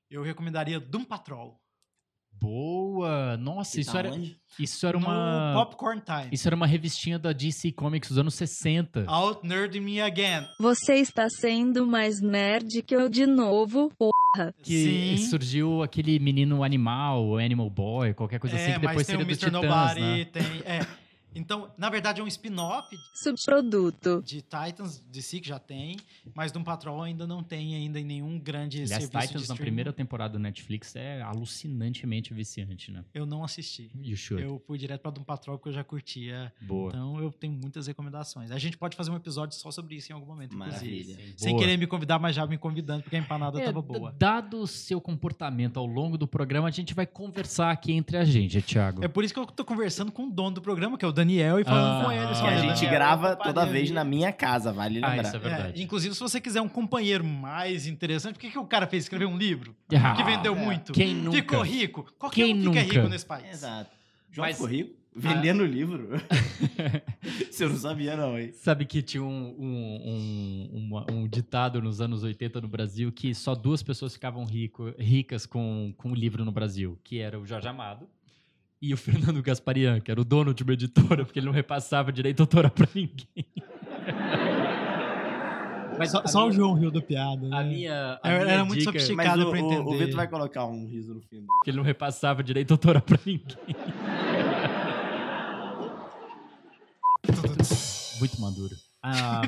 eu 0.08 0.22
recomendaria 0.22 0.78
Doom 0.78 1.04
Patrol. 1.04 1.60
Boa! 2.40 3.36
Nossa, 3.36 3.74
Que 3.74 3.80
isso 3.80 3.92
tá 3.92 3.98
era, 3.98 4.12
onde? 4.12 4.36
isso 4.58 4.86
era 4.86 4.98
no 4.98 5.06
uma. 5.06 5.52
Popcorn 5.54 6.00
Time. 6.00 6.28
Isso 6.32 6.48
era 6.48 6.54
uma 6.54 6.66
revistinha 6.66 7.18
da 7.18 7.32
DC 7.32 7.72
Comics 7.72 8.08
dos 8.08 8.18
anos 8.18 8.34
60. 8.34 9.04
Out 9.06 9.46
Nerd 9.46 9.80
Me 9.80 10.00
Again. 10.00 10.46
Você 10.60 10.94
está 10.94 11.28
sendo 11.28 11.86
mais 11.86 12.20
nerd 12.20 12.82
que 12.82 12.94
eu 12.94 13.08
de 13.08 13.26
novo. 13.26 13.90
Que 14.62 15.16
Sim. 15.16 15.26
surgiu 15.28 15.82
aquele 15.82 16.18
menino 16.18 16.62
animal, 16.62 17.24
o 17.24 17.38
Animal 17.38 17.70
Boy, 17.70 18.14
qualquer 18.14 18.38
coisa 18.38 18.56
assim, 18.56 18.70
é, 18.70 18.74
que 18.74 18.80
depois 18.80 18.96
mas 18.96 19.06
tem 19.06 19.16
o 19.16 19.18
seria 19.18 19.24
do 19.24 19.30
Mr. 19.30 19.46
Titãs, 19.46 19.62
Nobody, 19.62 20.00
né? 20.00 20.24
tem... 20.26 20.42
É. 20.66 21.07
Então, 21.38 21.70
na 21.78 21.88
verdade, 21.88 22.20
é 22.20 22.24
um 22.24 22.26
spin-off 22.26 22.96
Subproduto. 23.14 24.22
de 24.24 24.42
Titans, 24.42 25.02
de 25.10 25.22
si 25.22 25.40
que 25.40 25.48
já 25.48 25.58
tem, 25.58 25.96
mas 26.34 26.50
Doom 26.52 26.64
Patrol 26.64 27.02
ainda 27.02 27.26
não 27.26 27.42
tem 27.42 27.74
ainda 27.74 27.98
em 28.00 28.04
nenhum 28.04 28.38
grande 28.38 28.82
Aliás, 28.82 29.04
serviço 29.04 29.18
de 29.18 29.26
Titans 29.28 29.48
na 29.48 29.56
primeira 29.56 29.92
temporada 29.92 30.32
do 30.32 30.38
Netflix 30.38 30.96
é 30.96 31.22
alucinantemente 31.22 32.32
viciante, 32.34 32.90
né? 32.90 33.04
Eu 33.14 33.24
não 33.26 33.44
assisti. 33.44 33.90
You 34.02 34.16
should. 34.16 34.42
Eu 34.42 34.62
fui 34.66 34.78
direto 34.78 35.00
pra 35.02 35.10
Doom 35.10 35.24
Patrol 35.24 35.58
porque 35.58 35.68
eu 35.68 35.72
já 35.72 35.84
curtia. 35.84 36.52
Boa. 36.60 36.88
Então 36.88 37.20
eu 37.20 37.30
tenho 37.30 37.52
muitas 37.52 37.86
recomendações. 37.86 38.50
A 38.50 38.58
gente 38.58 38.76
pode 38.76 38.96
fazer 38.96 39.10
um 39.10 39.16
episódio 39.16 39.56
só 39.56 39.70
sobre 39.70 39.94
isso 39.96 40.10
em 40.10 40.14
algum 40.14 40.26
momento, 40.26 40.54
inclusive. 40.54 41.14
Maravilha. 41.14 41.34
Sem 41.36 41.52
Boa. 41.52 41.62
querer 41.62 41.76
me 41.76 41.86
convidar, 41.86 42.18
mas 42.18 42.34
já 42.34 42.46
me 42.46 42.58
convidando, 42.58 43.02
porque 43.02 43.16
a 43.16 43.18
empanada 43.18 43.60
É, 43.60 43.64
tava 43.64 43.82
boa. 43.82 44.14
Dado 44.18 44.58
o 44.60 44.66
seu 44.66 45.00
comportamento 45.00 45.78
ao 45.78 45.86
longo 45.86 46.18
do 46.18 46.26
programa, 46.26 46.68
a 46.68 46.70
gente 46.70 46.94
vai 46.94 47.06
conversar 47.06 47.70
aqui 47.70 47.92
entre 47.92 48.16
a 48.16 48.24
gente, 48.24 48.60
Thiago. 48.62 49.04
É 49.04 49.08
por 49.08 49.24
isso 49.24 49.32
que 49.32 49.40
eu 49.40 49.46
tô 49.46 49.64
conversando 49.64 50.10
com 50.12 50.26
o 50.26 50.30
dono 50.30 50.56
do 50.56 50.62
programa, 50.62 50.96
que 50.98 51.04
é 51.04 51.08
o 51.08 51.12
Daniel, 51.12 51.27
e 51.36 51.64
falando 51.64 52.00
Ah, 52.00 52.04
com 52.04 52.12
ele. 52.12 52.26
que 52.26 52.46
a 52.46 52.56
gente 52.58 52.74
Daniel, 52.74 52.90
grava 52.90 53.36
toda 53.36 53.64
vez 53.66 53.84
ali. 53.86 53.92
na 53.94 54.04
minha 54.04 54.32
casa, 54.32 54.72
vale 54.72 55.00
Ah, 55.02 55.08
lembrar. 55.08 55.26
isso 55.26 55.36
é 55.36 55.38
verdade. 55.38 55.80
É, 55.80 55.82
inclusive, 55.82 56.14
se 56.14 56.20
você 56.20 56.40
quiser 56.40 56.60
um 56.60 56.68
companheiro 56.68 57.24
mais 57.24 57.86
interessante, 57.86 58.34
por 58.34 58.40
que, 58.40 58.50
que 58.50 58.58
o 58.58 58.64
cara 58.66 58.86
fez 58.86 59.04
escrever 59.04 59.26
um 59.26 59.36
livro 59.36 59.74
Ah, 59.94 60.14
que 60.14 60.22
vendeu 60.24 60.54
é. 60.54 60.58
muito? 60.58 60.92
Quem 60.92 61.14
nunca? 61.14 61.36
Ficou 61.36 61.62
rico? 61.62 62.06
Qualquer 62.18 62.44
Quem 62.44 62.54
um 62.54 62.58
fica 62.58 62.80
nunca? 62.82 62.94
rico 62.94 63.08
nesse 63.08 63.26
país. 63.26 63.50
Exato. 63.50 63.90
João 64.30 64.46
Mas- 64.46 64.56
ficou 64.56 64.68
rico? 64.70 64.98
Vendendo 65.20 65.64
livro? 65.64 66.10
Isso 67.50 67.64
eu 67.64 67.70
não 67.70 67.76
sabia, 67.76 68.16
não, 68.16 68.38
hein? 68.38 68.52
Sabe 68.54 68.84
que 68.84 69.02
tinha 69.02 69.22
um, 69.22 69.54
um, 69.58 70.70
um, 70.92 71.14
um 71.16 71.28
ditado 71.28 71.80
nos 71.82 72.00
anos 72.00 72.22
80 72.22 72.60
no 72.60 72.68
Brasil 72.68 73.10
que 73.10 73.34
só 73.34 73.54
duas 73.54 73.82
pessoas 73.82 74.12
ficavam 74.14 74.44
rico, 74.44 74.92
ricas 74.98 75.44
com, 75.46 75.92
com 75.96 76.12
o 76.12 76.14
livro 76.14 76.44
no 76.44 76.52
Brasil, 76.52 76.98
que 77.02 77.18
era 77.18 77.38
o 77.38 77.46
Jorge 77.46 77.66
Amado 77.66 78.06
e 78.80 78.94
o 78.94 78.96
Fernando 78.96 79.42
Gasparian, 79.42 80.00
que 80.00 80.10
era 80.10 80.20
o 80.20 80.24
dono 80.24 80.54
de 80.54 80.62
uma 80.62 80.72
editora, 80.72 81.24
porque 81.24 81.38
ele 81.38 81.46
não 81.46 81.52
repassava 81.52 82.12
direito 82.12 82.40
autoral 82.40 82.70
pra 82.70 82.86
ninguém. 82.94 83.46
Mas 85.98 86.12
Só, 86.12 86.18
a 86.20 86.28
só 86.28 86.38
o 86.38 86.42
minha- 86.44 86.52
João 86.56 86.74
riu 86.74 86.90
do 86.92 87.02
piada. 87.02 87.44
A 87.46 87.62
né? 87.62 87.68
minha, 87.68 88.20
a 88.22 88.28
Era- 88.30 88.38
minha 88.44 88.54
era 88.54 88.64
muito 88.64 88.78
dica, 88.78 88.92
sofisticado. 88.92 89.16
Mas 89.16 89.26
Picado 89.26 89.48
o, 89.48 89.50
pra 89.50 89.60
o, 89.60 89.62
o 89.62 89.72
entender. 89.82 89.98
Vitor 90.04 90.16
vai 90.16 90.28
colocar 90.28 90.64
um 90.66 90.86
riso 90.86 91.12
no 91.14 91.20
fim. 91.20 91.44
que 91.64 91.70
ele 91.70 91.76
não 91.76 91.84
repassava 91.84 92.40
direito 92.42 92.70
autoral 92.70 93.02
pra 93.02 93.18
ninguém. 93.26 93.56
Muito 98.18 98.40
maduro. 98.40 98.74
Ah, 99.02 99.42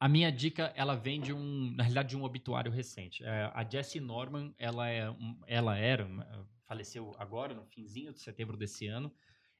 a 0.00 0.08
minha 0.08 0.30
dica, 0.30 0.72
ela 0.76 0.94
vem 0.94 1.20
de 1.20 1.32
um, 1.32 1.72
na 1.76 1.82
realidade, 1.82 2.08
de 2.10 2.16
um 2.16 2.24
obituário 2.24 2.70
recente. 2.70 3.24
É, 3.24 3.50
a 3.54 3.64
Jessie 3.68 4.00
Norman, 4.00 4.52
ela, 4.58 4.88
é 4.88 5.10
um- 5.10 5.36
ela 5.46 5.76
era, 5.76 6.04
uma- 6.04 6.26
faleceu 6.74 7.14
agora, 7.18 7.54
no 7.54 7.64
finzinho 7.64 8.12
de 8.12 8.20
setembro 8.20 8.56
desse 8.56 8.86
ano. 8.88 9.12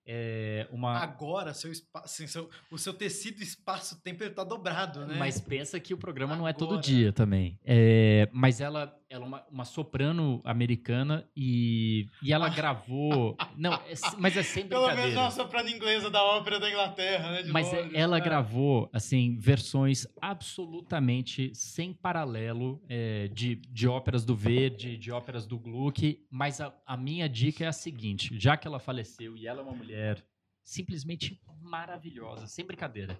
É 0.06 0.68
uma, 0.70 0.98
Agora, 0.98 1.54
seu 1.54 1.72
espaço, 1.72 2.04
assim, 2.04 2.26
seu- 2.26 2.50
o 2.70 2.76
seu 2.76 2.92
tecido 2.92 3.42
espaço-tempo 3.42 4.22
ele 4.22 4.34
tá 4.34 4.44
dobrado, 4.44 5.06
né? 5.06 5.16
Mas 5.18 5.40
pensa 5.40 5.80
que 5.80 5.94
o 5.94 5.96
programa 5.96 6.36
não 6.36 6.46
é 6.46 6.52
todo 6.52 6.72
Agora. 6.72 6.82
dia 6.82 7.10
também. 7.10 7.58
É, 7.64 8.28
mas 8.30 8.60
ela, 8.60 8.94
ela 9.14 9.24
é 9.24 9.28
uma, 9.28 9.46
uma 9.48 9.64
soprano 9.64 10.40
americana 10.44 11.24
e, 11.36 12.08
e 12.20 12.32
ela 12.32 12.48
gravou. 12.48 13.36
Não, 13.56 13.72
é 13.72 13.94
mas 14.18 14.36
é 14.36 14.42
sem 14.42 14.66
Pelo 14.66 14.82
menos 14.82 14.94
brincadeira. 14.96 15.20
uma 15.20 15.30
soprano 15.30 15.68
inglesa 15.68 16.10
da 16.10 16.20
ópera 16.20 16.58
da 16.58 16.68
Inglaterra, 16.68 17.30
né? 17.30 17.44
Mas 17.44 17.72
é- 17.72 17.76
Londres, 17.82 17.94
ela 17.94 18.18
né? 18.18 18.24
gravou, 18.24 18.90
assim, 18.92 19.36
versões 19.38 20.04
absolutamente 20.20 21.54
sem 21.54 21.92
paralelo 21.92 22.82
é, 22.88 23.28
de, 23.28 23.54
de 23.54 23.86
óperas 23.86 24.24
do 24.24 24.34
Verde, 24.34 24.96
de 24.96 25.12
óperas 25.12 25.46
do 25.46 25.58
Gluck. 25.58 26.20
Mas 26.28 26.60
a, 26.60 26.74
a 26.84 26.96
minha 26.96 27.28
dica 27.28 27.64
é 27.64 27.68
a 27.68 27.72
seguinte: 27.72 28.36
já 28.36 28.56
que 28.56 28.66
ela 28.66 28.80
faleceu 28.80 29.36
e 29.36 29.46
ela 29.46 29.60
é 29.60 29.62
uma 29.62 29.74
mulher 29.76 30.24
simplesmente 30.64 31.40
maravilhosa, 31.62 32.48
sem 32.48 32.64
brincadeira. 32.64 33.16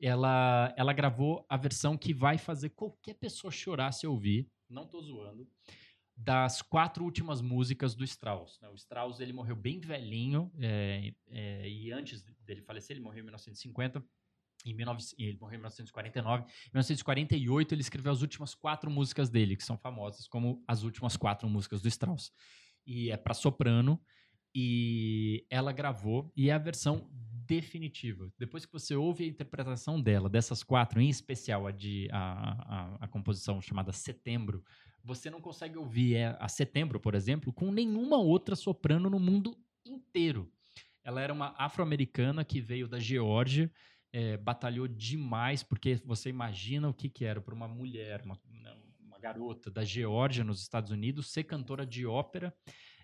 Ela, 0.00 0.72
ela 0.76 0.92
gravou 0.92 1.44
a 1.48 1.56
versão 1.56 1.96
que 1.96 2.12
vai 2.12 2.36
fazer 2.38 2.70
qualquer 2.70 3.14
pessoa 3.14 3.50
chorar 3.52 3.92
se 3.92 4.06
ouvir, 4.06 4.48
não 4.72 4.86
tô 4.86 5.00
zoando, 5.00 5.48
das 6.16 6.62
quatro 6.62 7.04
últimas 7.04 7.40
músicas 7.40 7.94
do 7.94 8.04
Strauss. 8.04 8.58
né? 8.60 8.68
O 8.68 8.74
Strauss 8.74 9.20
ele 9.20 9.32
morreu 9.32 9.56
bem 9.56 9.80
velhinho, 9.80 10.52
é, 10.58 11.12
é, 11.28 11.68
e 11.68 11.90
antes 11.92 12.22
dele 12.44 12.62
falecer, 12.62 12.96
ele 12.96 13.04
morreu 13.04 13.20
em 13.20 13.24
1950. 13.24 14.04
Em 14.64 14.76
19, 14.76 15.02
ele 15.18 15.38
morreu 15.38 15.54
em 15.54 15.58
1949. 15.58 16.42
Em 16.42 16.70
1948, 16.74 17.74
ele 17.74 17.80
escreveu 17.80 18.12
as 18.12 18.22
últimas 18.22 18.54
quatro 18.54 18.90
músicas 18.90 19.28
dele, 19.28 19.56
que 19.56 19.64
são 19.64 19.76
famosas 19.76 20.28
como 20.28 20.62
as 20.68 20.84
últimas 20.84 21.16
quatro 21.16 21.48
músicas 21.48 21.82
do 21.82 21.88
Strauss. 21.88 22.30
E 22.86 23.10
é 23.10 23.16
para 23.16 23.34
soprano, 23.34 24.00
e 24.54 25.44
ela 25.50 25.72
gravou, 25.72 26.30
e 26.36 26.50
é 26.50 26.52
a 26.52 26.58
versão 26.58 27.10
definitiva. 27.46 28.32
Depois 28.38 28.64
que 28.64 28.72
você 28.72 28.94
ouve 28.94 29.24
a 29.24 29.28
interpretação 29.28 30.00
dela, 30.00 30.28
dessas 30.28 30.62
quatro, 30.62 31.00
em 31.00 31.08
especial 31.08 31.66
a 31.66 31.70
de 31.70 32.08
a, 32.12 32.98
a, 33.00 33.04
a 33.04 33.08
composição 33.08 33.60
chamada 33.60 33.92
Setembro, 33.92 34.64
você 35.04 35.30
não 35.30 35.40
consegue 35.40 35.76
ouvir 35.76 36.16
é, 36.16 36.36
a 36.38 36.48
Setembro, 36.48 37.00
por 37.00 37.14
exemplo, 37.14 37.52
com 37.52 37.72
nenhuma 37.72 38.18
outra 38.18 38.54
soprano 38.54 39.10
no 39.10 39.18
mundo 39.18 39.56
inteiro. 39.84 40.50
Ela 41.04 41.20
era 41.20 41.32
uma 41.32 41.54
afro-americana 41.58 42.44
que 42.44 42.60
veio 42.60 42.86
da 42.86 43.00
Geórgia, 43.00 43.70
é, 44.12 44.36
batalhou 44.36 44.86
demais, 44.86 45.62
porque 45.62 45.96
você 46.04 46.28
imagina 46.28 46.88
o 46.88 46.94
que, 46.94 47.08
que 47.08 47.24
era 47.24 47.40
para 47.40 47.54
uma 47.54 47.66
mulher, 47.66 48.22
uma, 48.24 48.38
uma 49.00 49.18
garota 49.18 49.70
da 49.70 49.84
Geórgia, 49.84 50.44
nos 50.44 50.60
Estados 50.60 50.92
Unidos, 50.92 51.32
ser 51.32 51.44
cantora 51.44 51.84
de 51.84 52.06
ópera, 52.06 52.54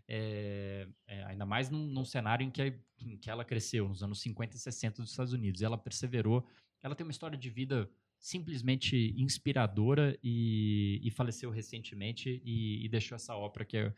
é, 0.09 0.89
é, 1.07 1.25
ainda 1.25 1.45
mais 1.45 1.69
num, 1.69 1.87
num 1.87 2.05
cenário 2.05 2.45
em 2.45 2.51
que, 2.51 2.81
em 2.99 3.17
que 3.19 3.31
ela 3.31 3.45
cresceu, 3.45 3.87
nos 3.87 4.03
anos 4.03 4.21
50 4.21 4.57
e 4.57 4.59
60 4.59 5.03
dos 5.03 5.11
Estados 5.11 5.33
Unidos. 5.33 5.61
E 5.61 5.65
ela 5.65 5.77
perseverou. 5.77 6.47
Ela 6.83 6.95
tem 6.95 7.05
uma 7.05 7.11
história 7.11 7.37
de 7.37 7.51
vida 7.51 7.91
simplesmente 8.19 9.15
inspiradora 9.17 10.19
e, 10.23 11.01
e 11.03 11.11
faleceu 11.11 11.51
recentemente 11.51 12.41
e, 12.45 12.85
e 12.85 12.89
deixou 12.89 13.17
essa 13.17 13.35
ópera 13.35 13.65
que, 13.65 13.77
é- 13.77 13.93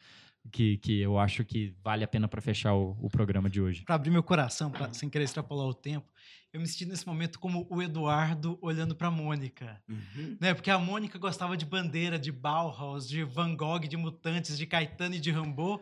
que, 0.50 0.76
que 0.78 1.00
eu 1.00 1.18
acho 1.18 1.44
que 1.44 1.74
vale 1.82 2.04
a 2.04 2.08
pena 2.08 2.28
para 2.28 2.40
fechar 2.40 2.74
o, 2.74 2.96
o 3.00 3.08
programa 3.08 3.48
de 3.50 3.60
hoje. 3.60 3.82
Pra 3.82 3.94
abrir 3.94 4.10
meu 4.10 4.22
coração, 4.22 4.70
pra, 4.70 4.92
sem 4.92 5.08
querer 5.08 5.24
extrapolar 5.24 5.66
o 5.66 5.74
tempo, 5.74 6.06
eu 6.52 6.60
me 6.60 6.66
senti 6.66 6.84
nesse 6.84 7.06
momento 7.06 7.38
como 7.38 7.66
o 7.70 7.80
Eduardo 7.82 8.58
olhando 8.60 8.94
pra 8.94 9.10
Mônica. 9.10 9.80
Uhum. 9.88 10.36
Né? 10.40 10.52
Porque 10.54 10.70
a 10.70 10.78
Mônica 10.78 11.18
gostava 11.18 11.56
de 11.56 11.64
bandeira, 11.64 12.18
de 12.18 12.32
Bauhaus, 12.32 13.08
de 13.08 13.22
Van 13.22 13.54
Gogh, 13.54 13.86
de 13.86 13.96
Mutantes, 13.96 14.58
de 14.58 14.66
Caetano 14.66 15.14
e 15.14 15.20
de 15.20 15.30
Rambo. 15.30 15.80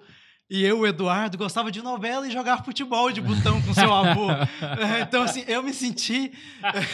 E 0.51 0.65
eu, 0.65 0.81
o 0.81 0.87
Eduardo, 0.87 1.37
gostava 1.37 1.71
de 1.71 1.83
novela 1.83 2.27
e 2.27 2.31
jogar 2.31 2.65
futebol 2.65 3.13
de 3.13 3.21
botão 3.21 3.61
com 3.61 3.75
seu 3.75 3.93
avô. 3.93 4.29
É, 4.79 5.03
então, 5.03 5.23
assim, 5.23 5.45
eu 5.47 5.63
me 5.63 5.73
senti 5.73 6.33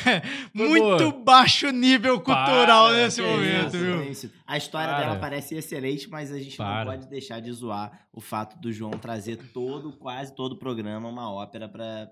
é, 0.07 0.23
muito 0.53 1.13
baixo 1.13 1.71
nível 1.71 2.21
cultural 2.21 2.89
Para, 2.89 2.97
nesse 2.97 3.21
momento, 3.23 3.77
isso, 3.77 4.27
viu? 4.29 4.33
A 4.47 4.57
história 4.57 4.95
Para. 4.95 5.05
dela 5.05 5.17
parece 5.17 5.55
excelente, 5.55 6.09
mas 6.09 6.33
a 6.33 6.39
gente 6.39 6.57
Para. 6.57 6.85
não 6.85 6.93
pode 6.93 7.09
deixar 7.09 7.41
de 7.41 7.53
zoar 7.53 8.07
o 8.13 8.21
fato 8.21 8.59
do 8.59 8.73
João 8.73 8.93
trazer 8.93 9.37
todo, 9.53 9.93
quase 9.93 10.35
todo 10.35 10.53
o 10.53 10.57
programa, 10.57 11.09
uma 11.09 11.31
ópera 11.31 11.69
para 11.69 12.11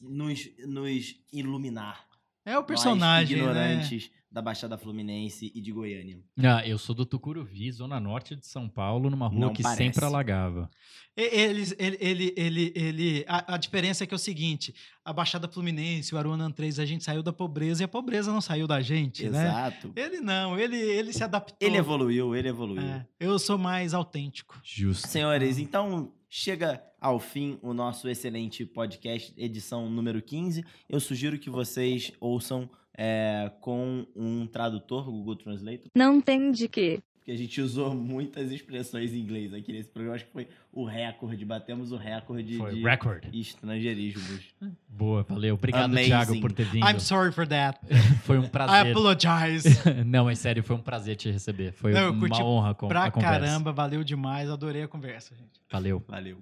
nos, 0.00 0.48
nos 0.66 1.16
iluminar. 1.32 2.04
É 2.46 2.58
o 2.58 2.62
personagem, 2.64 3.36
né? 3.36 3.42
ignorantes 3.42 4.10
da 4.30 4.40
Baixada 4.42 4.76
Fluminense 4.78 5.50
e 5.54 5.60
de 5.60 5.72
Goiânia. 5.72 6.18
Ah, 6.38 6.66
eu 6.66 6.78
sou 6.78 6.94
do 6.94 7.04
Tucuruvi, 7.06 7.72
zona 7.72 7.98
norte 7.98 8.36
de 8.36 8.46
São 8.46 8.68
Paulo, 8.68 9.08
numa 9.10 9.28
rua 9.28 9.40
Não 9.40 9.52
que 9.52 9.62
parece. 9.62 9.82
sempre 9.82 10.04
alagava. 10.04 10.70
E- 11.16 11.22
Eles, 11.22 11.74
ele, 11.78 11.96
ele, 12.00 12.34
ele, 12.36 12.72
ele, 12.76 13.24
a, 13.26 13.54
a 13.54 13.56
diferença 13.56 14.04
é 14.04 14.06
que 14.06 14.12
é 14.12 14.16
o 14.16 14.18
seguinte: 14.18 14.74
a 15.04 15.12
Baixada 15.12 15.48
Fluminense, 15.48 16.14
o 16.14 16.18
Aruanã 16.18 16.50
3, 16.50 16.78
a 16.78 16.84
gente 16.84 17.02
saiu 17.02 17.22
da 17.22 17.32
pobreza 17.32 17.82
e 17.82 17.84
a 17.84 17.88
pobreza 17.88 18.30
não 18.30 18.40
saiu 18.42 18.66
da 18.66 18.80
gente, 18.80 19.28
né? 19.28 19.46
Exato. 19.48 19.92
Ele 19.96 20.20
não, 20.20 20.58
ele, 20.58 20.76
ele 20.76 21.12
se 21.12 21.24
adaptou. 21.24 21.56
Ele 21.66 21.78
evoluiu, 21.78 22.36
ele 22.36 22.48
evoluiu. 22.48 22.82
É, 22.82 23.06
eu 23.18 23.38
sou 23.38 23.56
mais 23.58 23.94
autêntico. 23.94 24.60
Justo. 24.62 25.08
Senhores, 25.08 25.58
então 25.58 26.12
chega 26.28 26.82
ao 27.06 27.20
fim 27.20 27.56
o 27.62 27.72
nosso 27.72 28.08
excelente 28.08 28.66
podcast, 28.66 29.32
edição 29.36 29.88
número 29.88 30.20
15. 30.20 30.64
Eu 30.88 30.98
sugiro 30.98 31.38
que 31.38 31.48
vocês 31.48 32.10
ouçam 32.18 32.68
é, 32.98 33.48
com 33.60 34.04
um 34.16 34.44
tradutor, 34.44 35.04
Google 35.04 35.36
Translator, 35.36 35.86
Não 35.94 36.20
tem 36.20 36.50
de 36.50 36.68
quê. 36.68 37.00
Porque 37.26 37.32
a 37.32 37.36
gente 37.36 37.60
usou 37.60 37.92
muitas 37.92 38.52
expressões 38.52 39.12
em 39.12 39.18
inglês 39.18 39.52
aqui 39.52 39.72
nesse 39.72 39.88
programa. 39.88 40.14
Acho 40.14 40.26
que 40.26 40.30
foi 40.32 40.46
o 40.72 40.84
recorde, 40.84 41.44
batemos 41.44 41.90
o 41.90 41.96
recorde 41.96 42.56
Foi 42.56 42.74
de 42.74 42.82
record. 42.84 43.24
estrangeirismos. 43.34 44.44
Boa, 44.88 45.24
valeu. 45.24 45.56
Obrigado, 45.56 45.86
Amazing. 45.86 46.06
Thiago, 46.06 46.40
por 46.40 46.52
ter 46.52 46.66
vindo. 46.66 46.86
I'm 46.88 47.00
sorry 47.00 47.32
for 47.32 47.44
that. 47.48 47.80
Foi 48.22 48.38
um 48.38 48.44
I 48.44 48.48
prazer. 48.48 48.92
apologize. 48.92 49.68
Não, 50.06 50.30
é 50.30 50.36
sério, 50.36 50.62
foi 50.62 50.76
um 50.76 50.80
prazer 50.80 51.16
te 51.16 51.28
receber. 51.28 51.72
Foi 51.72 51.92
Não, 51.92 52.12
uma 52.12 52.44
honra 52.44 52.74
com 52.74 52.86
pra 52.86 53.06
a 53.06 53.10
conversa. 53.10 53.40
caramba, 53.40 53.72
valeu 53.72 54.04
demais, 54.04 54.48
adorei 54.48 54.84
a 54.84 54.88
conversa, 54.88 55.34
gente. 55.34 55.60
Valeu. 55.68 56.04
Valeu. 56.06 56.38